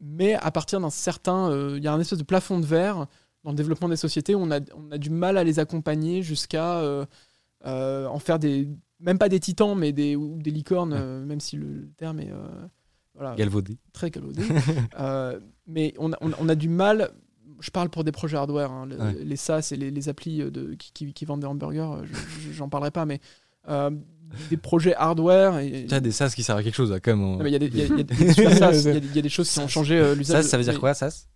Mais 0.00 0.34
à 0.34 0.50
partir 0.50 0.80
d'un 0.80 0.90
certain... 0.90 1.50
euh, 1.50 1.74
il 1.78 1.82
y 1.84 1.88
a 1.88 1.92
un 1.92 2.00
espèce 2.00 2.18
de 2.18 2.24
plafond 2.24 2.60
de 2.60 2.66
verre 2.66 3.06
dans 3.44 3.50
le 3.50 3.56
développement 3.56 3.88
des 3.88 3.96
sociétés 3.96 4.34
où 4.34 4.38
on 4.40 4.50
a, 4.50 4.60
on 4.74 4.90
a 4.90 4.98
du 4.98 5.10
mal 5.10 5.36
à 5.38 5.44
les 5.44 5.58
accompagner 5.58 6.22
jusqu'à 6.22 6.78
euh, 6.80 7.04
euh, 7.66 8.06
en 8.06 8.18
faire 8.18 8.38
des... 8.38 8.68
Même 9.00 9.18
pas 9.18 9.28
des 9.28 9.40
titans, 9.40 9.76
mais 9.76 9.92
des, 9.92 10.16
ou 10.16 10.40
des 10.40 10.50
licornes, 10.50 10.92
euh, 10.94 11.24
même 11.24 11.40
si 11.40 11.56
le 11.56 11.88
terme 11.96 12.20
est... 12.20 12.30
voilà, 13.14 13.34
Galvaudé. 13.36 13.76
très 13.92 14.10
galvaudé. 14.10 14.42
Mais 15.66 15.94
on 15.98 16.12
a, 16.12 16.16
on 16.20 16.32
a- 16.32 16.36
on 16.40 16.48
a 16.48 16.54
du 16.54 16.68
mal. 16.68 17.10
Je 17.60 17.70
parle 17.70 17.88
pour 17.88 18.04
des 18.04 18.12
projets 18.12 18.36
hardware, 18.36 18.70
hein, 18.72 18.86
le- 18.86 18.98
Ouais. 18.98 19.14
les 19.24 19.36
SaaS 19.36 19.70
et 19.72 19.76
les, 19.76 19.90
les 19.90 20.08
applis 20.08 20.38
de, 20.38 20.74
qui, 20.74 20.92
qui- 20.92 21.12
qui 21.14 21.24
vendent 21.24 21.40
des 21.40 21.46
hamburgers, 21.46 21.80
euh, 22.00 22.04
je- 22.04 22.52
j'en 22.52 22.68
parlerai 22.68 22.90
pas, 22.90 23.06
mais 23.06 23.20
des 24.50 24.56
projets 24.56 24.94
hardware. 24.94 25.58
Et, 25.58 25.86
Tu 25.88 25.94
as 25.94 26.00
des 26.00 26.12
SaaS 26.12 26.32
qui 26.34 26.42
servent 26.42 26.58
à 26.58 26.62
quelque 26.62 26.74
chose, 26.74 26.90
là, 26.90 27.00
quand 27.00 27.16
même. 27.16 27.46
Il 27.46 27.52
y 27.52 27.56
a 27.56 27.58
des- 29.22 29.28
choses 29.28 29.50
qui 29.50 29.58
ont 29.60 29.68
changé 29.68 29.98
euh, 29.98 30.14
l'usage. 30.14 30.42
SaaS, 30.42 30.48
ça 30.50 30.58
veut 30.58 30.64
dire 30.64 30.78
quoi, 30.80 30.94
SaaS? 30.94 31.26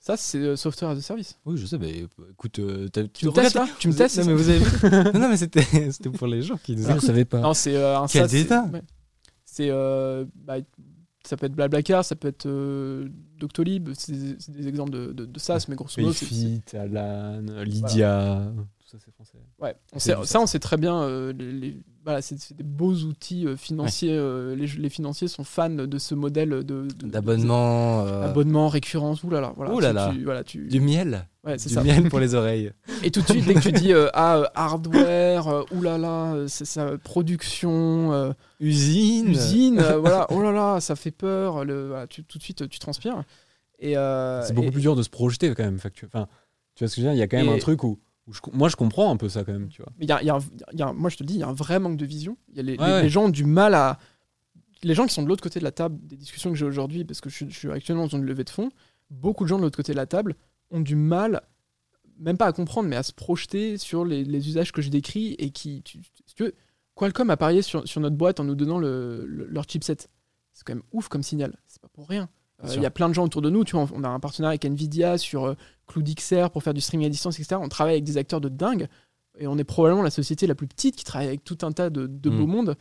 SaaS, 0.00 0.16
c'est 0.18 0.38
euh, 0.38 0.54
software 0.56 0.90
as 0.90 0.98
a 0.98 1.00
service. 1.00 1.38
Oui, 1.46 1.56
je 1.56 1.64
sais, 1.66 1.78
mais 1.78 2.02
euh, 2.02 2.30
écoute, 2.32 2.58
euh, 2.58 2.88
t'as- 2.88 3.08
Tu 3.08 3.26
me 3.26 3.32
testes 3.32 3.54
là 3.54 3.66
Tu 3.78 3.88
me 3.88 3.94
testes 3.94 4.18
Non, 4.18 4.24
mais 4.34 4.42
ça 4.42 4.56
vous 4.58 4.84
avez 4.94 5.12
Non, 5.14 5.20
non, 5.20 5.28
mais 5.30 5.36
c'était 5.38 5.62
c'était 5.92 6.10
pour 6.10 6.26
les 6.26 6.42
gens 6.42 6.56
qui 6.58 6.76
ne 6.76 6.82
écoutent. 6.82 7.00
savais 7.00 7.24
pas. 7.24 7.40
Non, 7.40 7.54
c'est 7.54 7.74
euh, 7.74 7.98
un 7.98 8.06
Quel 8.06 8.22
SaaS. 8.22 8.28
c'est- 8.28 8.42
dédain 8.42 8.70
ouais. 8.72 8.82
C'est. 9.46 9.68
euh, 9.70 10.24
bah, 10.34 10.56
ça 11.26 11.38
peut 11.38 11.46
être 11.46 11.54
Blablacar, 11.54 12.04
ça 12.04 12.16
peut 12.16 12.28
être 12.28 12.44
euh, 12.44 13.08
Doctolib, 13.38 13.88
c'est 13.96 14.12
des, 14.52 14.68
exemples 14.68 14.90
de, 14.90 15.12
de, 15.14 15.24
de 15.24 15.38
SaaS, 15.38 15.64
mais 15.70 15.74
grosso 15.74 15.98
modo, 16.02 16.12
Payfit, 16.12 16.60
Alan, 16.74 17.40
Lydia, 17.64 18.52
tout 18.78 18.88
ça 18.90 18.98
c'est 19.02 19.10
français. 19.14 19.38
Ouais, 19.58 19.74
on 19.94 19.98
sait- 19.98 20.14
ça, 20.24 20.38
on 20.40 20.46
sait 20.46 20.58
très 20.58 20.76
bien. 20.76 21.00
euh, 21.02 21.32
les- 21.32 21.52
les- 21.52 21.76
voilà, 22.04 22.20
c'est 22.22 22.36
des 22.54 22.62
beaux 22.64 22.92
outils 22.92 23.46
euh, 23.46 23.56
financiers. 23.56 24.12
euh, 24.12 24.54
les, 24.54 24.66
les 24.66 24.88
financiers 24.90 25.26
sont 25.26 25.42
fans 25.44 25.70
de 25.70 25.98
ce 25.98 26.14
modèle 26.14 26.50
de, 26.62 26.86
D'abonnement. 27.02 28.04
euh, 28.06 28.28
Abonnement, 28.28 28.68
récurrence. 28.68 29.20
Voilà, 29.24 29.52
Ouh 29.56 29.80
là 29.80 29.92
là. 29.92 30.10
tu- 30.14 30.22
voilà, 30.24 30.44
tu, 30.44 30.66
Du 30.68 30.80
miel. 30.80 31.26
ouais, 31.44 31.56
Du 31.56 31.68
ça. 31.70 31.82
miel 31.82 32.08
pour 32.10 32.20
les 32.20 32.34
oreilles. 32.34 32.72
Et 33.02 33.10
tout 33.10 33.22
de 33.22 33.26
suite, 33.28 33.46
dès 33.46 33.54
que 33.54 33.60
tu 33.60 33.72
dis 33.72 33.92
ah, 34.12 34.50
hardware, 34.54 35.64
oulala, 35.72 36.34
c'est 36.46 36.66
ça, 36.66 36.90
production, 37.02 38.34
Usine. 38.60 39.28
usine, 39.30 39.80
voilà, 40.00 40.26
oh 40.30 40.42
là 40.42 40.52
là, 40.52 40.80
ça 40.80 40.96
fait 40.96 41.10
peur. 41.10 41.64
Le, 41.64 41.88
voilà, 41.88 42.06
tu, 42.06 42.24
tout 42.24 42.38
de 42.38 42.42
suite, 42.42 42.68
tu 42.68 42.78
transpires. 42.78 43.22
Et, 43.78 43.94
C'est 43.94 44.52
beaucoup 44.54 44.68
et- 44.68 44.72
plus 44.72 44.80
dur 44.82 44.96
de 44.96 45.02
se 45.02 45.10
projeter 45.10 45.52
quand 45.54 45.64
même. 45.64 45.76
Enfin, 45.76 45.88
tu 45.90 46.06
vois 46.84 46.88
ce 46.88 46.96
que 46.96 47.00
je 47.00 47.06
veux 47.06 47.12
dire 47.12 47.12
Il 47.12 47.18
y 47.18 47.22
a 47.22 47.26
quand 47.28 47.36
même 47.36 47.48
Et- 47.48 47.54
un 47.54 47.58
truc 47.58 47.82
où 47.84 47.98
je- 48.30 48.40
moi 48.52 48.68
je 48.68 48.76
comprends 48.76 49.10
un 49.10 49.16
peu 49.16 49.28
ça 49.28 49.44
quand 49.44 49.52
même, 49.52 49.68
tu 49.68 49.82
vois. 49.82 49.92
Mais 49.98 50.06
y 50.06 50.12
a, 50.12 50.22
y 50.22 50.26
y 50.26 50.82
moi, 50.94 51.10
je 51.10 51.16
te 51.16 51.22
le 51.22 51.26
dis, 51.26 51.34
il 51.34 51.40
y 51.40 51.42
a 51.42 51.48
un 51.48 51.52
vrai 51.52 51.78
manque 51.78 51.96
de 51.96 52.06
vision. 52.06 52.36
Y 52.54 52.60
a 52.60 52.62
les, 52.62 52.72
Ouais, 52.78 52.86
les- 52.86 52.92
ouais. 52.92 53.02
les 53.02 53.08
gens 53.10 53.24
ont 53.24 53.28
du 53.30 53.44
mal 53.44 53.74
à. 53.74 53.98
Les 54.82 54.94
gens 54.94 55.06
qui 55.06 55.14
sont 55.14 55.22
de 55.22 55.28
l'autre 55.28 55.42
côté 55.42 55.58
de 55.60 55.64
la 55.64 55.72
table 55.72 55.98
des 56.06 56.16
discussions 56.16 56.50
que 56.50 56.56
j'ai 56.56 56.64
aujourd'hui, 56.66 57.04
parce 57.04 57.20
que 57.20 57.30
je, 57.30 57.34
suis- 57.36 57.50
je 57.50 57.58
suis 57.58 57.70
actuellement 57.70 58.04
dans 58.06 58.16
une 58.18 58.24
levée 58.24 58.44
de 58.44 58.50
fonds, 58.50 58.70
beaucoup 59.10 59.44
de 59.44 59.48
gens 59.48 59.56
de 59.56 59.62
l'autre 59.62 59.76
côté 59.76 59.92
de 59.92 59.96
la 59.96 60.06
table 60.06 60.34
ont 60.70 60.80
du 60.80 60.94
mal, 60.96 61.40
même 62.18 62.36
pas 62.36 62.46
à 62.46 62.52
comprendre, 62.52 62.88
mais 62.88 62.96
à 62.96 63.02
se 63.02 63.12
projeter 63.12 63.78
sur 63.78 64.04
les, 64.04 64.24
les 64.24 64.48
usages 64.48 64.72
que 64.72 64.82
je 64.82 64.90
décris 64.90 65.34
et 65.38 65.50
qui. 65.50 65.82
Tu, 65.82 66.00
si 66.26 66.34
tu 66.34 66.42
veux, 66.44 66.54
Qualcomm 66.94 67.30
a 67.30 67.36
parié 67.36 67.62
sur, 67.62 67.86
sur 67.88 68.00
notre 68.00 68.16
boîte 68.16 68.40
en 68.40 68.44
nous 68.44 68.54
donnant 68.54 68.78
le, 68.78 69.24
le- 69.26 69.46
leur 69.46 69.64
chipset. 69.68 69.96
C'est 70.52 70.64
quand 70.64 70.74
même 70.74 70.84
ouf 70.92 71.08
comme 71.08 71.22
signal. 71.22 71.56
C'est 71.66 71.80
pas 71.82 71.88
pour 71.88 72.06
rien. 72.08 72.28
Euh, 72.62 72.68
Il 72.76 72.82
y 72.82 72.86
a 72.86 72.90
plein 72.90 73.08
de 73.08 73.14
gens 73.14 73.24
autour 73.24 73.42
de 73.42 73.50
nous. 73.50 73.64
Tu 73.64 73.74
vois, 73.76 73.86
on 73.94 74.04
a 74.04 74.08
un 74.08 74.20
partenariat 74.20 74.52
avec 74.52 74.64
Nvidia 74.64 75.18
sur 75.18 75.44
euh, 75.44 75.54
CloudXR 75.88 76.50
pour 76.52 76.62
faire 76.62 76.74
du 76.74 76.80
streaming 76.80 77.06
à 77.06 77.10
distance, 77.10 77.38
etc. 77.40 77.60
On 77.62 77.68
travaille 77.68 77.94
avec 77.94 78.04
des 78.04 78.16
acteurs 78.16 78.40
de 78.40 78.48
dingue. 78.48 78.86
Et 79.38 79.46
on 79.48 79.58
est 79.58 79.64
probablement 79.64 80.02
la 80.02 80.10
société 80.10 80.46
la 80.46 80.54
plus 80.54 80.68
petite 80.68 80.94
qui 80.94 81.04
travaille 81.04 81.26
avec 81.28 81.42
tout 81.42 81.58
un 81.62 81.72
tas 81.72 81.90
de, 81.90 82.06
de 82.06 82.30
Mm. 82.30 82.36
beaux 82.38 82.46
mondes. 82.46 82.76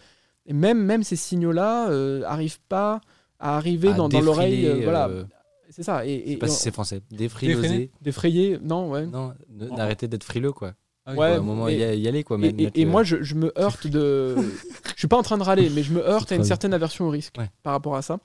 Et 0.45 0.53
même, 0.53 0.77
même 0.83 1.03
ces 1.03 1.15
signaux-là 1.15 1.89
euh, 1.89 2.21
arrivent 2.25 2.59
pas 2.69 3.01
à 3.39 3.57
arriver 3.57 3.89
À 3.89 3.93
dans, 3.93 4.09
dans 4.09 4.21
l'oreille. 4.21 4.67
euh, 4.67 4.81
voilà, 4.83 5.07
euh, 5.07 5.23
c'est 5.69 5.83
ça. 5.83 6.05
Et, 6.05 6.19
Je 6.19 6.25
sais 6.25 6.31
et- 6.33 6.37
pas 6.37 6.47
et 6.47 6.49
si 6.49 6.61
c'est 6.61 6.71
français. 6.71 7.01
Défriloser. 7.09 7.91
Défrayer, 8.01 8.59
non, 8.61 8.91
ouais. 8.91 9.07
Non, 9.07 9.33
ne- 9.49 9.69
d'arrêter 9.75 10.07
d'être 10.07 10.23
frileux, 10.23 10.51
quoi. 10.51 10.73
Ah 11.05 11.15
Ouais, 11.15 11.27
à 11.33 11.35
un 11.37 11.41
moment 11.41 11.67
et- 11.67 11.75
y, 11.97 12.07
aller, 12.07 12.23
quoi. 12.23 12.37
Et, 12.37 12.39
mettre- 12.39 12.59
et- 12.59 12.63
mettre 12.63 12.79
et 12.79 12.85
le- 12.85 12.89
moi, 12.91 13.03
je, 13.03 13.21
je 13.23 13.35
me 13.35 13.51
heurte 13.59 13.87
de. 13.87 14.35
je 14.37 14.97
suis 14.99 15.07
pas 15.09 15.17
en 15.17 15.21
train 15.23 15.37
de 15.37 15.43
râler, 15.43 15.69
mais 15.69 15.83
je 15.83 15.91
me 15.93 15.99
heurte 16.07 16.31
à 16.31 16.35
une 16.35 16.43
certaine 16.45 16.73
aversion 16.73 17.05
au 17.05 17.09
risque 17.09 17.35
Ouais. 17.37 17.49
par 17.61 17.73
rapport 17.73 17.95
à 17.97 18.01
ça. 18.01 18.19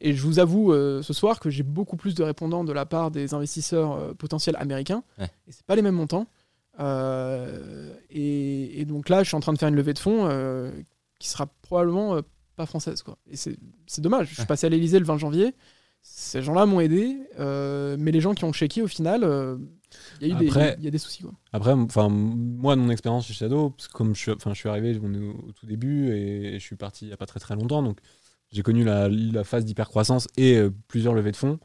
Et 0.00 0.14
je 0.14 0.22
vous 0.22 0.38
avoue 0.38 0.72
euh, 0.72 1.02
ce 1.02 1.12
soir 1.12 1.40
que 1.40 1.50
j'ai 1.50 1.62
beaucoup 1.62 1.96
plus 1.96 2.14
de 2.14 2.22
répondants 2.22 2.64
de 2.64 2.72
la 2.72 2.86
part 2.86 3.10
des 3.10 3.34
investisseurs 3.34 3.92
euh, 3.92 4.14
potentiels 4.14 4.56
américains. 4.58 5.02
Ouais. 5.18 5.26
Et 5.46 5.52
c'est 5.52 5.64
pas 5.66 5.76
les 5.76 5.82
mêmes 5.82 5.94
montants. 5.94 6.26
Euh, 6.80 7.92
et, 8.10 8.84
donc 8.86 9.08
là, 9.08 9.22
je 9.22 9.28
suis 9.28 9.36
en 9.36 9.40
train 9.40 9.52
de 9.52 9.58
faire 9.58 9.68
une 9.68 9.76
levée 9.76 9.92
de 9.92 9.98
fonds 9.98 10.26
euh, 10.28 10.70
qui 11.18 11.28
sera 11.28 11.46
probablement 11.62 12.16
euh, 12.16 12.20
pas 12.56 12.66
française. 12.66 13.02
Quoi. 13.02 13.16
Et 13.30 13.36
c'est 13.36 13.56
c'est 13.86 14.00
dommage. 14.00 14.28
Je 14.30 14.34
suis 14.36 14.46
passé 14.46 14.66
à 14.66 14.70
l'Elysée 14.70 14.98
le 14.98 15.04
20 15.04 15.18
janvier. 15.18 15.54
Ces 16.02 16.42
gens-là 16.42 16.66
m'ont 16.66 16.80
aidé, 16.80 17.16
euh, 17.38 17.96
mais 17.98 18.10
les 18.10 18.20
gens 18.20 18.34
qui 18.34 18.44
ont 18.44 18.52
checké 18.52 18.82
au 18.82 18.88
final, 18.88 19.22
euh, 19.22 19.56
il 20.20 20.28
y 20.28 20.32
a 20.32 20.34
eu 20.34 20.38
des- 20.38 20.48
Après- 20.48 20.76
il 20.78 20.84
y 20.84 20.88
a 20.88 20.90
des 20.90 20.98
soucis. 20.98 21.22
Quoi. 21.22 21.32
Après, 21.52 21.72
enfin, 21.72 22.08
moi, 22.08 22.76
de 22.76 22.80
mon 22.80 22.90
expérience 22.90 23.26
chez 23.26 23.34
Shadow, 23.34 23.70
parce 23.70 23.88
que 23.88 23.92
comme 23.92 24.14
je 24.14 24.32
je 24.46 24.54
suis 24.54 24.68
arrivé 24.68 24.98
on 25.02 25.14
est 25.14 25.18
au, 25.18 25.52
tout 25.52 25.66
début 25.66 26.10
et 26.12 26.54
je 26.58 26.64
suis 26.64 26.76
parti 26.76 27.04
il 27.04 27.08
n'y 27.08 27.14
a 27.14 27.16
pas 27.16 27.26
très 27.26 27.40
très 27.40 27.54
longtemps, 27.54 27.82
donc 27.82 27.98
j'ai 28.50 28.62
connu 28.62 28.84
la, 28.84 29.08
la 29.08 29.44
phase 29.44 29.64
d'hypercroissance 29.64 30.28
et 30.36 30.56
euh, 30.56 30.70
plusieurs 30.88 31.14
levées 31.14 31.32
de 31.32 31.36
fonds. 31.36 31.58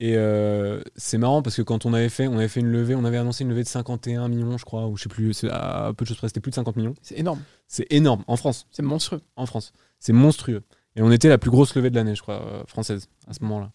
Et 0.00 0.16
euh, 0.16 0.82
c'est 0.96 1.16
marrant 1.16 1.42
parce 1.42 1.54
que 1.56 1.62
quand 1.62 1.86
on 1.86 1.94
avait 1.94 2.08
fait, 2.08 2.26
on 2.26 2.36
avait 2.36 2.48
fait 2.48 2.58
une 2.58 2.72
levée, 2.72 2.96
on 2.96 3.04
avait 3.04 3.18
annoncé 3.18 3.44
une 3.44 3.50
levée 3.50 3.62
de 3.62 3.68
51 3.68 4.26
millions, 4.28 4.58
je 4.58 4.64
crois, 4.64 4.88
ou 4.88 4.96
je 4.96 5.04
sais 5.04 5.08
plus, 5.08 5.32
c'est 5.32 5.48
à 5.48 5.92
peu 5.96 6.04
de 6.04 6.08
choses 6.08 6.16
près, 6.16 6.26
c'était 6.26 6.40
plus 6.40 6.50
de 6.50 6.56
50 6.56 6.74
millions. 6.76 6.94
C'est 7.02 7.18
énorme. 7.18 7.40
C'est 7.68 7.86
énorme 7.92 8.24
en 8.26 8.36
France, 8.36 8.66
C'est 8.72 8.82
monstrueux. 8.82 9.20
en 9.36 9.46
France. 9.46 9.72
C'est 10.00 10.12
monstrueux. 10.12 10.62
Et 10.96 11.02
on 11.02 11.12
était 11.12 11.28
la 11.28 11.38
plus 11.38 11.50
grosse 11.50 11.74
levée 11.76 11.88
de 11.90 11.94
l'année, 11.94 12.16
je 12.16 12.22
crois, 12.22 12.42
euh, 12.44 12.64
française, 12.66 13.08
à 13.28 13.32
ce 13.32 13.42
moment-là. 13.44 13.70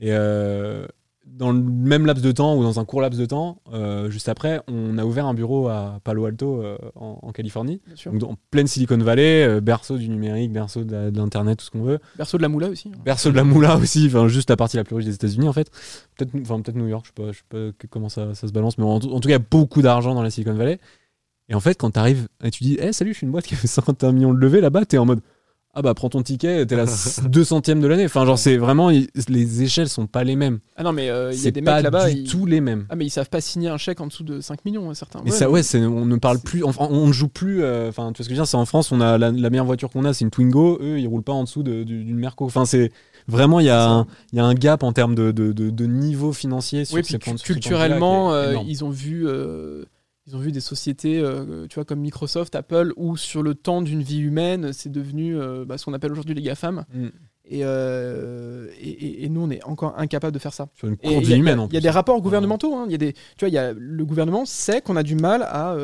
Et 0.00 0.08
euh, 0.12 0.86
dans 1.30 1.52
le 1.52 1.60
même 1.60 2.04
laps 2.06 2.24
de 2.24 2.32
temps, 2.32 2.56
ou 2.56 2.62
dans 2.62 2.80
un 2.80 2.84
court 2.84 3.00
laps 3.00 3.18
de 3.20 3.26
temps, 3.26 3.62
euh, 3.72 4.10
juste 4.10 4.28
après, 4.28 4.60
on 4.68 4.98
a 4.98 5.04
ouvert 5.04 5.26
un 5.26 5.34
bureau 5.34 5.68
à 5.68 6.00
Palo 6.02 6.24
Alto, 6.24 6.62
euh, 6.62 6.76
en, 6.96 7.18
en 7.22 7.32
Californie. 7.32 7.80
Donc, 8.12 8.30
en 8.32 8.36
pleine 8.50 8.66
Silicon 8.66 8.98
Valley, 8.98 9.46
euh, 9.46 9.60
berceau 9.60 9.98
du 9.98 10.08
numérique, 10.08 10.52
berceau 10.52 10.82
de, 10.84 11.12
l'Internet, 11.16 11.58
tout 11.58 11.64
ce 11.64 11.70
qu'on 11.70 11.82
veut. 11.82 11.98
Berceau 12.16 12.38
de 12.38 12.42
la 12.42 12.48
moula 12.48 12.68
aussi. 12.68 12.90
hein. 12.94 12.98
Berceau 13.04 13.30
de 13.30 13.36
la 13.36 13.44
moula 13.44 13.76
aussi, 13.76 14.06
enfin, 14.06 14.26
juste 14.28 14.50
la 14.50 14.56
partie 14.56 14.76
la 14.76 14.84
plus 14.84 14.96
riche 14.96 15.04
des 15.06 15.14
États-Unis, 15.14 15.48
en 15.48 15.52
fait. 15.52 15.70
Peut-être 16.16 16.30
enfin, 16.40 16.60
peut 16.60 16.72
New 16.72 16.88
York, 16.88 17.06
je 17.06 17.10
sais 17.22 17.26
pas, 17.26 17.32
je 17.32 17.38
sais 17.38 17.72
pas 17.72 17.86
comment 17.88 18.08
ça, 18.08 18.34
ça 18.34 18.48
se 18.48 18.52
balance, 18.52 18.76
mais 18.78 18.84
en, 18.84 18.98
tout- 18.98 19.12
en 19.12 19.20
tout 19.20 19.28
cas, 19.28 19.34
il 19.34 19.40
y 19.40 19.42
a 19.42 19.46
beaucoup 19.50 19.82
d'argent 19.82 20.14
dans 20.14 20.22
la 20.22 20.30
Silicon 20.30 20.54
Valley. 20.54 20.78
Et 21.48 21.54
en 21.54 21.60
fait, 21.60 21.74
quand 21.76 21.92
tu 21.92 21.98
arrives 21.98 22.28
et 22.44 22.50
tu 22.50 22.62
dis, 22.64 22.76
hey, 22.80 22.92
salut, 22.92 23.12
je 23.12 23.18
suis 23.18 23.24
une 23.26 23.30
boîte 23.32 23.46
qui 23.46 23.54
a 23.54 23.56
fait 23.56 23.66
51 23.68 24.12
millions 24.12 24.34
de 24.34 24.38
levées 24.38 24.60
là-bas, 24.60 24.84
t'es 24.84 24.98
en 24.98 25.06
mode, 25.06 25.20
ah 25.78 25.82
bah 25.82 25.94
prends 25.94 26.08
ton 26.08 26.22
ticket, 26.22 26.66
t'es 26.66 26.74
la 26.74 26.86
2 27.28 27.44
centième 27.44 27.80
de 27.80 27.86
l'année. 27.86 28.04
Enfin, 28.06 28.26
genre, 28.26 28.38
c'est 28.38 28.56
vraiment, 28.56 28.90
il- 28.90 29.06
les 29.28 29.62
échelles 29.62 29.88
sont 29.88 30.06
pas 30.08 30.24
les 30.24 30.34
mêmes. 30.34 30.58
Ah 30.76 30.82
non, 30.82 30.92
mais 30.92 31.08
euh, 31.08 31.30
il 31.32 31.36
y 31.36 31.40
a 31.40 31.42
c'est 31.44 31.52
des 31.52 31.62
pas 31.62 31.76
mecs 31.76 31.84
là-bas. 31.84 32.10
du 32.10 32.16
ils- 32.16 32.28
tout 32.28 32.46
les 32.46 32.60
mêmes. 32.60 32.86
Ah, 32.90 32.96
mais 32.96 33.06
ils 33.06 33.10
savent 33.10 33.28
pas 33.30 33.40
signer 33.40 33.68
un 33.68 33.76
chèque 33.76 34.00
en 34.00 34.08
dessous 34.08 34.24
de 34.24 34.40
5 34.40 34.64
millions, 34.64 34.90
hein, 34.90 34.94
certains. 34.94 35.20
Mais 35.24 35.30
ça, 35.30 35.48
ouais, 35.48 35.62
c'est- 35.62 35.78
on 35.84 36.04
ne 36.04 36.16
parle 36.16 36.40
plus, 36.40 36.64
enfin, 36.64 36.88
on 36.90 37.06
ne 37.06 37.12
joue 37.12 37.28
plus. 37.28 37.62
euh, 37.62 37.88
Enfin, 37.90 38.12
tu 38.12 38.18
vois 38.18 38.24
ce 38.24 38.28
que 38.28 38.34
je 38.34 38.40
veux 38.40 38.44
dire 38.44 38.46
C'est 38.48 38.56
en 38.56 38.66
France, 38.66 38.90
on 38.90 39.00
a 39.00 39.18
la, 39.18 39.30
la 39.30 39.50
meilleure 39.50 39.64
voiture 39.66 39.88
qu'on 39.90 40.04
a, 40.04 40.12
c'est 40.12 40.24
une 40.24 40.30
Twingo. 40.30 40.78
Eux, 40.82 40.98
ils 40.98 41.06
roulent 41.06 41.22
pas 41.22 41.32
en 41.32 41.44
dessous 41.44 41.62
de- 41.62 41.84
du- 41.84 42.02
d'une 42.04 42.18
Merco. 42.18 42.44
Enfin, 42.44 42.64
c'est 42.64 42.90
vraiment, 43.28 43.60
il 43.60 43.66
y, 43.66 43.70
a 43.70 43.88
un- 43.88 44.06
il 44.32 44.38
y 44.38 44.40
a 44.40 44.44
un 44.44 44.54
gap 44.54 44.82
en 44.82 44.92
termes 44.92 45.14
de, 45.14 45.30
de, 45.30 45.52
de- 45.52 45.70
de 45.70 45.86
niveau 45.86 46.32
financier 46.32 46.84
sur 46.84 46.96
Oui, 46.96 47.02
ces 47.04 47.18
puis 47.18 47.30
points- 47.30 47.36
sur 47.38 47.46
ces 47.46 47.52
culturellement, 47.52 48.28
points-là 48.30 48.40
qui 48.40 48.44
est 48.44 48.48
euh, 48.48 48.52
énorme. 48.52 48.66
ils 48.68 48.84
ont 48.84 48.90
vu. 48.90 49.26
euh, 49.28 49.84
ils 50.28 50.36
ont 50.36 50.40
vu 50.40 50.52
des 50.52 50.60
sociétés, 50.60 51.18
euh, 51.20 51.66
tu 51.68 51.76
vois, 51.76 51.84
comme 51.84 52.00
Microsoft, 52.00 52.54
Apple, 52.54 52.92
où 52.96 53.16
sur 53.16 53.42
le 53.42 53.54
temps 53.54 53.80
d'une 53.80 54.02
vie 54.02 54.18
humaine, 54.20 54.72
c'est 54.74 54.92
devenu 54.92 55.36
euh, 55.38 55.64
bah, 55.64 55.78
ce 55.78 55.86
qu'on 55.86 55.94
appelle 55.94 56.12
aujourd'hui 56.12 56.34
les 56.34 56.42
GAFAM. 56.42 56.84
Mm. 56.92 57.06
Et, 57.50 57.60
euh, 57.64 58.68
et, 58.78 59.26
nous, 59.30 59.40
on 59.40 59.50
est 59.50 59.64
encore 59.64 59.98
incapable 59.98 60.34
de 60.34 60.38
faire 60.38 60.52
ça. 60.52 60.68
Sur 60.74 60.86
une 60.86 60.98
courte 60.98 61.14
il 61.14 61.22
y 61.22 61.24
vie 61.24 61.32
a- 61.32 61.36
humaine. 61.38 61.66
Il 61.70 61.74
y 61.74 61.78
a 61.78 61.80
des 61.80 61.88
rapports 61.88 62.20
gouvernementaux. 62.20 62.76
hein. 62.76 62.84
Il 62.88 62.92
y 62.92 62.94
a 62.94 62.98
des, 62.98 63.14
tu 63.14 63.20
vois, 63.40 63.48
y 63.48 63.56
a, 63.56 63.72
le 63.72 64.04
gouvernement 64.04 64.44
sait 64.44 64.82
qu'on 64.82 64.96
a 64.96 65.02
du 65.02 65.14
mal 65.14 65.42
à 65.44 65.74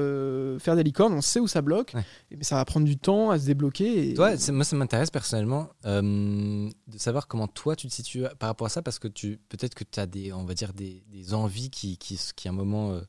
faire 0.59 0.77
des 0.77 0.83
licornes. 0.83 1.15
On 1.15 1.23
sait 1.23 1.41
où 1.41 1.49
ça 1.49 1.63
bloque. 1.63 1.93
Ouais. 1.95 2.05
Et, 2.31 2.37
mais 2.37 2.45
ça 2.45 2.57
va 2.57 2.67
prendre 2.67 2.85
du 2.85 2.99
temps 2.99 3.31
à 3.31 3.39
se 3.39 3.47
débloquer. 3.47 4.11
Et... 4.11 4.13
Toi, 4.13 4.33
moi, 4.53 4.65
ça 4.65 4.77
m'intéresse 4.77 5.11
personnellement 5.11 5.71
de 5.85 6.99
savoir 6.99 7.29
comment 7.29 7.47
toi 7.49 7.77
tu 7.77 7.89
te 7.89 7.95
situes 7.95 8.25
par 8.39 8.51
rapport 8.51 8.67
à 8.67 8.71
ça, 8.71 8.83
parce 8.83 8.99
que 8.99 9.09
peut-être 9.09 9.75
que 9.75 9.85
tu 9.91 9.99
as 10.01 10.05
des, 10.07 10.35
on 10.35 10.45
va 10.45 10.53
dire, 10.53 10.75
des, 10.75 11.03
des 11.11 11.33
envies 11.33 11.71
qui, 11.71 11.97
qui, 11.97 12.21
qui, 12.37 12.47
à 12.47 12.51
un 12.51 12.55
moment, 12.55 13.01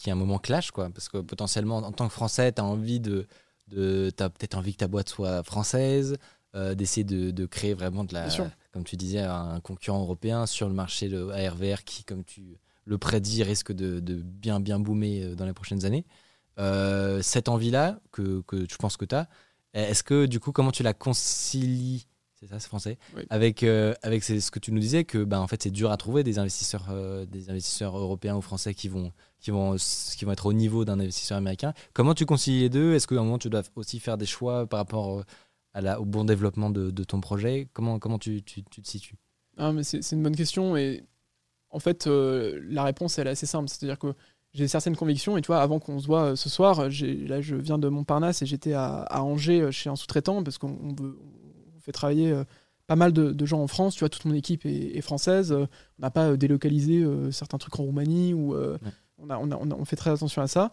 qui 0.00 0.10
à 0.10 0.14
un 0.14 0.16
moment 0.16 0.38
clash, 0.38 0.70
quoi. 0.70 0.88
Parce 0.90 1.08
que 1.08 1.18
potentiellement, 1.18 1.76
en 1.76 1.92
tant 1.92 2.08
que 2.08 2.12
Français, 2.12 2.52
tu 2.52 2.60
as 2.60 2.64
envie 2.64 3.00
de, 3.00 3.26
de 3.68 4.10
as 4.18 4.30
peut-être 4.30 4.56
envie 4.56 4.72
que 4.72 4.78
ta 4.78 4.88
boîte 4.88 5.10
soit 5.10 5.42
française, 5.42 6.16
euh, 6.54 6.74
d'essayer 6.74 7.04
de, 7.04 7.30
de 7.30 7.46
créer 7.46 7.74
vraiment 7.74 8.04
de 8.04 8.14
la, 8.14 8.28
comme 8.72 8.84
tu 8.84 8.96
disais, 8.96 9.20
un 9.20 9.60
concurrent 9.60 10.00
européen 10.00 10.46
sur 10.46 10.68
le 10.68 10.74
marché 10.74 11.08
de 11.08 11.28
ARVR 11.28 11.84
qui, 11.84 12.02
comme 12.04 12.24
tu 12.24 12.58
le 12.86 12.98
prédis, 12.98 13.42
risque 13.42 13.72
de, 13.72 14.00
de 14.00 14.14
bien 14.14 14.58
bien 14.58 14.80
boomer 14.80 15.22
euh, 15.22 15.34
dans 15.34 15.44
les 15.44 15.52
prochaines 15.52 15.84
années. 15.84 16.06
Euh, 16.58 17.20
cette 17.22 17.48
envie-là 17.48 18.00
que, 18.10 18.40
que 18.46 18.66
je 18.68 18.76
pense 18.76 18.96
que 18.96 19.04
tu 19.04 19.14
as, 19.14 19.28
est-ce 19.74 20.02
que 20.02 20.26
du 20.26 20.40
coup, 20.40 20.50
comment 20.50 20.72
tu 20.72 20.82
la 20.82 20.94
concilies 20.94 22.06
c'est 22.40 22.46
ça, 22.46 22.58
c'est 22.58 22.68
français. 22.68 22.96
Oui. 23.14 23.22
Avec, 23.28 23.62
euh, 23.62 23.92
avec 24.02 24.24
ce 24.24 24.50
que 24.50 24.58
tu 24.58 24.72
nous 24.72 24.80
disais, 24.80 25.04
que 25.04 25.24
bah, 25.24 25.40
en 25.40 25.46
fait, 25.46 25.62
c'est 25.62 25.70
dur 25.70 25.90
à 25.90 25.98
trouver 25.98 26.22
des 26.24 26.38
investisseurs, 26.38 26.86
euh, 26.90 27.26
des 27.26 27.50
investisseurs 27.50 27.98
européens 27.98 28.34
ou 28.34 28.40
français 28.40 28.72
qui 28.72 28.88
vont, 28.88 29.12
qui, 29.40 29.50
vont, 29.50 29.76
qui 29.76 30.24
vont 30.24 30.32
être 30.32 30.46
au 30.46 30.52
niveau 30.52 30.84
d'un 30.84 31.00
investisseur 31.00 31.38
américain. 31.38 31.72
Comment 31.92 32.14
tu 32.14 32.26
concilies 32.26 32.60
les 32.60 32.68
deux? 32.68 32.94
Est-ce 32.94 33.06
qu'à 33.06 33.16
un 33.16 33.24
moment, 33.24 33.38
tu 33.38 33.50
dois 33.50 33.62
aussi 33.76 33.98
faire 34.00 34.16
des 34.18 34.26
choix 34.26 34.66
par 34.66 34.78
rapport 34.78 35.18
euh, 35.18 35.22
à 35.74 35.80
la, 35.80 36.00
au 36.00 36.04
bon 36.04 36.24
développement 36.24 36.70
de, 36.70 36.90
de 36.90 37.04
ton 37.04 37.20
projet? 37.20 37.68
Comment, 37.72 37.98
comment 37.98 38.18
tu, 38.18 38.42
tu, 38.42 38.62
tu 38.64 38.82
te 38.82 38.88
situes? 38.88 39.16
Ah, 39.56 39.72
mais 39.72 39.82
c'est 39.82 40.02
c'est 40.02 40.16
une 40.16 40.22
bonne 40.22 40.36
question 40.36 40.76
et 40.76 41.04
en 41.70 41.80
fait 41.80 42.06
euh, 42.06 42.60
la 42.70 42.84
réponse 42.84 43.18
elle 43.18 43.26
est 43.26 43.30
assez 43.30 43.46
simple, 43.46 43.68
c'est-à-dire 43.68 43.98
que 43.98 44.14
j'ai 44.54 44.66
certaines 44.68 44.96
convictions 44.96 45.36
et 45.36 45.42
tu 45.42 45.48
vois 45.48 45.60
avant 45.60 45.78
qu'on 45.80 45.98
se 45.98 46.06
voit 46.06 46.30
euh, 46.32 46.36
ce 46.36 46.48
soir, 46.48 46.82
là 46.82 46.88
je 47.40 47.56
viens 47.56 47.78
de 47.78 47.88
Montparnasse 47.88 48.42
et 48.42 48.46
j'étais 48.46 48.72
à, 48.72 49.02
à 49.02 49.20
Angers 49.22 49.70
chez 49.70 49.90
un 49.90 49.96
sous-traitant 49.96 50.42
parce 50.42 50.56
qu'on 50.56 50.78
on 50.82 50.94
veut- 50.94 51.18
on 51.76 51.80
fait 51.80 51.92
travailler 51.92 52.30
euh, 52.32 52.44
pas 52.86 52.96
mal 52.96 53.12
de, 53.12 53.32
de 53.32 53.46
gens 53.46 53.60
en 53.60 53.66
France, 53.66 53.94
tu 53.94 54.00
vois 54.00 54.08
toute 54.08 54.24
mon 54.24 54.34
équipe 54.34 54.64
est, 54.66 54.96
est 54.96 55.00
française, 55.02 55.52
euh, 55.52 55.66
on 55.98 56.02
n'a 56.02 56.10
pas 56.10 56.30
euh, 56.30 56.36
délocalisé 56.36 57.02
euh, 57.02 57.30
certains 57.30 57.58
trucs 57.58 57.78
en 57.78 57.82
Roumanie 57.82 58.32
ou 58.34 58.54
Ouais. 58.54 58.78
On, 59.22 59.30
a, 59.30 59.38
on, 59.38 59.50
a- 59.50 59.56
on 59.56 59.70
a- 59.70 59.74
on 59.74 59.84
fait 59.84 59.96
très 59.96 60.10
attention 60.10 60.42
à 60.42 60.46
ça, 60.48 60.72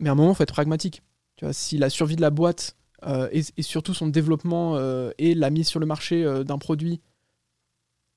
mais 0.00 0.08
à 0.08 0.12
un 0.12 0.14
moment 0.14 0.30
il 0.32 0.34
faut 0.34 0.42
être 0.42 0.52
pragmatique, 0.52 1.02
tu 1.36 1.44
vois 1.44 1.52
si 1.52 1.78
la 1.78 1.90
survie 1.90 2.16
de 2.16 2.20
la 2.22 2.30
boîte 2.30 2.76
euh, 3.06 3.28
et, 3.32 3.42
et 3.56 3.62
surtout 3.62 3.92
son 3.94 4.08
développement 4.08 4.76
euh, 4.76 5.10
et 5.18 5.34
la 5.34 5.50
mise 5.50 5.68
sur 5.68 5.80
le 5.80 5.86
marché 5.86 6.24
euh, 6.24 6.44
d'un 6.44 6.58
produit 6.58 7.00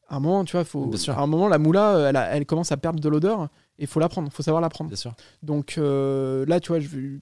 à 0.09 0.15
un 0.15 0.19
moment, 0.21 0.45
tu 0.45 0.53
vois, 0.53 0.63
faut, 0.63 0.89
à 1.19 1.21
un 1.21 1.27
moment, 1.27 1.49
la 1.49 1.57
moula, 1.57 2.07
elle, 2.09 2.15
a- 2.15 2.33
elle 2.35 2.45
commence 2.45 2.71
à 2.71 2.77
perdre 2.77 2.99
de 3.01 3.09
l'odeur 3.09 3.43
et 3.77 3.83
il 3.83 3.87
faut 3.87 3.99
la 3.99 4.07
prendre, 4.07 4.29
il 4.29 4.33
faut 4.33 4.41
savoir 4.43 4.61
la 4.61 4.69
prendre. 4.69 4.89
Bien 4.89 4.95
sûr. 4.95 5.13
Donc 5.43 5.75
là, 5.77 6.59
tu 6.61 6.69
vois, 6.69 6.79
je 6.79 6.87
vais 6.87 7.19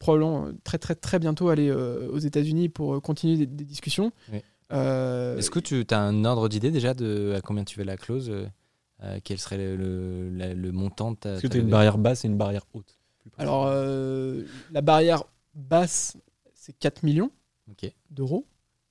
probablement 0.00 0.48
très 0.64 0.78
très 0.78 0.96
très 0.96 1.18
bientôt 1.20 1.48
aller 1.48 1.70
aux 1.70 2.18
États-Unis 2.18 2.68
pour 2.68 3.00
continuer 3.00 3.36
des, 3.36 3.46
des 3.46 3.64
discussions. 3.64 4.10
Oui. 4.32 4.38
Est-ce 4.70 5.48
que 5.50 5.60
tu 5.60 5.86
as 5.90 6.00
un 6.00 6.24
ordre 6.24 6.48
d'idée 6.48 6.72
déjà 6.72 6.92
de 6.94 7.34
à 7.36 7.40
combien 7.40 7.62
tu 7.62 7.78
veux 7.78 7.84
la 7.84 7.96
clause 7.96 8.32
euh, 9.04 9.18
Quel 9.22 9.38
serait 9.38 9.56
le, 9.58 9.76
le, 9.76 10.30
la- 10.30 10.54
le 10.54 10.72
montant 10.72 11.12
de 11.12 11.16
ta. 11.16 11.34
Est-ce 11.34 11.42
que 11.42 11.46
ta 11.48 11.52
tu 11.52 11.56
as 11.58 11.60
une 11.60 11.66
levée 11.66 11.70
barrière 11.72 11.98
basse 11.98 12.24
et 12.24 12.28
une 12.28 12.36
barrière 12.36 12.62
haute 12.74 12.98
plus 13.20 13.30
précisément 13.30 13.62
alors, 13.62 13.72
euh, 13.74 14.42
la 14.72 14.80
barrière 14.82 15.24
basse, 15.54 16.16
c'est 16.52 16.76
4 16.78 17.02
millions 17.04 17.30
Ok, 17.70 17.90
d'euros. 18.10 18.46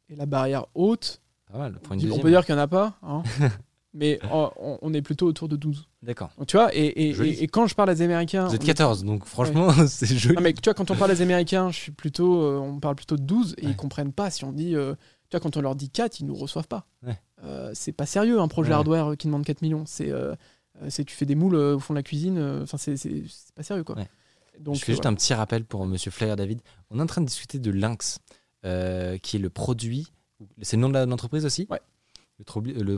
Et 0.10 0.16
la 0.16 0.26
barrière 0.26 0.66
haute, 0.76 1.22
pas 1.52 1.58
mal. 1.60 1.74
Pour 1.80 1.94
une 1.94 2.00
on 2.00 2.04
deuxième. 2.04 2.22
peut 2.22 2.30
dire 2.30 2.46
qu'il 2.46 2.56
n'y 2.56 2.62
en 2.62 2.64
a 2.64 2.68
pas, 2.68 2.98
hein. 3.04 3.22
mais 3.94 4.20
on, 4.32 4.50
on- 4.60 4.80
on 4.82 4.94
est 4.94 5.02
plutôt 5.04 5.28
autour 5.28 5.48
de 5.48 5.56
12. 5.56 5.88
D'accord. 6.02 6.32
Donc, 6.38 6.48
tu 6.48 6.58
vois, 6.58 6.76
et, 6.76 7.10
et- 7.10 7.14
Joli. 7.14 7.30
et- 7.32 7.44
et 7.44 7.48
quand 7.48 7.68
je 7.68 7.76
parle 7.76 7.92
à 7.92 7.96
des 7.96 8.02
Américains. 8.02 8.48
Vous 8.48 8.56
êtes 8.56 8.62
on 8.62 8.64
est- 8.64 8.68
14, 8.68 9.04
donc 9.04 9.26
franchement, 9.26 9.70
c'est 9.88 10.08
joli. 10.18 10.36
Non, 10.36 10.42
mais 10.42 10.54
tu 10.54 10.62
vois, 10.64 10.74
quand 10.74 10.90
on 10.90 10.96
parle 10.96 11.12
à 11.12 11.16
des 11.16 11.22
Américains, 11.22 11.70
je 11.72 11.78
suis 11.78 11.92
plutôt, 11.92 12.42
euh, 12.42 12.58
on 12.58 12.80
parle 12.80 12.96
plutôt 12.96 13.18
de 13.18 13.24
12 13.24 13.54
et 13.60 13.66
Ouais. 13.66 13.72
ils 13.72 13.76
comprennent 13.76 14.14
pas 14.14 14.32
si 14.32 14.44
on 14.46 14.52
dit. 14.52 14.76
euh, 14.76 14.96
tu 15.34 15.38
vois, 15.38 15.42
quand 15.42 15.58
on 15.58 15.62
leur 15.62 15.76
dit 15.76 15.90
4, 15.90 16.20
ils 16.20 16.26
nous 16.28 16.36
reçoivent 16.36 16.68
pas. 16.68 16.86
Ouais. 17.02 17.20
Euh, 17.44 17.72
c'est 17.74 17.92
pas 17.92 18.06
sérieux 18.06 18.40
un 18.40 18.48
projet 18.48 18.70
Ouais. 18.70 18.76
hardware 18.76 19.12
euh, 19.12 19.16
qui 19.16 19.28
demande 19.28 19.44
4 19.44 19.64
millions. 19.64 19.84
C'est, 19.88 20.12
euh, 20.12 20.36
euh, 20.82 20.90
c'est 20.90 21.04
tu 21.04 21.16
fais 21.16 21.26
des 21.26 21.36
moules 21.36 21.56
euh, 21.56 21.76
au 21.76 21.80
fond 21.80 21.94
de 21.94 21.98
la 22.00 22.04
cuisine. 22.04 22.40
Enfin, 22.62 22.78
c'est, 22.78 22.96
c'est, 22.98 23.24
c'est 23.28 23.54
pas 23.56 23.64
sérieux 23.64 23.84
quoi. 23.84 23.98
Ouais. 23.98 24.08
Donc, 24.60 24.76
je 24.76 24.86
fais 24.86 24.92
juste 24.92 25.08
un 25.08 25.14
petit 25.16 25.34
rappel 25.34 25.66
pour 25.66 25.86
Monsieur 25.88 26.12
Flair 26.12 26.36
David. 26.36 26.62
On 26.92 27.00
est 27.00 27.02
en 27.02 27.08
train 27.08 27.22
de 27.22 27.26
discuter 27.26 27.58
de 27.58 27.72
Lynx, 27.72 28.20
qui 28.62 28.68
est 28.68 29.40
le 29.40 29.50
produit. 29.50 30.12
C'est 30.62 30.76
le 30.78 30.82
nom 30.84 30.90
de 30.90 31.00
l'entreprise 31.00 31.46
aussi? 31.46 31.66
Ouais. 31.72 31.82
Le, 32.38 32.98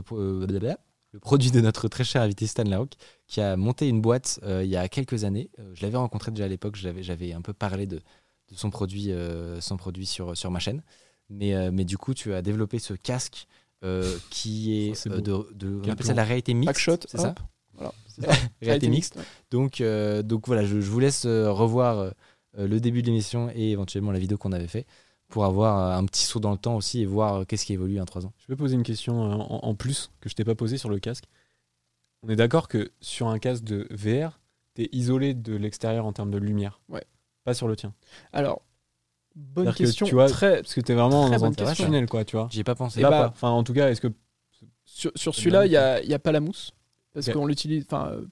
produit 1.20 1.50
de 1.50 1.60
notre 1.60 1.88
très 1.88 2.04
cher 2.04 2.20
invité 2.22 2.46
Stan 2.46 2.64
Larocque, 2.64 2.96
qui 3.26 3.40
a 3.40 3.56
monté 3.56 3.88
une 3.88 4.02
boîte 4.02 4.38
euh, 4.42 4.62
il 4.64 4.70
y 4.70 4.76
a 4.76 4.86
quelques 4.88 5.24
années. 5.24 5.50
Euh, 5.58 5.70
je 5.74 5.82
l'avais 5.82 5.96
rencontré 5.96 6.30
déjà 6.30 6.44
à 6.44 6.48
l'époque, 6.48 6.76
j'avais, 6.76 7.02
j'avais 7.02 7.32
un 7.32 7.40
peu 7.40 7.52
parlé 7.54 7.86
de, 7.86 7.96
de 7.96 8.54
son 8.54 8.70
produit, 8.70 9.12
euh, 9.12 9.60
son 9.60 9.76
produit 9.76 10.04
sur, 10.06 10.36
sur 10.36 10.50
ma 10.50 10.58
chaîne. 10.58 10.82
Mais, 11.28 11.54
euh, 11.54 11.70
mais 11.72 11.84
du 11.84 11.98
coup, 11.98 12.14
tu 12.14 12.32
as 12.34 12.42
développé 12.42 12.78
ce 12.78 12.94
casque 12.94 13.46
euh, 13.84 14.16
qui 14.30 14.88
est, 14.88 14.94
Ça, 14.94 15.02
c'est 15.04 15.10
euh, 15.12 15.20
de, 15.20 15.46
de- 15.54 15.80
on 15.84 15.88
appelle 15.90 16.06
ça 16.06 16.14
la 16.14 16.24
réalité 16.24 16.54
mixte. 16.54 16.66
Backshot, 16.68 16.98
c'est 17.08 17.18
ça 17.18 17.34
Voilà. 17.74 17.92
Réalité 18.62 18.88
mixte. 18.88 19.16
ouais. 19.16 19.22
Donc, 19.50 19.80
euh, 19.80 20.22
donc 20.22 20.46
voilà, 20.46 20.64
je, 20.64 20.80
je 20.80 20.90
vous 20.90 21.00
laisse 21.00 21.24
euh, 21.26 21.50
revoir 21.52 21.98
euh, 21.98 22.10
le 22.56 22.80
début 22.80 23.02
de 23.02 23.08
l'émission 23.08 23.50
et 23.54 23.70
éventuellement 23.72 24.12
la 24.12 24.18
vidéo 24.18 24.38
qu'on 24.38 24.52
avait 24.52 24.66
fait 24.68 24.86
pour 25.28 25.44
avoir 25.44 25.96
un 25.98 26.04
petit 26.06 26.22
saut 26.24 26.38
dans 26.40 26.52
le 26.52 26.56
temps 26.58 26.76
aussi 26.76 27.02
et 27.02 27.06
voir 27.06 27.46
qu'est-ce 27.46 27.66
qui 27.66 27.72
évolue 27.74 28.00
en 28.00 28.04
trois 28.06 28.24
ans. 28.24 28.32
Je 28.38 28.46
peux 28.46 28.56
poser 28.56 28.76
une 28.76 28.84
question 28.84 29.20
en, 29.20 29.64
en 29.66 29.74
plus 29.74 30.10
que 30.20 30.28
je 30.30 30.34
t'ai 30.34 30.44
pas 30.44 30.54
posée 30.54 30.78
sur 30.78 30.88
le 30.88 30.98
casque. 31.00 31.24
On 32.22 32.28
est 32.30 32.36
d'accord 32.36 32.68
que 32.68 32.92
sur 33.00 33.26
un 33.28 33.38
casque 33.40 33.64
de 33.64 33.86
VR, 33.90 34.38
tu 34.76 34.82
es 34.84 34.88
isolé 34.92 35.34
de 35.34 35.54
l'extérieur 35.56 36.06
en 36.06 36.12
termes 36.12 36.30
de 36.30 36.38
lumière. 36.38 36.80
Ouais. 36.88 37.04
Pas 37.44 37.54
sur 37.54 37.66
le 37.68 37.74
tien. 37.76 37.92
Alors, 38.32 38.62
bonne 39.36 39.64
C'est-à-dire 39.66 39.72
que 39.78 39.84
question. 39.84 40.06
tu 40.06 40.14
vois, 40.14 40.28
très, 40.28 40.62
Parce 40.62 40.74
que 40.74 40.80
tu 40.80 40.92
es 40.92 40.94
vraiment 40.94 41.28
dans 41.30 41.44
un 41.44 41.52
question. 41.52 41.84
tunnel, 41.86 42.08
quoi, 42.08 42.24
tu 42.24 42.36
vois. 42.36 42.48
J'y 42.50 42.60
ai 42.60 42.64
pas 42.64 42.74
pensé. 42.74 43.00
Là, 43.00 43.10
bah, 43.10 43.20
pas. 43.24 43.28
Enfin, 43.28 43.50
en 43.50 43.62
tout 43.62 43.72
cas, 43.74 43.90
est-ce 43.90 44.00
que. 44.00 44.08
sur, 44.84 45.12
sur 45.14 45.34
celui-là, 45.34 45.66
il 45.66 45.70
n'y 45.70 45.76
a, 45.76 46.02
il 46.02 46.08
y 46.10 46.14
a 46.14 46.18
pas 46.18 46.32
la 46.32 46.40
mousse. 46.40 46.72
Parce 47.14 47.30
qu'on 47.30 47.46
l'utilise. 47.46 47.84
Enfin, 47.88 48.08
euh, 48.12 48.22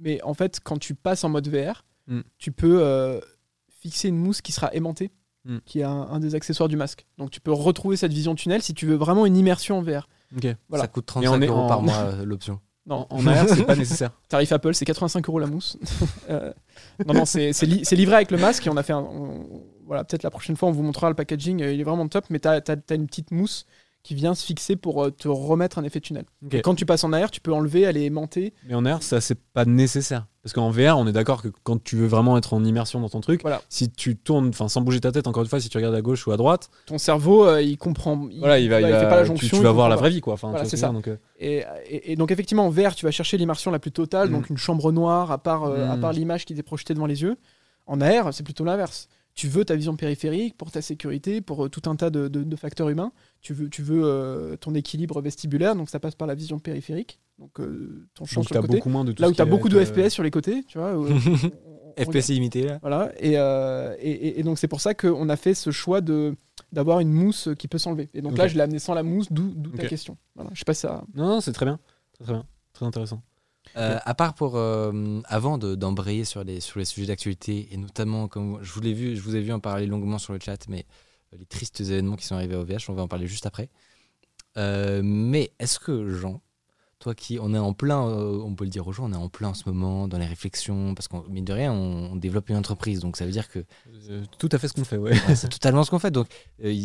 mais 0.00 0.22
en 0.22 0.34
fait, 0.34 0.60
quand 0.62 0.78
tu 0.78 0.94
passes 0.94 1.24
en 1.24 1.28
mode 1.28 1.48
VR, 1.48 1.84
Hmm. 2.08 2.20
tu 2.38 2.52
peux 2.52 2.78
euh, 2.84 3.20
fixer 3.80 4.06
une 4.08 4.16
mousse 4.18 4.40
qui 4.40 4.52
sera 4.52 4.72
aimantée, 4.72 5.10
Hmm. 5.44 5.58
qui 5.64 5.80
est 5.80 5.84
un, 5.84 5.90
un 6.10 6.20
des 6.20 6.34
accessoires 6.36 6.68
du 6.68 6.76
masque. 6.76 7.04
Donc 7.18 7.30
tu 7.32 7.40
peux 7.40 7.52
retrouver 7.52 7.96
cette 7.96 8.12
vision 8.12 8.34
tunnel 8.36 8.62
si 8.62 8.74
tu 8.74 8.86
veux 8.86 8.94
vraiment 8.94 9.26
une 9.26 9.36
immersion 9.36 9.78
en 9.78 9.82
VR. 9.82 10.08
Ok. 10.36 10.46
voilà. 10.68 10.84
Ça 10.84 10.88
coûte 10.88 11.04
Mais 11.16 11.26
35 11.26 11.30
on 11.36 11.42
est 11.42 11.46
euros 11.46 11.60
en- 11.62 11.66
par 11.68 11.82
mois 11.82 11.94
euh, 12.04 12.24
l'option. 12.24 12.60
Non, 12.86 13.06
En, 13.10 13.26
AR, 13.26 13.48
c'est 13.48 13.64
pas 13.64 13.74
nécessaire. 13.74 14.10
tarif 14.28 14.52
Apple, 14.52 14.72
c'est 14.74 14.84
85 14.84 15.28
euros 15.28 15.40
la 15.40 15.46
mousse. 15.48 15.76
Euh, 16.30 16.52
non, 17.06 17.14
non, 17.14 17.24
c'est 17.24 17.52
c'est 17.52 17.66
li- 17.66 17.84
c'est 17.84 17.96
livré 17.96 18.14
avec 18.16 18.30
le 18.30 18.38
masque 18.38 18.64
et 18.66 18.70
on 18.70 18.76
a 18.76 18.82
fait 18.84 18.92
un. 18.92 18.98
on- 19.00 19.62
voilà, 19.86 20.04
peut-être 20.04 20.22
la 20.22 20.30
prochaine 20.30 20.56
fois, 20.56 20.68
on 20.68 20.72
vous 20.72 20.82
montrera 20.82 21.08
le 21.08 21.14
packaging. 21.14 21.62
euh, 21.62 21.72
Il 21.72 21.80
est 21.80 21.84
vraiment 21.84 22.08
top, 22.08 22.26
mais 22.30 22.38
tu 22.40 22.48
as, 22.48 22.60
une 22.94 23.06
petite 23.06 23.30
mousse 23.30 23.66
qui 24.02 24.14
vient 24.14 24.34
se 24.36 24.44
fixer 24.46 24.76
pour 24.76 25.02
euh, 25.02 25.10
te 25.10 25.26
remettre 25.26 25.78
un 25.78 25.84
effet 25.84 25.98
tunnel. 26.00 26.26
Et 26.52 26.60
quand 26.60 26.76
tu 26.76 26.86
passes 26.86 27.02
en 27.02 27.12
AR, 27.12 27.28
tu 27.30 27.40
peux 27.40 27.52
enlever, 27.52 27.80
elle 27.82 27.96
est 27.96 28.04
aimantée. 28.04 28.54
Mais 28.68 28.74
en 28.74 28.84
AR, 28.86 29.02
ça, 29.02 29.20
c'est 29.20 29.38
pas 29.52 29.64
nécessaire. 29.64 30.26
Parce 30.44 30.52
qu'en 30.52 30.70
VR, 30.70 30.96
on 30.96 31.08
est 31.08 31.12
d'accord 31.12 31.42
que 31.42 31.48
quand 31.64 31.82
tu 31.82 31.96
veux 31.96 32.06
vraiment 32.06 32.38
être 32.38 32.54
en 32.54 32.62
immersion 32.64 33.00
dans 33.00 33.08
ton 33.08 33.20
truc, 33.20 33.42
Voilà. 33.42 33.62
si 33.68 33.90
tu 33.90 34.16
tournes, 34.16 34.50
enfin, 34.50 34.68
sans 34.68 34.80
bouger 34.80 35.00
ta 35.00 35.10
tête, 35.10 35.26
encore 35.26 35.42
une 35.42 35.48
fois, 35.48 35.58
si 35.58 35.68
tu 35.68 35.76
regardes 35.76 35.96
à 35.96 36.02
gauche 36.02 36.24
ou 36.28 36.30
à 36.30 36.36
droite, 36.36 36.70
Ton 36.86 36.98
cerveau, 36.98 37.44
euh, 37.48 37.60
il 37.60 37.76
comprend. 37.78 38.28
Il, 38.30 38.38
voilà, 38.38 38.60
il 38.60 38.70
va, 38.70 38.80
il 38.80 38.86
fait 38.86 38.92
va- 38.92 39.06
pas 39.06 39.16
la 39.16 39.24
jonction. 39.24 39.56
tu, 39.58 39.60
vas 39.64 39.72
voir 39.72 39.88
la 39.88 39.96
vraie 39.96 40.10
vie, 40.10 40.20
quoi. 40.20 40.34
Enfin, 40.34 40.50
Voilà, 40.50 40.66
c'est 40.66 40.76
ça. 40.76 40.90
donc, 40.90 41.08
euh, 41.08 41.16
Et, 41.40 41.64
et- 41.88 42.12
et 42.12 42.16
donc 42.16 42.30
effectivement 42.30 42.64
en 42.66 42.70
VR 42.70 42.94
tu 42.94 43.04
vas 43.06 43.10
chercher 43.10 43.38
l'immersion 43.38 43.72
la 43.72 43.80
plus 43.80 43.90
totale, 43.90 44.28
Mm. 44.28 44.32
donc 44.32 44.50
une 44.50 44.56
chambre 44.56 44.92
noire 44.92 45.32
à 45.32 45.38
part, 45.38 45.64
euh, 45.64 45.90
à 45.90 45.96
Mm. 45.96 46.00
part 46.00 46.12
l'image 46.12 46.44
qui 46.44 46.54
t'est 46.54 46.62
projetée 46.62 46.94
devant 46.94 47.06
les 47.06 47.22
yeux. 47.22 47.36
En 47.88 48.00
AR 48.00 48.32
c'est 48.32 48.44
plutôt 48.44 48.64
l'inverse. 48.64 49.08
Tu 49.36 49.48
veux 49.48 49.64
ta 49.64 49.76
vision 49.76 49.94
périphérique 49.96 50.56
pour 50.56 50.70
ta 50.72 50.80
sécurité, 50.82 51.40
pour 51.42 51.66
euh, 51.66 51.68
tout 51.68 51.88
un 51.88 51.94
tas 51.94 52.10
de, 52.10 52.26
de- 52.26 52.42
de 52.42 52.56
facteurs 52.56 52.88
humains. 52.88 53.12
Tu 53.42 53.52
veux, 53.52 53.68
tu 53.68 53.82
veux 53.82 54.02
euh, 54.04 54.56
ton 54.56 54.74
équilibre 54.74 55.20
vestibulaire, 55.20 55.76
donc 55.76 55.90
ça 55.90 56.00
passe 56.00 56.14
par 56.14 56.26
la 56.26 56.34
vision 56.34 56.58
périphérique. 56.58 57.20
Donc 57.38 57.60
euh, 57.60 58.08
ton 58.14 58.24
champ 58.24 58.40
donc 58.40 58.46
sur 58.48 58.54
t'as 58.54 58.62
le 58.62 58.66
côté. 58.66 58.78
beaucoup 58.78 58.88
moins 58.88 59.04
de 59.04 59.12
tout 59.12 59.20
Là 59.22 59.28
où 59.28 59.32
tu 59.34 59.42
as 59.42 59.44
beaucoup 59.44 59.68
de 59.68 59.76
euh, 59.78 59.84
FPS 59.84 60.08
sur 60.14 60.22
les 60.22 60.30
côtés, 60.30 60.64
tu 60.66 60.78
vois. 60.78 60.96
où, 60.98 61.06
on- 61.98 62.04
FPS 62.04 62.30
illimité 62.30 62.62
là 62.64 62.78
voilà, 62.82 63.12
et, 63.18 63.34
euh, 63.38 63.94
et, 64.00 64.40
et- 64.40 64.42
donc 64.42 64.58
c'est 64.58 64.68
pour 64.68 64.80
ça 64.80 64.94
qu'on 64.94 65.28
a 65.28 65.36
fait 65.36 65.54
ce 65.54 65.70
choix 65.70 66.00
de 66.00 66.34
d'avoir 66.72 67.00
une 67.00 67.12
mousse 67.12 67.48
qui 67.58 67.68
peut 67.68 67.78
s'enlever. 67.78 68.08
Et 68.14 68.22
donc 68.22 68.32
là, 68.38 68.48
je 68.48 68.54
l'ai 68.54 68.62
amené 68.62 68.78
sans 68.78 68.94
la 68.94 69.02
mousse, 69.02 69.30
d'où 69.30 69.50
ta 69.76 69.82
question. 69.88 70.16
Voilà. 70.34 70.50
Je 70.54 70.58
sais 70.60 70.64
pas 70.64 70.74
si 70.74 70.80
ça. 70.80 71.04
Non, 71.14 71.26
non, 71.28 71.40
c'est 71.42 71.52
très 71.52 71.64
bien. 71.66 71.78
Très, 72.14 72.24
très 72.24 72.32
bien. 72.32 72.44
Très 72.72 72.86
intéressant. 72.86 73.22
Euh, 73.76 73.98
à 74.04 74.14
part 74.14 74.34
pour 74.34 74.56
euh, 74.56 75.20
avant 75.26 75.58
de- 75.58 75.74
d'embrayer 75.74 76.24
sur 76.24 76.44
les 76.44 76.60
sur 76.60 76.78
les 76.78 76.86
sujets 76.86 77.08
d'actualité 77.08 77.68
et 77.72 77.76
notamment 77.76 78.26
comme 78.26 78.58
je 78.62 78.72
vous 78.72 78.80
l'ai 78.80 78.94
vu, 78.94 79.16
je 79.16 79.20
vous 79.20 79.36
ai 79.36 79.40
vu 79.42 79.52
en 79.52 79.60
parler 79.60 79.86
longuement 79.86 80.18
sur 80.18 80.32
le 80.32 80.38
chat, 80.42 80.66
mais 80.68 80.86
euh, 81.34 81.36
les 81.38 81.44
tristes 81.44 81.80
événements 81.80 82.16
qui 82.16 82.24
sont 82.24 82.36
arrivés 82.36 82.56
au 82.56 82.64
VH, 82.64 82.88
on 82.88 82.94
va 82.94 83.02
en 83.02 83.08
parler 83.08 83.26
juste 83.26 83.44
après. 83.44 83.68
Euh, 84.56 85.02
mais 85.04 85.52
est-ce 85.58 85.78
que 85.78 86.08
Jean, 86.08 86.40
toi 87.00 87.14
qui 87.14 87.38
on 87.38 87.52
est 87.52 87.58
en 87.58 87.74
plein, 87.74 88.00
on 88.00 88.54
peut 88.54 88.64
le 88.64 88.70
dire 88.70 88.86
aux 88.86 88.92
gens, 88.92 89.10
on 89.10 89.12
est 89.12 89.16
en 89.16 89.28
plein 89.28 89.48
en 89.48 89.54
ce 89.54 89.68
moment 89.68 90.08
dans 90.08 90.16
les 90.16 90.24
réflexions 90.24 90.94
parce 90.94 91.08
qu'on 91.08 91.24
mine 91.28 91.44
de 91.44 91.52
rien, 91.52 91.70
on, 91.70 92.12
on 92.12 92.16
développe 92.16 92.48
une 92.48 92.56
entreprise, 92.56 93.00
donc 93.00 93.18
ça 93.18 93.26
veut 93.26 93.32
dire 93.32 93.48
que 93.50 93.62
tout 94.38 94.48
à 94.52 94.58
fait 94.58 94.68
ce 94.68 94.72
qu'on 94.72 94.84
fait, 94.84 94.96
ouais. 94.96 95.12
Ouais, 95.28 95.36
c'est 95.36 95.48
totalement 95.50 95.84
ce 95.84 95.90
qu'on 95.90 95.98
fait. 95.98 96.10
Donc, 96.10 96.28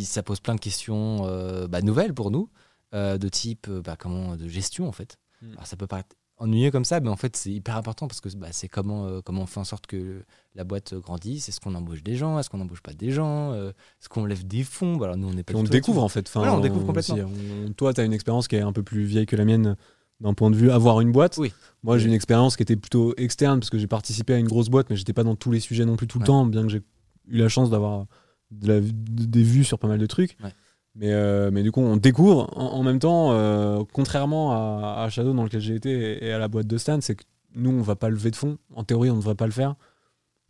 ça 0.03 0.23
pose 0.23 0.41
plein 0.41 0.55
de 0.55 0.59
questions 0.59 1.21
bah, 1.69 1.81
nouvelles 1.81 2.13
pour 2.13 2.31
nous, 2.31 2.49
de 2.91 3.29
type 3.29 3.69
bah, 3.69 3.95
comment, 3.97 4.35
de 4.35 4.49
gestion 4.49 4.89
en 4.89 4.91
fait. 4.91 5.17
Mm. 5.41 5.51
Alors, 5.53 5.67
ça 5.67 5.77
peut 5.77 5.87
paraître 5.87 6.15
ennuyeux 6.41 6.71
comme 6.71 6.85
ça, 6.85 6.99
mais 6.99 7.09
en 7.09 7.15
fait, 7.15 7.35
c'est 7.37 7.51
hyper 7.51 7.77
important 7.77 8.07
parce 8.07 8.19
que 8.21 8.29
bah, 8.35 8.47
c'est 8.51 8.67
comment, 8.67 9.05
euh, 9.05 9.21
comment 9.23 9.43
on 9.43 9.45
fait 9.45 9.59
en 9.59 9.63
sorte 9.63 9.87
que 9.87 10.23
la 10.55 10.63
boîte 10.63 10.93
grandisse. 10.95 11.47
Est-ce 11.49 11.59
qu'on 11.61 11.75
embauche 11.75 12.03
des 12.03 12.15
gens? 12.15 12.37
Est-ce 12.39 12.49
qu'on 12.49 12.57
n'embauche 12.57 12.81
pas 12.81 12.93
des 12.93 13.11
gens? 13.11 13.53
Euh, 13.53 13.69
Est-ce 13.69 14.09
qu'on 14.09 14.25
lève 14.25 14.45
des 14.45 14.63
fonds? 14.63 14.97
Bah, 14.97 15.05
Alors, 15.05 15.17
nous, 15.17 15.27
on 15.29 15.33
n'est 15.33 15.43
pas 15.43 15.53
on 15.55 15.63
découvre 15.63 16.03
en 16.03 16.09
fait. 16.09 16.27
Enfin, 16.27 16.41
Voilà, 16.41 16.55
on 16.55 16.59
découvre 16.59 16.85
complètement. 16.85 17.15
aussi, 17.15 17.23
on- 17.67 17.73
toi, 17.73 17.93
tu 17.93 18.01
as 18.01 18.03
une 18.03 18.13
expérience 18.13 18.47
qui 18.47 18.55
est 18.55 18.61
un 18.61 18.73
peu 18.73 18.83
plus 18.83 19.03
vieille 19.05 19.25
que 19.25 19.35
la 19.35 19.45
mienne 19.45 19.75
d'un 20.19 20.33
point 20.33 20.51
de 20.51 20.55
vue 20.55 20.69
avoir 20.71 21.01
une 21.01 21.11
boîte. 21.11 21.37
Oui. 21.37 21.51
Moi, 21.83 21.97
j'ai 21.97 22.07
une 22.07 22.13
expérience 22.13 22.55
qui 22.55 22.63
était 22.63 22.75
plutôt 22.75 23.13
externe 23.17 23.59
parce 23.59 23.69
que 23.69 23.77
j'ai 23.79 23.87
participé 23.87 24.33
à 24.33 24.37
une 24.37 24.47
grosse 24.47 24.69
boîte, 24.69 24.89
mais 24.89 24.95
j'étais 24.95 25.13
pas 25.13 25.23
dans 25.23 25.35
tous 25.35 25.51
les 25.51 25.59
sujets 25.59 25.85
non 25.85 25.95
plus 25.95 26.05
tout 26.07 26.19
le 26.19 26.23
Ouais. 26.23 26.27
temps, 26.27 26.45
bien 26.45 26.63
que 26.63 26.69
j'ai 26.69 26.81
eu 27.27 27.37
la 27.37 27.49
chance 27.49 27.69
d'avoir 27.69 28.05
de 28.51 28.81
des 28.81 29.43
vues 29.43 29.63
sur 29.63 29.79
pas 29.79 29.87
mal 29.87 29.97
de 29.99 30.05
trucs. 30.05 30.35
Ouais. 30.43 30.51
Mais, 30.95 31.11
euh, 31.13 31.51
mais 31.51 31.63
du 31.63 31.71
coup, 31.71 31.79
on 31.81 31.95
découvre 31.97 32.49
en, 32.57 32.73
en 32.73 32.83
même 32.83 32.99
temps, 32.99 33.31
euh, 33.31 33.83
contrairement 33.93 34.51
à, 34.51 35.03
à 35.03 35.09
Shadow 35.09 35.33
dans 35.33 35.43
lequel 35.43 35.61
j'ai 35.61 35.75
été 35.75 35.89
et, 35.89 36.25
et 36.27 36.33
à 36.33 36.37
la 36.39 36.47
boîte 36.49 36.67
de 36.67 36.77
Stan, 36.77 36.99
c'est 37.01 37.15
que 37.15 37.23
nous, 37.55 37.71
on 37.71 37.81
va 37.81 37.95
pas 37.95 38.09
lever 38.09 38.29
de 38.31 38.35
fonds. 38.35 38.57
En 38.75 38.83
théorie, 38.83 39.09
on 39.09 39.15
ne 39.15 39.19
devrait 39.19 39.35
pas 39.35 39.45
le 39.45 39.51
faire. 39.53 39.75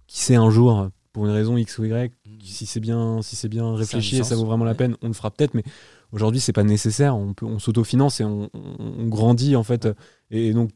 Qui 0.08 0.20
sait 0.20 0.36
un 0.36 0.50
jour, 0.50 0.90
pour 1.14 1.26
une 1.26 1.32
raison 1.32 1.58
X 1.58 1.78
ou 1.78 1.86
Y, 1.86 2.12
tout. 2.24 2.30
si 2.44 2.66
c'est 2.66 2.80
bien, 2.80 3.22
si 3.22 3.36
c'est 3.36 3.50
bien 3.50 3.76
réfléchi 3.76 4.18
et 4.18 4.24
ça 4.24 4.36
vaut 4.36 4.46
vraiment 4.46 4.66
la 4.66 4.72
ouais. 4.72 4.78
peine, 4.78 4.98
on 5.02 5.08
le 5.08 5.14
fera 5.14 5.30
peut-être. 5.32 5.54
Mais 5.54 5.64
aujourd'hui, 6.12 6.40
c'est 6.42 6.54
pas 6.54 6.64
nécessaire. 6.64 7.16
On, 7.16 7.34
peut, 7.34 7.46
on 7.46 7.60
s'autofinance 7.60 8.20
et 8.20 8.24
on, 8.24 8.50
on- 8.54 8.76
on 8.80 9.08
grandit 9.08 9.56
en 9.56 9.64
fait. 9.64 9.88
Et, 10.32 10.48
et 10.48 10.54
donc, 10.54 10.72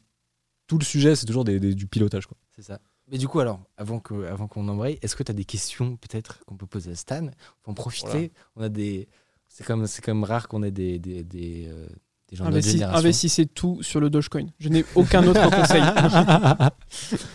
tout 0.68 0.78
le 0.78 0.84
sujet, 0.84 1.16
c'est 1.16 1.26
toujours 1.26 1.44
des- 1.44 1.58
des- 1.60 1.74
du 1.74 1.86
pilotage. 1.86 2.26
Quoi. 2.26 2.36
C'est 2.54 2.62
ça. 2.62 2.78
Mais 3.10 3.18
du 3.18 3.28
coup, 3.28 3.38
alors, 3.40 3.60
avant 3.76 4.00
qu'on 4.00 4.22
avant 4.22 4.48
qu'on 4.48 4.66
embraye, 4.68 4.98
est-ce 5.02 5.14
que 5.16 5.22
tu 5.22 5.30
as 5.30 5.34
des 5.34 5.44
questions 5.44 5.96
peut-être 5.96 6.44
qu'on 6.46 6.56
peut 6.56 6.66
poser 6.66 6.90
à 6.92 6.94
Stan? 6.96 7.24
On 7.26 7.28
peut 7.64 7.70
en 7.70 7.74
profiter. 7.74 8.08
Voilà. 8.08 8.28
On 8.56 8.62
a 8.62 8.68
des. 8.68 9.08
C'est 9.56 9.64
comme, 9.64 9.86
c'est 9.86 10.04
comme 10.04 10.22
rare 10.22 10.48
qu'on 10.48 10.62
ait 10.62 10.70
des, 10.70 10.98
des, 10.98 11.24
des, 11.24 11.66
euh, 11.68 11.86
des 12.28 12.36
gens 12.36 12.44
de 12.44 12.50
notre 12.50 12.58
Investis- 12.58 12.72
génération. 12.72 12.98
investissez 12.98 13.46
tout 13.46 13.82
sur 13.82 14.00
le 14.00 14.10
Dogecoin. 14.10 14.46
Je 14.58 14.68
n'ai 14.68 14.84
aucun 14.94 15.26
autre 15.26 15.48
conseil. 15.56 15.82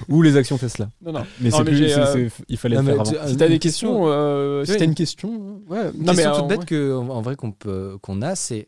Ou 0.08 0.22
les 0.22 0.38
actions 0.38 0.58
Tesla. 0.58 0.90
Non, 1.02 1.14
non. 1.14 1.26
Mais, 1.40 1.50
Non, 1.50 1.58
c'est 1.58 1.64
mais 1.64 1.70
plus- 1.72 1.78
j'ai, 1.78 1.90
c'est- 1.90 2.00
euh, 2.00 2.30
c'est- 2.30 2.46
il 2.48 2.58
fallait 2.58 2.76
Non, 2.76 2.82
le 2.84 2.88
mais 2.88 2.92
faire 2.94 3.02
avant. 3.02 3.12
tu- 3.12 3.26
Si 3.28 3.32
Une 3.34 3.38
t'as 3.40 3.48
des 3.48 3.60
question. 3.60 3.88
questions, 3.90 4.08
euh, 4.12 4.66
si 4.66 4.72
Oui. 4.72 4.78
t'as 4.78 4.86
une 4.86 4.96
question, 4.96 5.30
ouais. 5.68 5.92
Une 5.96 6.04
Non, 6.04 6.14
mais 6.14 6.24
question 6.24 6.32
euh, 6.34 6.40
toute 6.40 6.48
bête 6.50 6.60
ouais. 6.60 6.66
que, 6.66 6.94
en 6.96 7.10
en 7.10 7.22
vrai 7.22 7.36
qu'on 7.36 7.52
peut- 7.52 7.98
qu'on 8.02 8.22
a, 8.22 8.36
c'est. 8.36 8.68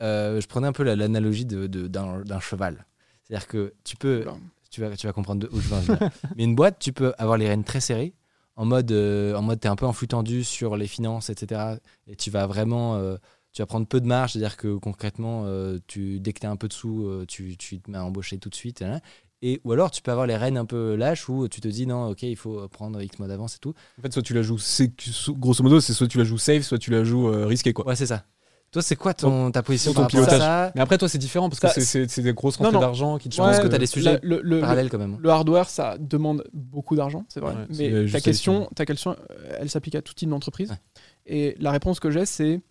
euh, 0.00 0.40
je 0.40 0.46
prenais 0.48 0.66
un 0.66 0.72
peu 0.72 0.82
la- 0.82 0.96
l'analogie 0.96 1.46
de- 1.46 1.68
de- 1.68 1.86
d'un 1.86 2.22
d'un 2.22 2.40
cheval. 2.40 2.84
C'est-à-dire 3.22 3.46
que 3.46 3.74
tu 3.84 3.96
peux. 3.96 4.22
Oula. 4.22 4.34
Tu 4.70 4.80
vas, 4.80 4.96
tu 4.96 5.06
vas 5.06 5.12
comprendre 5.12 5.40
de 5.42 5.48
où 5.52 5.60
je 5.60 5.68
veux 5.68 5.76
en 5.76 5.80
venir. 5.80 5.98
Mais 6.36 6.44
une 6.44 6.54
boîte, 6.56 6.78
tu 6.80 6.92
peux 6.92 7.12
avoir 7.18 7.36
les 7.36 7.46
rênes 7.46 7.62
très 7.62 7.80
serrées, 7.80 8.14
en 8.56 8.64
mode, 8.64 8.92
euh, 8.92 9.34
en 9.34 9.42
mode 9.42 9.60
t'es 9.60 9.68
un 9.68 9.76
peu 9.76 9.86
en 9.86 9.92
flux 9.92 10.08
tendu 10.08 10.44
sur 10.44 10.76
les 10.76 10.86
finances, 10.86 11.30
etc. 11.30 11.76
Et 12.06 12.16
tu 12.16 12.30
vas 12.30 12.46
vraiment. 12.46 12.96
euh, 12.96 13.16
tu 13.52 13.60
vas 13.60 13.66
prendre 13.66 13.86
peu 13.86 14.00
de 14.00 14.06
marge, 14.06 14.32
c'est-à-dire 14.32 14.56
que 14.56 14.76
concrètement, 14.78 15.42
euh, 15.44 15.78
tu, 15.86 16.20
dès 16.20 16.32
que 16.32 16.40
tu 16.40 16.46
as 16.46 16.50
un 16.50 16.56
peu 16.56 16.68
de 16.68 16.72
sous, 16.72 17.24
tu, 17.28 17.56
tu 17.58 17.80
te 17.80 17.90
mets 17.90 17.98
à 17.98 18.04
embaucher 18.04 18.38
tout 18.38 18.48
de 18.48 18.54
suite. 18.54 18.80
hein. 18.80 19.00
Et, 19.42 19.60
ou 19.64 19.72
alors, 19.72 19.90
tu 19.90 20.00
peux 20.00 20.10
avoir 20.10 20.26
les 20.26 20.36
rênes 20.36 20.56
un 20.56 20.64
peu 20.64 20.94
lâches 20.94 21.28
où 21.28 21.48
tu 21.48 21.60
te 21.60 21.68
dis 21.68 21.86
non, 21.86 22.10
ok, 22.10 22.22
il 22.22 22.36
faut 22.36 22.66
prendre 22.68 23.02
X 23.02 23.18
mois 23.18 23.28
d'avance 23.28 23.56
et 23.56 23.58
tout. 23.58 23.74
En 23.98 24.02
fait, 24.02 24.12
soit 24.12 24.22
tu 24.22 24.32
la 24.34 24.40
joues, 24.42 24.56
c'est- 24.58 24.92
grosso 25.30 25.62
modo, 25.62 25.80
c'est 25.80 25.92
soit 25.92 26.06
tu 26.08 26.16
la 26.16 26.24
joues 26.24 26.38
safe, 26.38 26.62
soit 26.62 26.78
tu 26.78 26.90
la 26.92 27.04
joues 27.04 27.28
euh, 27.28 27.44
risqué. 27.46 27.72
Quoi. 27.74 27.86
Ouais, 27.86 27.96
c'est 27.96 28.06
ça. 28.06 28.24
Toi, 28.72 28.80
c'est 28.82 28.96
quoi 28.96 29.12
ton, 29.12 29.50
ta 29.50 29.62
position 29.62 29.92
ton 29.92 30.00
par 30.00 30.04
rapport 30.04 30.20
à 30.20 30.26
pilotage. 30.26 30.40
ça 30.40 30.72
Mais 30.74 30.80
après, 30.80 30.96
toi, 30.96 31.06
c'est 31.08 31.18
différent 31.18 31.48
parce 31.50 31.60
que 31.60 31.68
c'est- 31.80 32.20
des 32.20 32.32
grosses 32.32 32.56
rentrées 32.56 32.72
non. 32.72 32.80
d'argent 32.80 33.18
qui 33.18 33.28
te 33.28 33.34
Ouais, 33.34 33.46
pense 33.46 33.56
changent. 33.56 33.64
que 33.64 33.68
t'as 33.68 33.76
des 33.76 33.82
le- 33.84 33.86
sujets 33.86 34.18
le, 34.22 34.40
le- 34.42 34.60
parallèles 34.60 34.88
quand 34.88 34.98
même. 34.98 35.18
le 35.20 35.28
hardware, 35.28 35.68
ça 35.68 35.98
demande 35.98 36.42
beaucoup 36.54 36.96
d'argent, 36.96 37.24
c'est 37.28 37.40
vrai. 37.40 37.54
Ouais, 37.54 37.66
mais 37.76 38.10
ta 38.10 38.20
question, 38.20 38.68
ta 38.74 38.86
question, 38.86 39.14
euh, 39.30 39.56
elle 39.60 39.68
s'applique 39.68 39.94
à 39.94 40.00
tout 40.02 40.14
type 40.14 40.30
d'entreprise. 40.30 40.70
Ouais. 40.70 40.76
Et 41.26 41.54
la 41.60 41.70
réponse 41.70 42.00
que 42.00 42.10
j'ai, 42.10 42.24
c'est, 42.24 42.62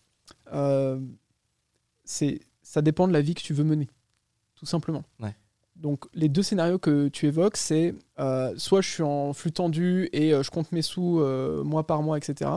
euh, 0.53 0.99
c'est, 2.03 2.39
ça 2.63 2.81
dépend 2.81 3.07
de 3.07 3.13
la 3.13 3.21
vie 3.21 3.35
que 3.35 3.41
tu 3.41 3.53
veux 3.53 3.63
mener, 3.63 3.87
tout 4.55 4.65
simplement. 4.65 5.03
Ouais. 5.19 5.35
Donc 5.75 6.05
les 6.13 6.29
deux 6.29 6.43
scénarios 6.43 6.79
que 6.79 7.07
tu 7.09 7.27
évoques, 7.27 7.57
c'est 7.57 7.95
euh, 8.19 8.53
soit 8.57 8.81
je 8.81 8.89
suis 8.89 9.03
en 9.03 9.33
flux 9.33 9.51
tendu 9.51 10.09
et 10.13 10.33
euh, 10.33 10.43
je 10.43 10.51
compte 10.51 10.71
mes 10.71 10.81
sous 10.83 11.19
euh, 11.19 11.63
mois 11.63 11.85
par 11.87 12.01
mois, 12.03 12.17
etc. 12.17 12.51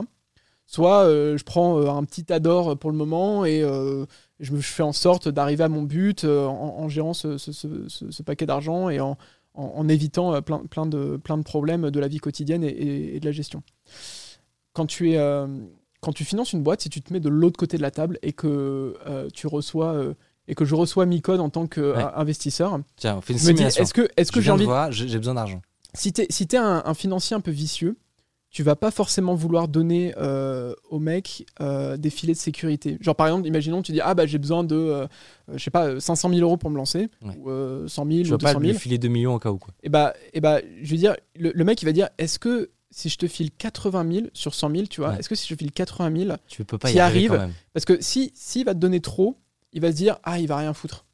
Soit 0.67 1.03
euh, 1.05 1.37
je 1.37 1.43
prends 1.43 1.79
euh, 1.79 1.89
un 1.89 2.03
petit 2.03 2.31
ador 2.33 2.77
pour 2.77 2.89
le 2.91 2.97
moment 2.97 3.45
et 3.45 3.61
euh, 3.61 4.05
je, 4.39 4.51
me- 4.53 4.59
je 4.61 4.67
fais 4.67 4.83
en 4.83 4.93
sorte 4.93 5.27
d'arriver 5.29 5.63
à 5.63 5.69
mon 5.69 5.83
but 5.83 6.23
euh, 6.23 6.45
en, 6.47 6.79
en 6.79 6.89
gérant 6.89 7.13
ce, 7.13 7.37
ce- 7.37 7.51
ce- 7.51 7.87
ce- 7.87 8.09
ce 8.11 8.23
paquet 8.23 8.45
d'argent 8.47 8.89
et 8.89 8.99
en, 8.99 9.17
en- 9.53 9.73
en 9.75 9.87
évitant 9.87 10.33
euh, 10.33 10.41
plein, 10.41 10.59
plein, 10.69 10.85
de, 10.87 11.17
plein 11.17 11.37
de 11.37 11.43
problèmes 11.43 11.91
de 11.91 11.99
la 11.99 12.07
vie 12.07 12.17
quotidienne 12.17 12.63
et, 12.63 12.67
et- 12.69 13.15
et 13.15 13.19
de 13.19 13.25
la 13.25 13.31
gestion. 13.31 13.61
Quand 14.73 14.87
tu, 14.87 15.11
es, 15.11 15.17
euh, 15.17 15.47
quand 16.01 16.11
tu 16.13 16.25
finances 16.25 16.51
une 16.53 16.63
boîte, 16.63 16.81
si 16.81 16.89
tu 16.89 17.01
te 17.01 17.13
mets 17.13 17.19
de 17.21 17.29
l'autre 17.29 17.57
côté 17.57 17.77
de 17.77 17.81
la 17.81 17.91
table 17.91 18.17
et 18.23 18.33
que 18.33 18.95
euh, 19.07 19.29
tu 19.33 19.47
reçois 19.47 19.93
euh, 19.93 20.13
et 20.47 20.55
que 20.55 20.65
je 20.65 20.75
reçois 20.75 21.05
Micode 21.05 21.39
en 21.39 21.49
tant 21.49 21.61
Ouais. 21.63 21.69
qu'investisseur, 21.69 22.79
Tiens, 22.97 23.17
on 23.17 23.21
fait 23.21 23.33
une 23.33 23.39
je 23.39 23.45
me 23.45 23.51
dis 23.51 23.57
simulation. 23.57 23.83
est-ce 23.83 23.93
que, 23.93 24.07
est-ce 24.17 24.31
Je 24.31 24.35
que 24.35 24.41
j'ai 24.41 24.47
de 24.49 24.65
envie 24.65 24.91
j'ai 24.91 25.17
besoin 25.17 25.33
d'argent. 25.35 25.61
si 25.93 26.11
tu 26.13 26.21
es, 26.21 26.27
si 26.29 26.45
t'es 26.47 26.57
un, 26.57 26.83
un 26.85 26.93
financier 26.93 27.35
un 27.35 27.39
peu 27.39 27.51
vicieux, 27.51 27.97
tu 28.55 28.63
vas 28.63 28.77
pas 28.77 28.89
forcément 28.89 29.35
vouloir 29.35 29.67
donner 29.67 30.13
euh, 30.17 30.73
au 30.89 30.97
mec 30.97 31.45
euh, 31.59 31.97
des 31.97 32.09
filets 32.09 32.31
de 32.31 32.37
sécurité. 32.37 32.97
Genre 33.01 33.13
par 33.13 33.27
exemple, 33.27 33.45
imaginons 33.49 33.81
tu 33.81 33.91
dis 33.91 33.99
ah 33.99 34.13
bah 34.15 34.25
j'ai 34.25 34.37
besoin 34.37 34.63
de 34.63 34.77
euh, 34.77 35.03
euh, 35.49 35.57
je 35.57 35.61
sais 35.63 35.71
pas 35.71 35.87
euh, 35.87 35.99
500 35.99 36.29
000 36.29 36.39
euros 36.41 36.55
pour 36.55 36.69
me 36.69 36.77
lancer 36.77 37.09
Ouais. 37.21 37.35
ou 37.37 37.49
euh, 37.49 37.85
100 37.89 38.05
000 38.09 38.23
Je 38.23 38.29
ou 38.29 38.31
veux 38.31 38.37
pas 38.37 38.51
200 38.53 38.59
lui 38.61 38.67
000. 38.69 38.79
filer 38.79 38.97
2 38.97 39.09
millions 39.09 39.35
au 39.35 39.39
cas 39.39 39.51
où. 39.51 39.57
Quoi. 39.57 39.73
Et 39.83 39.89
bah 39.89 40.13
et 40.33 40.39
bah 40.39 40.61
je 40.81 40.89
veux 40.89 40.95
dire 40.97 41.17
le, 41.37 41.51
le 41.53 41.63
mec 41.65 41.81
il 41.81 41.85
va 41.85 41.91
dire 41.91 42.07
est-ce 42.17 42.39
que 42.39 42.69
si 42.91 43.09
je 43.09 43.17
te 43.17 43.27
file 43.27 43.51
80 43.51 44.09
000 44.13 44.27
sur 44.31 44.53
100 44.55 44.69
000 44.71 44.83
tu 44.85 45.01
vois 45.01 45.09
Ouais. 45.09 45.19
est-ce 45.19 45.27
que 45.27 45.35
si 45.35 45.49
je 45.49 45.55
file 45.55 45.73
80 45.73 46.17
000 46.25 46.37
Tu 46.47 46.63
peux 46.63 46.77
pas 46.77 46.91
y 46.91 46.99
arrive, 47.01 47.31
quand 47.31 47.37
même. 47.39 47.53
parce 47.73 47.83
que 47.83 48.01
si 48.01 48.31
s'il 48.35 48.63
va 48.65 48.73
te 48.73 48.79
donner 48.79 49.01
trop 49.01 49.35
il 49.73 49.81
va 49.81 49.91
se 49.91 49.97
dire 49.97 50.15
ah 50.23 50.39
il 50.39 50.47
va 50.47 50.55
rien 50.55 50.73
foutre 50.73 51.05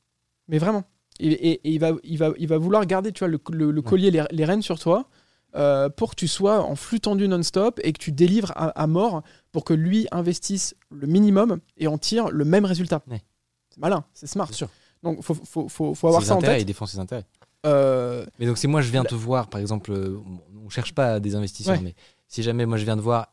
mais 0.47 0.59
vraiment 0.59 0.83
et, 1.19 1.27
et- 1.31 1.51
et 1.67 1.71
il 1.71 1.79
va 1.79 1.93
il 2.03 2.19
va 2.19 2.33
il 2.37 2.47
va 2.47 2.59
vouloir 2.59 2.85
garder 2.85 3.11
tu 3.11 3.19
vois 3.19 3.29
le, 3.29 3.39
le- 3.51 3.71
le 3.71 3.81
collier 3.81 4.11
les, 4.11 4.23
les 4.29 4.45
rênes 4.45 4.61
sur 4.61 4.77
toi 4.77 5.09
euh, 5.55 5.89
pour 5.89 6.11
que 6.11 6.15
tu 6.15 6.27
sois 6.27 6.61
en 6.63 6.75
flux 6.75 6.99
tendu 6.99 7.27
non-stop 7.27 7.79
et 7.83 7.91
que 7.93 7.99
tu 7.99 8.11
délivres 8.11 8.51
à, 8.55 8.69
à 8.69 8.87
mort 8.87 9.21
pour 9.51 9.63
que 9.65 9.73
lui 9.73 10.07
investisse 10.11 10.75
le 10.89 11.07
minimum 11.07 11.59
et 11.77 11.87
en 11.87 11.97
tire 11.97 12.29
le 12.29 12.45
même 12.45 12.65
résultat 12.65 13.01
Ouais. 13.09 13.21
c'est 13.69 13.79
malin 13.79 14.03
c'est 14.13 14.27
smart 14.27 14.53
sûr. 14.53 14.69
donc 15.03 15.21
faut, 15.21 15.33
faut, 15.33 15.67
faut, 15.67 15.93
faut 15.93 16.07
avoir 16.07 16.21
Ses 16.21 16.29
ça 16.29 16.35
en 16.35 16.39
tête 16.39 16.61
il 16.61 16.65
défend 16.65 16.85
ses 16.85 16.99
intérêts. 16.99 17.25
Euh, 17.65 18.25
Mais 18.39 18.45
donc, 18.47 18.57
si 18.57 18.67
moi 18.67 18.81
je 18.81 18.89
viens 18.89 19.03
La- 19.03 19.09
te 19.09 19.13
voir, 19.15 19.47
par 19.47 19.61
exemple, 19.61 19.91
euh, 19.91 20.17
on 20.65 20.69
cherche 20.69 20.93
pas 20.95 21.19
des 21.19 21.35
investisseurs, 21.35 21.75
Ouais. 21.75 21.81
mais 21.83 21.95
si 22.27 22.41
jamais 22.41 22.65
moi 22.65 22.77
je 22.77 22.85
viens 22.85 22.95
te 22.97 23.01
voir, 23.01 23.27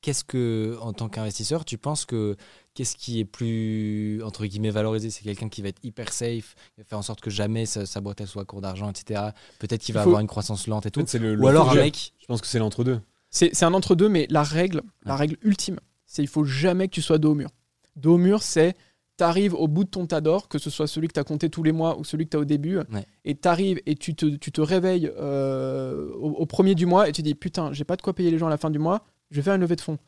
qu'est-ce 0.00 0.24
que, 0.24 0.76
en 0.80 0.92
tant 0.92 1.08
qu'investisseur, 1.08 1.64
tu 1.64 1.78
penses 1.78 2.04
que 2.04 2.36
qu'est-ce 2.74 2.96
qui 2.96 3.20
est 3.20 3.24
plus, 3.24 4.22
entre 4.24 4.46
guillemets, 4.46 4.70
valorisé? 4.70 5.10
C'est 5.10 5.22
quelqu'un 5.22 5.48
qui 5.48 5.62
va 5.62 5.68
être 5.68 5.80
hyper 5.82 6.12
safe, 6.12 6.54
qui 6.74 6.80
va 6.80 6.84
faire 6.84 6.98
en 6.98 7.02
sorte 7.02 7.20
que 7.20 7.30
jamais 7.30 7.66
sa, 7.66 7.86
sa 7.86 8.00
boîte 8.00 8.20
elle 8.20 8.26
soit 8.26 8.42
à 8.42 8.44
court 8.44 8.60
d'argent, 8.60 8.90
etc. 8.90 9.20
Peut-être 9.58 9.80
qu'il 9.82 9.92
Il 9.92 9.94
va 9.94 10.02
faut- 10.02 10.08
avoir 10.10 10.20
une 10.20 10.26
croissance 10.28 10.66
lente 10.66 10.86
et 10.86 10.88
En 10.88 11.04
tout. 11.04 11.18
le- 11.18 11.38
Ou 11.40 11.46
alors 11.48 11.70
un 11.70 11.74
mec. 11.74 12.12
Je 12.18 12.26
pense 12.26 12.40
que 12.40 12.46
c'est 12.46 12.58
l'entre-deux. 12.58 13.00
C'est 13.30 13.50
c'est 13.54 13.64
un 13.64 13.74
entre-deux, 13.74 14.08
mais 14.08 14.26
la 14.30 14.42
règle, 14.42 14.82
la 15.04 15.14
règle 15.16 15.36
ultime, 15.42 15.78
c'est 16.06 16.22
il 16.22 16.28
faut 16.28 16.44
jamais 16.44 16.88
que 16.88 16.92
tu 16.94 17.02
sois 17.02 17.18
dos 17.18 17.32
au 17.32 17.34
mur. 17.34 17.50
Dos 17.96 18.14
au 18.14 18.18
mur, 18.18 18.42
c'est 18.42 18.74
t'arrives 19.16 19.54
au 19.54 19.68
bout 19.68 19.84
de 19.84 19.90
ton 19.90 20.06
tas 20.06 20.20
d'or, 20.22 20.48
que 20.48 20.58
ce 20.58 20.70
soit 20.70 20.86
celui 20.86 21.06
que 21.06 21.12
tu 21.12 21.20
as 21.20 21.24
compté 21.24 21.50
tous 21.50 21.62
les 21.62 21.72
mois 21.72 21.98
ou 21.98 22.04
celui 22.04 22.24
que 22.24 22.30
tu 22.30 22.36
as 22.38 22.40
au 22.40 22.44
début, 22.46 22.78
Ouais. 22.78 23.04
et 23.26 23.34
t'arrives 23.34 23.78
et 23.84 23.94
tu 23.94 24.14
te, 24.14 24.24
tu 24.26 24.50
te 24.50 24.60
réveilles 24.62 25.12
euh, 25.18 26.10
au, 26.14 26.30
au 26.30 26.46
premier 26.46 26.74
du 26.74 26.86
mois 26.86 27.08
et 27.08 27.12
tu 27.12 27.20
dis 27.22 27.34
putain, 27.34 27.70
j'ai 27.72 27.84
pas 27.84 27.96
de 27.96 28.02
quoi 28.02 28.14
payer 28.14 28.30
les 28.30 28.38
gens 28.38 28.46
à 28.46 28.50
la 28.50 28.56
fin 28.56 28.70
du 28.70 28.78
mois, 28.78 29.04
je 29.30 29.36
vais 29.36 29.42
faire 29.42 29.54
une 29.54 29.60
levée 29.60 29.76
de 29.76 29.80
fonds. 29.82 29.98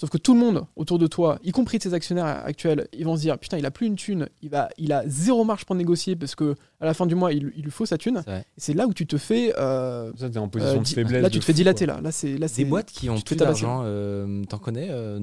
Sauf 0.00 0.08
que 0.08 0.16
tout 0.16 0.32
le 0.32 0.40
monde 0.40 0.64
autour 0.76 0.98
de 0.98 1.06
toi, 1.06 1.38
y 1.44 1.52
compris 1.52 1.78
tes 1.78 1.92
actionnaires 1.92 2.24
actuels, 2.46 2.88
ils 2.94 3.04
vont 3.04 3.16
se 3.16 3.20
dire 3.20 3.38
putain, 3.38 3.58
il 3.58 3.66
a 3.66 3.70
plus 3.70 3.86
une 3.86 3.96
thune, 3.96 4.30
il, 4.40 4.48
va, 4.48 4.70
il 4.78 4.94
a 4.94 5.02
zéro 5.06 5.44
marge 5.44 5.66
pour 5.66 5.76
négocier 5.76 6.16
parce 6.16 6.34
que 6.34 6.54
à 6.80 6.86
la 6.86 6.94
fin 6.94 7.04
du 7.04 7.14
mois, 7.14 7.34
il, 7.34 7.52
il 7.54 7.64
lui 7.64 7.70
faut 7.70 7.84
sa 7.84 7.98
thune. 7.98 8.22
C'est 8.24 8.30
vrai. 8.30 8.40
Et 8.40 8.60
c'est 8.60 8.72
là 8.72 8.86
où 8.86 8.94
tu 8.94 9.06
te 9.06 9.18
fais. 9.18 9.52
euh, 9.58 10.10
Ça, 10.16 10.30
t'es 10.30 10.38
en 10.38 10.48
position 10.48 10.78
euh, 10.78 10.82
de 10.82 10.88
faiblesse. 10.88 11.22
là, 11.22 11.28
de 11.28 11.32
tu 11.34 11.40
te 11.40 11.44
fais 11.44 11.52
fou, 11.52 11.56
dilater. 11.58 11.84
quoi. 11.84 11.96
Là, 11.96 12.00
là 12.00 12.12
c'est 12.12 12.38
là, 12.38 12.46
Des 12.48 12.64
boîtes 12.64 12.90
qui 12.90 13.10
ont 13.10 13.20
plus 13.20 13.36
d'argent, 13.36 13.82
euh, 13.84 14.42
t'en 14.44 14.56
connais 14.56 14.88
euh, 14.90 15.18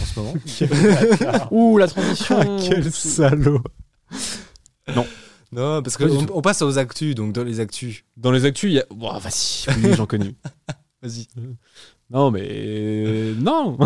en 0.00 0.04
ce 0.04 0.20
moment 0.20 0.34
Ouh, 1.50 1.78
la 1.78 1.88
transition. 1.88 2.58
Quel 2.68 2.92
salaud. 2.92 3.60
Non, 5.50 5.82
parce 5.82 5.96
Pas 5.96 6.06
du 6.06 6.26
qu'on 6.26 6.38
on 6.38 6.42
passe 6.42 6.62
aux 6.62 6.78
actus, 6.78 7.16
donc 7.16 7.32
dans 7.32 7.42
les 7.44 7.58
actus. 7.58 8.04
Dans 8.16 8.30
les 8.30 8.44
actus, 8.44 8.70
il 8.70 8.74
y 8.74 8.78
a. 8.80 8.86
Bon, 8.90 9.12
vas-y, 9.18 9.66
j'en 9.94 10.06
connais. 10.06 10.34
Vas-y. 11.02 11.26
Non, 12.12 12.30
mais. 12.30 13.32
Non 13.38 13.76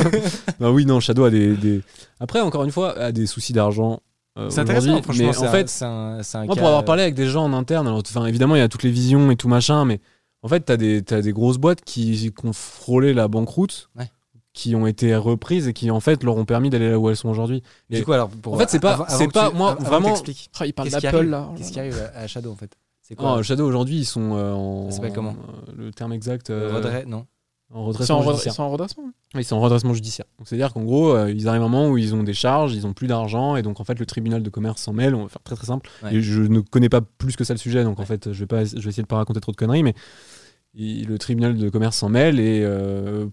Non, 0.60 0.70
oui, 0.70 0.86
non, 0.86 1.00
Shadow 1.00 1.24
a 1.24 1.30
des. 1.30 1.54
des- 1.56 1.82
Après, 2.20 2.40
encore 2.40 2.64
une 2.64 2.70
fois, 2.72 2.98
a 2.98 3.12
des 3.12 3.26
soucis 3.26 3.52
d'argent. 3.52 4.00
euh, 4.38 4.50
C'est 4.50 4.60
intéressant, 4.60 4.86
aujourd'hui, 4.98 5.02
franchement. 5.04 5.30
Mais 5.32 5.38
en 5.38 5.44
un- 5.44 5.52
fait, 5.52 5.68
c'est 5.68 5.84
un, 5.84 6.44
Moi, 6.44 6.54
cas, 6.54 6.60
pour 6.60 6.66
avoir 6.66 6.80
euh, 6.80 6.84
parlé 6.84 7.02
avec 7.02 7.14
des 7.14 7.26
gens 7.26 7.44
en 7.44 7.52
interne, 7.52 7.86
alors, 7.86 8.02
enfin, 8.06 8.26
évidemment, 8.26 8.56
il 8.56 8.58
y 8.58 8.62
a 8.62 8.68
toutes 8.68 8.82
les 8.82 8.90
visions 8.90 9.30
et 9.30 9.36
tout 9.36 9.48
machin, 9.48 9.84
mais 9.84 10.00
en 10.42 10.48
fait, 10.48 10.60
t'as 10.60 10.76
des, 10.76 11.02
t'as 11.02 11.20
des 11.22 11.32
grosses 11.32 11.58
boîtes 11.58 11.82
qui, 11.84 12.32
qui 12.36 12.46
ont 12.46 12.52
frôlé 12.52 13.14
la 13.14 13.28
banqueroute, 13.28 13.88
Ouais. 13.96 14.10
qui 14.52 14.74
ont 14.74 14.86
été 14.86 15.14
reprises 15.16 15.68
et 15.68 15.72
qui, 15.72 15.90
en 15.90 16.00
fait, 16.00 16.22
leur 16.24 16.36
ont 16.36 16.44
permis 16.44 16.70
d'aller 16.70 16.90
là 16.90 16.98
où 16.98 17.08
elles 17.08 17.16
sont 17.16 17.28
aujourd'hui. 17.28 17.62
Du 17.90 18.04
coup, 18.04 18.12
alors, 18.12 18.28
pour- 18.28 18.54
En 18.54 18.58
fait, 18.58 18.68
c'est 18.70 18.80
pas- 18.80 18.94
avant- 18.94 19.06
c'est 19.08 19.28
pas- 19.32 19.50
tu- 19.50 19.56
moi, 19.56 19.74
vraiment- 19.74 20.14
Ah, 20.60 20.66
il 20.66 20.72
parle 20.74 20.88
d'Apple 20.90 21.22
là. 21.26 21.50
Qu'est-ce 21.56 21.72
qui 21.72 21.78
arrive 21.80 21.96
à 22.14 22.20
à 22.20 22.26
Shadow 22.26 22.50
en 22.50 22.56
fait? 22.56 22.72
C'est 23.02 23.14
quoi? 23.14 23.36
Oh, 23.38 23.42
Shadow, 23.44 23.64
aujourd'hui, 23.66 23.98
ils 23.98 24.04
sont 24.04 24.34
euh, 24.34 24.52
en. 24.52 24.90
Ça 24.90 24.96
s'appelle 24.96 25.12
comment? 25.12 25.36
euh, 25.68 25.72
Le 25.76 25.92
terme 25.92 26.12
exact. 26.12 26.50
euh, 26.50 26.70
euh, 26.72 26.74
Redress 26.76 27.06
Non. 27.06 27.24
En 27.74 27.80
C'est 27.80 27.86
redressement 27.88 28.16
en, 28.16 28.20
redre- 28.20 28.30
judiciaire. 28.30 28.54
c'est 28.54 28.62
en 28.62 28.70
redressement. 28.70 29.04
Oui, 29.34 29.42
c'est 29.44 29.52
en 29.54 29.60
redressement 29.60 29.92
judiciaire. 29.92 30.26
Donc, 30.38 30.46
c'est-à-dire 30.48 30.72
qu'en 30.72 30.82
gros, 30.84 31.10
euh, 31.14 31.30
ils 31.32 31.48
arrivent 31.48 31.62
à 31.62 31.64
un 31.64 31.68
moment 31.68 31.88
où 31.88 31.98
ils 31.98 32.14
ont 32.14 32.22
des 32.22 32.32
charges, 32.34 32.74
ils 32.74 32.86
ont 32.86 32.92
plus 32.92 33.08
d'argent, 33.08 33.56
et 33.56 33.62
donc 33.62 33.80
en 33.80 33.84
fait, 33.84 33.98
le 33.98 34.06
tribunal 34.06 34.42
de 34.42 34.50
commerce 34.50 34.80
s'en 34.82 34.92
mêle. 34.92 35.14
On 35.16 35.24
va 35.24 35.28
faire 35.28 35.42
très 35.42 35.56
très 35.56 35.66
simple. 35.66 35.90
Ouais. 36.04 36.14
Et 36.14 36.22
je 36.22 36.42
ne 36.42 36.60
connais 36.60 36.88
pas 36.88 37.00
plus 37.00 37.34
que 37.36 37.42
ça 37.44 37.54
le 37.54 37.58
sujet, 37.58 37.82
donc 37.82 37.98
en 37.98 38.04
fait, 38.04 38.32
je 38.32 38.38
vais 38.38 38.46
pas, 38.46 38.64
je 38.64 38.76
vais 38.78 38.88
essayer 38.88 39.02
de 39.02 39.08
pas 39.08 39.16
raconter 39.16 39.40
trop 39.40 39.50
de 39.52 39.56
conneries, 39.56 39.82
mais 39.82 39.94
il- 40.74 41.06
le 41.08 41.18
tribunal 41.18 41.56
de 41.56 41.68
commerce 41.68 41.96
s'en 41.96 42.08
mêle 42.08 42.38
et 42.38 42.60
euh, 42.62 43.26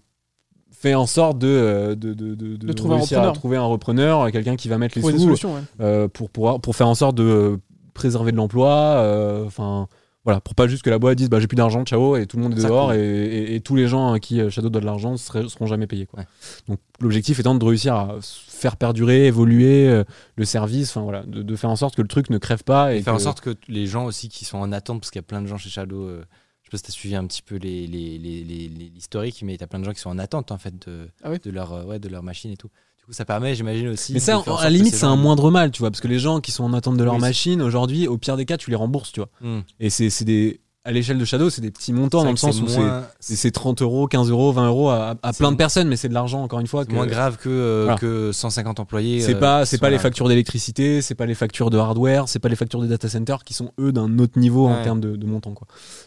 fait 0.72 0.94
en 0.96 1.06
sorte 1.06 1.38
de, 1.38 1.46
euh, 1.46 1.94
de, 1.94 2.12
de, 2.12 2.34
de- 2.34 2.56
de 2.56 2.66
De 2.66 2.72
trouver 2.72 2.94
un 2.94 2.98
réussir 2.98 3.18
à 3.18 3.20
repreneur. 3.22 3.38
trouver 3.40 3.56
un 3.56 3.62
repreneur, 3.64 4.32
quelqu'un 4.32 4.56
qui 4.56 4.68
va 4.68 4.78
mettre 4.78 4.98
les 4.98 5.02
sous 5.36 5.46
ouais. 5.46 5.50
euh, 5.80 6.08
pour 6.08 6.28
pouvoir 6.30 6.60
pour 6.60 6.74
faire 6.74 6.88
en 6.88 6.94
sorte 6.96 7.14
de 7.16 7.60
préserver 7.94 8.32
de 8.32 8.36
l'emploi. 8.36 8.72
euh, 8.98 9.46
Enfin. 9.46 9.86
Voilà, 10.24 10.40
pour 10.40 10.54
pas 10.54 10.66
juste 10.66 10.82
que 10.82 10.90
la 10.90 10.98
boîte 10.98 11.18
dise 11.18 11.28
bah, 11.28 11.38
j'ai 11.40 11.46
plus 11.46 11.56
d'argent, 11.56 11.84
ciao, 11.84 12.16
et 12.16 12.26
tout 12.26 12.36
le 12.38 12.42
monde 12.44 12.56
est 12.56 12.60
Ça 12.62 12.68
dehors, 12.68 12.92
et, 12.94 12.98
et- 12.98 13.54
et 13.56 13.60
tous 13.60 13.76
les 13.76 13.88
gens 13.88 14.12
à 14.12 14.20
qui 14.20 14.40
euh, 14.40 14.48
Shadow 14.50 14.70
doit 14.70 14.80
de 14.80 14.86
l'argent 14.86 15.16
seront 15.16 15.66
jamais 15.66 15.86
payés. 15.86 16.06
Quoi. 16.06 16.20
Ouais. 16.20 16.26
Donc 16.68 16.78
l'objectif 17.00 17.38
étant 17.40 17.54
de 17.54 17.64
réussir 17.64 17.94
à 17.94 18.16
faire 18.22 18.76
perdurer, 18.76 19.26
évoluer 19.26 19.88
euh, 19.88 20.04
le 20.36 20.44
service, 20.44 20.90
enfin 20.90 21.02
voilà, 21.02 21.22
de, 21.24 21.42
de 21.42 21.56
faire 21.56 21.68
en 21.70 21.76
sorte 21.76 21.94
que 21.94 22.02
le 22.02 22.08
truc 22.08 22.30
ne 22.30 22.38
crève 22.38 22.64
pas. 22.64 22.94
Et, 22.94 22.98
Et 22.98 23.02
faire 23.02 23.14
en 23.14 23.18
sorte 23.18 23.40
que 23.42 23.54
les 23.68 23.86
gens 23.86 24.06
aussi 24.06 24.28
qui 24.28 24.44
sont 24.46 24.58
en 24.58 24.72
attente, 24.72 25.00
parce 25.00 25.10
qu'il 25.10 25.18
y 25.18 25.24
a 25.24 25.26
plein 25.26 25.42
de 25.42 25.46
gens 25.46 25.58
chez 25.58 25.68
Shadow, 25.68 26.02
euh, 26.08 26.24
je 26.62 26.68
sais 26.68 26.70
pas 26.70 26.76
si 26.78 26.84
tu 26.84 26.90
as 26.90 26.92
suivi 26.92 27.14
un 27.16 27.26
petit 27.26 27.42
peu 27.42 27.56
les, 27.56 27.86
les, 27.86 28.16
les- 28.18 28.44
les- 28.44 28.68
les- 28.68 28.88
l'historique, 28.94 29.42
mais 29.44 29.54
il 29.54 29.60
y 29.60 29.64
a 29.64 29.66
plein 29.66 29.78
de 29.80 29.84
gens 29.84 29.92
qui 29.92 30.00
sont 30.00 30.08
en 30.10 30.18
attente 30.18 30.50
en 30.52 30.56
fait 30.58 30.74
de, 30.86 31.08
Ah 31.22 31.30
de, 31.36 31.50
leur, 31.50 31.72
euh, 31.74 31.84
ouais, 31.84 31.98
de 31.98 32.08
leur 32.08 32.22
machine 32.22 32.50
et 32.50 32.56
tout. 32.56 32.70
Du 33.04 33.08
coup, 33.08 33.12
ça 33.12 33.26
permet, 33.26 33.54
j'imagine 33.54 33.88
aussi. 33.88 34.14
Mais 34.14 34.18
ça, 34.18 34.38
en 34.38 34.56
à 34.56 34.64
la 34.64 34.70
limite, 34.70 34.94
ces 34.94 35.00
c'est 35.00 35.04
un 35.06 35.14
moindre 35.16 35.50
mal, 35.50 35.70
tu 35.70 35.80
vois, 35.80 35.90
parce 35.90 36.00
que 36.00 36.08
les 36.08 36.18
gens 36.18 36.40
qui 36.40 36.52
sont 36.52 36.64
en 36.64 36.72
attente 36.72 36.96
de 36.96 37.04
leur 37.04 37.16
Oui, 37.16 37.20
machine, 37.20 37.60
aujourd'hui, 37.60 38.08
au 38.08 38.16
pire 38.16 38.38
des 38.38 38.46
cas, 38.46 38.56
tu 38.56 38.70
les 38.70 38.76
rembourses, 38.76 39.12
tu 39.12 39.20
vois. 39.20 39.28
Hmm. 39.42 39.60
Et 39.78 39.90
c'est 39.90 40.24
des. 40.24 40.60
À 40.86 40.90
l'échelle 40.92 41.18
de 41.18 41.24
Shadow, 41.26 41.48
c'est 41.50 41.60
des 41.62 41.70
petits 41.70 41.92
montants 41.92 42.24
dans 42.24 42.30
le 42.30 42.36
sens 42.36 42.60
où 42.62 42.68
c'est. 42.68 42.78
moins- 42.78 43.04
c'est- 43.20 43.36
C'est 43.36 43.50
30 43.50 43.82
euros, 43.82 44.06
15 44.06 44.30
euros, 44.30 44.52
20 44.52 44.68
euros 44.68 44.88
à, 44.88 45.16
plein 45.38 45.50
de 45.52 45.56
personnes, 45.56 45.88
mais 45.88 45.96
c'est 45.96 46.08
de 46.08 46.14
l'argent, 46.14 46.42
encore 46.42 46.60
une 46.60 46.66
fois. 46.66 46.86
que- 46.86 46.92
moins 46.92 47.06
grave 47.06 47.36
que, 47.36 47.48
euh, 47.50 47.82
Voilà. 47.84 47.98
que 47.98 48.32
150 48.32 48.80
employés. 48.80 49.20
C'est 49.20 49.34
euh, 49.34 49.38
pas, 49.40 49.66
c'est 49.66 49.76
pas 49.78 49.90
les 49.90 49.98
factures 49.98 50.28
d'électricité, 50.28 51.02
c'est 51.02 51.14
pas 51.14 51.26
les 51.26 51.34
factures 51.34 51.68
de 51.70 51.76
hardware, 51.76 52.26
c'est 52.28 52.38
pas 52.38 52.48
les 52.50 52.56
factures 52.56 52.80
des 52.80 52.88
data 52.88 53.08
centers 53.10 53.44
qui 53.44 53.52
sont 53.52 53.72
eux 53.80 53.92
d'un 53.92 54.18
autre 54.18 54.38
niveau 54.38 54.66
en 54.66 54.82
termes 54.82 55.00
de, 55.00 55.16
de 55.16 55.26
montant, 55.26 55.52
quoi. 55.52 55.66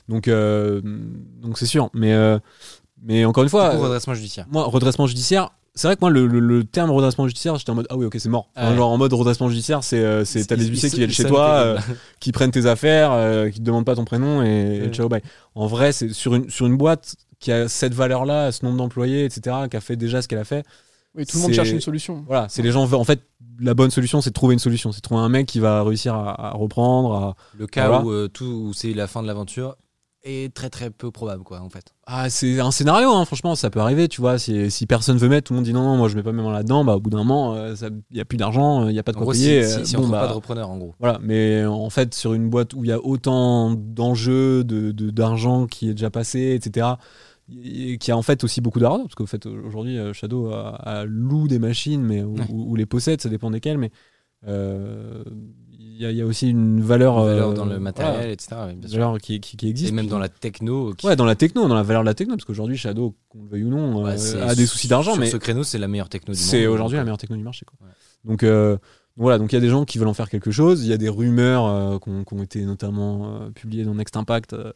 Donc, 0.10 0.28
euh, 0.28 0.82
donc 1.42 1.58
c'est 1.60 1.66
sûr. 1.68 1.90
Mais, 1.94 2.14
euh, 2.14 2.38
mais 3.04 3.24
encore 3.26 3.44
une 3.44 3.50
fois, 3.50 3.70
coup, 3.72 3.78
euh, 3.78 3.84
redressement 3.84 4.14
judiciaire. 4.16 4.46
moi, 4.52 4.64
redressement 4.66 5.08
judiciaire, 5.08 5.50
c'est 5.78 5.88
vrai 5.88 5.96
que 5.96 6.02
moi, 6.02 6.10
le, 6.10 6.28
le- 6.28 6.40
le 6.40 6.64
terme 6.66 6.92
redressement 6.92 7.28
judiciaire, 7.28 7.56
j'étais 7.58 7.70
en 7.70 7.76
mode, 7.76 7.88
ah 7.90 7.96
oui, 7.96 8.06
ok, 8.06 8.16
c'est 8.20 8.28
mort. 8.30 8.50
Enfin, 8.56 8.72
Ouais. 8.72 8.76
Genre 8.78 8.92
en 8.92 8.98
mode 8.98 9.14
redressement 9.14 9.48
judiciaire, 9.50 9.84
c'est, 9.84 10.00
euh, 10.04 10.26
c'est, 10.26 10.44
t'as 10.46 10.56
des 10.58 10.66
huissiers 10.66 10.90
qui 10.90 10.98
viennent 10.98 11.10
chez 11.12 11.24
toi, 11.26 11.50
euh, 11.52 11.78
qui 12.20 12.32
prennent 12.34 12.52
tes 12.52 12.66
affaires, 12.66 13.12
euh, 13.14 13.50
qui 13.50 13.60
te 13.60 13.64
demandent 13.64 13.86
pas 13.86 13.96
ton 13.96 14.04
prénom 14.06 14.44
et, 14.44 14.48
et 14.48 14.82
Ouais. 14.82 14.90
ciao, 14.90 15.08
bye. 15.08 15.22
En 15.56 15.68
vrai, 15.68 15.92
c'est 15.94 16.10
sur 16.14 16.36
une, 16.36 16.50
sur 16.50 16.66
une 16.68 16.76
boîte 16.78 17.16
qui 17.40 17.52
a 17.52 17.68
cette 17.70 17.94
valeur-là, 17.94 18.52
ce 18.52 18.66
nombre 18.66 18.78
d'employés, 18.78 19.24
etc., 19.26 19.56
qui 19.70 19.78
a 19.78 19.82
fait 19.82 19.96
déjà 19.96 20.22
ce 20.22 20.28
qu'elle 20.28 20.40
a 20.40 20.44
fait. 20.44 20.66
Oui, 21.16 21.26
tout 21.26 21.38
le 21.38 21.42
monde 21.44 21.52
C'est- 21.52 21.56
cherche 21.56 21.70
une 21.72 21.82
solution. 21.82 22.24
Voilà, 22.28 22.48
c'est 22.50 22.62
les 22.62 22.72
gens. 22.72 22.92
En 22.94 23.04
fait, 23.04 23.22
la 23.60 23.74
bonne 23.74 23.90
solution, 23.90 24.22
c'est 24.22 24.30
de 24.30 24.34
trouver 24.36 24.54
une 24.54 24.60
solution. 24.60 24.92
C'est 24.92 24.98
de 25.00 25.02
trouver 25.02 25.22
un 25.22 25.30
mec 25.30 25.48
qui 25.48 25.60
va 25.60 25.82
réussir 25.84 26.14
à, 26.14 26.50
à 26.50 26.52
reprendre. 26.52 27.14
à- 27.16 27.36
Le 27.58 27.66
cas 27.66 27.88
Voilà. 27.88 28.04
où, 28.04 28.12
euh, 28.12 28.28
tout, 28.28 28.46
où 28.46 28.74
c'est 28.74 28.94
la 28.94 29.08
fin 29.08 29.22
de 29.24 29.28
l'aventure, 29.28 29.76
est 30.24 30.54
très 30.54 30.70
très 30.70 30.90
peu 30.90 31.12
probable, 31.12 31.44
quoi, 31.44 31.62
en 31.62 31.70
fait. 31.70 31.94
Ah, 32.06 32.30
c'est 32.30 32.60
un 32.60 32.72
scénario, 32.72 33.12
hein, 33.12 33.24
franchement, 33.26 33.56
ça 33.56 33.70
peut 33.70 33.80
arriver, 33.80 34.08
tu 34.08 34.20
vois. 34.22 34.38
Si, 34.40 34.70
si 34.72 34.86
personne 34.86 35.18
veut 35.18 35.30
mettre, 35.30 35.48
tout 35.48 35.54
le 35.54 35.58
monde 35.58 35.66
dit 35.66 35.74
non, 35.74 35.84
non, 35.84 35.98
moi 35.98 36.08
je 36.10 36.16
mets 36.16 36.24
pas 36.24 36.32
mes 36.32 36.42
mains 36.44 36.52
là-dedans, 36.52 36.84
bah 36.84 36.96
au 36.96 37.00
bout 37.00 37.10
d'un 37.10 37.18
moment, 37.24 37.56
il 37.56 38.02
n'y 38.14 38.20
a 38.20 38.26
plus 38.26 38.38
d'argent, 38.38 38.88
il 38.88 38.94
n'y 38.94 39.00
a 39.00 39.04
pas 39.04 39.12
de 39.14 39.18
quoi 39.18 39.32
payer. 39.34 39.64
si, 39.64 39.70
si, 39.70 39.80
euh, 39.80 39.86
si 39.86 39.96
bon, 39.96 40.00
on 40.00 40.04
trouve 40.04 40.12
bah, 40.14 40.22
pas 40.22 40.28
de 40.28 40.34
repreneur, 40.34 40.70
en 40.70 40.78
gros. 40.78 40.96
Voilà, 41.00 41.20
mais 41.22 41.66
en 41.66 41.90
fait, 41.90 42.14
sur 42.14 42.34
une 42.34 42.50
boîte 42.50 42.74
où 42.74 42.84
il 42.84 42.88
y 42.90 42.94
a 42.94 43.00
autant 43.00 43.72
d'enjeux, 43.72 44.64
de- 44.64 44.92
d'argent 44.92 45.68
qui 45.68 45.90
est 45.90 45.94
déjà 45.94 46.10
passé, 46.10 46.54
etc., 46.62 46.88
et 47.64 47.98
qui 47.98 48.12
a 48.12 48.18
en 48.18 48.22
fait 48.22 48.44
aussi 48.44 48.60
beaucoup 48.60 48.80
d'argent, 48.80 49.04
parce 49.04 49.16
qu'au 49.16 49.26
fait, 49.26 49.46
aujourd'hui, 49.46 49.98
euh, 49.98 50.12
Shadow 50.12 50.48
a, 50.52 50.76
a 50.76 51.06
loue 51.06 51.48
des 51.48 51.60
machines, 51.60 52.02
mais 52.04 52.22
ou, 52.24 52.36
Ouais. 52.36 52.46
ou- 52.50 52.72
ou 52.72 52.76
les 52.76 52.86
possède, 52.86 53.22
ça 53.22 53.30
dépend 53.30 53.50
desquelles, 53.52 53.78
mais 53.78 53.92
euh, 54.48 55.24
y, 56.02 56.06
a- 56.06 56.12
il 56.12 56.18
y 56.18 56.22
a 56.22 56.26
aussi 56.26 56.50
une 56.50 56.82
valeur, 56.82 57.18
Une 57.20 57.26
valeur 57.26 57.50
euh, 57.50 57.54
dans 57.54 57.66
le 57.66 57.80
matériel, 57.80 58.16
voilà, 58.16 58.32
etc. 58.32 58.56
oui, 58.68 58.74
bien 58.74 58.82
une 58.84 58.88
sûr. 58.88 59.00
valeur 59.00 59.18
qui, 59.20 59.40
qui, 59.40 59.58
qui 59.58 59.68
existe. 59.70 59.90
Et 59.92 59.96
même 59.96 60.08
dans 60.08 60.20
la 60.20 60.30
techno. 60.30 60.94
qui- 60.94 61.06
Ouais, 61.08 61.16
dans 61.16 61.26
la 61.26 61.36
techno, 61.36 61.68
dans 61.68 61.76
la 61.76 61.84
valeur 61.84 62.02
de 62.04 62.08
la 62.08 62.14
techno, 62.14 62.36
parce 62.36 62.46
qu'aujourd'hui, 62.46 62.78
Shadow, 62.78 63.16
qu'on 63.30 63.44
le 63.44 63.50
veuille 63.50 63.64
ou 63.64 63.70
non, 63.70 64.04
Ouais, 64.04 64.16
euh, 64.36 64.48
a 64.48 64.56
des 64.56 64.66
soucis 64.66 64.88
d'argent, 64.88 65.16
mais 65.16 65.28
ce 65.30 65.38
créneau, 65.38 65.64
c'est 65.64 65.78
la 65.78 65.88
meilleure 65.88 66.10
techno 66.10 66.34
du 66.34 66.40
monde. 66.40 66.48
c'est 66.50 66.68
aujourd'hui 66.68 66.98
la 66.98 67.04
meilleure 67.04 67.18
techno 67.18 67.36
du 67.36 67.44
marché. 67.44 67.66
Quoi. 67.66 67.78
Ouais. 67.88 67.94
Donc 68.26 68.44
euh, 68.44 68.78
voilà, 69.18 69.38
donc 69.40 69.52
il 69.52 69.56
y 69.56 69.58
a 69.58 69.62
des 69.62 69.70
gens 69.70 69.84
qui 69.84 69.98
veulent 69.98 70.08
en 70.08 70.14
faire 70.14 70.30
quelque 70.30 70.52
chose. 70.52 70.84
Il 70.86 70.90
y 70.90 70.94
a 70.94 70.98
des 70.98 71.10
rumeurs 71.10 71.66
euh, 71.66 71.98
qui 72.00 72.10
ont- 72.36 72.44
été 72.44 72.64
notamment 72.66 73.26
euh, 73.42 73.50
publiées 73.50 73.84
dans 73.84 73.96
Next 73.96 74.16
Impact. 74.16 74.54
euh, 74.54 74.72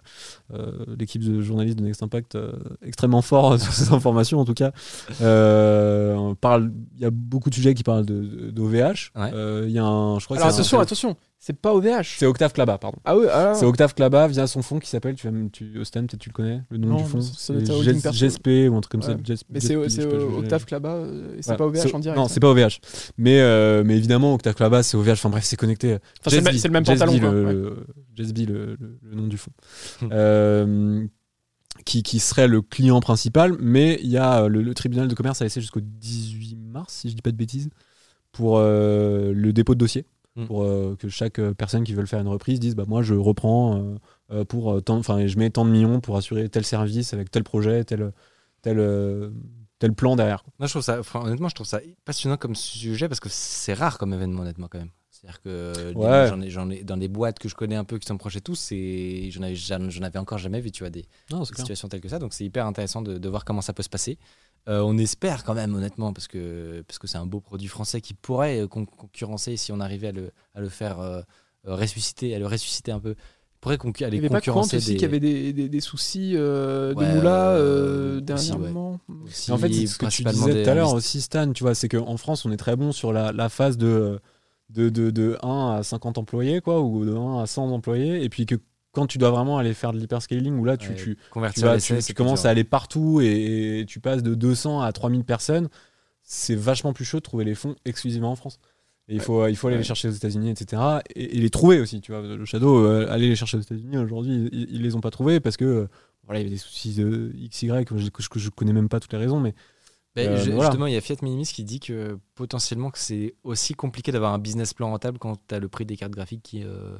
L'équipe 0.99 1.23
de 1.23 1.41
journalistes 1.41 1.77
de 1.77 1.83
Next 1.83 2.01
Impact 2.03 2.37
extrêmement 2.83 3.21
fort 3.21 3.59
sur 3.59 3.71
ces 3.71 3.93
informations 3.93 4.39
en 4.39 4.45
tout 4.45 4.53
cas. 4.55 4.71
Il 5.19 5.25
y 6.99 7.05
a 7.05 7.09
beaucoup 7.11 7.49
de 7.49 7.55
sujets 7.55 7.73
qui 7.73 7.83
parlent 7.83 8.05
de 8.05 8.49
d'OVH. 8.51 9.11
Ouais. 9.15 9.31
Il 9.67 9.71
y 9.71 9.79
a 9.79 9.85
un, 9.85 10.19
je 10.19 10.25
crois 10.25 10.37
que 10.37 10.41
Alors 10.41 10.51
un- 10.51 10.55
attention, 10.55 10.79
attention, 10.79 11.15
c'est 11.43 11.59
pas 11.59 11.73
OVH. 11.73 12.17
c'est 12.19 12.27
Octave 12.27 12.53
Klaba, 12.53 12.77
pardon. 12.77 12.99
Ah 13.03 13.17
oui, 13.17 13.25
alors. 13.27 13.55
C'est 13.55 13.65
Octave 13.65 13.95
Klaba 13.95 14.27
via 14.27 14.45
son 14.45 14.61
fonds 14.61 14.77
qui 14.77 14.87
s'appelle, 14.87 15.15
tu 15.15 15.27
tu, 15.51 15.79
Ostan, 15.79 16.01
peut-être 16.05 16.19
tu 16.19 16.29
le 16.29 16.33
connais, 16.33 16.61
le 16.69 16.77
nom 16.77 16.87
Non, 16.99 17.03
du 17.03 17.11
perso. 17.11 18.13
GSP 18.13 18.69
ou 18.69 18.75
un 18.75 18.81
truc 18.81 18.91
comme 18.91 19.01
ça. 19.01 19.15
GES- 19.23 19.41
Mais 19.49 19.59
c'est 19.59 19.75
Octave 19.75 20.65
Klaba, 20.65 20.89
euh, 20.97 21.35
et 21.37 21.41
c'est 21.41 21.49
Ouais, 21.51 21.57
pas 21.57 21.65
OVH 21.65 21.95
en 21.95 21.99
direct. 21.99 22.17
Non, 22.19 22.27
c'est 22.27 22.39
pas 22.39 22.49
OVH. 22.51 22.79
Mais, 23.17 23.41
euh, 23.41 23.83
mais 23.83 23.97
évidemment, 23.97 24.35
Octave 24.35 24.53
Klaba, 24.53 24.83
c'est 24.83 24.95
OVH. 24.97 25.13
Enfin 25.13 25.29
bref, 25.31 25.43
c'est 25.43 25.57
connecté. 25.57 25.95
Enfin, 25.95 26.01
c'est 26.27 26.35
le 26.37 26.41
même- 26.43 26.45
Jazzy, 26.51 26.59
c'est 26.59 26.67
le 26.67 26.73
même 26.73 26.85
Jazzy, 26.85 26.99
pantalon, 26.99 27.31
Le, 27.31 27.45
ouais. 27.45 27.53
le- 27.53 28.77
nom 29.15 29.27
du 29.27 29.37
fond. 29.37 29.51
Hmm. 30.01 30.09
Euh, 30.11 31.05
qui, 31.85 32.03
qui 32.03 32.19
serait 32.19 32.47
le 32.47 32.61
client 32.61 32.99
principal, 32.99 33.55
mais 33.59 33.97
il 34.03 34.09
y 34.09 34.17
a 34.17 34.47
le, 34.47 34.61
le 34.61 34.73
tribunal 34.75 35.07
de 35.07 35.15
commerce 35.15 35.41
a 35.41 35.45
laissé 35.45 35.59
jusqu'au 35.61 35.79
18 35.81 36.55
mars, 36.55 36.93
si 36.93 37.09
je 37.09 37.15
dis 37.15 37.21
pas 37.23 37.31
de 37.31 37.37
bêtises, 37.37 37.69
pour 38.31 38.57
euh, 38.59 39.33
le 39.33 39.51
dépôt 39.53 39.73
de 39.73 39.79
dossier. 39.79 40.05
Hmm. 40.37 40.45
Pour 40.45 40.63
euh, 40.63 40.95
que 40.97 41.09
chaque 41.09 41.39
euh, 41.39 41.53
personne 41.53 41.83
qui 41.83 41.93
veut 41.93 42.05
faire 42.05 42.21
une 42.21 42.27
reprise 42.29 42.59
dise 42.59 42.73
bah, 42.73 42.85
Moi, 42.87 43.01
je 43.01 43.13
reprends 43.15 43.97
euh, 44.31 44.45
pour 44.45 44.81
enfin, 44.87 45.27
je 45.27 45.37
mets 45.37 45.49
tant 45.49 45.65
de 45.65 45.71
millions 45.71 45.99
pour 45.99 46.15
assurer 46.15 46.47
tel 46.47 46.63
service 46.63 47.13
avec 47.13 47.29
tel 47.29 47.43
projet, 47.43 47.83
tel, 47.83 48.13
tel, 48.61 49.31
tel 49.79 49.93
plan 49.93 50.15
derrière. 50.15 50.45
Moi, 50.57 50.67
je 50.67 50.71
trouve 50.71 50.83
ça, 50.83 51.01
honnêtement, 51.15 51.49
je 51.49 51.55
trouve 51.55 51.67
ça 51.67 51.81
passionnant 52.05 52.37
comme 52.37 52.55
sujet 52.55 53.09
parce 53.09 53.19
que 53.19 53.27
c'est 53.29 53.73
rare 53.73 53.97
comme 53.97 54.13
événement, 54.13 54.43
honnêtement, 54.43 54.67
quand 54.69 54.79
même. 54.79 54.91
C'est-à-dire 55.09 55.41
que 55.41 55.93
Ouais. 55.93 56.27
j'en 56.29 56.41
ai, 56.41 56.49
j'en 56.49 56.69
ai, 56.69 56.83
dans 56.83 56.97
des 56.97 57.09
boîtes 57.09 57.37
que 57.37 57.49
je 57.49 57.55
connais 57.55 57.75
un 57.75 57.83
peu 57.83 57.99
qui 57.99 58.07
sont 58.07 58.17
proches 58.17 58.37
et 58.37 58.41
tout, 58.41 58.55
c'est, 58.55 59.29
j'en 59.31 59.43
avais, 59.43 59.55
j'en 59.55 60.01
avais 60.01 60.17
encore 60.17 60.37
jamais 60.37 60.61
vu, 60.61 60.71
tu 60.71 60.83
vois, 60.83 60.89
des, 60.89 61.05
Non, 61.29 61.43
situations 61.43 61.89
telles 61.89 61.99
que 62.01 62.09
ça. 62.09 62.19
Donc 62.19 62.33
c'est 62.33 62.45
hyper 62.45 62.65
intéressant 62.65 63.01
de, 63.01 63.17
de 63.17 63.29
voir 63.29 63.43
comment 63.43 63.61
ça 63.61 63.73
peut 63.73 63.83
se 63.83 63.89
passer. 63.89 64.17
Euh, 64.69 64.81
on 64.81 64.97
espère 64.97 65.43
quand 65.43 65.55
même, 65.55 65.73
honnêtement, 65.73 66.13
parce 66.13 66.27
que 66.27 66.83
parce 66.87 66.99
que 66.99 67.07
c'est 67.07 67.17
un 67.17 67.25
beau 67.25 67.39
produit 67.39 67.67
français 67.67 67.99
qui 68.01 68.13
pourrait 68.13 68.61
euh, 68.61 68.67
con- 68.67 68.85
concurrencer 68.85 69.57
si 69.57 69.71
on 69.71 69.79
arrivait 69.79 70.09
à 70.09 70.11
le, 70.11 70.31
à 70.53 70.61
le 70.61 70.69
faire 70.69 70.99
euh, 70.99 71.21
ressusciter, 71.65 72.35
à 72.35 72.39
le 72.39 72.45
ressusciter 72.47 72.91
un 72.91 72.99
peu. 72.99 73.15
Il 73.17 73.59
pourrait 73.61 73.77
concu- 73.77 74.03
Il 74.03 74.09
n'y 74.11 74.17
avait 74.19 74.29
pas 74.29 74.35
concurrencer 74.35 74.77
aussi 74.77 74.87
des. 74.89 74.93
qu'il 74.95 75.01
y 75.03 75.05
avait 75.05 75.19
des, 75.19 75.53
des, 75.53 75.69
des 75.69 75.81
soucis 75.81 76.33
euh, 76.35 76.93
Ouais, 76.95 77.05
de 77.07 77.15
moula 77.15 77.53
aussi, 77.55 78.15
ouais. 78.15 78.21
dernièrement. 78.21 78.99
aussi, 79.25 79.49
Et 79.49 79.53
en 79.53 79.57
fait, 79.57 79.71
c'est 79.73 79.87
ce 79.87 79.97
que 79.97 80.05
tu 80.07 80.23
disais 80.23 80.63
tout 80.63 80.69
à 80.69 80.73
l'heure 80.75 80.93
aussi, 80.93 81.21
Stan, 81.21 81.51
tu 81.53 81.63
vois, 81.63 81.75
c'est 81.75 81.89
qu'en 81.89 82.17
France, 82.17 82.45
on 82.45 82.51
est 82.51 82.57
très 82.57 82.75
bon 82.75 82.91
sur 82.91 83.13
la, 83.13 83.31
la 83.31 83.49
phase 83.49 83.77
de, 83.77 84.19
de, 84.69 84.89
de, 84.89 85.09
de 85.11 85.37
1 85.43 85.75
à 85.79 85.83
50 85.83 86.17
employés, 86.17 86.61
quoi, 86.61 86.81
ou 86.81 87.03
de 87.05 87.13
1 87.15 87.41
à 87.41 87.45
100 87.47 87.71
employés, 87.71 88.23
et 88.23 88.29
puis 88.29 88.45
que 88.47 88.55
quand 88.91 89.07
tu 89.07 89.17
dois 89.17 89.29
vraiment 89.31 89.57
aller 89.57 89.73
faire 89.73 89.93
de 89.93 89.99
l'hyperscaling, 89.99 90.57
où 90.57 90.65
là, 90.65 90.77
tu, 90.77 90.89
Ouais, 90.89 90.95
tu, 90.95 91.17
tu, 91.53 91.61
vas- 91.61 92.13
commences 92.15 92.45
à 92.45 92.49
aller 92.49 92.63
partout 92.63 93.21
et, 93.21 93.79
et 93.81 93.85
tu 93.85 93.99
passes 93.99 94.21
de 94.23 94.35
200 94.35 94.81
à 94.81 94.91
3000 94.91 95.23
personnes, 95.23 95.69
c'est 96.23 96.55
vachement 96.55 96.93
plus 96.93 97.05
chaud 97.05 97.17
de 97.17 97.23
trouver 97.23 97.45
les 97.45 97.55
fonds 97.55 97.75
exclusivement 97.85 98.31
en 98.31 98.35
France. 98.35 98.59
Et 99.07 99.15
il 99.15 99.19
faut, 99.21 99.45
il 99.47 99.55
faut 99.55 99.67
aller 99.67 99.75
Ouais. 99.75 99.81
les 99.81 99.87
chercher 99.87 100.07
aux 100.07 100.11
États-Unis, 100.11 100.51
etc. 100.51 100.81
Et, 101.15 101.35
et 101.37 101.39
les 101.39 101.49
trouver 101.49 101.79
aussi, 101.81 101.99
tu 102.01 102.11
vois. 102.13 102.21
Le 102.21 102.45
Shadow, 102.45 102.85
euh, 102.85 103.07
aller 103.09 103.27
les 103.27 103.35
chercher 103.35 103.57
aux 103.57 103.61
États-Unis, 103.61 103.97
aujourd'hui, 103.97 104.49
ils, 104.51 104.67
ils 104.75 104.81
les 104.81 104.95
ont 104.95 105.01
pas 105.01 105.09
trouvés 105.11 105.39
parce 105.39 105.57
que 105.57 105.65
euh, 105.65 105.87
voilà, 106.25 106.39
il 106.39 106.43
y 106.43 106.45
avait 106.45 106.55
des 106.55 106.59
soucis 106.61 106.93
de 106.93 107.33
XY, 107.49 107.83
que 107.85 107.97
je, 107.97 108.09
que 108.09 108.39
je, 108.39 108.49
connais 108.49 108.71
même 108.73 108.87
pas 108.89 108.99
toutes 108.99 109.11
les 109.13 109.19
raisons, 109.19 109.39
mais 109.39 109.53
Ben, 110.15 110.29
Euh, 110.29 110.37
je- 110.37 110.51
voilà. 110.51 110.69
Justement, 110.69 110.85
il 110.87 110.93
y 110.93 110.97
a 110.97 111.01
Fiat 111.01 111.15
Minimis 111.23 111.45
qui 111.47 111.63
dit 111.63 111.79
que 111.79 112.19
potentiellement 112.35 112.89
que 112.91 112.99
c'est 112.99 113.35
aussi 113.43 113.73
compliqué 113.73 114.11
d'avoir 114.11 114.33
un 114.33 114.39
business 114.39 114.73
plan 114.73 114.89
rentable 114.91 115.17
quand 115.17 115.35
tu 115.47 115.55
as 115.55 115.59
le 115.59 115.67
prix 115.67 115.85
des 115.85 115.97
cartes 115.97 116.11
graphiques 116.13 116.43
qui, 116.43 116.63
euh, 116.63 116.97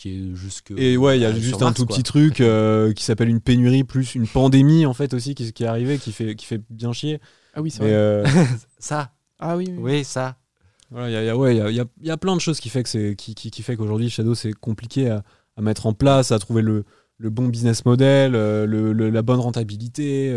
qui 0.00 0.10
est 0.32 0.34
jusque. 0.34 0.72
Et 0.76 0.96
ouais, 0.96 1.18
il 1.18 1.22
y 1.22 1.24
a 1.24 1.28
euh, 1.28 1.34
juste 1.34 1.60
un 1.62 1.66
Mars, 1.66 1.76
tout 1.76 1.86
quoi. 1.86 1.94
petit 1.94 2.02
truc 2.02 2.40
euh, 2.40 2.92
qui 2.92 3.04
s'appelle 3.04 3.28
une 3.28 3.40
pénurie 3.40 3.84
plus 3.84 4.14
une 4.14 4.26
pandémie 4.26 4.86
en 4.86 4.94
fait 4.94 5.12
aussi 5.14 5.34
qui, 5.34 5.52
qui 5.52 5.64
est 5.64 5.66
arrivée 5.66 5.98
qui 5.98 6.12
fait 6.12 6.34
qui 6.34 6.46
fait 6.46 6.60
bien 6.70 6.92
chier. 6.92 7.20
Ah 7.54 7.60
oui, 7.62 7.70
c'est 7.70 7.80
vrai. 7.82 7.92
euh, 7.92 8.24
Ça, 8.78 9.12
Ah 9.38 9.56
oui, 9.56 9.66
oui. 9.68 9.76
oui, 9.78 10.04
ça. 10.04 10.36
voilà, 10.90 11.08
il 11.10 11.12
y 11.12 11.16
a, 11.16 11.24
y 11.24 11.28
a- 11.28 11.36
ouais, 11.36 11.54
il 11.54 11.58
y 11.58 11.60
a, 11.60 11.70
il 11.70 11.76
y 11.76 11.80
a- 11.80 11.86
il 12.00 12.06
y 12.06 12.10
a 12.10 12.16
plein 12.16 12.34
de 12.34 12.40
choses 12.40 12.60
qui 12.60 12.68
fait 12.70 12.82
que 12.82 12.88
c'est 12.88 13.14
qui, 13.16 13.34
qui, 13.34 13.50
qui 13.50 13.62
fait 13.62 13.76
qu'aujourd'hui 13.76 14.08
Shadow 14.10 14.34
c'est 14.34 14.52
compliqué 14.54 15.10
à, 15.10 15.22
à 15.56 15.60
mettre 15.62 15.86
en 15.86 15.92
place, 15.92 16.32
à 16.32 16.38
trouver 16.38 16.62
le, 16.62 16.84
le 17.18 17.28
bon 17.30 17.48
business 17.48 17.84
model, 17.84 18.34
euh, 18.34 18.64
le, 18.66 18.92
le- 18.94 19.10
la 19.10 19.22
bonne 19.22 19.40
rentabilité, 19.40 20.34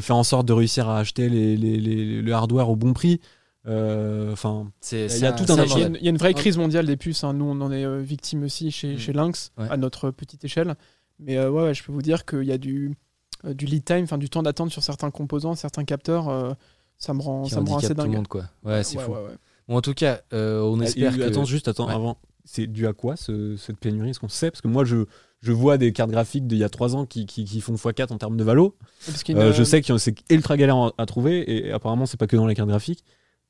faire 0.00 0.16
en 0.16 0.24
sorte 0.24 0.46
de 0.46 0.52
réussir 0.52 0.88
à 0.88 0.98
acheter 0.98 1.28
les, 1.28 1.56
les- 1.56 1.78
les- 1.78 2.22
le 2.22 2.32
hardware 2.32 2.68
au 2.68 2.76
bon 2.76 2.92
prix. 2.92 3.20
Euh, 3.66 4.32
Enfin, 4.32 4.70
Il 4.92 4.98
y 4.98 5.24
a- 5.26 5.32
tout 5.32 5.44
un 5.52 5.64
Il 5.64 5.78
y, 5.78 5.82
a 5.82 5.86
une, 5.86 5.96
il 5.96 6.02
y 6.04 6.06
a 6.08 6.10
une 6.10 6.16
vraie 6.16 6.34
crise 6.34 6.56
mondiale 6.56 6.86
des 6.86 6.96
puces. 6.96 7.22
hein. 7.24 7.32
Nous, 7.32 7.44
on 7.44 7.60
en 7.60 7.70
est 7.70 7.84
euh, 7.84 8.00
victime 8.00 8.42
aussi 8.44 8.70
chez, 8.70 8.94
Mm. 8.94 8.98
chez 8.98 9.12
Lynx, 9.12 9.52
Ouais. 9.58 9.66
à 9.70 9.76
notre 9.76 10.10
petite 10.10 10.44
échelle. 10.44 10.74
Mais 11.20 11.36
euh, 11.36 11.50
ouais, 11.50 11.62
ouais, 11.64 11.74
je 11.74 11.84
peux 11.84 11.92
vous 11.92 12.02
dire 12.02 12.24
qu'il 12.24 12.42
y 12.44 12.52
a 12.52 12.58
du, 12.58 12.96
euh, 13.44 13.54
du 13.54 13.66
lead 13.66 13.84
time, 13.84 14.02
enfin 14.04 14.18
du 14.18 14.28
temps 14.28 14.42
d'attente 14.42 14.70
sur 14.70 14.82
certains 14.82 15.10
composants, 15.10 15.54
certains 15.54 15.84
capteurs. 15.84 16.28
euh, 16.28 16.52
ça 16.98 17.14
me 17.14 17.20
rend, 17.22 17.42
qui 17.42 17.50
ça 17.50 17.60
me 17.60 17.68
rend 17.68 17.78
assez 17.78 17.88
tout 17.88 17.94
le 17.94 18.02
dingue. 18.04 18.14
monde, 18.14 18.28
quoi. 18.28 18.44
Ouais, 18.64 18.82
c'est 18.84 18.96
Ouais, 18.98 19.04
fou. 19.04 19.10
ouais, 19.12 19.18
ouais. 19.18 19.36
Bon, 19.68 19.76
en 19.76 19.80
tout 19.80 19.94
cas, 19.94 20.20
euh, 20.32 20.60
on 20.62 20.80
Et- 20.80 20.84
espère 20.84 21.16
que. 21.16 21.22
Attends, 21.22 21.44
juste, 21.44 21.66
attends, 21.68 21.86
Ouais. 21.88 21.94
avant. 21.94 22.16
C'est 22.44 22.66
dû 22.66 22.86
à 22.88 22.92
quoi 22.92 23.14
ce- 23.16 23.56
cette 23.56 23.76
pénurie? 23.78 24.10
Est-ce 24.10 24.18
qu'on 24.20 24.28
sait? 24.28 24.50
Parce 24.50 24.60
que 24.60 24.68
moi, 24.68 24.84
je, 24.84 25.04
je 25.40 25.52
vois 25.52 25.78
des 25.78 25.92
cartes 25.92 26.10
graphiques 26.10 26.46
d'il 26.48 26.58
y 26.58 26.64
a 26.64 26.68
3 26.68 26.96
ans 26.96 27.06
qui, 27.06 27.26
qui, 27.26 27.44
qui 27.44 27.60
font 27.60 27.74
x4 27.74 28.12
en 28.12 28.18
termes 28.18 28.36
de 28.36 28.42
valo. 28.44 28.76
Parce 29.06 29.22
qu'il 29.22 29.36
y 29.36 29.40
a 29.40 29.42
Euh, 29.42 29.48
une- 29.48 29.54
je 29.54 29.62
sais 29.64 29.80
que 29.82 29.96
c'est 29.98 30.14
ultra 30.30 30.56
galère 30.56 30.76
à- 30.76 30.92
à 30.98 31.06
trouver 31.06 31.44
et 31.66 31.70
apparemment, 31.72 32.06
c'est 32.06 32.16
pas 32.16 32.26
que 32.26 32.36
dans 32.36 32.46
les 32.46 32.54
cartes 32.56 32.68
graphiques. 32.68 33.04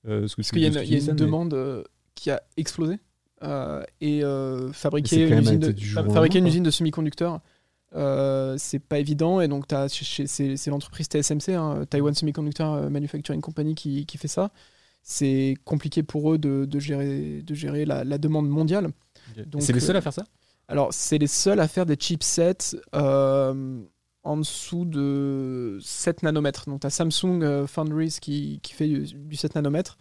Euh, 0.06 0.26
Parce 0.36 0.50
qu'il 0.50 0.60
y 0.60 0.64
a 0.64 0.68
une, 0.68 0.74
y 0.74 0.96
a 0.96 1.00
mais- 1.06 1.12
demande 1.14 1.54
euh, 1.54 1.82
qui 2.14 2.30
a 2.30 2.42
explosé 2.56 2.98
euh, 3.42 3.82
et 4.00 4.24
euh, 4.24 4.72
fabriquer 4.72 5.28
une 5.28 5.38
usine 5.40 5.58
de, 5.60 5.72
fabriquer 6.12 6.38
une 6.38 6.46
usine 6.46 6.62
de 6.62 6.70
semi-conducteurs, 6.70 7.40
euh, 7.94 8.56
c'est 8.58 8.78
pas 8.78 8.98
évident. 8.98 9.40
Et 9.40 9.48
donc, 9.48 9.66
c'est 9.88 10.66
l'entreprise 10.68 11.06
TSMC, 11.06 11.50
hein, 11.54 11.84
Taiwan 11.88 12.14
Semiconductor 12.14 12.90
Manufacturing 12.90 13.40
Company, 13.40 13.74
qui, 13.74 14.06
qui 14.06 14.18
fait 14.18 14.28
ça. 14.28 14.50
C'est 15.02 15.56
compliqué 15.64 16.02
pour 16.04 16.32
eux 16.32 16.38
de, 16.38 16.64
de 16.64 16.78
gérer, 16.78 17.42
de 17.42 17.54
gérer 17.54 17.84
la, 17.84 18.04
la 18.04 18.18
demande 18.18 18.48
mondiale. 18.48 18.90
C'est 19.58 19.72
les 19.72 19.80
seuls 19.80 19.96
à 19.96 20.00
faire 20.00 20.12
ça? 20.12 20.24
Alors, 20.68 20.92
c'est 20.92 21.18
les 21.18 21.26
seuls 21.26 21.60
à 21.60 21.66
faire 21.68 21.86
des 21.86 21.96
chipsets 21.96 22.76
euh, 22.94 23.82
en 24.24 24.36
dessous 24.36 24.84
de 24.84 25.78
7 25.80 26.22
nanomètres. 26.22 26.68
Donc, 26.68 26.80
tu 26.80 26.86
as 26.86 26.90
Samsung 26.90 27.42
euh, 27.42 27.66
Foundries 27.66 28.18
qui, 28.20 28.60
qui 28.62 28.72
fait 28.72 28.88
du, 28.88 29.02
du 29.02 29.36
7 29.36 29.54
nanomètres. 29.54 29.98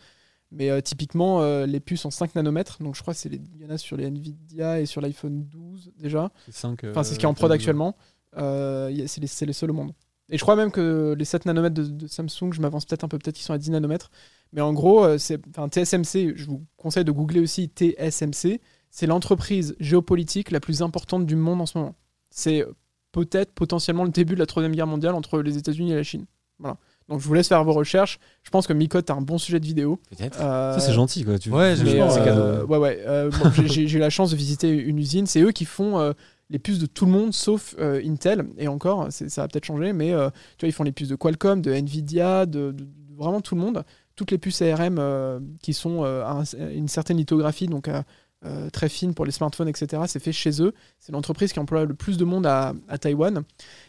Mais 0.51 0.69
euh, 0.69 0.81
typiquement, 0.81 1.41
euh, 1.41 1.65
les 1.65 1.79
puces 1.79 2.05
en 2.05 2.11
5 2.11 2.35
nanomètres, 2.35 2.83
donc 2.83 2.95
je 2.95 3.01
crois 3.01 3.13
qu'il 3.13 3.41
y 3.57 3.65
en 3.65 3.69
a 3.69 3.77
sur 3.77 3.95
les 3.95 4.05
Nvidia 4.05 4.81
et 4.81 4.85
sur 4.85 4.99
l'iPhone 4.99 5.45
12 5.45 5.93
déjà. 5.97 6.29
C'est 6.45 6.53
cinq, 6.53 6.83
Enfin, 6.83 7.03
c'est 7.03 7.13
ce 7.13 7.19
qui 7.19 7.25
est 7.25 7.27
euh, 7.27 7.31
en 7.31 7.33
prod 7.33 7.49
euh, 7.49 7.53
actuellement. 7.53 7.95
Euh, 8.37 9.05
c'est 9.07 9.21
les, 9.21 9.47
les 9.47 9.53
seuls 9.53 9.71
au 9.71 9.73
monde. 9.73 9.93
Et 10.29 10.37
je 10.37 10.43
crois 10.43 10.55
même 10.55 10.71
que 10.71 11.15
les 11.17 11.25
7 11.25 11.45
nanomètres 11.45 11.75
de, 11.75 11.83
de 11.83 12.07
Samsung, 12.07 12.51
je 12.51 12.61
m'avance 12.61 12.85
peut-être 12.85 13.03
un 13.03 13.07
peu, 13.07 13.17
peut-être 13.17 13.35
qu'ils 13.35 13.45
sont 13.45 13.53
à 13.53 13.57
10 13.57 13.71
nanomètres. 13.71 14.11
Mais 14.53 14.61
en 14.61 14.73
gros, 14.73 15.03
euh, 15.03 15.17
c'est, 15.17 15.37
TSMC, 15.37 16.33
je 16.35 16.45
vous 16.45 16.65
conseille 16.77 17.05
de 17.05 17.11
googler 17.11 17.39
aussi 17.39 17.69
TSMC. 17.69 18.59
C'est 18.89 19.07
l'entreprise 19.07 19.75
géopolitique 19.79 20.51
la 20.51 20.59
plus 20.59 20.81
importante 20.81 21.25
du 21.25 21.35
monde 21.35 21.61
en 21.61 21.65
ce 21.65 21.77
moment. 21.77 21.95
C'est 22.29 22.65
peut-être 23.11 23.51
potentiellement 23.53 24.03
le 24.03 24.09
début 24.11 24.35
de 24.35 24.39
la 24.39 24.45
troisième 24.45 24.73
guerre 24.75 24.87
mondiale 24.87 25.15
entre 25.15 25.41
les 25.41 25.57
États-Unis 25.57 25.91
et 25.91 25.95
la 25.95 26.03
Chine. 26.03 26.25
Voilà. 26.59 26.77
Donc 27.09 27.19
je 27.19 27.27
vous 27.27 27.33
laisse 27.33 27.47
faire 27.47 27.63
vos 27.63 27.73
recherches. 27.73 28.19
Je 28.43 28.49
pense 28.51 28.67
que 28.67 28.73
Miko, 28.73 29.01
t'as 29.01 29.15
un 29.15 29.21
bon 29.21 29.37
sujet 29.37 29.59
de 29.59 29.65
vidéo. 29.65 29.99
Peut-être. 30.15 30.39
Euh, 30.39 30.73
Ça, 30.75 30.79
c'est 30.79 30.93
gentil, 30.93 31.23
quoi. 31.25 31.37
Tu... 31.39 31.49
Ouais, 31.49 31.75
j'ai- 31.75 32.01
euh, 32.01 32.23
cadeau. 32.23 32.67
Ouais, 32.67 32.77
ouais. 32.77 33.03
euh, 33.05 33.29
eu 33.77 33.97
la 33.97 34.09
chance 34.09 34.31
de 34.31 34.35
visiter 34.35 34.69
une 34.69 34.97
usine. 34.99 35.25
C'est 35.27 35.41
eux 35.41 35.51
qui 35.51 35.65
font 35.65 35.99
euh, 35.99 36.13
les 36.49 36.59
puces 36.59 36.79
de 36.79 36.85
tout 36.85 37.05
le 37.05 37.11
monde 37.11 37.33
sauf 37.33 37.75
euh, 37.79 38.01
Intel. 38.05 38.45
Et 38.57 38.67
encore, 38.67 39.07
c'est- 39.09 39.27
ça 39.29 39.41
va 39.41 39.47
peut-être 39.47 39.65
changer, 39.65 39.91
mais 39.93 40.13
euh, 40.13 40.29
tu 40.57 40.65
vois, 40.65 40.69
ils 40.69 40.73
font 40.73 40.83
les 40.83 40.91
puces 40.91 41.09
de 41.09 41.15
Qualcomm, 41.15 41.61
de 41.61 41.71
Nvidia, 41.71 42.45
de, 42.45 42.71
de- 42.71 42.83
de 42.83 42.87
vraiment 43.17 43.41
tout 43.41 43.55
le 43.55 43.61
monde. 43.61 43.83
Toutes 44.15 44.31
les 44.31 44.37
puces 44.37 44.61
ARM 44.61 44.97
euh, 44.99 45.39
qui 45.61 45.73
sont 45.73 46.03
euh, 46.05 46.23
à 46.23 46.31
un- 46.33 46.43
à 46.63 46.69
une 46.71 46.87
certaine 46.87 47.17
lithographie, 47.17 47.65
donc 47.67 47.87
à, 47.87 48.03
euh, 48.43 48.69
très 48.71 48.89
fines 48.89 49.13
pour 49.13 49.25
les 49.25 49.31
smartphones, 49.31 49.67
etc. 49.67 50.01
C'est 50.07 50.19
fait 50.19 50.31
chez 50.31 50.61
eux. 50.63 50.73
C'est 50.99 51.11
l'entreprise 51.11 51.53
qui 51.53 51.59
emploie 51.59 51.85
le 51.85 51.93
plus 51.93 52.17
de 52.17 52.25
monde 52.25 52.45
à, 52.47 52.73
à 52.89 52.97
Taïwan. 52.97 53.43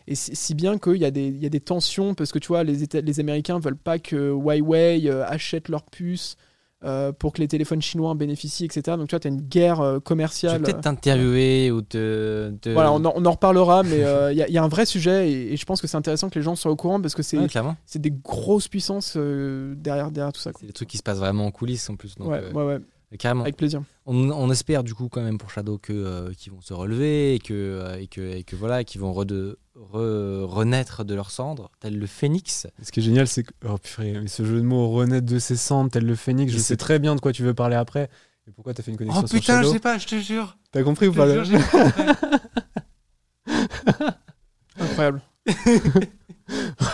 Et 0.07 0.15
si, 0.15 0.55
bien 0.55 0.79
qu'il 0.79 0.97
y, 0.97 1.05
a 1.07 1.11
des- 1.11 1.29
il 1.29 1.43
y 1.43 1.47
a 1.47 1.49
des 1.49 1.61
tensions 1.61 2.15
parce 2.15 2.33
que 2.33 2.39
tu 2.39 2.49
vois, 2.49 2.63
les, 2.63 2.77
les 3.03 3.21
Américains 3.21 3.59
veulent 3.59 3.77
pas 3.77 3.99
que 3.99 4.31
Huawei 4.31 5.09
euh, 5.09 5.25
achète 5.27 5.69
leurs 5.71 5.85
puces 5.85 6.37
euh, 6.85 7.13
pour 7.13 7.33
que 7.33 7.41
les 7.41 7.47
téléphones 7.47 7.81
chinois 7.81 8.11
en 8.11 8.15
bénéficient, 8.17 8.65
etc. 8.65 8.97
Donc 8.97 9.07
tu 9.09 9.13
vois, 9.15 9.21
tu 9.21 9.29
as 9.29 9.31
une 9.31 9.41
guerre 9.41 9.81
euh, 9.81 9.91
Je 9.93 9.95
vais 9.95 10.01
commerciale. 10.03 10.63
peut-être 10.63 10.81
t'interviewer 10.81 11.71
ou 11.71 11.81
te. 11.81 12.51
te- 12.61 12.71
Voilà, 12.71 12.93
on 12.93 13.05
en, 13.05 13.13
on 13.15 13.25
en 13.25 13.31
reparlera, 13.31 13.85
mais 13.85 14.03
euh, 14.05 14.33
il 14.33 14.39
y, 14.39 14.43
a- 14.43 14.49
il 14.49 14.53
y 14.53 14.59
a 14.59 14.65
un 14.65 14.69
vrai 14.69 14.85
sujet 14.85 15.31
et, 15.31 15.53
et 15.53 15.57
je 15.57 15.65
pense 15.65 15.81
que 15.81 15.87
c'est 15.87 15.97
intéressant 15.97 16.29
que 16.29 16.39
les 16.39 16.43
gens 16.45 16.57
soient 16.57 16.73
au 16.73 16.77
courant 16.77 17.01
parce 17.01 17.15
que 17.15 17.23
c'est 17.23 17.39
Ouais, 17.39 17.47
des 17.95 18.11
grosses 18.11 18.67
puissances 18.69 19.17
derrière, 19.17 20.11
derrière 20.11 20.33
tout 20.33 20.41
ça. 20.41 20.51
C'est 20.59 20.67
des 20.67 20.73
trucs 20.73 20.89
qui 20.89 20.99
se 20.99 21.03
passent 21.03 21.19
vraiment 21.19 21.47
en 21.47 21.51
coulisses 21.53 21.89
en 21.89 21.97
plus. 21.97 22.17
Donc, 22.17 22.29
Ouais, 22.29 22.43
ouais, 22.53 22.65
ouais, 22.65 22.79
carrément. 23.19 23.43
avec 23.43 23.57
plaisir. 23.57 23.83
On, 24.07 24.31
on 24.31 24.51
espère 24.51 24.83
du 24.85 24.95
coup 24.95 25.09
quand 25.09 25.23
même 25.23 25.39
pour 25.39 25.51
Shadow 25.51 25.79
que 25.79 25.93
euh, 25.93 26.33
qu'ils 26.35 26.53
vont 26.53 26.61
se 26.61 26.73
relever 26.75 27.35
et 27.35 27.39
que 27.39 27.53
euh, 27.55 27.99
et 28.01 28.07
que 28.07 28.21
et 28.21 28.43
que 28.45 28.57
voilà 28.57 28.85
qu'ils 28.85 29.01
vont 29.01 29.13
rede- 29.13 29.57
re- 29.77 30.45
renaître 30.45 31.05
de 31.05 31.15
leurs 31.15 31.31
cendres 31.31 31.71
tel 31.81 31.99
le 31.99 32.07
phénix. 32.07 32.67
Ce 32.83 32.91
qui 32.93 33.01
est 33.01 33.03
génial, 33.03 33.27
c'est 33.29 33.43
que 33.45 33.53
oh, 33.69 33.77
purée, 33.79 34.19
mais 34.21 34.29
ce 34.29 34.45
jeu 34.45 34.57
de 34.57 34.63
mots 34.67 34.91
renaître 34.91 35.27
de 35.27 35.39
ses 35.39 35.57
cendres, 35.57 35.91
tel 35.91 36.05
le 36.05 36.15
phénix, 36.17 36.53
je 36.53 36.59
sais 36.59 36.77
très 36.77 36.99
bien 36.99 37.15
de 37.15 37.21
quoi 37.21 37.33
tu 37.33 37.43
veux 37.43 37.55
parler 37.55 37.77
après. 37.77 38.09
Et 38.49 38.51
pourquoi 38.51 38.75
t'as 38.75 38.83
fait 38.83 38.91
une 38.91 38.97
connexion 38.97 39.27
sur 39.27 39.43
Shadow 39.43 39.79
pas, 39.79 39.99
je 39.99 40.07
te 40.07 40.19
jure. 40.19 40.57
T'as 40.73 40.83
compris 40.83 41.07
ou 41.07 41.13
Je 41.13 41.19
pas 41.19 41.33
jure, 41.33 41.45
j'ai 41.45 41.59
pas 41.59 41.91
compris. 41.91 42.03
Incroyable. 44.81 45.21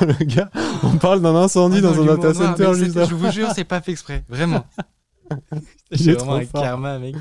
Le 0.00 0.24
gars, 0.24 0.50
on 0.82 0.96
parle 0.98 1.20
d'un 1.22 1.34
incendie 1.34 1.78
Oh 1.78 1.82
dans 1.82 1.94
non, 1.94 2.12
un 2.12 2.16
data 2.16 2.34
center 2.34 2.74
juste. 2.74 3.06
Je 3.08 3.14
vous 3.14 3.30
jure, 3.30 3.50
c'est 3.54 3.64
pas 3.64 3.80
fait 3.80 3.92
exprès, 3.92 4.24
vraiment. 4.28 4.64
J'ai 5.90 6.12
vraiment 6.14 6.32
trop 6.32 6.40
un 6.40 6.46
fort. 6.46 6.62
karma, 6.62 6.98
mec. 6.98 7.14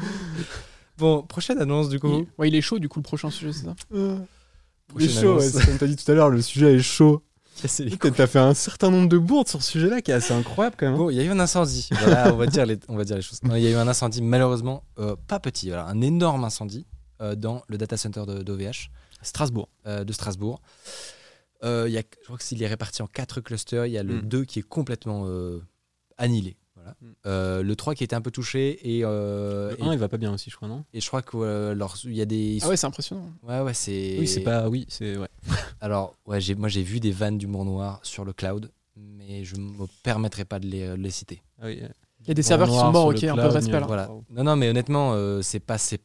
Bon, 0.98 1.22
prochaine 1.24 1.60
annonce 1.60 1.90
du 1.90 2.00
coup. 2.00 2.08
Il, 2.22 2.28
ouais, 2.38 2.48
il 2.50 2.56
est 2.56 2.62
chaud 2.62 2.80
du 2.80 2.90
coup 2.90 3.00
le 3.00 3.04
prochain 3.04 3.30
sujet, 3.30 3.54
c'est 3.54 3.66
ça 3.66 3.76
Il 3.94 5.04
est 5.04 5.10
chaud, 5.10 5.38
ouais, 5.38 5.52
comme 5.66 5.78
t'as 5.78 5.86
dit 5.88 5.96
tout 5.96 6.12
à 6.12 6.16
l'heure, 6.16 6.30
le 6.30 6.42
sujet 6.42 6.76
est 6.76 6.82
chaud. 6.82 7.24
T'as 8.16 8.28
fait 8.28 8.38
un 8.38 8.54
certain 8.54 8.92
nombre 8.92 9.10
de 9.10 9.18
bourdes 9.18 9.48
sur 9.48 9.64
ce 9.64 9.72
sujet-là 9.72 10.02
qui 10.02 10.12
est 10.12 10.14
assez 10.14 10.32
incroyable 10.32 10.76
quand 10.78 10.86
même. 10.86 10.94
hein. 10.94 10.98
Bon, 11.00 11.10
il 11.10 11.16
y 11.16 11.20
a 11.20 11.24
eu 11.24 11.30
un 11.30 11.40
incendie. 11.40 11.90
Voilà, 11.92 12.32
on 12.32 12.38
va 12.38 12.46
dire 12.46 12.68
les, 12.68 12.78
on 12.88 12.96
va 12.96 13.04
dire 13.04 13.16
les 13.16 13.24
choses. 13.24 13.40
Il 13.44 13.58
y 13.58 13.66
a 13.68 13.72
eu 13.72 13.76
un 13.76 13.88
incendie, 13.88 14.22
malheureusement, 14.22 14.84
euh, 15.00 15.16
pas 15.28 15.40
petit, 15.40 15.70
voilà, 15.70 15.88
un 15.88 16.02
énorme 16.02 16.44
incendie 16.44 16.86
euh, 17.20 17.34
dans 17.36 17.64
le 17.68 17.80
data 17.80 17.98
center 17.98 18.26
d'OVH 18.44 18.92
Strasbourg. 19.24 19.70
euh, 19.88 20.04
de 20.04 20.14
Strasbourg. 20.14 20.62
Euh, 21.64 21.86
il 21.88 21.94
y 21.94 21.98
a, 21.98 22.04
je 22.22 22.26
crois 22.26 22.38
que 22.38 22.44
s'il 22.44 22.62
est 22.62 22.68
réparti 22.68 23.02
en 23.02 23.08
quatre 23.08 23.42
clusters, 23.42 23.88
il 23.88 23.92
y 23.94 23.98
a 23.98 24.04
le 24.04 24.18
Mm. 24.22 24.28
2 24.28 24.46
qui 24.46 24.60
est 24.60 24.68
complètement 24.68 25.24
euh, 25.26 25.60
annihilé. 26.20 26.58
Voilà. 26.88 26.96
Mm. 27.02 27.16
Euh, 27.26 27.64
le 27.64 27.76
3 27.76 27.96
qui 27.96 28.04
était 28.04 28.16
un 28.16 28.22
peu 28.22 28.32
touché 28.32 28.80
et, 28.98 29.02
euh, 29.04 29.72
Le 29.72 29.80
et, 29.80 29.84
1, 29.88 29.94
il 29.94 30.00
va 30.00 30.08
pas 30.10 30.18
bien 30.18 30.34
aussi, 30.34 30.50
je 30.50 30.56
crois, 30.56 30.68
non? 30.68 30.84
Et 30.94 31.02
je 31.02 31.08
crois 31.08 31.22
que 31.22 31.38
euh, 31.38 31.74
leur- 31.76 31.96
y 32.06 32.22
a 32.22 32.26
des. 32.26 32.60
Ah 32.62 32.70
ouais, 32.70 32.78
c'est 32.78 32.88
impressionnant. 32.88 33.30
ouais, 33.44 33.62
ouais, 33.62 33.74
c'est. 33.74 34.18
Oui, 34.20 34.28
c'est 34.28 34.42
pas. 34.42 34.70
Oui, 34.70 34.86
c'est. 34.90 35.18
Ouais. 35.18 35.28
Alors, 35.82 36.16
ouais, 36.26 36.40
j'ai, 36.42 36.56
moi 36.56 36.70
j'ai 36.70 36.84
vu 36.84 37.00
des 37.00 37.12
vannes 37.12 37.38
d'humour 37.38 37.66
noir 37.66 38.00
sur 38.04 38.26
le 38.26 38.34
cloud, 38.34 38.72
mais 38.96 39.44
je 39.44 39.56
me 39.58 39.86
permettrai 40.04 40.46
pas 40.46 40.60
de 40.60 40.68
les, 40.68 40.84
euh, 40.84 40.98
les 40.98 41.12
citer. 41.12 41.42
Ah 41.62 41.66
oui, 41.68 41.82
Il 42.22 42.28
y 42.28 42.32
a 42.32 42.34
des 42.34 42.42
serveurs 42.44 42.68
qui 42.68 42.76
sont 42.76 42.92
morts, 42.92 43.08
ok, 43.08 43.24
un 43.24 43.36
peu 43.36 43.42
de 43.42 43.48
respect 43.48 43.80
là. 43.80 43.86
Voilà. 43.86 44.10
Non, 44.30 44.44
non, 44.44 44.56
mais 44.56 44.70
honnêtement, 44.70 45.14
euh, 45.14 45.42
c'est 45.42 45.60
pas, 45.60 45.78
c'est, 45.78 46.02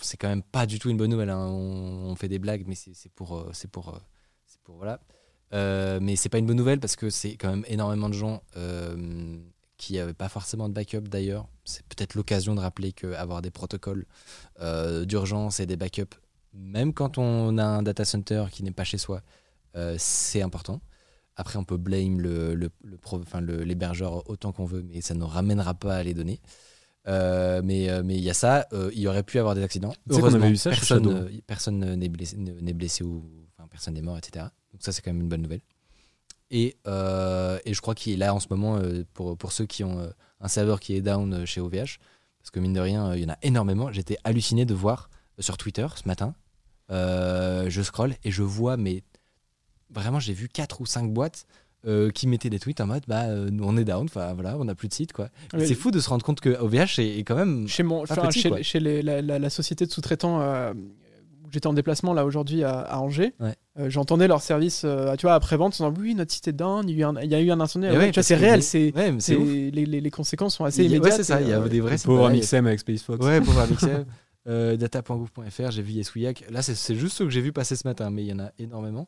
c'est 0.00 0.16
quand 0.16 0.28
même 0.28 0.42
pas 0.42 0.66
du 0.66 0.78
tout 0.78 0.90
une 0.90 0.96
bonne 0.96 1.10
nouvelle. 1.10 1.30
hein. 1.30 1.46
On, 1.48 2.10
on 2.10 2.14
fait 2.16 2.28
des 2.28 2.38
blagues, 2.38 2.64
mais 2.66 2.74
c'est, 2.74 2.92
c'est 2.94 3.10
pour, 3.12 3.36
euh, 3.36 3.50
c'est 3.52 3.70
pour, 3.70 3.90
euh, 3.90 3.98
c'est 4.46 4.60
pour 4.62 4.76
voilà. 4.76 5.00
Euh, 5.52 5.98
mais 6.00 6.14
c'est 6.14 6.28
pas 6.28 6.38
une 6.38 6.46
bonne 6.46 6.56
nouvelle 6.56 6.78
parce 6.78 6.94
que 6.94 7.10
c'est 7.10 7.32
quand 7.36 7.50
même 7.50 7.64
énormément 7.66 8.08
de 8.08 8.14
gens 8.14 8.40
euh, 8.56 9.36
qui 9.80 9.94
n'avaient 9.94 10.12
pas 10.14 10.28
forcément 10.28 10.68
de 10.68 10.74
backup 10.74 11.00
d'ailleurs. 11.08 11.48
C'est 11.64 11.84
peut-être 11.86 12.14
l'occasion 12.14 12.54
de 12.54 12.60
rappeler 12.60 12.92
qu'avoir 12.92 13.40
des 13.40 13.50
protocoles 13.50 14.04
euh, 14.60 15.04
d'urgence 15.06 15.58
et 15.58 15.66
des 15.66 15.76
backups, 15.76 16.16
même 16.52 16.92
quand 16.92 17.16
on 17.16 17.56
a 17.58 17.64
un 17.64 17.82
data 17.82 18.04
center 18.04 18.44
qui 18.52 18.62
n'est 18.62 18.72
pas 18.72 18.84
chez 18.84 18.98
soi, 18.98 19.22
euh, 19.76 19.94
c'est 19.98 20.42
important. 20.42 20.80
Après, 21.36 21.58
on 21.58 21.64
peut 21.64 21.78
blame 21.78 22.20
le, 22.20 22.54
le, 22.54 22.68
le 22.84 22.96
pro- 22.98 23.20
enfin, 23.20 23.40
le- 23.40 23.62
l'hébergeur 23.64 24.28
autant 24.28 24.52
qu'on 24.52 24.66
veut, 24.66 24.82
mais 24.82 25.00
ça 25.00 25.14
ne 25.14 25.24
ramènera 25.24 25.72
pas 25.74 25.96
à 25.96 26.02
les 26.02 26.12
données. 26.12 26.40
Euh, 27.08 27.62
mais 27.64 27.88
mais 28.02 28.16
il 28.16 28.22
y 28.22 28.28
a 28.28 28.34
ça, 28.34 28.66
il 28.92 28.98
y 29.00 29.08
aurait 29.08 29.22
pu 29.22 29.38
avoir 29.38 29.54
des 29.54 29.62
accidents. 29.62 29.94
Heureusement, 30.20 30.40
ça 30.58 30.70
personne, 31.46 31.94
n'est 31.96 32.08
blessé, 32.74 33.02
ou 33.04 33.24
enfin, 33.56 33.66
personne 33.70 33.94
n'est 33.94 34.02
mort, 34.02 34.18
etc. 34.18 34.44
Donc 34.72 34.82
ça, 34.82 34.92
c'est 34.92 35.00
quand 35.00 35.10
même 35.12 35.22
une 35.22 35.28
bonne 35.28 35.40
nouvelle. 35.42 35.62
Et, 36.50 36.76
euh, 36.86 37.58
et 37.64 37.74
je 37.74 37.80
crois 37.80 37.94
qu'il 37.94 38.12
est 38.12 38.16
là 38.16 38.34
en 38.34 38.40
ce 38.40 38.48
moment, 38.50 38.76
euh, 38.76 39.04
pour, 39.14 39.36
pour 39.38 39.52
ceux 39.52 39.66
qui 39.66 39.84
ont 39.84 40.00
euh, 40.00 40.08
un 40.40 40.48
serveur 40.48 40.80
qui 40.80 40.94
est 40.96 41.00
down 41.00 41.44
chez 41.46 41.60
OVH, 41.60 41.98
parce 42.40 42.50
que 42.52 42.58
mine 42.60 42.72
de 42.72 42.80
rien, 42.80 43.14
il 43.14 43.22
y 43.22 43.26
en 43.26 43.30
a 43.32 43.38
énormément. 43.42 43.92
J'étais 43.92 44.16
halluciné 44.24 44.64
de 44.64 44.74
voir 44.74 45.10
sur 45.38 45.56
Twitter 45.56 45.86
ce 45.96 46.08
matin, 46.08 46.34
je 46.90 47.80
scroll 47.82 48.14
et 48.24 48.30
je 48.30 48.42
vois, 48.42 48.76
mais 48.76 49.02
vraiment, 49.90 50.20
j'ai 50.20 50.32
vu 50.32 50.48
4 50.48 50.80
ou 50.80 50.86
5 50.86 51.12
boîtes 51.12 51.46
euh, 51.86 52.10
qui 52.10 52.26
mettaient 52.26 52.50
des 52.50 52.58
tweets 52.58 52.80
en 52.80 52.86
mode 52.86 53.04
bah, 53.08 53.22
euh, 53.24 53.50
on 53.62 53.76
est 53.76 53.84
down, 53.84 54.04
enfin 54.04 54.34
voilà, 54.34 54.58
on 54.58 54.64
n'a 54.64 54.74
plus 54.74 54.88
de 54.88 54.92
site. 54.94 55.12
quoi. 55.12 55.30
Ouais. 55.54 55.66
C'est 55.66 55.74
fou 55.74 55.90
de 55.90 55.98
se 56.00 56.08
rendre 56.10 56.24
compte 56.24 56.40
que 56.40 56.50
OVH 56.50 56.98
est, 56.98 57.18
est 57.18 57.24
quand 57.24 57.36
même. 57.36 57.66
Chez, 57.68 57.82
mon, 57.82 58.04
Pas 58.04 58.14
enfin, 58.18 58.28
petit, 58.28 58.40
chez, 58.40 58.48
quoi. 58.50 58.62
chez 58.62 58.80
les- 58.80 59.02
la, 59.02 59.22
la- 59.22 59.38
la 59.38 59.50
société 59.50 59.86
de 59.86 59.90
sous-traitants 59.90 60.40
euh, 60.42 60.74
j'étais 61.52 61.66
en 61.66 61.72
déplacement 61.72 62.12
là 62.14 62.24
aujourd'hui 62.24 62.64
à, 62.64 62.80
à 62.80 62.98
Angers, 62.98 63.34
Ouais. 63.40 63.54
euh, 63.78 63.90
j'entendais 63.90 64.28
leur 64.28 64.42
service 64.42 64.82
euh, 64.84 65.14
tu 65.16 65.26
vois, 65.26 65.34
après-vente 65.34 65.80
en 65.80 65.90
disant 65.90 66.00
oui, 66.02 66.14
notre 66.14 66.32
site 66.32 66.48
est 66.48 66.52
down, 66.52 66.88
il 66.88 66.96
y 66.96 67.02
a 67.02 67.06
eu 67.06 67.10
un, 67.10 67.20
il 67.22 67.30
y 67.30 67.34
a 67.34 67.40
eu 67.40 67.50
un 67.50 67.60
incendie. 67.60 67.86
Et 67.86 67.90
Ouais, 67.90 67.96
ouais, 67.96 68.02
tu 68.06 68.06
vois, 68.10 68.14
parce 68.14 68.26
c'est 68.28 68.36
réel, 68.36 68.56
les- 68.56 69.20
c'est, 69.20 69.36
les, 69.36 69.70
les- 69.86 70.00
les 70.00 70.10
conséquences 70.10 70.56
sont 70.56 70.64
assez 70.64 70.84
immédiates. 70.84 71.04
ouais, 71.04 71.10
c'est 71.12 71.24
ça, 71.24 71.40
il 71.40 71.48
y 71.48 71.52
a 71.52 71.60
euh, 71.60 71.68
des 71.68 71.80
vrais 71.80 71.96
sites. 71.98 72.06
Pour 72.06 72.16
voilà, 72.16 72.30
il 72.34 72.36
y 72.36 72.38
a- 72.38 72.42
Mixem 72.42 72.66
avec 72.66 72.80
Space 72.80 73.02
Fox. 73.02 73.24
Ouais, 73.24 73.40
pour 73.40 73.52
voir 73.52 73.68
Mixem. 73.68 74.04
Euh, 74.48 74.76
data.gouv.fr, 74.76 75.70
j'ai 75.70 75.82
vu 75.82 75.92
Yesouillac. 75.92 76.44
Là, 76.50 76.62
c'est- 76.62 76.94
juste 76.94 77.16
ceux 77.16 77.24
que 77.26 77.30
j'ai 77.30 77.42
vu 77.42 77.52
passer 77.52 77.76
ce 77.76 77.86
matin, 77.86 78.10
mais 78.10 78.22
il 78.24 78.28
y 78.28 78.32
en 78.32 78.38
a 78.38 78.50
énormément. 78.58 79.06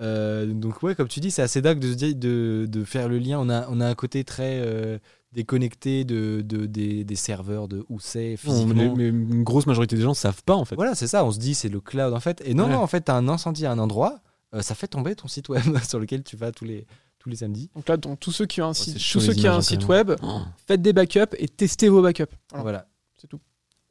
Euh, 0.00 0.46
donc, 0.46 0.82
ouais, 0.82 0.94
comme 0.96 1.06
tu 1.08 1.20
dis, 1.20 1.30
c'est 1.30 1.42
assez 1.42 1.62
dingue 1.62 1.78
de, 1.78 2.84
faire 2.84 3.08
le 3.08 3.18
lien. 3.18 3.38
On 3.38 3.48
a, 3.48 3.66
on 3.70 3.80
a 3.80 3.86
un 3.86 3.94
côté 3.94 4.24
très 4.24 4.58
euh, 4.60 4.98
déconnecté 5.32 6.04
de, 6.04 6.42
de- 6.42 6.66
des, 6.66 7.04
des 7.04 7.16
serveurs, 7.16 7.68
de 7.68 7.84
où 7.88 7.98
c'est 8.00 8.36
physiquement. 8.36 8.74
mais, 8.74 8.90
mais 8.94 9.08
une 9.08 9.42
grosse 9.44 9.66
majorité 9.66 9.96
des 9.96 10.02
gens 10.02 10.14
savent 10.14 10.42
pas 10.44 10.54
en 10.54 10.64
fait. 10.64 10.74
Voilà, 10.76 10.94
c'est 10.94 11.06
ça. 11.06 11.24
On 11.24 11.30
se 11.30 11.38
dit, 11.38 11.54
c'est 11.54 11.68
le 11.68 11.80
cloud 11.80 12.12
en 12.12 12.20
fait. 12.20 12.42
Et 12.44 12.54
non, 12.54 12.64
Ouais. 12.64 12.72
non, 12.72 12.78
en 12.78 12.86
fait, 12.86 13.00
t'as 13.02 13.14
un 13.16 13.28
incendie 13.28 13.64
à 13.66 13.72
un 13.72 13.78
endroit, 13.78 14.20
euh, 14.54 14.60
ça 14.62 14.74
fait 14.74 14.88
tomber 14.88 15.14
ton 15.14 15.28
site 15.28 15.48
web 15.48 15.62
sur 15.88 15.98
lequel 15.98 16.22
tu 16.22 16.36
vas 16.36 16.52
tous 16.52 16.64
les, 16.66 16.86
tous 17.18 17.28
les 17.30 17.36
samedis. 17.36 17.70
Donc 17.74 17.88
là, 17.88 17.96
donc, 17.96 18.20
tous 18.20 18.32
ceux 18.32 18.46
qui 18.46 18.60
ont 18.60 18.66
un, 18.68 18.74
site, 18.74 18.94
c'est 18.94 18.98
chaud, 18.98 19.20
tous 19.20 19.26
ceux 19.26 19.32
qui 19.34 19.48
ont 19.48 19.52
un 19.54 19.62
site 19.62 19.86
web, 19.88 20.12
Oh. 20.22 20.40
faites 20.66 20.82
des 20.82 20.92
backups 20.92 21.34
et 21.38 21.48
testez 21.48 21.88
vos 21.88 22.02
backups. 22.02 22.24
Voilà, 22.50 22.62
Voilà. 22.62 22.86
C'est 23.16 23.26
tout. 23.28 23.40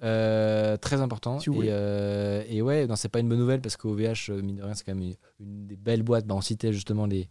Euh, 0.03 0.77
très 0.77 0.99
important. 0.99 1.39
Si 1.39 1.49
et, 1.49 1.53
euh, 1.67 2.43
et 2.49 2.61
ouais, 2.63 2.87
non, 2.87 2.95
c'est 2.95 3.07
pas 3.09 3.19
une 3.19 3.29
bonne 3.29 3.37
nouvelle 3.37 3.61
parce 3.61 3.77
qu'OVH, 3.77 4.31
mine 4.41 4.55
de 4.57 4.63
rien, 4.63 4.73
c'est 4.73 4.83
quand 4.83 4.95
même 4.95 5.03
une, 5.03 5.15
une 5.39 5.67
des 5.67 5.75
belles 5.75 6.01
boîtes. 6.03 6.25
Bah, 6.25 6.33
on 6.35 6.41
citait 6.41 6.73
justement 6.73 7.05
les, 7.05 7.29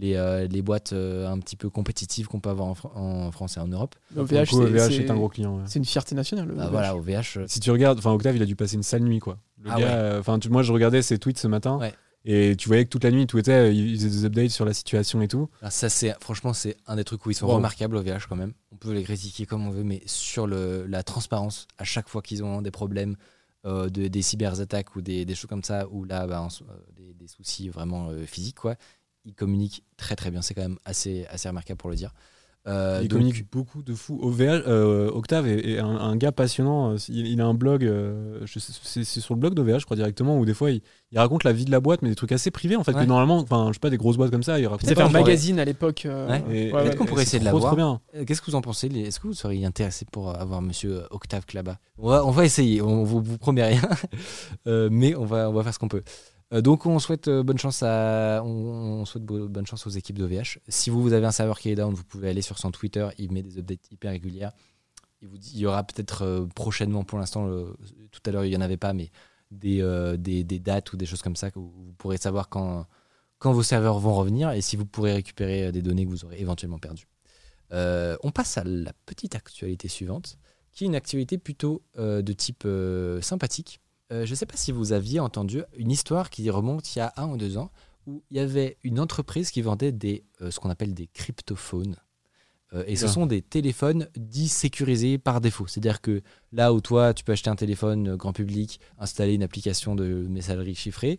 les, 0.00 0.14
euh, 0.14 0.46
les 0.46 0.62
boîtes 0.62 0.92
euh, 0.92 1.26
un 1.28 1.38
petit 1.38 1.56
peu 1.56 1.68
compétitives 1.70 2.26
qu'on 2.28 2.40
peut 2.40 2.50
avoir 2.50 2.68
en, 2.68 2.74
Fran- 2.74 2.92
en 2.94 3.30
France 3.32 3.56
et 3.56 3.60
en 3.60 3.66
Europe. 3.68 3.94
OVH, 4.16 4.46
coup, 4.50 4.60
OVH 4.62 4.92
est 5.00 5.10
un 5.10 5.16
gros 5.16 5.28
client. 5.28 5.56
ouais. 5.56 5.62
C'est 5.66 5.78
une 5.78 5.84
fierté 5.84 6.14
nationale. 6.14 6.46
le 6.48 6.54
Bah, 6.54 6.64
OVH. 6.66 6.70
voilà, 6.70 6.96
OVH. 6.96 7.36
euh, 7.38 7.44
Si 7.48 7.60
tu 7.60 7.70
regardes, 7.70 7.98
enfin 7.98 8.12
Octave, 8.12 8.36
il 8.36 8.42
a 8.42 8.46
dû 8.46 8.56
passer 8.56 8.76
une 8.76 8.82
sale 8.82 9.02
nuit 9.02 9.18
quoi. 9.18 9.38
Le 9.62 9.70
Ah 9.72 9.80
gars, 9.80 10.12
ouais. 10.12 10.18
enfin 10.20 10.38
tu- 10.38 10.48
moi 10.50 10.62
je 10.62 10.72
regardais 10.72 11.02
ses 11.02 11.18
tweets 11.18 11.38
ce 11.38 11.48
matin 11.48 11.78
Ouais. 11.78 11.92
et 12.24 12.54
tu 12.56 12.68
voyais 12.68 12.84
que 12.84 12.90
toute 12.90 13.02
la 13.04 13.10
nuit 13.10 13.22
il 13.22 13.26
tweetait, 13.26 13.74
il 13.74 13.96
faisait 13.96 14.08
des 14.08 14.24
updates 14.24 14.50
sur 14.50 14.64
la 14.64 14.72
situation 14.72 15.20
et 15.20 15.26
tout. 15.28 15.48
alors 15.60 15.72
ça, 15.72 15.88
c'est 15.88 16.14
franchement, 16.20 16.52
c'est 16.52 16.76
un 16.86 16.94
des 16.96 17.04
trucs 17.04 17.24
où 17.26 17.30
ils 17.30 17.34
sont 17.34 17.46
Wow. 17.46 17.56
remarquables, 17.56 17.96
OVH 17.96 18.26
quand 18.28 18.36
même. 18.36 18.52
On 18.72 18.76
peut 18.76 18.92
les 18.92 19.02
critiquer 19.02 19.46
comme 19.46 19.66
on 19.66 19.70
veut, 19.70 19.82
mais 19.84 20.02
sur 20.06 20.46
le, 20.46 20.86
la 20.86 21.02
transparence, 21.02 21.66
à 21.78 21.84
chaque 21.84 22.08
fois 22.08 22.22
qu'ils 22.22 22.44
ont 22.44 22.62
des 22.62 22.70
problèmes, 22.70 23.16
euh, 23.66 23.88
de, 23.88 24.06
des 24.06 24.22
cyberattaques 24.22 24.94
ou 24.94 25.00
des, 25.02 25.24
des 25.24 25.34
choses 25.34 25.48
comme 25.48 25.64
ça, 25.64 25.88
ou 25.90 26.04
là, 26.04 26.28
bah, 26.28 26.40
en 26.40 26.46
euh, 26.46 26.74
des, 26.96 27.12
des 27.14 27.26
soucis 27.26 27.68
vraiment 27.68 28.08
euh, 28.10 28.24
physiques, 28.24 28.60
quoi, 28.60 28.76
ils 29.28 29.34
communiquent 29.34 29.84
très 29.96 30.16
très 30.16 30.30
bien. 30.32 30.42
C'est 30.42 30.54
quand 30.54 30.62
même 30.62 30.78
assez, 30.84 31.26
assez 31.30 31.48
remarquable 31.48 31.78
pour 31.78 31.90
le 31.90 31.96
dire. 31.96 32.12
Euh, 32.66 32.98
il 33.00 33.08
donc- 33.08 33.20
communique 33.20 33.50
beaucoup 33.50 33.82
de 33.82 33.94
fous. 33.94 34.18
OVH, 34.20 34.42
euh, 34.66 35.10
Octave 35.10 35.46
est, 35.46 35.70
est 35.70 35.78
un, 35.78 35.86
un 35.86 36.16
gars 36.16 36.32
passionnant. 36.32 36.96
Il, 37.08 37.26
il 37.26 37.40
a 37.40 37.46
un 37.46 37.54
blog, 37.54 37.82
euh, 37.84 38.40
c'est 38.46 39.04
sur 39.20 39.32
le 39.34 39.40
blog 39.40 39.54
d'OVH, 39.54 39.78
je 39.78 39.84
crois 39.86 39.96
directement, 39.96 40.36
où 40.38 40.44
des 40.44 40.52
fois 40.52 40.70
il, 40.72 40.82
il 41.12 41.18
raconte 41.18 41.44
la 41.44 41.52
vie 41.54 41.64
de 41.64 41.70
la 41.70 41.80
boîte, 41.80 42.02
mais 42.02 42.10
des 42.10 42.14
trucs 42.14 42.32
assez 42.32 42.50
privés 42.50 42.76
en 42.76 42.84
fait. 42.84 42.92
Ouais. 42.92 43.02
Que 43.04 43.08
normalement, 43.08 43.38
enfin 43.38 43.68
je 43.68 43.74
sais 43.74 43.78
pas, 43.78 43.88
des 43.88 43.96
grosses 43.96 44.18
boîtes 44.18 44.32
comme 44.32 44.42
ça, 44.42 44.58
il 44.60 44.66
raconte 44.66 44.82
Il 44.82 44.88
fait 44.88 45.00
un 45.00 45.04
genre, 45.04 45.12
magazine 45.12 45.58
à 45.60 45.64
l'époque. 45.64 46.04
euh, 46.04 46.28
Ouais. 46.28 46.72
Ouais, 46.72 46.72
ouais. 46.88 46.96
qu'on 46.96 47.06
pourrait 47.06 47.22
essayer 47.22 47.38
de 47.38 47.44
l'avoir. 47.46 47.74
Euh, 48.14 48.24
Qu'est-ce 48.26 48.42
que 48.42 48.50
vous 48.50 48.56
en 48.56 48.60
pensez 48.60 48.88
Est-ce 48.88 49.18
que 49.20 49.28
vous 49.28 49.34
seriez 49.34 49.64
intéressé 49.64 50.04
pour 50.12 50.28
euh, 50.28 50.34
avoir 50.34 50.60
monsieur 50.60 51.04
euh, 51.04 51.06
Octave 51.10 51.46
Klaba? 51.46 51.78
On 51.96 52.08
va, 52.10 52.26
on 52.26 52.30
va 52.32 52.44
essayer, 52.44 52.82
on 52.82 53.02
vous, 53.04 53.22
vous 53.22 53.38
promet 53.38 53.64
rien, 53.64 53.80
Euh, 54.66 54.88
mais 54.92 55.14
on 55.14 55.24
va, 55.24 55.48
on 55.48 55.54
va 55.54 55.62
faire 55.62 55.72
ce 55.72 55.78
qu'on 55.78 55.88
peut. 55.88 56.02
Euh, 56.52 56.62
donc 56.62 56.86
on 56.86 56.98
souhaite 56.98 57.28
euh, 57.28 57.42
bonne 57.42 57.58
chance 57.58 57.82
à, 57.82 58.42
bonne 58.42 59.66
chance 59.66 59.86
aux 59.86 59.90
équipes 59.90 60.18
d'OVH. 60.18 60.58
Si 60.68 60.90
vous, 60.90 61.12
avez 61.12 61.26
un 61.26 61.32
serveur 61.32 61.58
qui 61.58 61.70
est 61.70 61.74
down, 61.74 61.92
vous 61.92 62.04
pouvez 62.04 62.30
aller 62.30 62.42
sur 62.42 62.58
son 62.58 62.70
Twitter, 62.70 63.08
il 63.18 63.32
met 63.32 63.42
des 63.42 63.58
updates 63.58 63.90
hyper 63.90 64.12
régulières. 64.12 64.52
Il, 65.20 65.58
y 65.58 65.66
aura 65.66 65.82
peut-être 65.84 66.22
euh, 66.22 66.46
prochainement, 66.54 67.04
pour 67.04 67.18
l'instant, 67.18 67.48
tout 68.12 68.20
à 68.24 68.30
l'heure 68.30 68.44
il 68.44 68.50
n'y 68.50 68.56
en 68.56 68.60
avait 68.60 68.76
pas, 68.76 68.92
mais 68.92 69.10
des, 69.50 69.82
dates 70.60 70.92
ou 70.92 70.96
des 70.96 71.06
choses 71.06 71.22
comme 71.22 71.36
ça 71.36 71.50
que 71.50 71.58
vous, 71.58 71.94
pourrez 71.98 72.18
savoir 72.18 72.48
quand, 72.48 72.86
vos 73.42 73.62
serveurs 73.62 73.98
vont 73.98 74.14
revenir 74.14 74.50
et 74.52 74.60
si 74.60 74.76
vous 74.76 74.86
pourrez 74.86 75.12
récupérer 75.12 75.72
des 75.72 75.82
données 75.82 76.04
que 76.04 76.10
vous 76.10 76.24
aurez 76.24 76.40
éventuellement 76.40 76.78
perdues. 76.78 77.08
On 77.72 78.30
passe 78.32 78.58
à 78.58 78.64
la 78.64 78.92
petite 79.06 79.34
actualité 79.34 79.88
suivante, 79.88 80.38
qui 80.72 80.84
est 80.84 80.86
une 80.86 80.94
actualité 80.94 81.36
plutôt 81.36 81.82
de 81.96 82.32
type 82.32 82.66
sympathique. 83.20 83.80
Euh, 84.12 84.24
je 84.24 84.30
ne 84.30 84.36
sais 84.36 84.46
pas 84.46 84.56
si 84.56 84.72
vous 84.72 84.92
aviez 84.92 85.20
entendu 85.20 85.62
une 85.76 85.90
histoire 85.90 86.30
qui 86.30 86.48
remonte 86.50 86.94
il 86.94 86.98
y 86.98 87.02
a 87.02 87.12
un 87.16 87.28
ou 87.28 87.36
deux 87.36 87.58
ans, 87.58 87.70
où 88.06 88.22
il 88.30 88.38
y 88.38 88.40
avait 88.40 88.78
une 88.82 89.00
entreprise 89.00 89.50
qui 89.50 89.60
vendait 89.60 89.92
des, 89.92 90.24
euh, 90.40 90.50
ce 90.50 90.60
qu'on 90.60 90.70
appelle 90.70 90.94
des 90.94 91.08
cryptophones. 91.08 91.96
Euh, 92.74 92.84
et 92.86 92.96
ce 92.96 93.06
sont 93.06 93.26
des 93.26 93.40
téléphones 93.40 94.08
dits 94.16 94.48
sécurisés 94.48 95.18
par 95.18 95.40
défaut. 95.40 95.66
C'est-à-dire 95.66 96.00
que 96.00 96.22
là 96.52 96.72
où 96.72 96.80
toi, 96.80 97.14
tu 97.14 97.24
peux 97.24 97.32
acheter 97.32 97.48
un 97.50 97.56
téléphone 97.56 98.16
grand 98.16 98.32
public, 98.32 98.80
installer 98.98 99.34
une 99.34 99.42
application 99.42 99.94
de 99.94 100.26
messagerie 100.28 100.74
chiffrée, 100.74 101.18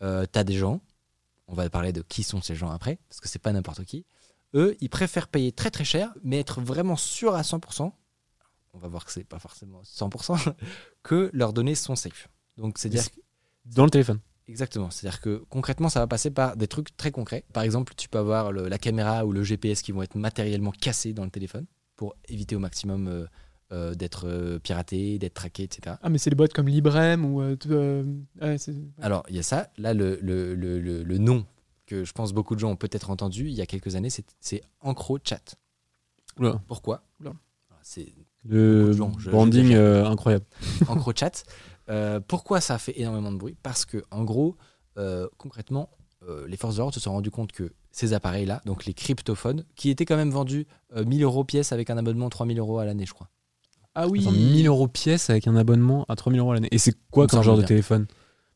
tu 0.00 0.06
as 0.06 0.44
des 0.44 0.54
gens, 0.54 0.80
on 1.48 1.54
va 1.54 1.68
parler 1.70 1.92
de 1.92 2.02
qui 2.02 2.22
sont 2.22 2.40
ces 2.40 2.54
gens 2.54 2.70
après, 2.70 2.98
parce 3.08 3.20
que 3.20 3.28
c'est 3.28 3.38
pas 3.38 3.52
n'importe 3.52 3.84
qui. 3.84 4.06
Eux, 4.54 4.76
ils 4.80 4.88
préfèrent 4.88 5.28
payer 5.28 5.52
très 5.52 5.70
très 5.70 5.84
cher, 5.84 6.14
mais 6.22 6.40
être 6.40 6.62
vraiment 6.62 6.96
sûr 6.96 7.34
à 7.34 7.42
100%, 7.42 7.92
on 8.76 8.78
va 8.78 8.88
voir 8.88 9.04
que 9.04 9.10
c'est 9.10 9.24
pas 9.24 9.38
forcément 9.38 9.82
100%, 9.82 10.54
que 11.02 11.30
leurs 11.32 11.52
données 11.52 11.74
sont 11.74 11.96
safe. 11.96 12.28
Donc 12.56 12.78
c'est-à-dire 12.78 13.02
Dans 13.64 13.84
le 13.84 13.90
téléphone? 13.90 14.20
Exactement. 14.48 14.90
C'est-à-dire 14.90 15.20
que 15.20 15.42
concrètement, 15.50 15.88
ça 15.88 15.98
va 15.98 16.06
passer 16.06 16.30
par 16.30 16.56
des 16.56 16.68
trucs 16.68 16.96
très 16.96 17.10
concrets. 17.10 17.44
Par 17.52 17.64
exemple, 17.64 17.94
tu 17.96 18.08
peux 18.08 18.18
avoir 18.18 18.52
le- 18.52 18.68
la 18.68 18.78
caméra 18.78 19.26
ou 19.26 19.32
le 19.32 19.42
GPS 19.42 19.82
qui 19.82 19.90
vont 19.90 20.02
être 20.02 20.14
matériellement 20.14 20.70
cassés 20.70 21.12
dans 21.12 21.24
le 21.24 21.30
téléphone 21.30 21.66
pour 21.96 22.14
éviter 22.28 22.54
au 22.54 22.60
maximum 22.60 23.08
euh, 23.08 23.26
euh, 23.72 23.94
d'être 23.94 24.28
euh, 24.28 24.60
piraté, 24.60 25.18
d'être 25.18 25.34
traqué, 25.34 25.64
etc. 25.64 25.96
Ah, 26.00 26.08
mais 26.10 26.18
c'est 26.18 26.30
les 26.30 26.36
boîtes 26.36 26.52
comme 26.52 26.68
Librem 26.68 27.24
ou. 27.24 27.40
euh, 27.42 28.04
ouais, 28.40 28.56
Alors, 29.00 29.24
il 29.28 29.34
y 29.34 29.40
a 29.40 29.42
ça. 29.42 29.68
Là, 29.78 29.94
le, 29.94 30.18
le, 30.22 30.54
le, 30.54 31.18
nom 31.18 31.44
que 31.86 32.04
je 32.04 32.12
pense 32.12 32.32
beaucoup 32.32 32.54
de 32.54 32.60
gens 32.60 32.70
ont 32.70 32.76
peut-être 32.76 33.10
entendu 33.10 33.48
il 33.48 33.54
y 33.54 33.60
a 33.62 33.66
quelques 33.66 33.96
années, 33.96 34.10
c'est- 34.10 34.62
EncroChat. 34.80 35.56
Pourquoi? 36.68 37.02
C'est 37.82 38.12
Le 38.48 38.92
gens, 38.92 39.12
je- 39.18 39.30
branding 39.30 39.72
euh, 39.74 40.06
incroyable. 40.06 40.44
EncroChat. 40.88 41.42
Euh, 41.88 42.20
pourquoi 42.26 42.60
ça 42.60 42.74
a 42.74 42.78
fait 42.78 42.98
énormément 43.00 43.30
de 43.32 43.36
bruit? 43.38 43.56
Parce 43.62 43.84
que, 43.84 44.02
en 44.10 44.24
gros, 44.24 44.56
euh, 44.98 45.28
concrètement, 45.38 45.90
euh, 46.28 46.46
les 46.48 46.56
forces 46.56 46.74
de 46.74 46.80
l'ordre 46.80 46.94
se 46.94 47.00
sont 47.00 47.12
rendues 47.12 47.30
compte 47.30 47.52
que 47.52 47.72
ces 47.92 48.12
appareils-là, 48.12 48.60
donc 48.66 48.84
les 48.86 48.92
cryptophones, 48.94 49.64
qui 49.76 49.90
étaient 49.90 50.04
quand 50.04 50.16
même 50.16 50.30
vendus 50.30 50.66
euh, 50.96 51.04
1000 51.04 51.22
euros 51.22 51.44
pièce 51.44 51.72
avec 51.72 51.88
un 51.90 51.96
abonnement 51.96 52.28
3000 52.28 52.58
euros 52.58 52.78
à 52.78 52.84
l'année, 52.84 53.06
je 53.06 53.14
crois. 53.14 53.28
Ah 53.94 54.06
oui. 54.08 54.20
Attends, 54.20 54.32
1000 54.32 54.66
euros 54.66 54.88
pièce 54.88 55.30
avec 55.30 55.46
un 55.48 55.56
abonnement 55.56 56.04
à 56.08 56.16
3000 56.16 56.40
euros 56.40 56.50
à 56.50 56.54
l'année. 56.54 56.68
Et 56.72 56.78
c'est 56.78 56.94
quoi 57.10 57.24
Il 57.24 57.26
me 57.26 57.30
comme 57.30 57.42
genre 57.42 57.54
de 57.56 57.60
bien. 57.62 57.68
téléphone? 57.68 58.06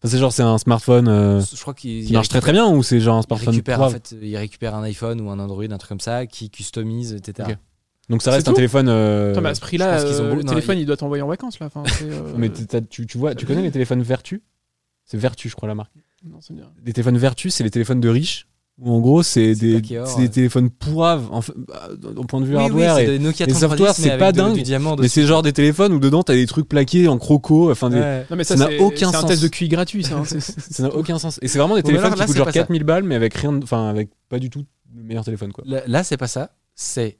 Enfin, 0.02 0.10
C'est 0.12 0.18
genre 0.18 0.32
c'est 0.32 0.42
un 0.42 0.58
smartphone 0.58 1.08
euh, 1.08 1.40
je 1.40 1.60
crois 1.60 1.72
qu'ils 1.74 2.06
qui 2.06 2.12
marche 2.12 2.28
très 2.28 2.40
très 2.40 2.52
bien 2.52 2.66
ou 2.68 2.82
c'est 2.82 3.00
genre 3.00 3.16
un 3.18 3.22
smartphone 3.22 3.54
en 3.56 3.62
pourrave 3.62 3.92
fait, 3.92 4.14
ils 4.20 4.36
récupèrent 4.36 4.74
un 4.74 4.82
iPhone 4.82 5.20
ou 5.20 5.30
un 5.30 5.38
Android, 5.38 5.62
un 5.64 5.78
truc 5.78 5.88
comme 5.90 6.00
ça, 6.00 6.26
qui 6.26 6.50
customise, 6.50 7.12
etc. 7.14 7.48
Ok. 7.52 7.58
Donc 8.10 8.22
ça 8.22 8.30
C'est 8.32 8.36
reste 8.36 8.48
un 8.48 8.52
téléphone. 8.52 8.88
euh, 8.88 9.30
Attends, 9.32 9.40
mais 9.40 9.48
à 9.50 9.54
ce 9.54 9.60
prix-là, 9.60 10.00
euh, 10.00 10.34
le 10.34 10.42
non, 10.42 10.48
téléphone, 10.50 10.76
il- 10.78 10.82
il 10.82 10.86
doit 10.86 10.96
t'envoyer 10.96 11.22
en 11.22 11.28
vacances 11.28 11.58
là. 11.60 11.66
Enfin, 11.66 11.82
c'est, 11.86 12.04
euh, 12.04 12.32
Mais 12.36 12.50
tu, 12.90 13.06
tu 13.06 13.18
vois, 13.18 13.34
tu 13.34 13.46
connais 13.46 13.62
les 13.62 13.70
téléphones 13.70 14.02
Vertu? 14.02 14.42
C'est 15.04 15.16
Vertu, 15.18 15.48
je 15.48 15.56
crois 15.56 15.68
la 15.68 15.74
marque. 15.74 15.92
non, 16.28 16.38
dit 16.38 16.46
rien. 16.60 16.70
Les 16.84 16.92
téléphones 16.92 17.18
Vertu, 17.18 17.50
c'est 17.50 17.64
les 17.64 17.70
téléphones 17.70 18.00
de 18.00 18.08
riches. 18.08 18.46
Où 18.82 18.92
en 18.94 18.98
gros, 19.00 19.22
c'est 19.22 19.54
C'est 19.54 19.80
des, 19.80 19.82
c'est 20.06 20.28
téléphones 20.30 20.70
pourraves. 20.70 21.28
Enfin, 21.30 21.52
bah, 21.68 21.90
au 22.16 22.24
point 22.24 22.40
de 22.40 22.46
vue 22.46 22.52
Oui, 22.56 22.62
oui, 22.62 22.64
hardware. 22.84 22.94
c'est 22.96 23.16
et- 23.16 23.18
Nokia 23.18 23.44
les 23.44 23.52
3310, 23.52 23.86
softwares, 23.86 23.94
mais 23.98 24.10
c'est 24.12 24.18
pas 24.18 24.32
de- 24.32 24.36
dingue, 24.38 24.62
du 24.62 25.02
mais 25.02 25.08
c'est 25.08 25.26
genre 25.26 25.42
des 25.42 25.52
téléphones 25.52 25.92
où 25.92 25.98
dedans 25.98 26.22
t'as 26.22 26.32
des 26.34 26.46
trucs 26.46 26.66
plaqués 26.66 27.06
en 27.06 27.18
croco. 27.18 27.70
Enfin, 27.70 27.90
des- 27.90 27.98
Ouais. 28.00 28.26
Non, 28.30 28.36
mais 28.38 28.44
ça, 28.44 28.56
Ça 28.56 28.64
n'a 28.64 28.70
c'est 28.70 28.78
aucun 28.78 29.10
c'est 29.10 29.16
un 29.16 29.20
sens. 29.20 29.30
test 29.30 29.42
de 29.42 29.48
QI 29.48 29.68
gratuit, 29.68 30.02
ça. 30.02 30.16
hein, 30.16 30.22
c'est- 30.24 30.40
c'est- 30.40 30.72
ça 30.72 30.82
n'a 30.84 30.94
aucun 30.94 31.18
sens. 31.18 31.38
Et 31.42 31.48
c'est 31.48 31.58
vraiment 31.58 31.74
des 31.76 31.82
téléphones 31.82 32.06
alors 32.06 32.16
qui 32.20 32.22
coûtent 32.24 32.32
c'est 32.32 32.38
genre 32.38 32.46
pas 32.46 32.52
ça. 32.52 32.58
4000 32.60 32.84
balles, 32.84 33.04
mais 33.04 33.16
avec 33.16 33.34
rien, 33.34 33.60
enfin, 33.62 33.86
avec 33.88 34.08
pas 34.30 34.38
du 34.38 34.48
tout 34.48 34.64
le 34.96 35.02
meilleur 35.02 35.24
téléphone, 35.24 35.52
quoi. 35.52 35.62
Là, 35.66 35.82
là, 35.86 36.02
c'est 36.02 36.16
pas 36.16 36.26
ça. 36.28 36.50
C'est 36.74 37.18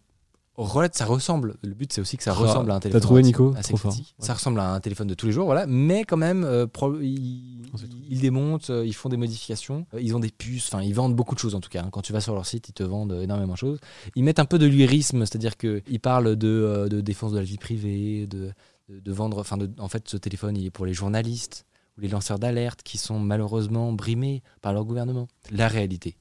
relate- 0.65 0.97
ça 0.97 1.05
ressemble. 1.05 1.57
Le 1.63 1.75
but, 1.75 1.93
c'est 1.93 2.01
aussi 2.01 2.17
que 2.17 2.23
ça 2.23 2.33
Ah, 2.33 2.41
ressemble 2.41 2.71
à 2.71 2.75
un 2.75 2.79
t'as 2.81 2.89
téléphone. 2.89 3.01
trouvé, 3.03 3.21
assez- 3.21 3.27
Nico 3.29 3.55
assez 3.57 3.75
Trop 3.75 3.89
critique. 3.89 4.15
Ça 4.19 4.35
ressemble 4.35 4.61
à 4.61 4.73
un 4.73 4.81
téléphone 4.81 5.07
de 5.09 5.15
tous 5.15 5.27
les 5.27 5.33
jours, 5.33 5.47
voilà. 5.47 5.67
Mais 5.67 6.05
quand 6.05 6.17
même, 6.17 6.45
euh, 6.45 6.67
pro- 6.67 6.99
ils, 7.01 8.21
démontent, 8.21 8.71
euh, 8.71 8.85
ils 8.87 8.95
font 8.95 9.09
des 9.09 9.17
modifications. 9.17 9.87
Euh, 9.95 10.01
Ils 10.01 10.15
ont 10.17 10.21
des 10.21 10.31
puces. 10.31 10.69
Enfin, 10.73 10.83
ils 10.83 10.95
vendent 10.95 11.15
beaucoup 11.17 11.35
de 11.35 11.41
choses 11.41 11.55
en 11.55 11.61
tout 11.61 11.71
cas. 11.71 11.83
hein. 11.85 11.89
Quand 11.91 12.03
tu 12.03 12.13
vas 12.13 12.21
sur 12.21 12.35
leur 12.35 12.47
site, 12.47 12.69
ils 12.69 12.73
te 12.73 12.83
vendent 12.83 13.13
énormément 13.23 13.53
de 13.55 13.59
choses. 13.59 13.79
Ils 14.17 14.25
mettent 14.25 14.39
un 14.39 14.45
peu 14.45 14.59
de 14.59 14.67
lyrisme, 14.67 15.21
c'est-à-dire 15.21 15.57
que 15.57 15.83
ils 15.89 16.01
parlent 16.01 16.37
de, 16.37 16.89
de 16.91 17.01
défense 17.01 17.33
de 17.33 17.39
la 17.39 17.45
vie 17.45 17.59
privée, 17.59 18.27
de, 18.27 18.51
de, 18.89 19.01
de 19.01 19.13
vendre. 19.13 19.39
Enfin, 19.39 19.59
en 19.79 19.89
fait, 19.89 20.09
ce 20.09 20.17
téléphone, 20.17 20.57
il 20.57 20.67
est 20.67 20.71
pour 20.71 20.87
les 20.87 20.95
journalistes 20.95 21.65
ou 21.97 22.01
les 22.03 22.09
lanceurs 22.09 22.39
d'alerte 22.39 22.83
qui 22.83 22.99
sont 22.99 23.19
malheureusement 23.19 23.93
brimés 23.93 24.43
par 24.63 24.73
leur 24.73 24.85
gouvernement. 24.85 25.29
La 25.51 25.69
réalité, 25.69 26.17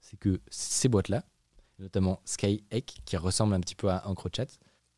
c'est 0.00 0.18
que 0.18 0.40
ces 0.50 0.88
boîtes-là, 0.88 1.24
notamment 1.78 2.20
Skyek, 2.24 3.00
qui 3.04 3.16
ressemble 3.16 3.54
un 3.54 3.60
petit 3.60 3.74
peu 3.74 3.88
à 3.90 4.06
EncroChat, 4.08 4.46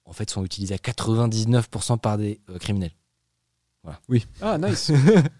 en 0.05 0.13
fait, 0.13 0.31
sont 0.31 0.45
utilisées 0.45 0.75
à 0.75 0.79
99% 0.79 1.99
par 1.99 2.19
des 2.19 2.41
euh, 2.51 2.59
criminels. 2.59 2.93
Ah, 4.41 4.59
nice. 4.59 4.91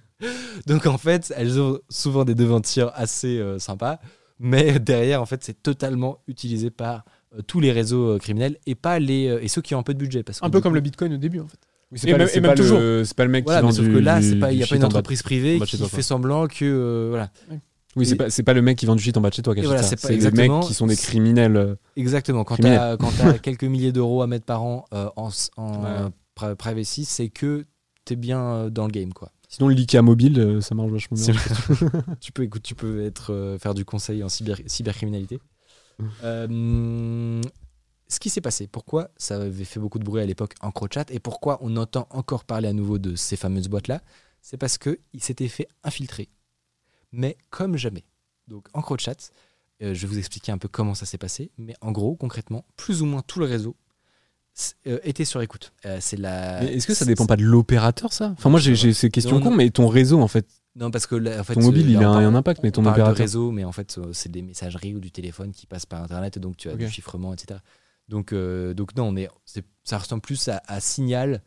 Donc 0.67 0.87
en 0.87 0.99
fait, 0.99 1.33
elles 1.37 1.61
ont 1.61 1.79
souvent 1.89 2.25
des 2.25 2.35
devantures 2.35 2.91
assez 2.95 3.39
euh, 3.39 3.59
sympas, 3.59 4.01
mais 4.39 4.79
derrière, 4.81 5.23
en 5.23 5.27
fait, 5.27 5.45
c'est 5.45 5.63
totalement 5.63 6.19
utilisé 6.27 6.71
par 6.71 7.05
euh, 7.37 7.43
tous 7.43 7.61
les 7.61 7.71
réseaux 7.73 8.15
euh, 8.15 8.19
criminels 8.19 8.57
et 8.67 8.75
pas 8.75 8.99
les 8.99 9.29
euh, 9.29 9.43
et 9.43 9.49
ceux 9.49 9.63
qui 9.63 9.75
ont 9.75 9.79
un 9.79 9.83
peu 9.83 9.95
de 9.95 9.99
budget. 9.99 10.23
Parce 10.23 10.41
que 10.41 10.47
Un 10.47 10.51
peu 10.51 10.61
comme 10.61 10.73
coup- 10.73 10.77
le 10.77 10.81
bitcoin 10.81 11.13
au 11.15 11.19
début, 11.19 11.41
en 11.41 11.47
fait. 11.47 11.59
Oui, 11.91 11.97
Et 11.97 12.01
c'est 12.01 12.11
pas, 12.11 12.19
même- 12.19 12.29
pas 12.43 12.55
le, 12.55 13.05
c'est 13.05 13.17
pas 13.17 13.25
le 13.25 13.31
mec 13.31 13.45
Voilà, 13.45 13.61
qui 13.61 13.67
mais 13.67 13.71
vend 13.71 13.77
sauf 13.77 13.87
du, 13.87 13.93
que 13.95 13.99
là, 13.99 14.21
c'est 14.21 14.33
du- 14.35 14.41
pas, 14.41 14.53
il 14.53 14.57
n'y 14.59 14.63
a 14.63 14.67
pas 14.67 14.77
une 14.77 14.85
entreprise 14.85 15.23
privée 15.23 15.59
qui 15.61 15.79
fait 15.89 16.03
semblant 16.03 16.47
que 16.47 16.65
euh, 16.65 17.07
voilà. 17.11 17.31
Oui, 17.99 18.07
c'est 18.07 18.17
pas, 18.17 18.29
pas 18.45 18.55
le 18.55 18.63
mec 18.63 18.79
qui 18.79 18.87
vend 18.87 18.97
du 18.97 19.03
shit 19.03 19.17
en 19.17 19.21
bas 19.21 19.31
de 19.31 19.35
chez 19.35 19.43
toi 19.43 19.55
qui 19.55 19.63
voilà, 19.63 19.83
c'est 19.83 20.03
exactement- 20.11 20.59
mecs 20.61 20.67
qui 20.69 20.75
sont 20.75 20.87
des 20.87 20.97
criminels. 20.97 21.57
euh, 21.57 21.75
Exactement. 21.97 22.45
Quand 22.45 22.57
tu 22.57 22.67
as, 22.67 22.97
t'as 22.97 23.39
quelques 23.43 23.65
milliers 23.65 23.93
d'euros 23.93 24.23
à 24.23 24.27
mettre 24.27 24.45
par 24.47 24.63
an 24.63 24.85
euh, 24.95 25.09
en, 25.17 25.29
en 25.57 26.11
Ouais. 26.43 26.55
privacy, 26.57 27.05
c'est 27.05 27.29
que 27.29 27.67
tu 28.05 28.13
es 28.13 28.17
bien 28.17 28.41
euh, 28.41 28.71
dans 28.71 28.87
le 28.87 28.93
game. 28.93 29.13
quoi. 29.13 29.31
Sinon, 29.49 29.69
le 29.69 29.75
Lika 29.75 30.03
mobile, 30.03 30.59
ça 30.61 30.75
marche 30.75 30.91
vachement 30.91 31.17
bien. 31.17 31.35
Tu 32.21 32.33
peux 32.33 32.43
écoute, 32.45 32.63
tu 32.63 32.75
peux 32.75 33.03
être 33.05 33.33
euh, 33.33 33.59
faire 33.59 33.75
du 33.75 33.85
conseil 33.85 34.23
en 34.23 34.29
cyber, 34.29 34.59
cybercriminalité. 34.67 35.41
Euh, 36.23 37.41
ce 38.09 38.21
qui 38.21 38.31
s'est 38.31 38.41
passé, 38.41 38.67
pourquoi 38.67 39.11
ça 39.17 39.37
avait 39.37 39.65
fait 39.65 39.81
beaucoup 39.81 39.99
de 39.99 40.05
bruit 40.05 40.23
à 40.23 40.27
l'époque 40.27 40.55
en 40.63 40.71
crochat 40.71 41.05
et 41.11 41.19
pourquoi 41.21 41.59
on 41.63 41.77
entend 41.77 42.07
encore 42.11 42.45
parler 42.45 42.69
à 42.69 42.73
nouveau 42.73 42.99
de 42.99 43.17
ces 43.17 43.37
fameuses 43.37 43.69
boîtes 43.69 43.89
là, 43.89 44.01
c'est 44.41 44.57
parce 44.57 44.79
que 44.79 44.99
il 45.13 45.23
s'était 45.23 45.49
fait 45.49 45.69
infiltrer, 45.85 46.29
mais 47.13 47.37
comme 47.51 47.77
jamais. 47.77 48.05
Donc 48.47 48.69
en 48.73 48.83
crochat, 48.83 49.31
euh, 49.83 49.95
je 49.95 50.01
vais 50.03 50.07
vous 50.07 50.19
expliquer 50.19 50.53
un 50.53 50.59
peu 50.59 50.69
comment 50.69 50.95
ça 50.95 51.07
s'est 51.07 51.19
passé, 51.19 51.51
mais 51.59 51.75
en 51.81 51.93
gros, 51.93 52.17
concrètement, 52.17 52.65
plus 52.77 53.03
ou 53.03 53.07
moins 53.07 53.23
tout 53.27 53.41
le 53.41 53.47
réseau 53.47 53.77
euh, 54.87 54.99
était 55.05 55.25
sur 55.25 55.41
écoute. 55.41 55.73
Euh, 55.87 55.99
c'est 56.01 56.17
la. 56.17 56.65
Est-ce 56.65 56.87
que 56.87 56.95
ça 56.95 57.05
dépend 57.05 57.27
pas 57.27 57.37
de 57.37 57.45
l'opérateur, 57.45 58.13
ça? 58.13 58.35
Enfin, 58.37 58.51
moi, 58.51 58.59
j'ai 58.59 58.93
ces 58.93 59.11
questions 59.11 59.41
con, 59.41 59.53
mais 59.53 59.71
ton 59.71 59.87
réseau, 59.87 60.21
en 60.21 60.27
fait, 60.27 60.47
Non, 60.75 60.91
parce 60.91 61.07
que 61.07 61.15
là, 61.15 61.41
en 61.41 61.45
fait, 61.45 61.55
ton 61.55 61.63
mobile, 61.63 61.89
il 61.89 61.97
a 61.99 62.09
un, 62.09 62.35
impact, 62.35 62.63
mais 62.63 62.73
ton 62.73 62.83
on 62.83 62.85
parle 62.85 63.15
de 63.15 63.19
réseau, 63.19 63.53
mais 63.53 63.65
en 63.65 63.73
fait, 63.73 63.99
euh, 63.99 64.13
c'est 64.13 64.31
des 64.31 64.43
messageries 64.43 64.95
ou 64.95 65.01
du 65.01 65.13
téléphone 65.13 65.53
qui 65.53 65.67
passent 65.67 65.87
par 65.87 66.03
Internet, 66.03 66.37
et 66.37 66.41
donc 66.41 66.57
tu 66.57 66.69
as 66.69 66.75
du 66.75 66.89
chiffrement, 66.91 67.33
etc. 67.33 67.61
Donc, 68.09 68.35
donc 68.35 68.97
non, 68.97 69.05
on 69.09 69.17
est, 69.17 69.29
ça 69.85 69.99
ressemble 69.99 70.23
plus 70.23 70.49
à, 70.49 70.63
à 70.67 70.81
Signal 70.81 71.43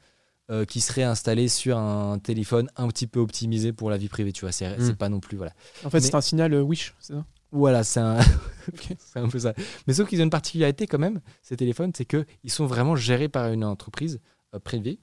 euh, 0.51 0.65
qui 0.65 0.81
serait 0.81 1.03
installé 1.03 1.47
sur 1.47 1.77
un 1.77 2.19
téléphone 2.19 2.69
un 2.75 2.87
petit 2.89 3.07
peu 3.07 3.19
optimisé 3.19 3.71
pour 3.73 3.89
la 3.89 3.97
vie 3.97 4.09
privée, 4.09 4.31
tu 4.33 4.41
vois. 4.41 4.51
C'est 4.51 4.77
Mm. 4.77 4.95
pas 4.95 5.09
non 5.09 5.19
plus, 5.19 5.37
voilà. 5.37 5.53
En 5.85 5.89
fait, 5.89 5.97
Mais- 5.99 6.05
c'est 6.07 6.15
un 6.15 6.21
signal 6.21 6.53
euh, 6.53 6.61
Wish, 6.61 6.93
c'est 6.99 7.13
ça? 7.13 7.25
Voilà, 7.51 7.83
c'est 7.83 7.99
un... 7.99 8.17
Ok. 8.73 8.95
c'est 8.99 9.19
un 9.19 9.27
peu 9.29 9.39
ça. 9.39 9.53
Mais 9.87 9.93
sauf 9.93 10.07
qu'ils 10.07 10.19
ont 10.21 10.23
une 10.23 10.29
particularité 10.29 10.87
quand 10.87 10.99
même, 10.99 11.19
ces 11.41 11.57
téléphones, 11.57 11.91
c'est 11.95 12.05
qu'ils 12.05 12.51
sont 12.51 12.65
vraiment 12.65 12.95
gérés 12.95 13.27
par 13.29 13.51
une 13.51 13.63
entreprise 13.65 14.19
euh, 14.53 14.59
privée. 14.59 14.99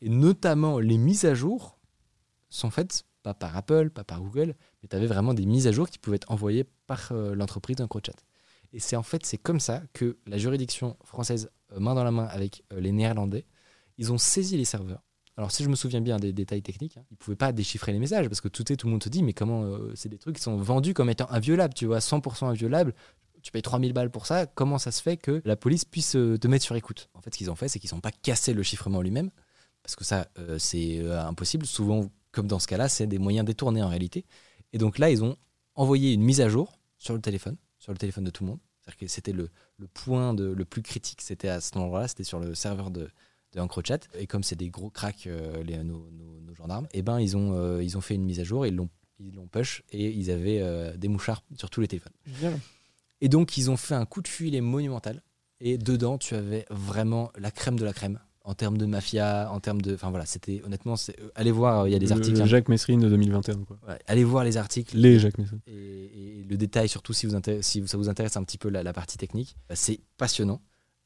Et 0.00 0.08
notamment, 0.08 0.78
les 0.80 0.98
mises 0.98 1.24
à 1.24 1.34
jour 1.34 1.78
sont 2.50 2.70
faites 2.70 3.04
pas 3.22 3.34
par 3.34 3.56
Apple, 3.56 3.90
pas 3.90 4.02
par 4.02 4.20
Google, 4.20 4.56
mais 4.82 4.88
tu 4.88 4.96
avais 4.96 5.06
vraiment 5.06 5.32
des 5.32 5.46
mises 5.46 5.66
à 5.68 5.72
jour 5.72 5.88
qui 5.88 5.98
pouvaient 5.98 6.16
être 6.16 6.30
envoyées 6.32 6.64
par 6.88 7.10
euh, 7.12 7.34
l'entreprise 7.36 7.76
d'EncroChat. 7.76 8.14
Et 8.72 8.80
c'est 8.80 8.96
en 8.96 9.02
fait, 9.04 9.24
c'est 9.24 9.38
comme 9.38 9.60
ça 9.60 9.82
que 9.92 10.16
la 10.26 10.38
juridiction 10.38 10.96
française, 11.04 11.50
euh, 11.72 11.78
main 11.78 11.94
dans 11.94 12.02
la 12.04 12.10
main 12.10 12.24
avec 12.24 12.64
euh, 12.72 12.80
les 12.80 12.90
Néerlandais, 12.90 13.44
ils 13.98 14.12
ont 14.12 14.18
saisi 14.18 14.56
les 14.56 14.64
serveurs. 14.64 15.02
Alors, 15.36 15.50
si 15.50 15.64
je 15.64 15.68
me 15.68 15.76
souviens 15.76 16.00
bien 16.00 16.18
des 16.18 16.32
détails 16.32 16.62
techniques, 16.62 16.98
hein, 16.98 17.04
ils 17.10 17.14
ne 17.14 17.16
pouvaient 17.16 17.36
pas 17.36 17.52
déchiffrer 17.52 17.92
les 17.92 17.98
messages 17.98 18.28
parce 18.28 18.40
que 18.40 18.48
tout, 18.48 18.70
est, 18.70 18.76
tout 18.76 18.86
le 18.86 18.92
monde 18.92 19.02
se 19.02 19.08
dit, 19.08 19.22
mais 19.22 19.32
comment 19.32 19.64
euh, 19.64 19.92
c'est 19.94 20.08
des 20.08 20.18
trucs 20.18 20.36
qui 20.36 20.42
sont 20.42 20.56
vendus 20.56 20.92
comme 20.92 21.08
étant 21.08 21.30
inviolables, 21.30 21.72
tu 21.72 21.86
vois, 21.86 22.00
100% 22.00 22.46
inviolables. 22.46 22.94
Tu 23.42 23.50
payes 23.50 23.62
3000 23.62 23.92
balles 23.92 24.10
pour 24.10 24.26
ça, 24.26 24.46
comment 24.46 24.78
ça 24.78 24.92
se 24.92 25.02
fait 25.02 25.16
que 25.16 25.42
la 25.44 25.56
police 25.56 25.84
puisse 25.84 26.16
euh, 26.16 26.38
te 26.38 26.46
mettre 26.48 26.64
sur 26.64 26.76
écoute? 26.76 27.08
En 27.14 27.22
fait, 27.22 27.32
ce 27.32 27.38
qu'ils 27.38 27.50
ont 27.50 27.56
fait, 27.56 27.68
c'est 27.68 27.78
qu'ils 27.78 27.92
n'ont 27.94 28.00
pas 28.00 28.12
cassé 28.12 28.52
le 28.52 28.62
chiffrement 28.62 29.00
lui-même, 29.00 29.30
parce 29.82 29.96
que 29.96 30.04
ça, 30.04 30.28
euh, 30.38 30.58
c'est 30.58 31.04
impossible. 31.10 31.66
Souvent, 31.66 32.08
comme 32.30 32.46
dans 32.46 32.58
ce 32.58 32.68
cas-là, 32.68 32.88
c'est 32.88 33.06
des 33.06 33.18
moyens 33.18 33.46
détournés 33.46 33.82
en 33.82 33.88
réalité. 33.88 34.26
Et 34.72 34.78
donc 34.78 34.98
là, 34.98 35.10
ils 35.10 35.24
ont 35.24 35.36
envoyé 35.74 36.12
une 36.12 36.22
mise 36.22 36.40
à 36.40 36.48
jour 36.48 36.78
sur 36.98 37.14
le 37.14 37.20
téléphone, 37.20 37.56
sur 37.78 37.90
le 37.90 37.98
téléphone 37.98 38.24
de 38.24 38.30
tout 38.30 38.44
le 38.44 38.50
monde. 38.50 38.60
C'est-à-dire 38.80 38.98
que 38.98 39.06
c'était 39.08 39.32
le, 39.32 39.48
point 39.94 40.34
le 40.34 40.64
plus 40.64 40.82
critique, 40.82 41.20
c'était 41.20 41.48
à 41.48 41.60
cet 41.60 41.76
endroit-là, 41.76 42.08
c'était 42.08 42.24
sur 42.24 42.38
le 42.38 42.54
serveur 42.54 42.90
de, 42.90 43.08
de 43.52 43.60
EncroChat. 43.60 44.00
Et 44.18 44.26
comme 44.26 44.42
c'est 44.42 44.56
des 44.56 44.68
gros 44.70 44.90
cracks, 44.90 45.26
euh, 45.26 45.62
les, 45.62 45.76
nos, 45.78 46.08
nos- 46.10 46.40
nos 46.40 46.54
gendarmes, 46.54 46.86
et 46.92 47.02
ben 47.02 47.18
ils 47.20 47.36
ont, 47.36 47.52
euh, 47.54 47.82
ils 47.82 47.96
ont 47.96 48.00
fait 48.00 48.14
une 48.14 48.24
mise 48.24 48.40
à 48.40 48.44
jour, 48.44 48.66
ils 48.66 48.74
l'ont 48.74 48.88
ils 49.24 49.34
l'ont 49.34 49.46
push 49.46 49.84
et 49.92 50.10
ils 50.10 50.30
avaient 50.32 50.58
euh, 50.60 50.96
des 50.96 51.06
mouchards 51.06 51.44
sur 51.56 51.70
tous 51.70 51.80
les 51.80 51.86
téléphones. 51.86 52.12
Et 53.20 53.28
donc, 53.28 53.56
ils 53.56 53.70
ont 53.70 53.76
fait 53.76 53.94
un 53.94 54.04
coup 54.04 54.20
de 54.20 54.26
fusil 54.28 54.60
monumental. 54.60 55.22
Et 55.60 55.78
dedans, 55.78 56.18
tu 56.18 56.34
avais 56.34 56.64
vraiment 56.70 57.30
la 57.38 57.52
crème 57.52 57.78
de 57.78 57.84
la 57.84 57.92
crème 57.92 58.18
en 58.44 58.54
termes 58.54 58.76
de 58.76 58.84
mafia, 58.86 59.48
en 59.52 59.60
termes 59.60 59.80
de. 59.80 59.94
Enfin 59.94 60.10
voilà, 60.10 60.26
c'était 60.26 60.60
honnêtement, 60.64 60.96
c'est- 60.96 61.14
allez 61.36 61.52
voir, 61.52 61.86
il 61.86 61.92
y 61.92 61.94
a 61.94 62.00
des 62.00 62.06
Le- 62.06 62.12
articles. 62.12 62.36
le 62.36 62.42
hein. 62.42 62.46
Jacques 62.46 62.68
Messrine 62.68 62.98
de 63.00 63.08
2021. 63.08 63.62
Quoi. 63.64 63.78
Ouais, 63.86 63.98
allez 64.08 64.24
voir 64.24 64.42
les 64.42 64.56
articles. 64.56 64.96
Les 64.96 65.20
Jacques 65.20 65.38
Messrine. 65.38 65.60
et, 65.68 66.40
et 66.40 66.44
le 66.48 66.56
détail, 66.56 66.88
surtout 66.88 67.12
si, 67.12 67.26
vous 67.26 67.36
intér- 67.36 67.62
si 67.62 67.86
ça 67.86 67.96
vous 67.96 68.08
intéresse 68.08 68.36
un 68.36 68.42
petit 68.42 68.58
peu 68.58 68.70
la, 68.70 68.82
la 68.82 68.92
partie 68.92 69.18
technique, 69.18 69.54
bah, 69.68 69.76
c'est 69.76 70.00
passionnant 70.16 70.60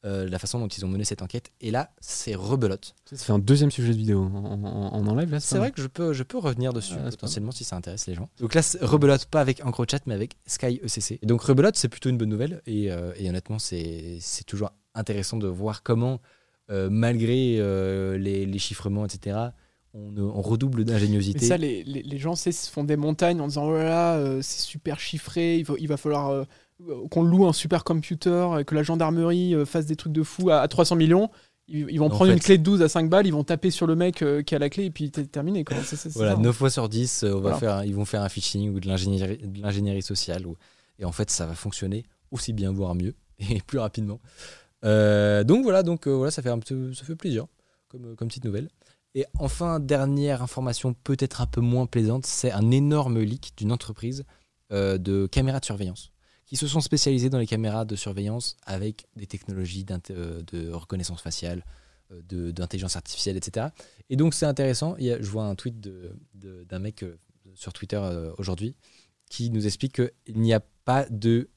euh, 0.07 0.27
la 0.27 0.39
façon 0.39 0.59
dont 0.59 0.67
ils 0.67 0.83
ont 0.85 0.87
mené 0.87 1.03
cette 1.03 1.21
enquête. 1.21 1.51
Et 1.61 1.69
là, 1.69 1.91
c'est 1.99 2.33
rebelote. 2.33 2.95
Ça 3.11 3.17
fait 3.17 3.33
un 3.33 3.39
deuxième 3.39 3.69
sujet 3.69 3.91
de 3.93 3.97
vidéo 3.97 4.21
en, 4.23 4.33
en- 4.33 4.63
en- 4.93 5.07
en 5.07 5.15
live 5.15 5.31
là. 5.31 5.39
C'est 5.39 5.57
vrai 5.57 5.71
que 5.71 5.81
je 5.81 5.87
peux, 5.87 6.13
je 6.13 6.23
peux 6.23 6.37
revenir 6.37 6.73
dessus 6.73 6.95
potentiellement 7.11 7.51
si 7.51 7.63
ça 7.63 7.75
intéresse 7.75 8.07
les 8.07 8.15
gens. 8.15 8.29
Donc 8.39 8.53
là, 8.55 8.61
rebelote 8.81 9.25
pas 9.25 9.41
avec 9.41 9.63
EncroChat, 9.65 9.99
mais 10.07 10.13
avec 10.15 10.37
Sky 10.47 10.79
ECC. 10.83 11.19
Et 11.21 11.25
donc 11.25 11.41
rebelote, 11.41 11.75
c'est 11.75 11.89
plutôt 11.89 12.09
une 12.09 12.17
bonne 12.17 12.29
nouvelle. 12.29 12.61
Et, 12.65 12.91
euh, 12.91 13.11
et 13.17 13.29
honnêtement, 13.29 13.59
c'est 13.59 14.17
c'est 14.21 14.45
toujours 14.45 14.71
intéressant 14.95 15.37
de 15.37 15.47
voir 15.47 15.83
comment, 15.83 16.21
euh, 16.71 16.89
malgré 16.89 17.57
euh, 17.59 18.17
les, 18.17 18.45
les 18.45 18.59
chiffrements, 18.59 19.05
etc., 19.05 19.37
on, 19.93 20.15
on 20.17 20.41
redouble 20.41 20.83
d'ingéniosité. 20.85 21.45
ça, 21.47 21.57
les, 21.57 21.83
les, 21.83 22.03
les 22.03 22.17
gens 22.19 22.35
se 22.35 22.51
font 22.69 22.83
des 22.83 22.97
montagnes 22.97 23.41
en 23.41 23.47
disant 23.47 23.65
oh 23.67 23.73
là 23.77 23.83
là, 23.83 24.13
euh, 24.15 24.41
c'est 24.43 24.61
super 24.61 24.99
chiffré, 24.99 25.57
il 25.57 25.63
va, 25.65 25.73
il 25.79 25.87
va 25.87 25.97
falloir 25.97 26.29
euh, 26.29 26.43
qu'on 27.09 27.23
loue 27.23 27.47
un 27.47 27.53
super 27.53 27.83
computer, 27.83 28.49
et 28.59 28.65
que 28.65 28.75
la 28.75 28.83
gendarmerie 28.83 29.55
euh, 29.55 29.65
fasse 29.65 29.85
des 29.85 29.95
trucs 29.95 30.13
de 30.13 30.23
fou 30.23 30.49
à, 30.49 30.59
à 30.61 30.67
300 30.67 30.95
millions. 30.95 31.29
Ils, 31.69 31.99
vont 31.99 32.05
En 32.05 32.09
prendre 32.09 32.27
fait- 32.31 32.33
une 32.37 32.39
clé 32.39 32.57
de 32.57 32.63
12 32.63 32.81
à 32.81 32.87
5 32.87 33.09
balles, 33.09 33.27
ils 33.27 33.33
vont 33.33 33.43
taper 33.43 33.71
sur 33.71 33.87
le 33.87 33.95
mec 33.97 34.21
euh, 34.21 34.41
qui 34.41 34.55
a 34.55 34.59
la 34.59 34.69
clé 34.69 34.85
et 34.85 34.89
puis 34.89 35.11
terminé. 35.11 35.65
Quoi. 35.65 35.75
C'est 35.83 36.07
Voilà, 36.13 36.31
ça, 36.31 36.37
hein. 36.37 36.41
9 36.41 36.55
fois 36.55 36.69
sur 36.69 36.87
10, 36.87 37.23
euh, 37.23 37.31
on 37.31 37.35
va 37.35 37.39
Voilà. 37.41 37.57
faire, 37.57 37.73
un- 37.75 37.83
ils 37.85 37.93
vont 37.93 38.05
faire 38.05 38.21
un 38.21 38.29
phishing 38.29 38.73
ou 38.73 38.79
de 38.79 38.87
l'ingénierie, 38.87 39.37
de 39.37 39.61
l'ingénierie 39.61 40.01
sociale. 40.01 40.45
ou- 40.47 40.55
et 40.99 41.03
en 41.03 41.11
fait, 41.11 41.29
ça 41.29 41.45
va 41.45 41.55
fonctionner 41.55 42.05
aussi 42.31 42.53
bien, 42.53 42.71
voire 42.71 42.95
mieux, 42.95 43.15
et 43.39 43.59
plus 43.67 43.79
rapidement. 43.79 44.21
Euh, 44.85 45.43
donc 45.43 45.63
voilà, 45.63 45.83
donc, 45.83 46.07
euh, 46.07 46.11
voilà 46.15 46.31
ça, 46.31 46.41
fait 46.41 46.49
un 46.49 46.59
peu, 46.59 46.93
ça 46.93 47.03
fait 47.03 47.15
plaisir 47.15 47.47
comme, 47.89 48.15
comme 48.15 48.27
petite 48.29 48.45
nouvelle. 48.45 48.69
Et 49.15 49.25
enfin, 49.39 49.79
dernière 49.81 50.41
information 50.43 50.93
peut-être 51.03 51.41
un 51.41 51.47
peu 51.47 51.59
moins 51.61 51.85
plaisante, 51.85 52.25
c'est 52.25 52.51
un 52.51 52.71
énorme 52.71 53.19
leak 53.19 53.53
d'une 53.57 53.71
entreprise 53.73 54.23
euh, 54.71 54.97
de 54.97 55.27
caméras 55.27 55.59
de 55.59 55.65
surveillance 55.65 56.11
qui 56.47 56.55
se 56.55 56.65
sont 56.65 56.79
spécialisées 56.79 57.29
dans 57.29 57.37
les 57.37 57.45
caméras 57.45 57.85
de 57.85 57.95
surveillance 57.95 58.55
avec 58.65 59.05
des 59.15 59.27
technologies 59.27 59.85
euh, 60.09 60.41
de 60.41 60.71
reconnaissance 60.71 61.21
faciale, 61.21 61.63
euh, 62.11 62.51
d'intelligence 62.53 62.95
artificielle, 62.95 63.35
etc. 63.35 63.67
Et 64.09 64.15
donc 64.15 64.33
c'est 64.33 64.45
intéressant. 64.45 64.95
Je 64.97 65.29
vois 65.29 65.43
un 65.43 65.55
tweet 65.55 65.87
d'un 66.33 66.79
mec 66.79 67.03
euh, 67.03 67.19
sur 67.53 67.73
Twitter 67.73 68.01
aujourd'hui 68.37 68.75
qui 69.29 69.49
nous 69.49 69.65
explique 69.65 69.95
qu'il 69.95 70.39
n'y 70.39 70.53
a 70.53 70.61
pas 70.85 71.05
de 71.09 71.49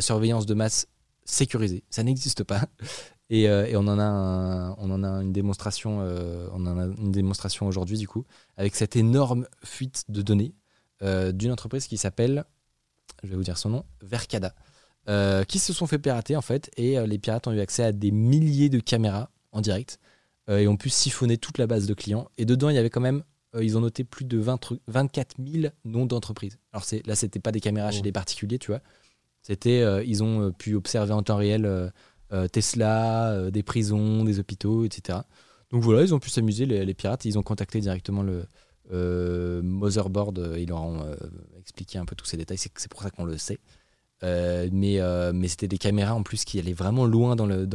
surveillance 0.00 0.46
de 0.46 0.54
masse 0.54 0.86
sécurisée. 1.24 1.82
Ça 1.90 2.02
n'existe 2.02 2.44
pas. 2.44 2.66
Et, 3.30 3.48
on 3.76 3.86
en 3.86 3.98
a, 3.98 4.74
on 4.78 4.90
en 4.90 5.04
a 5.04 5.22
une 5.22 5.32
démonstration, 5.32 5.98
on 6.00 6.66
a 6.66 6.84
une 6.84 7.12
démonstration 7.12 7.66
aujourd'hui 7.66 7.96
du 7.96 8.08
coup, 8.08 8.24
avec 8.56 8.74
cette 8.74 8.96
énorme 8.96 9.46
fuite 9.64 10.04
de 10.08 10.20
données 10.20 10.52
d'une 11.00 11.52
entreprise 11.52 11.86
qui 11.86 11.96
s'appelle, 11.96 12.44
je 13.22 13.28
vais 13.28 13.36
vous 13.36 13.42
dire 13.42 13.58
son 13.58 13.68
nom, 13.70 13.84
Vercada, 14.02 14.54
euh, 15.08 15.44
qui 15.44 15.58
se 15.58 15.72
sont 15.72 15.86
fait 15.86 15.98
pirater 15.98 16.36
en 16.36 16.42
fait, 16.42 16.70
et 16.76 16.98
euh, 16.98 17.06
les 17.06 17.18
pirates 17.18 17.46
ont 17.46 17.52
eu 17.52 17.60
accès 17.60 17.82
à 17.84 17.92
des 17.92 18.10
milliers 18.10 18.68
de 18.68 18.80
caméras 18.80 19.30
en 19.52 19.60
direct 19.60 19.98
euh, 20.48 20.58
et 20.58 20.68
ont 20.68 20.76
pu 20.76 20.90
siphonner 20.90 21.36
toute 21.38 21.58
la 21.58 21.66
base 21.66 21.86
de 21.86 21.94
clients. 21.94 22.28
Et 22.38 22.44
dedans, 22.44 22.68
il 22.68 22.74
y 22.76 22.78
avait 22.78 22.90
quand 22.90 23.00
même, 23.00 23.22
ils 23.60 23.76
ont 23.76 23.80
noté 23.80 24.04
plus 24.04 24.24
de 24.24 24.38
20 24.38 24.58
trucs- 24.58 24.80
24 24.86 25.36
000 25.44 25.72
noms 25.84 26.06
d'entreprises. 26.06 26.58
Alors 26.72 26.84
c'est, 26.84 27.04
là, 27.06 27.16
c'était 27.16 27.40
pas 27.40 27.50
des 27.52 27.60
caméras 27.60 27.90
chez 27.90 27.98
Oh. 28.00 28.02
des 28.02 28.12
particuliers, 28.12 28.58
tu 28.58 28.68
vois. 28.70 28.80
C'était, 29.42 29.82
ils 30.06 30.22
ont 30.22 30.52
pu 30.52 30.74
observer 30.74 31.12
en 31.12 31.22
temps 31.22 31.36
réel 31.36 31.90
Tesla, 32.52 33.50
des 33.50 33.62
prisons, 33.62 34.24
des 34.24 34.38
hôpitaux, 34.38 34.84
etc. 34.84 35.20
Donc 35.70 35.82
voilà, 35.82 36.02
ils 36.02 36.14
ont 36.14 36.18
pu 36.18 36.30
s'amuser, 36.30 36.66
les, 36.66 36.84
les 36.84 36.94
pirates. 36.94 37.24
Ils 37.24 37.38
ont 37.38 37.42
contacté 37.42 37.80
directement 37.80 38.22
le 38.22 38.44
Motherboard. 39.62 40.38
euh, 40.38 40.58
Ils 40.58 40.68
leur 40.68 40.82
ont 40.82 41.02
euh, 41.02 41.14
expliqué 41.58 41.98
un 41.98 42.04
peu 42.04 42.16
tous 42.16 42.26
ces 42.26 42.36
détails. 42.36 42.58
C'est, 42.58 42.72
pour 42.88 43.02
ça 43.02 43.10
qu'on 43.10 43.24
le 43.24 43.38
sait. 43.38 43.58
Euh, 44.22 44.68
mais 44.70 45.00
euh, 45.00 45.32
c'était 45.48 45.68
des 45.68 45.78
caméras 45.78 46.14
en 46.14 46.22
plus 46.22 46.44
qui 46.44 46.58
allaient 46.58 46.74
vraiment 46.74 47.06
loin 47.06 47.36
dans 47.36 47.46
le 47.46 47.66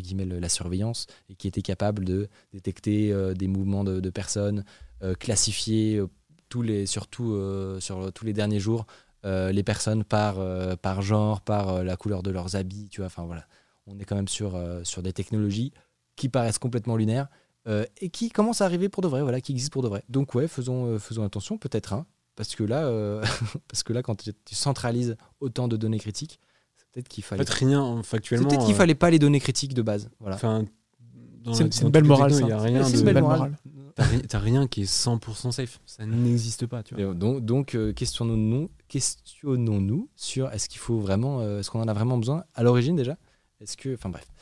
guillemets 0.00 0.24
le- 0.24 0.38
la 0.38 0.48
surveillance 0.48 1.08
et 1.28 1.34
qui 1.34 1.48
étaient 1.48 1.62
capables 1.62 2.04
de 2.04 2.28
détecter 2.52 3.12
euh, 3.12 3.34
des 3.34 3.48
mouvements 3.48 3.82
de, 3.82 3.98
de 3.98 4.10
personnes 4.10 4.64
euh, 5.02 5.14
classifier 5.14 5.96
euh, 5.96 6.06
tous 6.48 6.62
les 6.62 6.86
surtout 6.86 7.32
euh, 7.32 7.80
sur 7.80 8.12
tous 8.12 8.24
les 8.24 8.32
derniers 8.32 8.60
jours 8.60 8.86
euh, 9.24 9.50
les 9.50 9.64
personnes 9.64 10.04
par 10.04 10.38
euh, 10.38 10.76
par 10.76 11.02
genre 11.02 11.40
par 11.40 11.70
euh, 11.70 11.82
la 11.82 11.96
couleur 11.96 12.22
de 12.22 12.30
leurs 12.30 12.54
habits 12.54 12.88
tu 12.88 13.00
vois 13.00 13.10
voilà 13.26 13.46
on 13.88 13.98
est 13.98 14.04
quand 14.04 14.16
même 14.16 14.28
sur 14.28 14.54
euh, 14.54 14.84
sur 14.84 15.02
des 15.02 15.12
technologies 15.12 15.72
qui 16.14 16.28
paraissent 16.28 16.58
complètement 16.58 16.96
lunaires 16.96 17.26
euh, 17.66 17.84
et 18.00 18.08
qui 18.10 18.30
commencent 18.30 18.60
à 18.60 18.64
arriver 18.64 18.88
pour 18.88 19.02
de 19.02 19.08
vrai 19.08 19.22
voilà 19.22 19.40
qui 19.40 19.52
existent 19.52 19.72
pour 19.72 19.82
de 19.82 19.88
vrai 19.88 20.02
donc 20.08 20.34
ouais 20.34 20.48
faisons 20.48 20.86
euh, 20.86 20.98
faisons 20.98 21.24
attention 21.24 21.58
peut-être 21.58 21.92
hein, 21.92 22.06
parce 22.36 22.54
que 22.56 22.64
là 22.64 22.86
euh, 22.86 23.22
parce 23.68 23.82
que 23.82 23.92
là 23.92 24.02
quand 24.02 24.16
tu 24.44 24.54
centralises 24.54 25.16
autant 25.40 25.68
de 25.68 25.76
données 25.76 25.98
critiques 25.98 26.40
c'est 26.76 26.86
peut-être 26.90 27.08
qu'il 27.08 27.22
fallait 27.24 27.44
fait, 27.44 27.52
rien, 27.66 28.00
c'est 28.02 28.08
factuellement. 28.08 28.48
peut-être 28.48 28.64
qu'il 28.66 28.74
fallait 28.74 28.94
pas 28.94 29.10
les 29.10 29.18
données 29.18 29.40
critiques 29.40 29.74
de 29.74 29.82
base 29.82 30.08
voilà 30.20 30.36
enfin, 30.36 30.64
dans 31.42 31.54
C'est- 31.54 31.80
une 31.82 31.88
belle 31.88 32.04
morale. 32.04 32.32
Il 32.38 32.48
y 32.48 32.52
a 32.52 32.58
rien 32.60 32.84
C'est 32.84 32.92
de- 32.92 32.98
une 32.98 33.04
belle 33.06 33.22
morale. 33.22 33.56
T'as 33.94 34.04
ri- 34.04 34.22
t'as 34.28 34.38
rien 34.38 34.66
qui 34.68 34.82
est 34.82 34.84
100% 34.84 35.50
safe. 35.52 35.80
Ça 35.86 36.04
n'existe 36.04 36.66
pas, 36.66 36.82
tu 36.82 36.94
vois. 36.94 37.14
Donc, 37.14 37.42
donc 37.42 37.74
euh, 37.74 37.94
questionnons-nous, 37.94 38.68
questionnons-nous 38.88 40.08
sur 40.16 40.50
est-ce 40.52 40.68
qu'il 40.68 40.80
faut 40.80 40.98
vraiment, 40.98 41.40
euh, 41.40 41.60
est-ce 41.60 41.70
qu'on 41.70 41.80
en 41.80 41.88
a 41.88 41.92
vraiment 41.92 42.18
besoin 42.18 42.44
à 42.54 42.62
l'origine 42.62 42.96
déjà? 42.96 43.16
Est-ce 43.60 43.76
que, 43.76 43.94
enfin 43.94 44.08
bref, 44.10 44.26
Euh, 44.28 44.39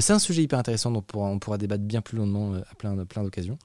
c'est 0.00 0.12
un 0.12 0.18
sujet 0.18 0.42
hyper 0.42 0.58
intéressant 0.58 0.90
dont 0.90 0.98
on 1.00 1.02
pourra, 1.02 1.26
on 1.28 1.38
pourra 1.38 1.58
débattre 1.58 1.84
bien 1.84 2.00
plus 2.00 2.16
longuement 2.18 2.54
euh, 2.54 2.60
à 2.70 2.74
plein, 2.74 2.96
plein 3.04 3.22
d'occasions. 3.22 3.58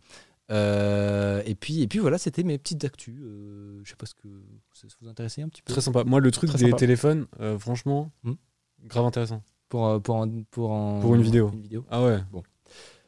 Euh, 0.51 1.41
et 1.45 1.55
puis, 1.55 1.81
et 1.81 1.87
puis 1.87 1.99
voilà, 1.99 2.17
c'était 2.17 2.43
mes 2.43 2.57
petites 2.57 2.83
actus. 2.83 3.15
Euh, 3.21 3.79
je 3.83 3.89
sais 3.89 3.95
pas 3.95 4.05
ce 4.05 4.13
que 4.13 4.27
ça 4.73 4.87
vous 5.01 5.07
intéressait 5.07 5.41
un 5.41 5.49
petit 5.49 5.61
peu 5.61 5.71
Très 5.71 5.81
sympa. 5.81 6.03
Moi, 6.03 6.19
le 6.19 6.31
truc 6.31 6.49
Très 6.49 6.59
des 6.59 6.65
sympa. 6.65 6.77
téléphones, 6.77 7.25
euh, 7.39 7.57
franchement, 7.57 8.11
Hmm. 8.23 8.33
grave 8.85 9.05
intéressant. 9.05 9.41
pour 9.69 9.87
euh, 9.87 9.99
pour 9.99 10.23
pour 10.51 10.71
en- 10.71 10.99
Pour 10.99 11.15
une 11.15 11.23
vidéo. 11.23 11.49
Une 11.53 11.61
vidéo. 11.61 11.85
Ah 11.89 12.03
ouais. 12.03 12.19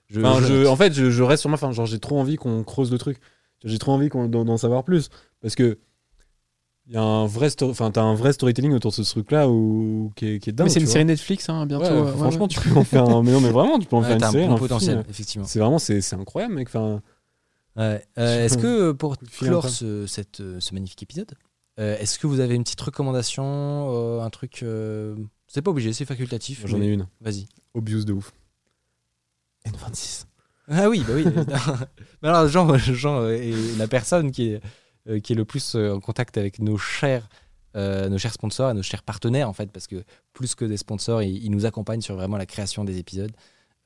Je- 0.08 0.20
Enfin, 0.22 0.40
je 0.42 0.48
je- 0.48 0.54
note. 0.54 0.68
en 0.68 0.76
fait, 0.76 0.94
je, 0.94 1.12
je 1.12 1.24
reste 1.24 1.42
sur 1.42 1.50
ma 1.50 1.58
fin. 1.58 1.72
Genre, 1.72 1.86
j'ai 1.86 2.00
trop 2.00 2.20
envie 2.20 2.38
qu'on 2.38 2.64
creuse 2.64 2.92
le 2.92 2.98
truc. 2.98 3.20
J'ai 3.64 3.78
trop 3.78 3.92
envie 3.92 4.10
qu'on- 4.10 4.28
d'en 4.28 4.58
savoir 4.58 4.84
plus. 4.84 5.10
Parce 5.42 5.56
que. 5.56 5.78
Il 6.88 6.94
y 6.94 6.98
a 6.98 7.02
un 7.02 7.26
vrai, 7.26 7.50
enfin, 7.64 7.90
t'as 7.90 8.04
un 8.04 8.14
vrai 8.14 8.32
storytelling 8.34 8.74
autour 8.74 8.92
de 8.92 8.96
ce 8.96 9.02
truc-là 9.04 9.50
où... 9.50 10.12
qui, 10.16 10.28
est, 10.28 10.40
qui 10.40 10.52
est 10.52 10.54
dingue. 10.54 10.68
Mais 10.68 10.74
c'est 10.74 10.80
une 10.80 10.86
vois. 10.86 10.94
série 10.94 11.06
Netflix, 11.06 11.50
hein, 11.50 11.66
bientôt. 11.66 11.86
Ouais, 11.86 11.92
euh, 11.92 12.14
franchement, 12.14 12.44
ouais. 12.44 12.48
tu 12.48 12.60
peux 12.60 12.76
en 12.78 12.84
faire 12.84 13.10
un. 13.10 13.24
Mais 13.24 13.32
non, 13.32 13.42
mais 13.42 13.50
vraiment, 13.50 13.80
tu 13.80 13.88
peux 13.88 13.96
en 13.96 14.02
Ouais, 14.02 14.08
faire 14.08 14.18
une 14.18 14.24
un 14.24 14.32
série. 14.32 14.48
bon 14.48 14.54
un 14.56 14.58
potentiel, 14.60 14.98
film. 14.98 15.06
effectivement. 15.10 15.48
C'est 15.48 15.60
vraiment, 15.60 15.80
c'est 15.80 16.14
incroyable, 16.14 16.54
mec. 16.54 16.68
Enfin. 16.68 17.02
Euh, 17.78 17.98
est-ce 18.16 18.58
que 18.58 18.92
pour 18.92 19.18
clore 19.18 19.68
ce, 19.68 20.06
cette, 20.06 20.40
euh, 20.42 20.60
ce 20.60 20.74
magnifique 20.74 21.02
épisode, 21.04 21.32
euh, 21.80 21.98
est-ce 21.98 22.20
que 22.20 22.28
vous 22.28 22.40
avez 22.40 22.56
une 22.56 22.64
petite 22.64 22.80
recommandation, 22.82 23.44
euh, 23.94 24.22
un 24.22 24.30
truc 24.30 24.62
euh, 24.64 25.16
C'est 25.48 25.62
pas 25.62 25.72
obligé, 25.72 25.92
c'est 25.92 26.06
facultatif. 26.06 26.64
j'en 26.66 26.82
ai 26.82 26.88
une. 26.88 27.08
Vas-y. 27.20 27.48
Obvious 27.74 28.06
de 28.06 28.14
ouf. 28.14 28.32
N26. 29.68 30.26
Ah 30.68 30.90
oui, 30.90 31.04
bah 31.08 31.14
oui. 31.16 31.26
alors, 32.24 32.48
Jean, 32.48 32.78
Jean 32.78 33.22
euh, 33.22 33.32
est 33.32 33.78
la 33.78 33.88
personne 33.88 34.32
qui 34.32 34.52
est, 34.52 34.62
euh, 35.08 35.20
qui 35.20 35.34
est 35.34 35.36
le 35.36 35.46
plus 35.46 35.76
euh, 35.76 35.94
en 35.96 36.00
contact 36.00 36.38
avec 36.38 36.60
nos 36.60 36.78
chers, 36.78 37.28
euh, 37.76 38.10
nos 38.10 38.18
chers 38.18 38.34
sponsors 38.34 38.72
et 38.72 38.74
nos 38.74 38.84
chers 38.84 39.04
partenaires, 39.04 39.50
en 39.50 39.54
fait, 39.54 39.72
parce 39.72 39.88
que 39.88 40.04
plus 40.34 40.56
que 40.56 40.66
des 40.66 40.78
sponsors, 40.78 41.22
ils, 41.22 41.44
ils 41.44 41.52
nous 41.52 41.66
accompagnent 41.66 42.02
sur 42.02 42.16
vraiment 42.16 42.38
la 42.38 42.46
création 42.46 42.84
des 42.84 42.98
épisodes. 42.98 43.32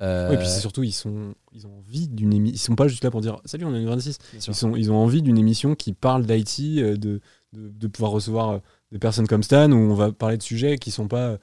Euh, 0.01 0.29
Ouais, 0.29 0.35
et 0.35 0.37
puis 0.37 0.47
c'est 0.47 0.61
surtout, 0.61 0.83
ils, 0.83 0.93
sont, 0.93 1.35
ils 1.51 1.67
ont 1.67 1.77
envie 1.79 2.07
d'une 2.07 2.33
émission. 2.33 2.55
Ils 2.55 2.59
sont 2.59 2.75
pas 2.75 2.87
juste 2.87 3.03
là 3.03 3.11
pour 3.11 3.19
dire 3.19 3.41
Salut, 3.43 3.65
on 3.65 3.75
est 3.75 3.83
N26. 3.83 4.17
bien 4.31 4.39
sûr. 4.39 4.53
Ils, 4.53 4.55
sont, 4.55 4.75
ils 4.75 4.91
ont 4.91 4.95
envie 4.97 5.21
d'une 5.21 5.37
émission 5.37 5.75
qui 5.75 5.91
parle 5.91 6.25
d'IT, 6.25 6.77
de, 6.77 6.95
de, 6.95 7.19
de 7.51 7.87
pouvoir 7.87 8.11
recevoir 8.11 8.61
des 8.93 8.99
personnes 8.99 9.27
comme 9.27 9.43
Stan, 9.43 9.69
où 9.71 9.75
on 9.75 9.95
va 9.95 10.13
parler 10.13 10.37
de 10.37 10.43
sujets 10.43 10.77
qui 10.77 10.91
sont 10.91 11.09
pas 11.09 11.37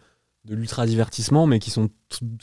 de 0.46 0.54
l'ultra 0.54 0.86
divertissement, 0.86 1.46
mais 1.46 1.58
qui 1.58 1.70
sont, 1.70 1.90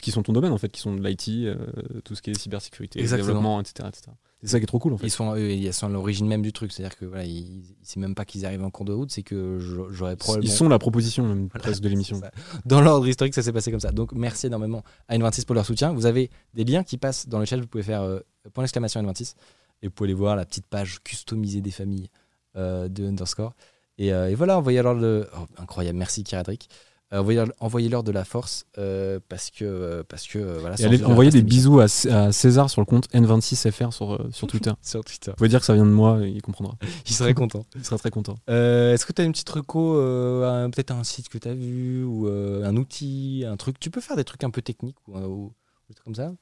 qui 0.01 0.11
sont 0.11 0.23
ton 0.23 0.33
domaine, 0.33 0.51
en 0.51 0.57
fait, 0.57 0.69
qui 0.69 0.81
sont 0.81 0.93
de 0.93 1.01
l'IT, 1.01 1.29
euh, 1.29 1.55
tout 2.03 2.15
ce 2.15 2.21
qui 2.21 2.31
est 2.31 2.37
cybersécurité, 2.37 2.99
développement, 3.17 3.61
etc. 3.61 3.89
etc. 3.89 4.11
C'est 4.43 4.51
ça 4.51 4.59
qui 4.59 4.63
est 4.63 4.67
trop 4.67 4.79
cool, 4.79 4.93
en 4.93 4.97
fait. 4.97 5.07
Ils 5.07 5.09
sont, 5.09 5.35
ils 5.37 5.73
sont 5.73 5.85
à 5.85 5.89
l'origine 5.89 6.27
même 6.27 6.41
du 6.41 6.51
truc, 6.51 6.73
c'est-à-dire 6.73 6.97
que 6.97 7.05
voilà, 7.05 7.23
ils, 7.23 7.63
c'est 7.81 7.99
même 7.99 8.13
pas 8.13 8.25
qu'ils 8.25 8.45
arrivent 8.45 8.63
en 8.63 8.69
cours 8.69 8.83
de 8.85 8.91
route, 8.91 9.09
c'est 9.09 9.23
que 9.23 9.57
j'aurais 9.59 10.17
probablement. 10.17 10.51
Ils 10.51 10.53
sont 10.53 10.67
la 10.67 10.79
proposition, 10.79 11.25
même, 11.25 11.47
Voilà, 11.47 11.63
presque, 11.63 11.81
de 11.81 11.87
l'émission. 11.87 12.19
Dans 12.65 12.81
l'ordre 12.81 13.07
historique, 13.07 13.33
ça 13.33 13.41
s'est 13.41 13.53
passé 13.53 13.71
comme 13.71 13.79
ça. 13.79 13.91
Donc 13.91 14.11
merci 14.11 14.47
énormément 14.47 14.83
à 15.07 15.17
N26 15.17 15.45
pour 15.45 15.55
leur 15.55 15.65
soutien. 15.65 15.93
Vous 15.93 16.05
avez 16.05 16.29
des 16.53 16.65
liens 16.65 16.83
qui 16.83 16.97
passent 16.97 17.29
dans 17.29 17.39
le 17.39 17.45
chat, 17.45 17.55
vous 17.55 17.67
pouvez 17.67 17.83
faire 17.83 18.01
euh, 18.01 18.19
point 18.53 18.65
d'exclamation 18.65 19.01
N26 19.01 19.35
et 19.81 19.87
vous 19.87 19.93
pouvez 19.93 20.07
aller 20.07 20.13
voir 20.13 20.35
la 20.35 20.45
petite 20.45 20.65
page 20.65 21.01
customisée 21.03 21.61
des 21.61 21.71
familles 21.71 22.09
euh, 22.57 22.89
de 22.89 23.05
Underscore. 23.05 23.53
Et, 23.97 24.11
euh, 24.11 24.29
et 24.29 24.35
voilà, 24.35 24.57
envoyez-leur 24.57 24.93
le. 24.93 25.29
oh, 25.37 25.45
incroyable, 25.57 25.97
merci 25.97 26.23
Kiradric. 26.23 26.67
Euh, 27.13 27.45
envoyez-leur- 27.59 28.03
de 28.03 28.11
la 28.11 28.25
force 28.25 28.65
euh, 28.77 29.19
parce 29.29 29.51
que. 29.51 29.63
euh, 29.65 30.03
parce 30.07 30.27
que 30.27 30.39
euh, 30.39 30.57
voilà, 30.59 30.75
allez 30.83 30.97
pas 30.97 31.25
des 31.29 31.41
bisous 31.41 31.79
à, 31.79 31.87
César 31.87 32.69
sur 32.69 32.81
le 32.81 32.85
compte 32.85 33.07
N26FR 33.13 33.91
sur, 33.91 34.13
euh, 34.13 34.29
sur 34.31 34.47
Twitter. 34.47 34.71
sur 34.81 35.03
Twitter. 35.03 35.31
Vous 35.31 35.35
pouvez 35.37 35.49
dire 35.49 35.59
que 35.59 35.65
ça 35.65 35.73
vient 35.73 35.85
de 35.85 35.91
moi, 35.91 36.19
et 36.25 36.29
il 36.29 36.41
comprendra. 36.41 36.75
Il 37.07 37.13
serait 37.13 37.33
content. 37.33 37.65
Il 37.75 37.85
sera 37.85 37.97
très 37.97 38.09
content. 38.11 38.35
Euh, 38.49 38.93
Est-ce 38.93 39.05
que 39.05 39.13
tu 39.13 39.21
as 39.21 39.25
une 39.25 39.31
petite 39.31 39.49
reco, 39.49 39.95
euh, 39.97 40.67
peut-être 40.69 40.91
un 40.91 41.03
site 41.03 41.29
que 41.29 41.37
tu 41.37 41.47
as 41.47 41.53
vu, 41.53 42.03
ou 42.03 42.27
euh, 42.27 42.65
un 42.65 42.75
outil, 42.77 43.45
un 43.47 43.57
truc? 43.57 43.79
Tu 43.79 43.89
peux 43.89 44.01
faire 44.01 44.15
des 44.17 44.23
trucs 44.23 44.43
un 44.43 44.49
peu 44.49 44.61
techniques 44.61 44.97
ou, 45.07 45.17
ou 45.17 45.53
des 45.89 45.95
trucs 45.95 46.05
comme 46.05 46.15
ça 46.15 46.33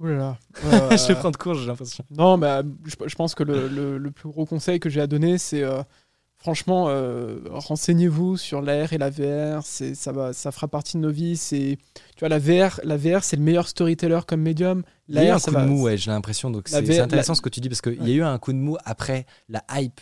Ouh 0.00 0.06
là 0.06 0.16
là. 0.16 0.38
je 0.96 1.08
vais 1.08 1.14
prendre 1.14 1.38
cours, 1.38 1.54
j'ai 1.54 1.66
l'impression. 1.66 2.02
Non, 2.10 2.38
mais 2.38 2.62
je, 2.86 2.94
je 3.06 3.14
pense 3.14 3.34
que 3.34 3.42
le, 3.42 3.68
le- 3.68 3.98
le 3.98 4.10
plus 4.10 4.30
gros 4.30 4.46
conseil 4.46 4.80
que 4.80 4.88
j'ai 4.88 5.02
à 5.02 5.06
donner, 5.06 5.36
c'est 5.36 5.62
euh, 5.62 5.82
franchement, 6.40 6.86
euh, 6.88 7.38
renseignez-vous 7.50 8.36
sur 8.36 8.60
l'AR 8.62 8.92
et 8.92 8.98
la 8.98 9.10
VR. 9.10 9.60
C'est, 9.62 9.94
ça, 9.94 10.10
va, 10.12 10.32
ça 10.32 10.50
fera 10.50 10.66
partie 10.68 10.96
de 10.96 11.02
nos 11.02 11.10
vies. 11.10 11.36
C'est, 11.36 11.78
tu 12.16 12.20
vois, 12.20 12.28
la 12.28 12.38
VR, 12.38 12.80
la 12.84 12.96
VR 12.96 13.22
c'est 13.22 13.36
le 13.36 13.42
meilleur 13.42 13.68
storyteller 13.68 14.20
comme 14.26 14.40
médium. 14.40 14.82
Il 15.08 15.14
y 15.14 15.18
a 15.18 15.22
eu 15.22 15.26
un 15.26 15.28
L'AR, 15.30 15.40
ça 15.40 15.50
coup 15.52 15.56
de 15.56 15.60
va. 15.62 15.66
mou, 15.66 15.82
ouais, 15.82 15.96
j'ai 15.96 16.10
l'impression. 16.10 16.50
Donc 16.50 16.68
c'est 16.68 16.80
VR 16.82 16.92
c'est 16.94 17.00
intéressant 17.00 17.32
la- 17.32 17.36
ce 17.36 17.42
que 17.42 17.48
tu 17.48 17.60
dis 17.60 17.68
parce 17.68 17.80
qu'il 17.80 17.94
y 17.94 18.00
Ouais. 18.00 18.10
a 18.10 18.14
eu 18.14 18.22
un 18.22 18.38
coup 18.38 18.52
de 18.52 18.58
mou 18.58 18.76
après 18.84 19.26
la 19.48 19.62
hype. 19.72 20.00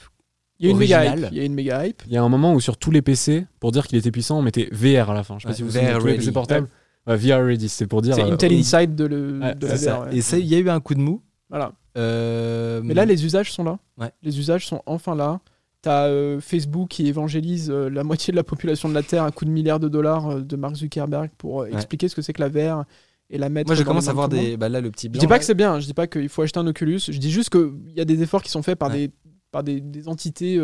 Il 0.60 0.66
y 0.66 0.68
a 0.68 0.72
une 0.72 0.78
méga 0.78 1.04
hype. 1.14 1.26
Il 1.30 1.36
y 1.38 1.40
a 1.40 1.44
une 1.44 1.54
méga 1.54 1.86
hype. 1.86 2.02
Il 2.06 2.12
y 2.12 2.16
a 2.16 2.22
un 2.22 2.28
moment 2.28 2.52
où 2.54 2.60
sur 2.60 2.76
tous 2.78 2.90
les 2.90 3.00
PC, 3.02 3.46
pour 3.60 3.70
dire 3.70 3.86
qu'il 3.86 3.96
était 3.96 4.10
puissant, 4.10 4.38
on 4.38 4.42
mettait 4.42 4.68
VR 4.72 5.10
à 5.10 5.14
la 5.14 5.22
fin. 5.22 5.38
Je 5.38 5.42
sais 5.42 5.44
pas 5.46 5.50
Ouais, 5.50 5.56
si 5.56 5.62
vous 5.62 5.68
vous 5.68 5.74
VR 5.74 5.80
souvenez, 5.80 5.98
tous 6.00 6.06
les 6.06 6.12
ready. 6.12 6.24
PC 6.24 6.32
portables. 6.32 6.68
Ouais, 7.06 7.16
VR 7.16 7.44
ready, 7.46 7.68
c'est 7.68 7.86
pour 7.86 8.02
dire. 8.02 8.14
C'est 8.16 8.22
euh, 8.22 8.32
Intel 8.32 8.52
Inside 8.52 8.94
de, 8.96 9.04
le, 9.04 9.38
Ouais, 9.40 9.54
de 9.54 9.66
la. 9.68 9.74
VR. 9.76 10.00
ouais. 10.06 10.16
Et 10.16 10.20
ça, 10.20 10.36
il 10.36 10.46
y 10.46 10.54
a 10.56 10.58
eu 10.58 10.68
un 10.68 10.80
coup 10.80 10.94
de 10.94 11.00
mou. 11.00 11.22
Voilà. 11.48 11.72
Euh, 11.96 12.80
Mais 12.84 12.92
là, 12.94 13.04
les 13.04 13.24
usages 13.24 13.52
sont 13.52 13.64
là. 13.64 13.78
Ouais. 13.98 14.10
Les 14.22 14.38
usages 14.38 14.66
sont 14.66 14.82
enfin 14.86 15.14
là. 15.14 15.40
T'as 15.80 16.06
euh, 16.08 16.40
Facebook 16.40 16.88
qui 16.88 17.06
évangélise 17.06 17.70
euh, 17.70 17.88
la 17.88 18.02
moitié 18.02 18.32
de 18.32 18.36
la 18.36 18.42
population 18.42 18.88
de 18.88 18.94
la 18.94 19.02
Terre 19.04 19.22
à 19.22 19.30
coup 19.30 19.44
de 19.44 19.50
milliards 19.50 19.78
de 19.78 19.88
dollars 19.88 20.28
euh, 20.28 20.40
de 20.40 20.56
Mark 20.56 20.74
Zuckerberg 20.74 21.30
pour 21.38 21.56
Ouais. 21.56 21.72
expliquer 21.72 22.08
ce 22.08 22.16
que 22.16 22.22
c'est 22.22 22.32
que 22.32 22.40
la 22.42 22.48
VR 22.48 22.84
et 23.30 23.38
la 23.38 23.48
mettre. 23.48 23.68
Moi, 23.68 23.76
je 23.76 23.84
commence 23.84 24.08
à 24.08 24.12
voir 24.12 24.28
des. 24.28 24.56
Bah 24.56 24.68
là, 24.68 24.80
le 24.80 24.90
petit 24.90 25.06
Je 25.06 25.12
blanc. 25.12 25.20
dis 25.20 25.26
pas 25.28 25.34
là, 25.34 25.38
que 25.38 25.44
c'est 25.44 25.54
bien, 25.54 25.78
je 25.78 25.86
dis 25.86 25.94
pas 25.94 26.06
qu'il 26.08 26.28
faut 26.28 26.42
acheter 26.42 26.58
un 26.58 26.66
Oculus, 26.66 26.98
je 27.08 27.18
dis 27.18 27.30
juste 27.30 27.50
qu'il 27.50 27.92
y 27.94 28.00
a 28.00 28.04
des 28.04 28.22
efforts 28.22 28.42
qui 28.42 28.50
sont 28.50 28.62
faits 28.62 28.76
par, 28.78 28.90
Ouais. 28.90 29.08
des, 29.08 29.12
par 29.52 29.62
des, 29.62 29.80
des 29.80 30.08
entités 30.08 30.60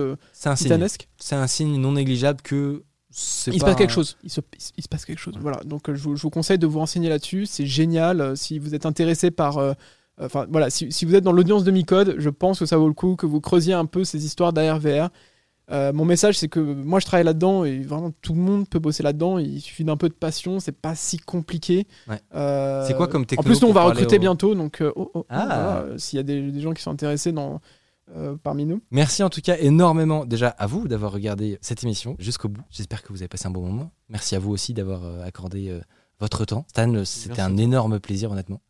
titanesques. 0.57 1.09
C'est 1.19 1.37
un 1.37 1.47
signe 1.47 1.81
non 1.81 1.93
négligeable 1.93 2.41
que. 2.43 2.83
Il 3.11 3.17
se 3.17 3.51
pas 3.61 3.67
passe 3.67 3.77
quelque 3.77 3.93
chose. 3.93 4.17
Il 4.25 4.31
se, 4.31 4.41
il 4.77 4.83
se 4.83 4.89
passe 4.89 5.05
quelque 5.05 5.21
chose. 5.21 5.35
Voilà. 5.41 5.61
Donc 5.65 5.83
je 5.87 6.03
vous, 6.03 6.17
je 6.17 6.23
vous 6.23 6.31
conseille 6.31 6.59
de 6.59 6.67
vous 6.67 6.81
renseigner 6.81 7.09
là-dessus. 7.09 7.47
C'est 7.47 7.67
génial. 7.67 8.37
Si 8.37 8.59
vous 8.59 8.75
êtes 8.75 8.87
intéressé 8.87 9.31
par. 9.31 9.77
Enfin 10.21 10.47
voilà, 10.51 10.71
si, 10.71 10.93
si 10.93 11.05
vous 11.05 11.15
êtes 11.15 11.25
dans 11.25 11.33
l'audience 11.33 11.65
de 11.65 11.71
Micode, 11.71 12.15
je 12.19 12.31
pense 12.31 12.59
que 12.61 12.67
ça 12.67 12.77
vaut 12.77 12.87
le 12.89 12.95
coup 12.95 13.17
que 13.17 13.27
vous 13.27 13.41
creusiez 13.41 13.75
un 13.75 13.87
peu 13.87 14.05
ces 14.05 14.25
histoires 14.25 14.53
d'AR 14.53 14.79
VR. 14.79 15.09
Euh, 15.71 15.93
mon 15.95 16.05
message, 16.05 16.37
c'est 16.39 16.49
que 16.49 16.61
moi 16.61 17.01
je 17.01 17.07
travaille 17.07 17.25
là-dedans 17.25 17.65
et 17.65 17.81
vraiment 17.81 18.13
tout 18.21 18.35
le 18.35 18.41
monde 18.41 18.69
peut 18.69 18.79
bosser 18.79 19.03
là-dedans. 19.03 19.39
Il 19.39 19.61
suffit 19.61 19.83
d'un 19.83 19.97
peu 19.97 20.09
de 20.11 20.15
passion, 20.15 20.61
c'est 20.61 20.73
pas 20.79 20.95
si 20.95 21.17
compliqué. 21.19 21.87
Ouais. 22.07 22.21
Euh, 22.35 22.87
C'est 22.87 22.95
quoi 22.95 23.09
comme 23.09 23.23
En 23.23 23.25
techno 23.25 23.43
plus, 23.45 23.63
nous 23.63 23.69
on 23.69 23.73
va 23.73 23.83
recruter 23.85 24.17
au- 24.17 24.21
bientôt, 24.21 24.55
donc 24.55 24.83
euh, 24.83 24.93
oh, 24.95 25.11
oh, 25.15 25.21
oh, 25.21 25.27
Ah. 25.31 25.81
voilà, 25.83 25.99
s'il 25.99 26.19
y 26.19 26.21
a 26.21 26.23
des, 26.23 26.51
des 26.53 26.61
gens 26.61 26.75
qui 26.75 26.83
sont 26.83 26.91
intéressés 26.91 27.33
dans, 27.33 27.61
euh, 28.15 28.37
parmi 28.43 28.67
nous. 28.67 28.83
Merci 28.91 29.23
en 29.23 29.31
tout 29.31 29.41
cas 29.41 29.57
énormément 29.59 30.27
déjà 30.27 30.49
à 30.51 30.67
vous 30.67 30.87
d'avoir 30.87 31.13
regardé 31.13 31.57
cette 31.63 31.83
émission 31.83 32.15
jusqu'au 32.19 32.51
bout. 32.51 32.63
J'espère 32.71 33.03
que 33.03 33.09
vous 33.09 33.23
avez 33.23 33.29
passé 33.29 33.47
un 33.47 33.51
bon 33.51 33.63
moment. 33.63 33.91
Merci 34.11 34.37
à 34.37 34.39
vous 34.41 34.51
aussi 34.53 34.75
d'avoir 34.75 35.01
accordé 35.25 35.71
euh, 35.71 35.81
votre 36.21 36.45
temps. 36.45 36.67
Stan, 36.69 36.93
c'était 37.07 37.41
un 37.41 37.57
énorme 37.57 37.99
plaisir 38.01 38.31
honnêtement. 38.31 38.61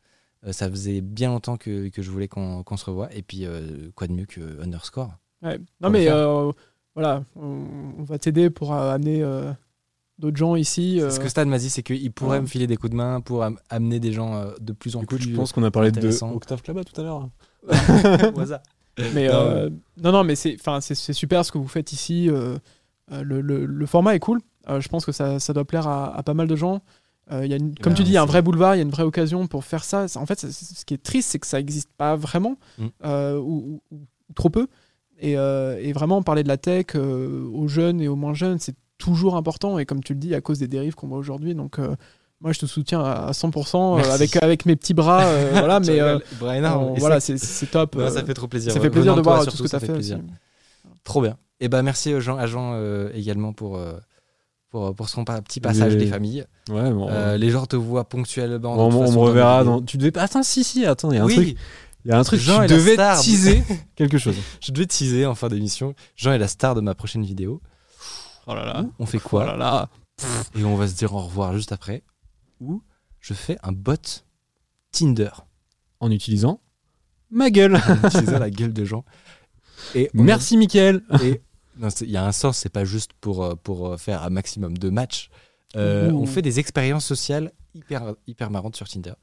Euh, 0.47 0.53
ça 0.53 0.69
faisait 0.69 1.01
bien 1.01 1.29
longtemps 1.31 1.57
que, 1.57 1.89
que 1.89 2.03
je 2.03 2.11
voulais 2.11 2.29
qu'on 2.29 2.63
qu'on 2.63 2.77
se 2.77 2.85
revoie. 2.85 3.13
Et 3.15 3.23
puis 3.23 3.47
euh, 3.47 3.91
quoi 3.95 4.07
de 4.07 4.13
mieux 4.13 4.27
que 4.27 4.61
Underscore 4.63 5.13
Ouais. 5.43 5.59
Non 5.81 5.91
mais 5.91 6.09
euh, 6.11 6.51
voilà, 6.95 7.25
on, 7.37 7.67
on 7.99 8.03
va 8.05 8.19
t'aider 8.19 8.51
pour 8.51 8.73
euh, 8.75 8.93
amener 8.93 9.23
euh, 9.23 9.53
d'autres 10.19 10.37
gens 10.37 10.55
ici. 10.57 11.01
euh, 11.01 11.11
Ce 11.11 11.19
que 11.21 11.29
Stan 11.29 11.45
m'a 11.47 11.59
dit, 11.59 11.71
c'est 11.71 11.83
qu'il 11.83 12.13
pourrait 12.13 12.37
ouais. 12.39 12.43
me 12.43 12.47
filer 12.47 12.67
des 12.67 12.77
coups 12.77 12.91
de 12.93 12.97
main 12.97 13.21
pour 13.21 13.43
am- 13.43 13.59
amener 13.71 14.01
des 14.01 14.13
gens 14.13 14.35
euh, 14.37 14.53
de 14.61 14.73
plus 14.73 14.97
en 14.97 15.01
Du 15.01 15.07
coup, 15.07 15.17
plus. 15.17 15.31
je 15.31 15.35
pense 15.37 15.53
qu'on 15.53 15.63
a 15.65 15.71
parlé 15.71 15.91
de. 15.91 16.25
Octave 16.35 16.63
Klaba 16.63 16.85
tout 16.85 16.99
à 17.01 17.05
l'heure. 17.05 17.29
au 18.35 18.41
hasard. 18.41 18.61
Mais 19.15 19.27
Non, 19.29 19.35
euh, 19.35 19.71
non, 20.03 20.13
non, 20.13 20.25
mais 20.25 20.37
c'est, 20.37 20.57
enfin, 20.61 20.81
c'est, 20.81 20.95
c'est 20.95 21.13
super 21.13 21.45
ce 21.45 21.51
que 21.53 21.59
vous 21.59 21.67
faites 21.69 21.93
ici. 21.93 22.27
le, 22.29 23.41
le- 23.41 23.67
le 23.67 23.87
format 23.87 24.15
est 24.15 24.21
cool. 24.21 24.41
Euh, 24.69 24.81
je 24.81 24.89
pense 24.89 25.05
que 25.05 25.13
ça, 25.13 25.41
ça 25.41 25.53
doit 25.53 25.65
plaire 25.67 25.87
à, 25.89 26.17
à 26.17 26.23
pas 26.23 26.33
mal 26.35 26.47
de 26.47 26.57
gens. 26.57 26.81
Euh, 27.33 27.45
il 27.45 27.51
y 27.51 27.55
a 27.55 27.57
une, 27.57 27.75
comme 27.77 27.95
tu 27.95 28.03
dis, 28.05 28.11
il 28.11 28.15
y 28.15 28.17
a 28.19 28.23
un 28.23 28.27
vrai 28.27 28.43
boulevard, 28.43 28.75
il 28.75 28.79
y 28.79 28.81
a 28.81 28.85
une 28.85 28.91
vraie 28.91 29.03
occasion 29.05 29.47
pour 29.47 29.65
faire 29.65 29.83
ça. 29.85 30.07
En 30.17 30.27
fait, 30.27 30.41
ce 30.41 30.85
qui 30.85 30.93
est 30.95 31.03
triste, 31.03 31.31
c'est 31.31 31.39
que 31.39 31.47
ça 31.47 31.57
n'existe 31.59 31.89
pas 31.97 32.17
vraiment, 32.17 32.59
Mm. 32.79 32.87
euh, 33.07 33.39
ou, 33.39 33.81
ou- 33.91 33.97
ou 33.97 34.33
trop 34.35 34.51
peu. 34.51 34.67
Et, 35.21 35.39
euh, 35.39 35.79
et 35.81 35.93
vraiment, 35.93 36.23
parler 36.23 36.43
de 36.43 36.49
la 36.49 36.57
tech 36.59 36.95
aux 36.97 37.69
jeunes 37.69 38.01
et 38.01 38.09
aux 38.09 38.17
moins 38.17 38.35
jeunes, 38.35 38.59
c'est 38.59 38.75
toujours 38.99 39.37
important. 39.37 39.79
Et 39.79 39.87
comme 39.87 40.03
tu 40.03 40.13
le 40.13 40.19
dis, 40.19 40.35
à 40.35 40.41
cause 40.41 40.59
des 40.59 40.69
dérives 40.69 40.95
qu'on 40.97 41.09
voit 41.09 41.19
aujourd'hui. 41.19 41.55
Donc, 41.55 41.79
moi, 42.41 42.53
je 42.53 42.59
te 42.59 42.67
soutiens 42.67 43.01
à, 43.03 43.29
à 43.29 43.33
100% 43.33 43.95
euh, 43.95 43.97
Merci. 43.97 44.11
avec, 44.13 44.43
avec 44.43 44.67
mes 44.67 44.77
petits 44.77 44.93
bras. 44.93 45.25
voilà, 45.53 45.81
mais 45.81 46.03
on- 46.03 46.95
voilà, 46.99 47.21
c'est, 47.21 47.37
top. 47.71 47.97
Ça 48.11 48.23
fait 48.25 48.35
trop 48.35 48.49
plaisir. 48.49 48.73
ça 48.73 48.81
fait 48.81 48.91
plaisir 48.91 49.13
Venant 49.13 49.17
de 49.17 49.23
toi, 49.23 49.33
voir 49.35 49.43
surtout, 49.45 49.59
tout 49.59 49.67
ce 49.69 49.73
que 49.73 49.79
tu 49.79 49.85
as 49.85 49.87
fait. 49.95 49.97
aussi. 49.99 50.15
Trop 51.05 51.23
bien. 51.23 51.37
Et 51.61 51.69
ben 51.69 51.83
merci 51.83 52.21
Jean, 52.21 52.37
à 52.37 52.47
Jean 52.47 52.73
euh, 52.75 53.11
également 53.15 53.53
pour, 53.53 53.77
euh, 53.79 53.95
pour, 54.75 54.93
pour 54.93 55.09
son 55.09 55.25
petit 55.25 55.61
passage 55.61 55.97
des 55.97 56.09
familles. 56.09 56.45
Ouais, 56.69 56.91
bon. 56.91 57.09
Euh, 57.09 57.37
les 57.37 57.51
gens 57.51 57.65
te 57.65 57.77
voient 57.77 58.09
ponctuellement. 58.09 58.75
on, 58.77 58.91
façon 58.91 59.13
me 59.13 59.19
reverra 59.19 59.63
dans. 59.63 59.81
Tu 59.81 59.99
devais 59.99 60.11
pas. 60.11 60.23
Attends, 60.23 60.43
si, 60.43 60.65
si, 60.65 60.85
attends, 60.85 61.13
il 61.13 61.15
y 61.15 61.19
a 61.19 61.23
un 61.23 61.27
oui, 61.27 61.35
truc. 61.35 61.57
Il 62.05 62.11
y 62.11 62.13
a 62.13 62.19
un 62.19 62.25
truc. 62.25 62.41
Jean 62.41 62.63
la 62.63 62.67
devais 62.67 62.97
teaser 63.23 63.63
quelque 63.95 64.19
chose. 64.19 64.35
je 64.61 64.73
devais 64.73 64.87
teaser 64.87 65.27
en 65.27 65.37
fin 65.37 65.47
d'émission. 65.47 65.95
Jean 66.17 66.33
est 66.33 66.39
la 66.39 66.49
star 66.49 66.75
de 66.75 66.81
ma 66.81 66.97
prochaine 66.97 67.25
vidéo. 67.25 67.63
Oh 68.49 68.55
là 68.57 68.65
là. 68.65 68.85
On 68.99 69.07
fait 69.07 69.21
Oh 69.25 69.29
quoi 69.29 69.47
là 69.47 69.57
là. 69.57 69.91
Et 70.59 70.65
on 70.65 70.75
va 70.75 70.89
se 70.89 70.95
dire 70.95 71.15
au 71.15 71.21
revoir 71.21 71.55
juste 71.55 71.71
après. 71.71 72.03
Où 72.59 72.83
je 73.21 73.33
fais 73.33 73.57
un 73.63 73.71
bot 73.71 74.25
Tinder. 74.91 75.31
En 76.01 76.11
utilisant 76.11 76.61
ma 77.31 77.51
gueule. 77.51 77.77
En 77.77 78.09
utilisant 78.09 78.41
la 78.41 78.51
gueule 78.51 78.73
de 78.73 78.85
Jean. 78.85 79.05
Et 79.95 80.11
Merci, 80.15 80.57
Mickaël. 80.57 81.01
Et 81.23 81.43
il 82.01 82.11
y 82.11 82.17
a 82.17 82.25
un 82.25 82.33
sens, 82.33 82.59
c'est 82.59 82.69
pas 82.69 82.85
juste 82.85 83.13
pour, 83.21 83.45
euh, 83.45 83.55
pour 83.55 83.89
euh, 83.89 83.97
faire 83.97 84.23
un 84.23 84.31
maximum 84.31 84.77
de 84.79 84.91
matchs. 84.91 85.31
Euh, 85.77 86.11
Ouh. 86.11 86.23
on 86.23 86.27
fait 86.27 86.43
des 86.43 86.61
expériences 86.61 87.05
sociales 87.05 87.53
hyper, 87.75 88.15
hyper 88.27 88.51
marrantes 88.51 88.77
sur 88.77 88.89
Tinder. 88.89 89.15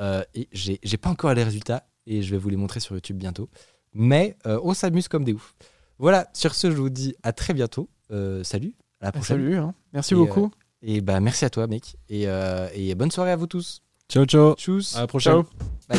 Euh, 0.00 0.22
et 0.34 0.48
j'ai 0.52 0.78
j'ai 0.82 0.96
pas 0.96 1.08
encore 1.10 1.32
les 1.32 1.44
résultats 1.44 1.86
et 2.06 2.22
je 2.22 2.30
vais 2.30 2.38
vous 2.38 2.48
les 2.48 2.56
montrer 2.56 2.80
sur 2.80 2.94
YouTube 2.94 3.16
bientôt. 3.16 3.48
Mais 3.94 4.36
euh, 4.46 4.60
on 4.62 4.74
s'amuse 4.74 5.08
comme 5.08 5.24
des 5.24 5.32
oufs. 5.32 5.54
Voilà, 5.98 6.28
sur 6.34 6.54
ce, 6.54 6.70
je 6.70 6.76
vous 6.76 6.90
dis 6.90 7.14
à 7.22 7.32
très 7.32 7.54
bientôt. 7.54 7.88
Euh, 8.10 8.44
salut, 8.44 8.74
à 9.00 9.06
la 9.06 9.08
Ah, 9.08 9.12
prochaine. 9.12 9.36
Salut, 9.38 9.56
hein. 9.56 9.74
merci 9.92 10.14
Et, 10.14 10.16
beaucoup. 10.16 10.50
Et 10.82 11.00
bah, 11.00 11.20
merci 11.20 11.44
à 11.44 11.50
toi, 11.50 11.66
mec. 11.66 11.96
Et, 12.08 12.28
euh, 12.28 12.68
et 12.74 12.94
bonne 12.94 13.10
soirée 13.10 13.30
à 13.32 13.36
vous 13.36 13.46
tous. 13.46 13.80
Ciao, 14.08 14.24
ciao. 14.26 14.54
Tchuss. 14.54 14.94
À 14.96 15.00
la 15.02 15.06
prochaine. 15.06 15.44
Ciao. 15.90 15.98